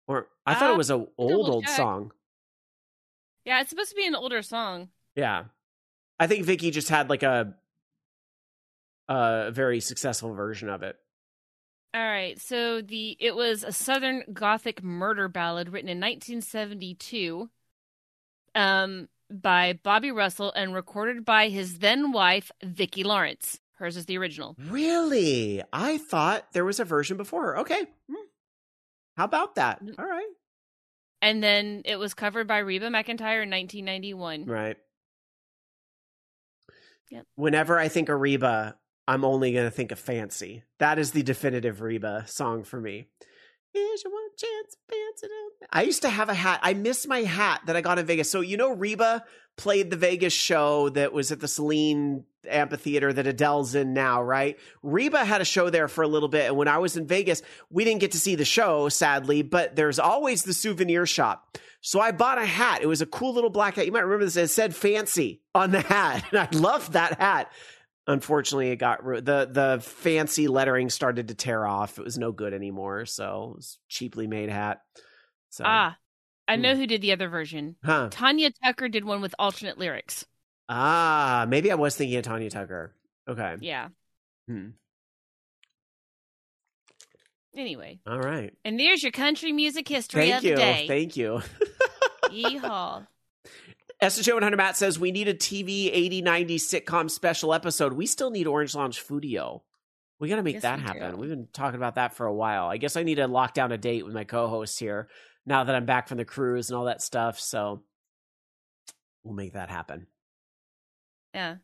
Or 0.07 0.27
I 0.45 0.53
thought 0.53 0.69
Uh, 0.69 0.73
it 0.73 0.77
was 0.77 0.91
a 0.91 1.05
old, 1.17 1.49
old 1.49 1.65
check. 1.65 1.75
song. 1.77 2.11
Yeah, 3.45 3.61
it's 3.61 3.69
supposed 3.69 3.89
to 3.89 3.95
be 3.95 4.07
an 4.07 4.15
older 4.15 4.41
song. 4.41 4.89
Yeah. 5.15 5.45
I 6.19 6.27
think 6.27 6.45
Vicky 6.45 6.71
just 6.71 6.89
had 6.89 7.09
like 7.09 7.23
a 7.23 7.55
a 9.09 9.51
very 9.51 9.79
successful 9.79 10.33
version 10.33 10.69
of 10.69 10.83
it. 10.83 10.97
All 11.93 12.01
right, 12.01 12.39
so 12.41 12.81
the 12.81 13.15
it 13.19 13.35
was 13.35 13.63
a 13.63 13.71
Southern 13.71 14.23
Gothic 14.33 14.83
murder 14.83 15.27
ballad 15.27 15.69
written 15.69 15.89
in 15.89 15.99
1972. 15.99 17.49
Um, 18.55 19.09
by 19.29 19.79
Bobby 19.83 20.11
Russell 20.11 20.51
and 20.55 20.73
recorded 20.73 21.25
by 21.25 21.49
his 21.49 21.79
then 21.79 22.11
wife, 22.11 22.51
Vicki 22.63 23.03
Lawrence. 23.03 23.59
Hers 23.73 23.97
is 23.97 24.05
the 24.05 24.17
original. 24.17 24.55
Really? 24.69 25.61
I 25.73 25.97
thought 25.97 26.53
there 26.53 26.65
was 26.65 26.79
a 26.79 26.85
version 26.85 27.17
before 27.17 27.47
her. 27.47 27.59
Okay. 27.59 27.85
Hmm. 28.07 28.25
How 29.17 29.25
about 29.25 29.55
that? 29.55 29.81
All 29.97 30.05
right. 30.05 30.29
And 31.23 31.41
then 31.41 31.83
it 31.85 31.95
was 31.95 32.13
covered 32.13 32.47
by 32.47 32.57
Reba 32.57 32.87
McEntire 32.87 33.43
in 33.43 33.49
1991. 33.49 34.45
Right. 34.45 34.75
Yep. 37.11 37.25
Whenever 37.35 37.79
I 37.79 37.87
think 37.87 38.09
of 38.09 38.19
Reba, 38.19 38.75
I'm 39.07 39.23
only 39.23 39.53
going 39.53 39.63
to 39.63 39.71
think 39.71 39.93
of 39.93 39.99
Fancy. 39.99 40.63
That 40.79 40.99
is 40.99 41.11
the 41.11 41.23
definitive 41.23 41.79
Reba 41.79 42.25
song 42.27 42.65
for 42.65 42.81
me. 42.81 43.07
Here's 43.71 44.03
your 44.03 44.11
one 44.11 44.29
chance, 44.37 44.75
fancy. 44.89 45.33
I 45.71 45.83
used 45.83 46.01
to 46.01 46.09
have 46.09 46.27
a 46.27 46.33
hat. 46.33 46.59
I 46.61 46.73
miss 46.73 47.07
my 47.07 47.21
hat 47.21 47.61
that 47.67 47.77
I 47.77 47.81
got 47.81 47.99
in 47.99 48.05
Vegas. 48.05 48.29
So, 48.29 48.41
you 48.41 48.57
know, 48.57 48.73
Reba 48.73 49.23
played 49.55 49.91
the 49.91 49.95
Vegas 49.95 50.33
show 50.33 50.89
that 50.89 51.13
was 51.13 51.31
at 51.31 51.39
the 51.39 51.47
Celine 51.47 52.25
amphitheater 52.49 53.11
that 53.13 53.27
Adele's 53.27 53.75
in 53.75 53.93
now, 53.93 54.21
right? 54.21 54.57
Reba 54.81 55.23
had 55.25 55.41
a 55.41 55.45
show 55.45 55.69
there 55.69 55.87
for 55.87 56.03
a 56.03 56.07
little 56.07 56.29
bit. 56.29 56.47
And 56.47 56.57
when 56.57 56.67
I 56.67 56.77
was 56.79 56.97
in 56.97 57.07
Vegas, 57.07 57.41
we 57.69 57.83
didn't 57.83 58.01
get 58.01 58.11
to 58.11 58.19
see 58.19 58.35
the 58.35 58.45
show, 58.45 58.89
sadly, 58.89 59.41
but 59.41 59.75
there's 59.75 59.99
always 59.99 60.43
the 60.43 60.53
souvenir 60.53 61.05
shop. 61.05 61.57
So 61.81 61.99
I 61.99 62.11
bought 62.11 62.37
a 62.37 62.45
hat. 62.45 62.81
It 62.81 62.87
was 62.87 63.01
a 63.01 63.05
cool 63.05 63.33
little 63.33 63.49
black 63.49 63.75
hat. 63.75 63.85
You 63.85 63.91
might 63.91 64.01
remember 64.05 64.25
this. 64.25 64.37
It 64.37 64.47
said 64.49 64.75
fancy 64.75 65.41
on 65.53 65.71
the 65.71 65.81
hat. 65.81 66.23
And 66.31 66.39
I 66.39 66.47
loved 66.57 66.93
that 66.93 67.19
hat. 67.19 67.51
Unfortunately, 68.07 68.69
it 68.71 68.77
got 68.77 69.03
the 69.05 69.47
the 69.49 69.79
fancy 69.81 70.47
lettering 70.49 70.89
started 70.89 71.29
to 71.29 71.35
tear 71.35 71.65
off. 71.65 71.97
It 71.97 72.03
was 72.03 72.17
no 72.17 72.31
good 72.33 72.53
anymore. 72.53 73.05
So 73.05 73.51
it 73.51 73.55
was 73.57 73.79
cheaply 73.87 74.27
made 74.27 74.49
hat. 74.49 74.81
So 75.51 75.63
Ah, 75.65 75.97
I 76.47 76.57
know 76.57 76.73
Hmm. 76.73 76.81
who 76.81 76.87
did 76.87 77.01
the 77.01 77.13
other 77.13 77.29
version. 77.29 77.77
huh. 77.83 78.09
Tanya 78.11 78.51
Tucker 78.51 78.89
did 78.89 79.05
one 79.05 79.21
with 79.21 79.33
alternate 79.39 79.77
lyrics. 79.77 80.25
Ah, 80.75 81.45
maybe 81.47 81.71
I 81.71 81.75
was 81.75 81.95
thinking 81.95 82.17
of 82.17 82.23
Tanya 82.23 82.49
Tucker. 82.49 82.95
Okay. 83.29 83.57
Yeah. 83.61 83.89
Hmm. 84.47 84.69
Anyway, 87.55 87.99
All 88.07 88.17
right. 88.19 88.51
and 88.65 88.79
there's 88.79 89.03
your 89.03 89.11
country 89.11 89.51
music 89.51 89.87
history 89.87 90.21
Thank 90.31 90.37
of 90.37 90.43
you. 90.43 90.49
the 90.55 90.61
day. 90.61 90.85
Thank 90.87 91.15
you. 91.15 91.41
Yeehaw. 92.31 93.05
SJ 94.01 94.33
100 94.33 94.57
Matt 94.57 94.75
says 94.75 94.97
we 94.99 95.11
need 95.11 95.27
a 95.27 95.35
TV 95.35 95.91
80 95.93 96.23
90 96.23 96.57
sitcom 96.57 97.11
special 97.11 97.53
episode. 97.53 97.93
We 97.93 98.07
still 98.07 98.31
need 98.31 98.47
Orange 98.47 98.73
Lounge 98.73 99.05
Foodio. 99.05 99.61
We 100.19 100.29
got 100.29 100.37
to 100.37 100.41
make 100.43 100.55
Yes, 100.55 100.63
that 100.63 100.77
we 100.79 100.83
happen. 100.83 101.11
do. 101.11 101.17
We've 101.17 101.29
been 101.29 101.47
talking 101.53 101.75
about 101.77 101.95
that 101.95 102.15
for 102.15 102.25
a 102.25 102.33
while. 102.33 102.65
I 102.65 102.77
guess 102.77 102.97
I 102.97 103.03
need 103.03 103.15
to 103.15 103.27
lock 103.27 103.53
down 103.53 103.71
a 103.71 103.77
date 103.77 104.03
with 104.03 104.15
my 104.15 104.23
co-hosts 104.23 104.79
here 104.79 105.07
now 105.45 105.63
that 105.63 105.75
I'm 105.75 105.85
back 105.85 106.07
from 106.07 106.17
the 106.17 106.25
cruise 106.25 106.69
and 106.71 106.77
all 106.77 106.85
that 106.85 107.03
stuff. 107.03 107.39
So 107.39 107.83
we'll 109.23 109.35
make 109.35 109.53
that 109.53 109.69
happen. 109.69 110.07
Yeah. 111.33 111.55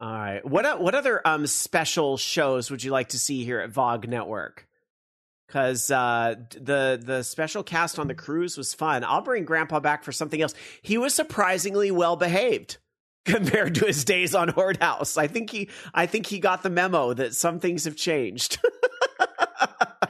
All 0.00 0.12
right. 0.12 0.44
What 0.44 0.80
what 0.80 0.94
other 0.94 1.26
um 1.26 1.46
special 1.46 2.16
shows 2.16 2.70
would 2.70 2.84
you 2.84 2.90
like 2.90 3.10
to 3.10 3.18
see 3.18 3.44
here 3.44 3.60
at 3.60 3.70
Vog 3.70 4.06
Network? 4.08 4.66
Because 5.46 5.90
uh, 5.90 6.34
the 6.50 7.00
the 7.02 7.22
special 7.22 7.62
cast 7.62 7.98
on 7.98 8.08
the 8.08 8.14
cruise 8.14 8.58
was 8.58 8.74
fun. 8.74 9.04
I'll 9.04 9.22
bring 9.22 9.44
Grandpa 9.44 9.80
back 9.80 10.02
for 10.02 10.12
something 10.12 10.42
else. 10.42 10.54
He 10.82 10.98
was 10.98 11.14
surprisingly 11.14 11.90
well 11.90 12.16
behaved 12.16 12.78
compared 13.24 13.76
to 13.76 13.86
his 13.86 14.04
days 14.04 14.34
on 14.34 14.48
Horde 14.48 14.82
House. 14.82 15.16
I 15.16 15.28
think 15.28 15.50
he 15.50 15.70
I 15.94 16.06
think 16.06 16.26
he 16.26 16.40
got 16.40 16.62
the 16.62 16.70
memo 16.70 17.14
that 17.14 17.34
some 17.34 17.60
things 17.60 17.84
have 17.84 17.96
changed. 17.96 18.58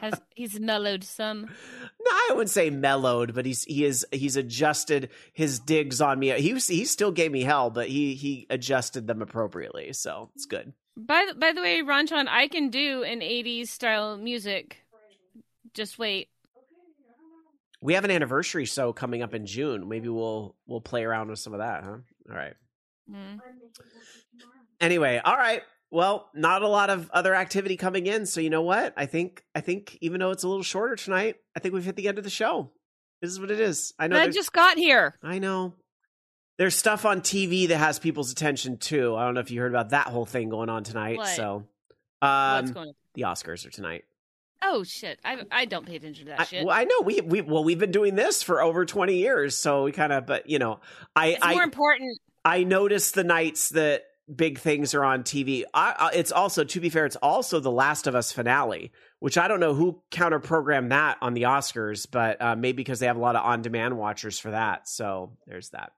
Has 0.01 0.21
he's 0.35 0.59
mellowed 0.61 1.05
some. 1.05 1.43
No, 1.43 2.11
I 2.11 2.29
wouldn't 2.31 2.51
say 2.51 2.71
mellowed, 2.71 3.35
but 3.35 3.47
he's 3.47 3.65
he 3.65 3.85
is 3.85 4.07
he's 4.13 4.37
adjusted 4.37 5.11
his 5.33 5.59
digs 5.59 6.01
on 6.01 6.19
me. 6.19 6.31
He 6.41 6.55
was, 6.55 6.69
he 6.69 6.85
still 6.85 7.13
gave 7.13 7.33
me 7.33 7.43
hell, 7.43 7.71
but 7.71 7.89
he 7.89 8.15
he 8.15 8.47
adjusted 8.51 9.07
them 9.07 9.23
appropriately, 9.23 9.93
so 9.93 10.31
it's 10.35 10.47
good. 10.47 10.73
By 10.97 11.27
the, 11.29 11.35
by 11.35 11.53
the 11.53 11.61
way, 11.61 11.83
Ronchan, 11.83 12.27
I 12.27 12.49
can 12.49 12.71
do 12.71 13.03
an 13.03 13.21
80s 13.21 13.69
style 13.69 14.17
music. 14.17 14.79
Just 15.75 15.99
wait. 15.99 16.29
We 17.83 17.93
have 17.95 18.05
an 18.05 18.11
anniversary 18.11 18.65
show 18.65 18.95
coming 18.95 19.23
up 19.23 19.35
in 19.35 19.45
June. 19.45 19.89
Maybe 19.89 20.09
we'll 20.09 20.57
we'll 20.67 20.81
play 20.81 21.05
around 21.05 21.29
with 21.29 21.39
some 21.39 21.53
of 21.53 21.59
that, 21.59 21.85
huh? 21.85 21.99
All 22.31 22.37
right. 22.37 22.55
Hmm. 23.11 23.37
Anyway, 24.81 25.21
all 25.25 25.37
right. 25.37 25.63
Well, 25.97 26.29
not 26.35 26.61
a 26.61 26.69
lot 26.69 26.91
of 26.91 27.11
other 27.11 27.35
activity 27.35 27.79
coming 27.79 28.07
in, 28.07 28.27
so 28.27 28.43
you 28.43 28.51
know 28.51 28.61
what? 28.61 28.93
I 28.99 29.07
think 29.07 29.43
I 29.55 29.63
think 29.63 29.97
even 30.03 30.21
though 30.21 30.31
it's 30.31 30.43
a 30.43 30.49
little 30.49 30.63
shorter 30.63 30.95
tonight, 30.95 31.37
I 31.57 31.61
think 31.61 31.73
we've 31.73 31.87
hit 31.87 31.97
the 31.97 32.07
end 32.07 32.19
of 32.19 32.25
the 32.25 32.29
show. 32.29 32.71
This 33.23 33.31
is 33.31 33.41
what 33.41 33.51
it 33.51 33.59
is. 33.61 33.95
I 33.99 34.07
know. 34.07 34.21
I 34.21 34.29
just 34.29 34.53
got 34.53 34.77
here. 34.77 35.15
I 35.23 35.39
know. 35.39 35.73
There's 36.59 36.75
stuff 36.75 37.07
on 37.07 37.23
TV 37.23 37.69
that 37.69 37.79
has 37.79 37.99
people's 37.99 38.31
attention 38.31 38.77
too. 38.77 39.17
I 39.17 39.25
don't 39.25 39.33
know 39.33 39.41
if 39.41 39.51
you 39.51 39.59
heard 39.59 39.73
about 39.73 39.89
that 39.91 40.09
whole 40.09 40.27
thing 40.27 40.51
going 40.51 40.69
on 40.69 40.85
tonight. 40.85 41.17
What? 41.17 41.29
So, 41.29 41.65
What's 42.19 42.69
um, 42.69 42.75
going 42.75 42.89
on? 42.89 42.95
the 43.15 43.23
Oscars 43.23 43.67
are 43.67 43.71
tonight. 43.71 44.05
Oh 44.61 44.85
shit! 44.85 45.19
I 45.25 45.45
I 45.51 45.65
don't 45.65 45.87
pay 45.87 45.97
attention 45.97 46.27
to 46.27 46.31
that 46.33 46.41
I, 46.41 46.45
shit. 46.45 46.67
well, 46.67 46.77
I 46.77 46.85
know 46.85 47.01
we 47.05 47.23
we 47.23 47.41
well 47.41 47.65
we've 47.65 47.79
been 47.79 47.91
doing 47.91 48.17
this 48.17 48.43
for 48.43 48.61
over 48.61 48.85
20 48.85 49.17
years, 49.17 49.57
so 49.57 49.85
we 49.85 49.93
kind 49.93 50.13
of. 50.13 50.27
But 50.27 50.51
you 50.51 50.59
know, 50.59 50.81
I 51.15 51.29
it's 51.29 51.39
I 51.43 51.55
more 51.55 51.63
important. 51.63 52.21
I 52.45 52.65
notice 52.65 53.13
the 53.13 53.25
nights 53.25 53.71
that 53.71 54.05
big 54.35 54.59
things 54.59 54.95
are 54.95 55.05
on 55.05 55.23
TV. 55.23 55.65
I, 55.73 55.95
I, 55.99 56.11
it's 56.15 56.33
also, 56.33 56.65
to 56.65 56.81
be 56.81 56.89
fair, 56.89 57.07
it's 57.07 57.17
also 57.17 57.61
the 57.61 57.71
Last 57.71 58.07
of 58.07 58.15
Us 58.15 58.33
finale, 58.33 58.93
which 59.21 59.39
I 59.39 59.49
don't 59.49 59.61
know 59.61 59.75
who 59.75 60.03
counter 60.11 60.41
programmed 60.41 60.93
that 60.93 61.19
on 61.21 61.35
the 61.35 61.43
Oscars, 61.43 62.07
but 62.11 62.41
uh, 62.41 62.57
maybe 62.57 62.77
because 62.77 62.99
they 62.99 63.07
have 63.07 63.17
a 63.17 63.21
lot 63.21 63.37
of 63.37 63.45
on 63.45 63.63
demand 63.63 63.97
watchers 63.97 64.39
for 64.39 64.51
that. 64.51 64.89
So 64.89 65.33
there's 65.47 65.71
that. 65.71 65.93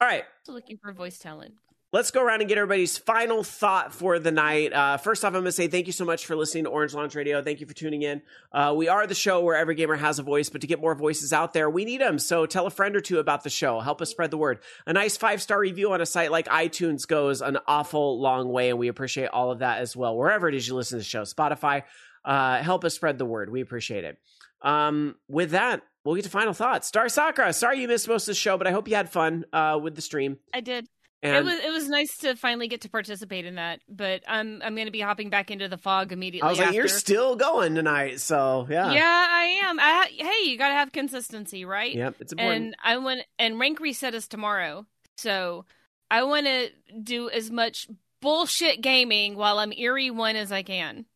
All 0.00 0.08
right. 0.08 0.24
Looking 0.48 0.78
for 0.78 0.92
voice 0.92 1.18
talent. 1.18 1.54
Let's 1.94 2.10
go 2.10 2.24
around 2.24 2.40
and 2.40 2.48
get 2.48 2.58
everybody's 2.58 2.98
final 2.98 3.44
thought 3.44 3.94
for 3.94 4.18
the 4.18 4.32
night. 4.32 4.72
Uh, 4.72 4.96
first 4.96 5.24
off, 5.24 5.28
I'm 5.28 5.34
going 5.34 5.44
to 5.44 5.52
say 5.52 5.68
thank 5.68 5.86
you 5.86 5.92
so 5.92 6.04
much 6.04 6.26
for 6.26 6.34
listening 6.34 6.64
to 6.64 6.70
Orange 6.70 6.92
Lounge 6.92 7.14
Radio. 7.14 7.40
Thank 7.40 7.60
you 7.60 7.68
for 7.68 7.72
tuning 7.72 8.02
in. 8.02 8.20
Uh, 8.50 8.74
we 8.76 8.88
are 8.88 9.06
the 9.06 9.14
show 9.14 9.42
where 9.42 9.54
every 9.54 9.76
gamer 9.76 9.94
has 9.94 10.18
a 10.18 10.24
voice, 10.24 10.48
but 10.48 10.62
to 10.62 10.66
get 10.66 10.80
more 10.80 10.96
voices 10.96 11.32
out 11.32 11.52
there, 11.52 11.70
we 11.70 11.84
need 11.84 12.00
them. 12.00 12.18
So 12.18 12.46
tell 12.46 12.66
a 12.66 12.70
friend 12.70 12.96
or 12.96 13.00
two 13.00 13.20
about 13.20 13.44
the 13.44 13.48
show. 13.48 13.78
Help 13.78 14.02
us 14.02 14.10
spread 14.10 14.32
the 14.32 14.36
word. 14.36 14.58
A 14.88 14.92
nice 14.92 15.16
five 15.16 15.40
star 15.40 15.60
review 15.60 15.92
on 15.92 16.00
a 16.00 16.06
site 16.06 16.32
like 16.32 16.48
iTunes 16.48 17.06
goes 17.06 17.40
an 17.40 17.58
awful 17.68 18.20
long 18.20 18.48
way, 18.48 18.70
and 18.70 18.78
we 18.80 18.88
appreciate 18.88 19.28
all 19.28 19.52
of 19.52 19.60
that 19.60 19.78
as 19.78 19.94
well. 19.94 20.16
Wherever 20.16 20.48
it 20.48 20.56
is 20.56 20.66
you 20.66 20.74
listen 20.74 20.98
to 20.98 21.00
the 21.00 21.08
show, 21.08 21.22
Spotify, 21.22 21.84
uh, 22.24 22.60
help 22.60 22.84
us 22.84 22.96
spread 22.96 23.18
the 23.18 23.24
word. 23.24 23.50
We 23.50 23.60
appreciate 23.60 24.02
it. 24.02 24.18
Um, 24.62 25.14
with 25.28 25.52
that, 25.52 25.82
we'll 26.04 26.16
get 26.16 26.24
to 26.24 26.30
final 26.30 26.54
thoughts. 26.54 26.90
Dark 26.90 27.10
Sakura, 27.10 27.52
sorry 27.52 27.82
you 27.82 27.86
missed 27.86 28.08
most 28.08 28.24
of 28.24 28.32
the 28.32 28.34
show, 28.34 28.58
but 28.58 28.66
I 28.66 28.72
hope 28.72 28.88
you 28.88 28.96
had 28.96 29.10
fun 29.10 29.44
uh, 29.52 29.78
with 29.80 29.94
the 29.94 30.02
stream. 30.02 30.38
I 30.52 30.60
did. 30.60 30.88
And 31.24 31.34
it 31.34 31.42
was 31.42 31.58
it 31.58 31.72
was 31.72 31.88
nice 31.88 32.18
to 32.18 32.36
finally 32.36 32.68
get 32.68 32.82
to 32.82 32.90
participate 32.90 33.46
in 33.46 33.54
that, 33.54 33.80
but 33.88 34.22
I'm 34.28 34.60
I'm 34.62 34.74
going 34.74 34.86
to 34.88 34.92
be 34.92 35.00
hopping 35.00 35.30
back 35.30 35.50
into 35.50 35.68
the 35.68 35.78
fog 35.78 36.12
immediately. 36.12 36.46
I 36.46 36.50
was 36.50 36.58
like, 36.58 36.68
after. 36.68 36.76
you're 36.76 36.88
still 36.88 37.34
going 37.34 37.74
tonight, 37.74 38.20
so 38.20 38.66
yeah. 38.68 38.92
Yeah, 38.92 39.26
I 39.30 39.60
am. 39.64 39.80
I 39.80 39.82
ha- 39.82 40.08
hey, 40.10 40.50
you 40.50 40.58
got 40.58 40.68
to 40.68 40.74
have 40.74 40.92
consistency, 40.92 41.64
right? 41.64 41.94
Yep, 41.94 42.16
it's 42.20 42.32
important. 42.32 42.64
and 42.64 42.76
I 42.84 42.98
want 42.98 43.22
and 43.38 43.58
rank 43.58 43.80
reset 43.80 44.14
is 44.14 44.28
tomorrow, 44.28 44.84
so 45.16 45.64
I 46.10 46.24
want 46.24 46.44
to 46.44 46.68
do 47.02 47.30
as 47.30 47.50
much 47.50 47.88
bullshit 48.20 48.82
gaming 48.82 49.34
while 49.36 49.58
I'm 49.58 49.72
Iri 49.72 50.10
one 50.10 50.36
as 50.36 50.52
I 50.52 50.62
can. 50.62 51.06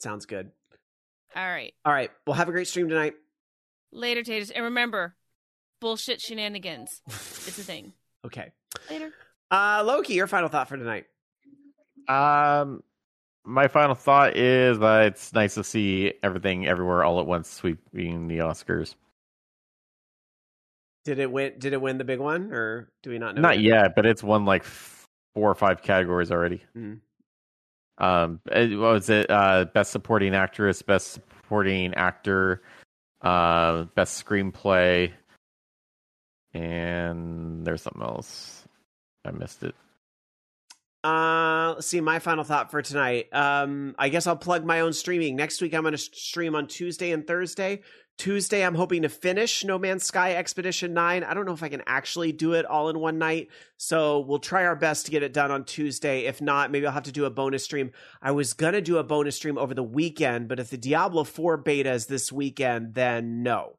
Sounds 0.00 0.26
good. 0.26 0.50
All 1.34 1.46
right, 1.46 1.72
All 1.86 1.94
right. 1.94 2.10
Well, 2.26 2.34
have 2.34 2.50
a 2.50 2.52
great 2.52 2.68
stream 2.68 2.90
tonight. 2.90 3.14
later, 3.90 4.22
Taters, 4.22 4.50
and 4.50 4.64
remember, 4.64 5.14
bullshit 5.80 6.20
shenanigans. 6.20 7.00
It's 7.06 7.58
a 7.58 7.62
thing. 7.62 7.94
okay. 8.26 8.52
Later. 8.90 9.12
Uh, 9.50 9.82
Loki, 9.84 10.14
your 10.14 10.26
final 10.26 10.48
thought 10.48 10.68
for 10.68 10.76
tonight. 10.76 11.06
Um, 12.08 12.82
my 13.44 13.68
final 13.68 13.94
thought 13.94 14.36
is 14.36 14.78
that 14.80 15.06
it's 15.06 15.32
nice 15.32 15.54
to 15.54 15.64
see 15.64 16.14
everything 16.22 16.66
everywhere 16.66 17.04
all 17.04 17.20
at 17.20 17.26
once 17.26 17.48
sweeping 17.50 18.28
the 18.28 18.38
Oscars. 18.38 18.94
Did 21.04 21.20
it 21.20 21.30
win? 21.30 21.52
Did 21.58 21.72
it 21.72 21.80
win 21.80 21.98
the 21.98 22.04
big 22.04 22.18
one, 22.18 22.52
or 22.52 22.88
do 23.04 23.10
we 23.10 23.18
not 23.18 23.36
know? 23.36 23.40
Not 23.42 23.60
yet, 23.60 23.94
but 23.94 24.06
it's 24.06 24.24
won 24.24 24.44
like 24.44 24.64
four 24.64 25.50
or 25.50 25.54
five 25.54 25.80
categories 25.82 26.32
already. 26.32 26.62
Mhm. 26.76 27.00
Um, 27.98 28.40
it- 28.50 28.76
what 28.76 28.92
was 28.92 29.08
it? 29.08 29.30
Uh, 29.30 29.66
best 29.66 29.92
supporting 29.92 30.34
actress, 30.34 30.82
best 30.82 31.12
supporting 31.12 31.94
actor, 31.94 32.62
uh, 33.20 33.84
best 33.94 34.24
screenplay, 34.26 35.12
and 36.52 37.64
there's 37.64 37.82
something 37.82 38.02
else. 38.02 38.65
I 39.26 39.32
missed 39.32 39.62
it. 39.62 39.74
Uh, 41.04 41.74
let's 41.74 41.86
see. 41.86 42.00
My 42.00 42.18
final 42.18 42.42
thought 42.42 42.70
for 42.70 42.82
tonight. 42.82 43.32
Um, 43.32 43.94
I 43.98 44.08
guess 44.08 44.26
I'll 44.26 44.36
plug 44.36 44.64
my 44.64 44.80
own 44.80 44.92
streaming. 44.92 45.36
Next 45.36 45.60
week, 45.60 45.72
I'm 45.74 45.82
going 45.82 45.92
to 45.92 45.98
stream 45.98 46.54
on 46.56 46.66
Tuesday 46.66 47.12
and 47.12 47.26
Thursday. 47.26 47.82
Tuesday, 48.18 48.64
I'm 48.64 48.74
hoping 48.74 49.02
to 49.02 49.10
finish 49.10 49.62
No 49.62 49.78
Man's 49.78 50.02
Sky 50.02 50.34
Expedition 50.34 50.94
9. 50.94 51.22
I 51.22 51.34
don't 51.34 51.44
know 51.44 51.52
if 51.52 51.62
I 51.62 51.68
can 51.68 51.82
actually 51.86 52.32
do 52.32 52.54
it 52.54 52.64
all 52.64 52.88
in 52.88 52.98
one 52.98 53.18
night. 53.18 53.50
So 53.76 54.20
we'll 54.20 54.38
try 54.38 54.64
our 54.64 54.74
best 54.74 55.04
to 55.04 55.12
get 55.12 55.22
it 55.22 55.34
done 55.34 55.50
on 55.50 55.64
Tuesday. 55.64 56.24
If 56.24 56.40
not, 56.40 56.70
maybe 56.70 56.86
I'll 56.86 56.92
have 56.92 57.02
to 57.04 57.12
do 57.12 57.26
a 57.26 57.30
bonus 57.30 57.62
stream. 57.62 57.92
I 58.22 58.30
was 58.32 58.54
going 58.54 58.72
to 58.72 58.80
do 58.80 58.96
a 58.96 59.04
bonus 59.04 59.36
stream 59.36 59.58
over 59.58 59.74
the 59.74 59.82
weekend, 59.82 60.48
but 60.48 60.58
if 60.58 60.70
the 60.70 60.78
Diablo 60.78 61.24
4 61.24 61.58
beta 61.58 61.92
is 61.92 62.06
this 62.06 62.32
weekend, 62.32 62.94
then 62.94 63.42
no. 63.42 63.76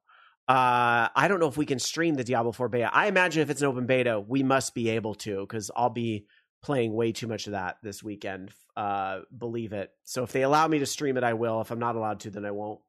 Uh, 0.48 1.10
I 1.14 1.28
don't 1.28 1.40
know 1.40 1.48
if 1.48 1.58
we 1.58 1.66
can 1.66 1.80
stream 1.80 2.16
the 2.16 2.24
Diablo 2.24 2.54
4 2.54 2.70
beta. 2.70 2.90
I 2.94 3.08
imagine 3.08 3.42
if 3.42 3.50
it's 3.50 3.62
an 3.62 3.68
open 3.68 3.86
beta, 3.86 4.20
we 4.20 4.44
must 4.44 4.74
be 4.74 4.90
able 4.90 5.16
to 5.16 5.42
because 5.42 5.70
I'll 5.76 5.90
be 5.90 6.26
playing 6.64 6.94
way 6.94 7.12
too 7.12 7.28
much 7.28 7.48
of 7.48 7.52
that 7.52 7.78
this 7.84 8.02
weekend. 8.02 8.52
Uh, 8.76 9.22
believe 9.38 9.74
it. 9.74 9.92
So 10.04 10.24
if 10.24 10.32
they 10.32 10.44
allow 10.44 10.68
me 10.68 10.80
to 10.80 10.86
stream 10.86 11.18
it, 11.18 11.24
I 11.24 11.34
will. 11.34 11.60
If 11.62 11.72
I'm 11.72 11.80
not 11.80 11.96
allowed 11.96 12.22
to, 12.22 12.30
then 12.30 12.46
I 12.46 12.52
won't. 12.52 12.80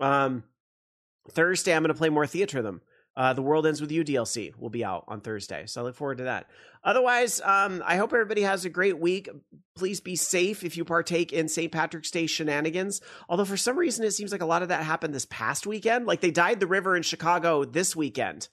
Um, 0.00 0.44
Thursday, 1.30 1.74
I'm 1.74 1.82
going 1.82 1.94
to 1.94 1.98
play 1.98 2.08
more 2.08 2.26
Theatrhythm. 2.26 2.80
Uh, 3.16 3.32
the 3.32 3.42
World 3.42 3.66
Ends 3.66 3.80
with 3.80 3.90
You 3.90 4.04
DLC 4.04 4.54
will 4.58 4.68
be 4.68 4.84
out 4.84 5.04
on 5.08 5.22
Thursday, 5.22 5.64
so 5.66 5.80
I 5.80 5.84
look 5.84 5.94
forward 5.94 6.18
to 6.18 6.24
that. 6.24 6.50
Otherwise, 6.84 7.40
um, 7.40 7.82
I 7.86 7.96
hope 7.96 8.12
everybody 8.12 8.42
has 8.42 8.66
a 8.66 8.70
great 8.70 8.98
week. 8.98 9.30
Please 9.74 10.00
be 10.00 10.16
safe 10.16 10.62
if 10.62 10.76
you 10.76 10.84
partake 10.84 11.32
in 11.32 11.48
St. 11.48 11.72
Patrick's 11.72 12.10
Day 12.10 12.26
shenanigans. 12.26 13.00
Although 13.28 13.46
for 13.46 13.56
some 13.56 13.78
reason 13.78 14.04
it 14.04 14.12
seems 14.12 14.32
like 14.32 14.42
a 14.42 14.46
lot 14.46 14.62
of 14.62 14.68
that 14.68 14.84
happened 14.84 15.14
this 15.14 15.26
past 15.30 15.66
weekend. 15.66 16.06
Like 16.06 16.20
they 16.20 16.30
dyed 16.30 16.60
the 16.60 16.66
river 16.66 16.94
in 16.94 17.02
Chicago 17.02 17.64
this 17.64 17.96
weekend 17.96 18.48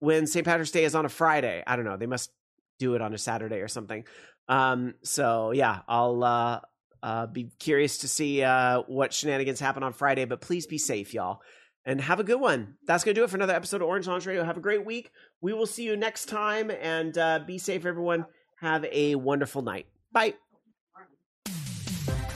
when 0.00 0.26
St. 0.26 0.44
Patrick's 0.44 0.70
Day 0.70 0.84
is 0.84 0.94
on 0.94 1.06
a 1.06 1.10
Friday. 1.10 1.64
I 1.66 1.76
don't 1.76 1.86
know. 1.86 1.96
They 1.96 2.06
must 2.06 2.30
do 2.78 2.94
it 2.94 3.00
on 3.00 3.14
a 3.14 3.18
Saturday 3.18 3.60
or 3.60 3.68
something. 3.68 4.04
Um, 4.48 4.94
so 5.02 5.52
yeah, 5.52 5.80
I'll 5.88 6.22
uh, 6.22 6.60
uh, 7.02 7.26
be 7.26 7.50
curious 7.58 7.98
to 7.98 8.08
see 8.08 8.42
uh, 8.42 8.82
what 8.82 9.14
shenanigans 9.14 9.60
happen 9.60 9.82
on 9.82 9.94
Friday. 9.94 10.26
But 10.26 10.42
please 10.42 10.66
be 10.66 10.78
safe, 10.78 11.14
y'all 11.14 11.40
and 11.88 12.02
have 12.02 12.20
a 12.20 12.24
good 12.24 12.38
one. 12.38 12.74
That's 12.86 13.02
going 13.02 13.14
to 13.14 13.20
do 13.20 13.24
it 13.24 13.30
for 13.30 13.36
another 13.36 13.54
episode 13.54 13.80
of 13.80 13.88
Orange 13.88 14.06
Lounge 14.06 14.26
Radio. 14.26 14.44
Have 14.44 14.58
a 14.58 14.60
great 14.60 14.84
week. 14.84 15.10
We 15.40 15.54
will 15.54 15.66
see 15.66 15.84
you 15.84 15.96
next 15.96 16.26
time 16.26 16.70
and 16.70 17.16
uh, 17.16 17.40
be 17.46 17.56
safe, 17.56 17.86
everyone. 17.86 18.26
Have 18.56 18.84
a 18.92 19.14
wonderful 19.14 19.62
night. 19.62 19.86
Bye. 20.12 20.34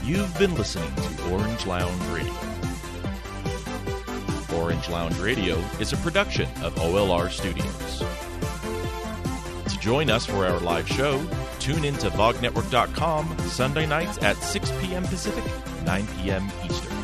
You've 0.03 0.37
been 0.39 0.55
listening 0.55 0.93
to 0.95 1.31
Orange 1.31 1.67
Lounge 1.67 2.03
Radio. 2.07 2.33
Orange 4.57 4.89
Lounge 4.89 5.17
Radio 5.19 5.57
is 5.79 5.93
a 5.93 5.97
production 5.97 6.49
of 6.63 6.73
OLR 6.75 7.29
Studios. 7.29 8.03
To 9.71 9.79
join 9.79 10.09
us 10.09 10.25
for 10.25 10.47
our 10.47 10.59
live 10.61 10.87
show, 10.87 11.23
tune 11.59 11.85
in 11.85 11.93
to 11.97 12.09
VogNetwork.com 12.09 13.37
Sunday 13.41 13.85
nights 13.85 14.17
at 14.23 14.35
6 14.37 14.71
p.m. 14.81 15.03
Pacific, 15.03 15.43
9 15.85 16.07
p.m. 16.17 16.51
Eastern. 16.65 17.02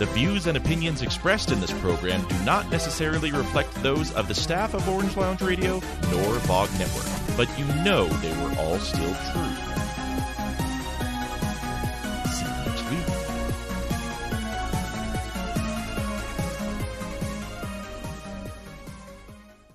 The 0.00 0.06
views 0.06 0.46
and 0.46 0.56
opinions 0.56 1.02
expressed 1.02 1.52
in 1.52 1.60
this 1.60 1.78
program 1.78 2.26
do 2.26 2.34
not 2.42 2.70
necessarily 2.70 3.32
reflect 3.32 3.74
those 3.82 4.10
of 4.14 4.28
the 4.28 4.34
staff 4.34 4.72
of 4.72 4.88
Orange 4.88 5.14
Lounge 5.14 5.42
Radio 5.42 5.74
nor 6.10 6.38
Vog 6.46 6.70
Network, 6.78 7.04
but 7.36 7.58
you 7.58 7.66
know 7.84 8.06
they 8.06 8.32
were 8.42 8.58
all 8.58 8.78
still 8.78 9.14
true. 9.30 9.49